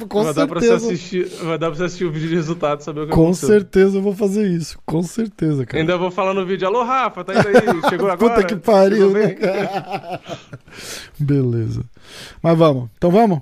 Com 0.08 0.24
vai 0.24 0.32
certeza. 0.32 0.34
Dar 0.34 0.46
pra 0.48 0.60
você 0.60 0.70
assistir, 0.72 1.26
vai 1.44 1.58
dar 1.58 1.66
pra 1.68 1.76
você 1.76 1.84
assistir 1.84 2.04
o 2.06 2.10
vídeo 2.10 2.30
de 2.30 2.34
resultados 2.36 2.86
saber 2.86 3.02
o 3.02 3.06
que 3.06 3.12
Com 3.12 3.24
aconteceu. 3.24 3.48
certeza 3.50 3.98
eu 3.98 4.02
vou 4.02 4.14
fazer 4.14 4.48
isso. 4.48 4.78
Com 4.86 5.02
certeza, 5.02 5.66
cara. 5.66 5.78
Ainda 5.78 5.98
vou 5.98 6.10
falar 6.10 6.32
no 6.32 6.46
vídeo, 6.46 6.66
alô 6.66 6.82
Rafa, 6.84 7.22
tá 7.22 7.34
indo 7.34 7.46
aí? 7.48 7.54
Chegou 7.90 8.10
agora? 8.10 8.34
Puta 8.34 8.44
que 8.46 8.56
pariu, 8.56 9.10
né? 9.10 9.36
Beleza. 11.20 11.84
Mas 12.42 12.56
vamos. 12.56 12.88
Então 12.96 13.10
vamos? 13.10 13.40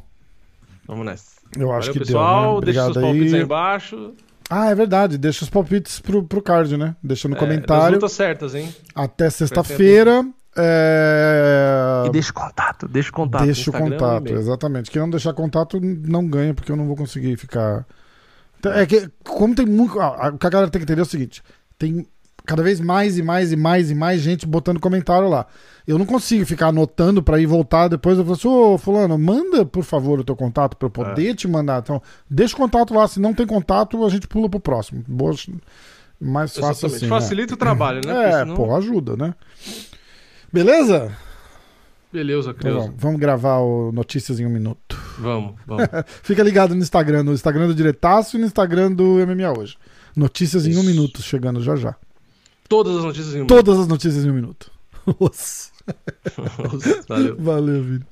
Vamos 0.87 1.07
nessa. 1.07 1.35
Eu 1.57 1.71
acho 1.73 1.89
Valeu, 1.89 1.93
que 1.93 1.99
pessoal. 2.01 2.51
deu, 2.55 2.61
né? 2.61 2.65
Deixa 2.67 2.83
seus 2.85 2.97
palpites 2.97 3.35
aí 3.35 3.43
embaixo. 3.43 4.13
Ah, 4.49 4.71
é 4.71 4.75
verdade. 4.75 5.19
Deixa 5.19 5.45
os 5.45 5.51
palpites 5.51 6.01
pro, 6.01 6.23
pro 6.23 6.43
card, 6.43 6.77
né? 6.77 6.95
Deixa 7.03 7.29
no 7.29 7.37
é, 7.37 7.39
comentário. 7.39 7.95
lutas 7.95 8.13
certas, 8.13 8.55
hein? 8.55 8.75
Até 8.95 9.31
sexta-feira. 9.31 10.25
É... 10.57 12.05
E 12.07 12.11
deixa 12.11 12.31
o 12.31 12.35
contato. 12.35 12.89
deixa 12.89 13.11
o 13.11 13.13
contato. 13.13 13.45
Deixa 13.45 13.71
o 13.71 13.73
contato, 13.73 14.33
exatamente. 14.33 14.91
Quem 14.91 15.03
não 15.03 15.11
deixar 15.11 15.33
contato 15.33 15.81
não 15.81 16.27
ganha, 16.27 16.55
porque 16.55 16.71
eu 16.71 16.77
não 16.77 16.87
vou 16.87 16.97
conseguir 16.97 17.37
ficar. 17.37 17.85
Então, 18.59 18.73
é 18.73 18.87
que, 18.87 19.11
como 19.25 19.55
tem 19.55 19.67
muito. 19.67 19.99
O 19.99 20.39
que 20.39 20.47
a 20.47 20.51
galera 20.51 20.71
tem 20.71 20.81
que 20.81 20.85
entender 20.85 21.01
é 21.01 21.03
o 21.03 21.07
seguinte: 21.07 21.43
tem 21.79 22.07
cada 22.47 22.63
vez 22.63 22.81
mais 22.81 23.19
e 23.19 23.23
mais 23.23 23.53
e 23.53 23.57
mais 23.57 23.91
e 23.91 23.95
mais 23.95 24.21
gente 24.21 24.47
botando 24.47 24.79
comentário 24.79 25.29
lá. 25.29 25.47
Eu 25.87 25.99
não 25.99 26.07
consigo 26.07 26.47
ficar 26.47 26.69
anotando 26.69 27.23
para 27.23 27.41
ir 27.41 27.47
voltar 27.47 27.89
depois. 27.89 28.19
Eu 28.19 28.25
falo 28.25 28.37
assim, 28.37 28.49
ô 28.49 28.79
fulano, 28.79 29.19
manda 29.19 29.65
por 29.65 29.85
favor 29.85 30.21
o 30.21 30.25
teu 30.25 30.37
contato 30.37 30.77
para 30.77 30.87
eu 30.87 30.91
poder 30.91 31.31
é. 31.31 31.35
te 31.35 31.49
mandar. 31.49 31.81
Então, 31.81 32.01
deixa 32.29 32.55
o 32.55 32.59
contato 32.59 32.95
lá. 32.95 33.07
Se 33.07 33.21
não 33.21 33.35
tem 33.35 33.47
contato, 33.47 34.05
a 34.05 34.09
gente 34.09 34.27
pula 34.27 34.49
pro 34.49 34.61
próximo. 34.61 35.05
Boa, 35.07 35.35
mais 36.21 36.57
fácil 36.57 36.87
assim. 36.87 37.09
Facilita 37.09 37.53
né? 37.53 37.55
o 37.55 37.59
trabalho, 37.59 38.01
né? 38.07 38.29
É, 38.29 38.39
senão... 38.39 38.55
pô, 38.55 38.75
ajuda, 38.75 39.17
né? 39.17 39.35
Beleza? 40.53 41.13
Beleza, 42.13 42.51
então 42.51 42.61
Creuza. 42.61 42.87
Então, 42.87 42.95
vamos 42.97 43.21
gravar 43.21 43.59
o 43.59 43.91
Notícias 43.91 44.39
em 44.39 44.47
um 44.47 44.51
Minuto. 44.51 44.97
Vamos, 45.19 45.55
vamos. 45.67 45.85
Fica 46.23 46.43
ligado 46.43 46.75
no 46.75 46.81
Instagram, 46.81 47.25
no 47.25 47.33
Instagram 47.33 47.67
do 47.67 47.75
Diretaço 47.75 48.37
e 48.37 48.41
no 48.41 48.47
Instagram 48.47 48.93
do 48.93 49.17
MMA 49.27 49.59
hoje. 49.59 49.77
Notícias 50.17 50.65
Isso. 50.65 50.79
em 50.79 50.81
um 50.81 50.85
minuto, 50.85 51.21
chegando 51.21 51.61
já 51.61 51.75
já. 51.75 51.97
Todas 52.69 52.97
as 52.97 53.05
notícias 53.05 53.35
em 53.35 53.43
um 53.43 53.47
Todas 53.47 53.75
minuto. 53.75 53.83
as 53.83 53.89
notícias 53.89 54.25
em 54.25 54.31
um 54.31 54.35
minuto. 54.35 54.71
Valeu. 57.09 57.37
Valeu, 57.39 57.83
Vini. 57.83 58.05